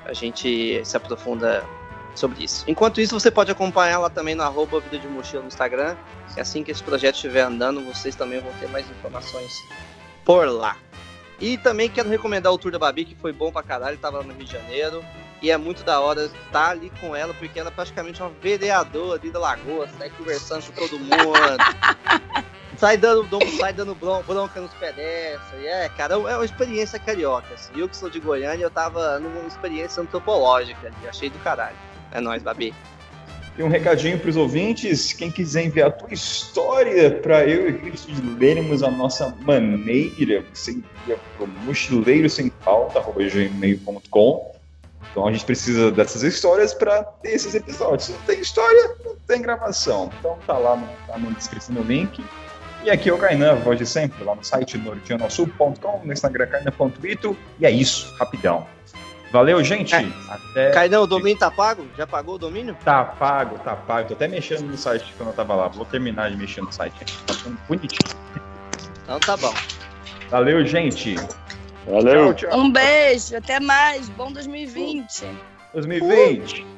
a 0.05 0.13
gente 0.13 0.81
se 0.85 0.97
aprofunda 0.97 1.65
sobre 2.15 2.45
isso. 2.45 2.65
Enquanto 2.69 3.01
isso, 3.01 3.19
você 3.19 3.31
pode 3.31 3.51
acompanhar 3.51 3.99
lá 3.99 4.09
também 4.09 4.35
no 4.35 4.43
arroba 4.43 4.81
Vida 4.81 4.99
de 4.99 5.09
Mochila 5.09 5.43
no 5.43 5.49
Instagram. 5.49 5.97
E 6.37 6.41
assim 6.41 6.63
que 6.63 6.71
esse 6.71 6.83
projeto 6.83 7.17
estiver 7.17 7.43
andando, 7.43 7.81
vocês 7.85 8.15
também 8.15 8.41
vão 8.41 8.53
ter 8.55 8.69
mais 8.69 8.89
informações 8.91 9.53
por 10.25 10.49
lá. 10.49 10.77
E 11.41 11.59
também 11.59 11.91
quero 11.91 12.09
recomendar 12.09 12.53
o 12.53 12.59
Tour 12.59 12.73
da 12.73 12.79
Babi, 12.79 13.05
que 13.05 13.15
foi 13.15 13.33
bom 13.33 13.51
pra 13.51 13.63
caralho, 13.63 13.99
tava 13.99 14.19
lá 14.19 14.25
no 14.25 14.33
Rio 14.35 14.45
de 14.45 14.53
Janeiro. 14.53 15.05
E 15.43 15.51
é 15.51 15.57
muito 15.57 15.85
da 15.85 16.01
hora 16.01 16.25
estar 16.25 16.71
ali 16.71 16.91
com 17.01 17.15
ela, 17.15 17.35
porque 17.35 17.59
ela 17.59 17.69
é 17.69 17.73
praticamente 17.73 18.23
uma 18.23 18.31
vereadora 18.41 19.21
ali 19.21 19.31
da 19.31 19.39
Lagoa, 19.39 19.89
sai 19.99 20.11
conversando 20.11 20.65
com 20.67 20.73
todo 20.73 20.99
mundo. 20.99 21.15
sai 22.79 22.97
dando, 22.97 23.39
sai 23.59 23.73
dando 23.73 23.95
bronca 23.95 24.61
nos 24.61 24.73
pedestres. 24.75 25.65
É, 25.65 25.89
cara, 25.91 26.15
é 26.15 26.37
uma 26.37 26.45
experiência 26.45 26.99
carioca. 26.99 27.53
Assim. 27.55 27.73
Eu 27.77 27.89
que 27.89 27.97
sou 27.97 28.09
de 28.09 28.21
Goiânia, 28.21 28.65
eu 28.65 28.71
tava 28.71 29.19
numa 29.19 29.47
experiência 29.47 30.03
antropológica 30.03 30.87
ali. 30.87 31.09
Achei 31.09 31.29
do 31.29 31.39
caralho. 31.41 31.77
É 32.11 32.21
nóis, 32.21 32.43
Babi. 32.43 32.75
E 33.57 33.63
um 33.63 33.69
recadinho 33.69 34.19
para 34.19 34.31
os 34.31 34.37
ouvintes, 34.37 35.13
quem 35.13 35.31
quiser 35.31 35.67
enviar 35.67 35.89
a 35.89 35.93
tua 35.93 36.13
história 36.13 37.11
para 37.11 37.47
eu 37.47 37.69
e 37.69 37.73
Cristo 37.75 38.11
lermos 38.37 38.83
a 38.83 38.91
nossa 38.91 39.33
maneira, 39.43 40.45
você 40.53 40.73
envia 40.73 41.19
para 41.37 41.47
mochileiro 41.65 42.29
sem 42.29 42.49
pauta, 42.49 43.01
gmail.com 43.01 44.54
Então 45.15 45.29
a 45.29 45.33
gente 45.33 45.45
precisa 45.45 45.93
dessas 45.93 46.25
histórias 46.25 46.75
para 46.75 47.05
ter 47.05 47.31
esses 47.31 47.55
episódios. 47.55 48.07
Se 48.07 48.13
não 48.13 48.19
tem 48.23 48.41
história, 48.41 48.97
não 49.05 49.15
tem 49.29 49.41
gravação. 49.41 50.11
Então 50.19 50.37
tá 50.45 50.59
lá 50.59 50.75
no, 50.75 50.89
tá 51.07 51.17
na 51.17 51.31
descrição 51.31 51.73
no 51.73 51.83
link. 51.83 52.21
E 52.83 52.91
aqui 52.91 53.09
é 53.09 53.13
o 53.13 53.17
Kainan, 53.17 53.55
voz 53.55 53.79
de 53.79 53.87
sempre, 53.87 54.25
lá 54.25 54.35
no 54.35 54.43
site 54.43 54.77
norteanosul.com, 54.77 56.01
no 56.05 56.13
Instagram 56.13 56.49
kainan.ito. 56.49 57.37
E 57.61 57.65
é 57.65 57.71
isso, 57.71 58.13
rapidão. 58.19 58.67
Valeu, 59.31 59.63
gente. 59.63 59.95
É. 59.95 60.05
Até... 60.29 60.71
Kainan, 60.73 61.03
o 61.03 61.07
domínio 61.07 61.39
tá 61.39 61.49
pago? 61.49 61.87
Já 61.97 62.09
pagou 62.09 62.35
o 62.35 62.39
domínio? 62.39 62.77
Tá 62.85 63.05
pago, 63.05 63.57
tá 63.61 63.77
pago. 63.77 64.09
Tô 64.09 64.15
até 64.15 64.27
mexendo 64.27 64.63
no 64.63 64.77
site 64.77 65.15
quando 65.17 65.29
eu 65.29 65.35
tava 65.35 65.55
lá. 65.55 65.69
Vou 65.69 65.85
terminar 65.85 66.29
de 66.29 66.37
mexer 66.37 66.61
no 66.61 66.73
site. 66.73 66.97
Tá 67.25 67.35
ficando 67.35 67.57
bonitinho. 67.69 68.19
Então 69.05 69.21
tá 69.21 69.37
bom. 69.37 69.55
Valeu, 70.29 70.67
gente. 70.67 71.15
Valeu. 71.87 72.35
Tchau, 72.35 72.49
tchau. 72.51 72.59
Um 72.61 72.71
beijo, 72.73 73.37
até 73.37 73.61
mais. 73.61 74.09
Bom 74.11 74.33
2020. 74.33 75.25
2020. 75.75 76.63
Uh. 76.63 76.74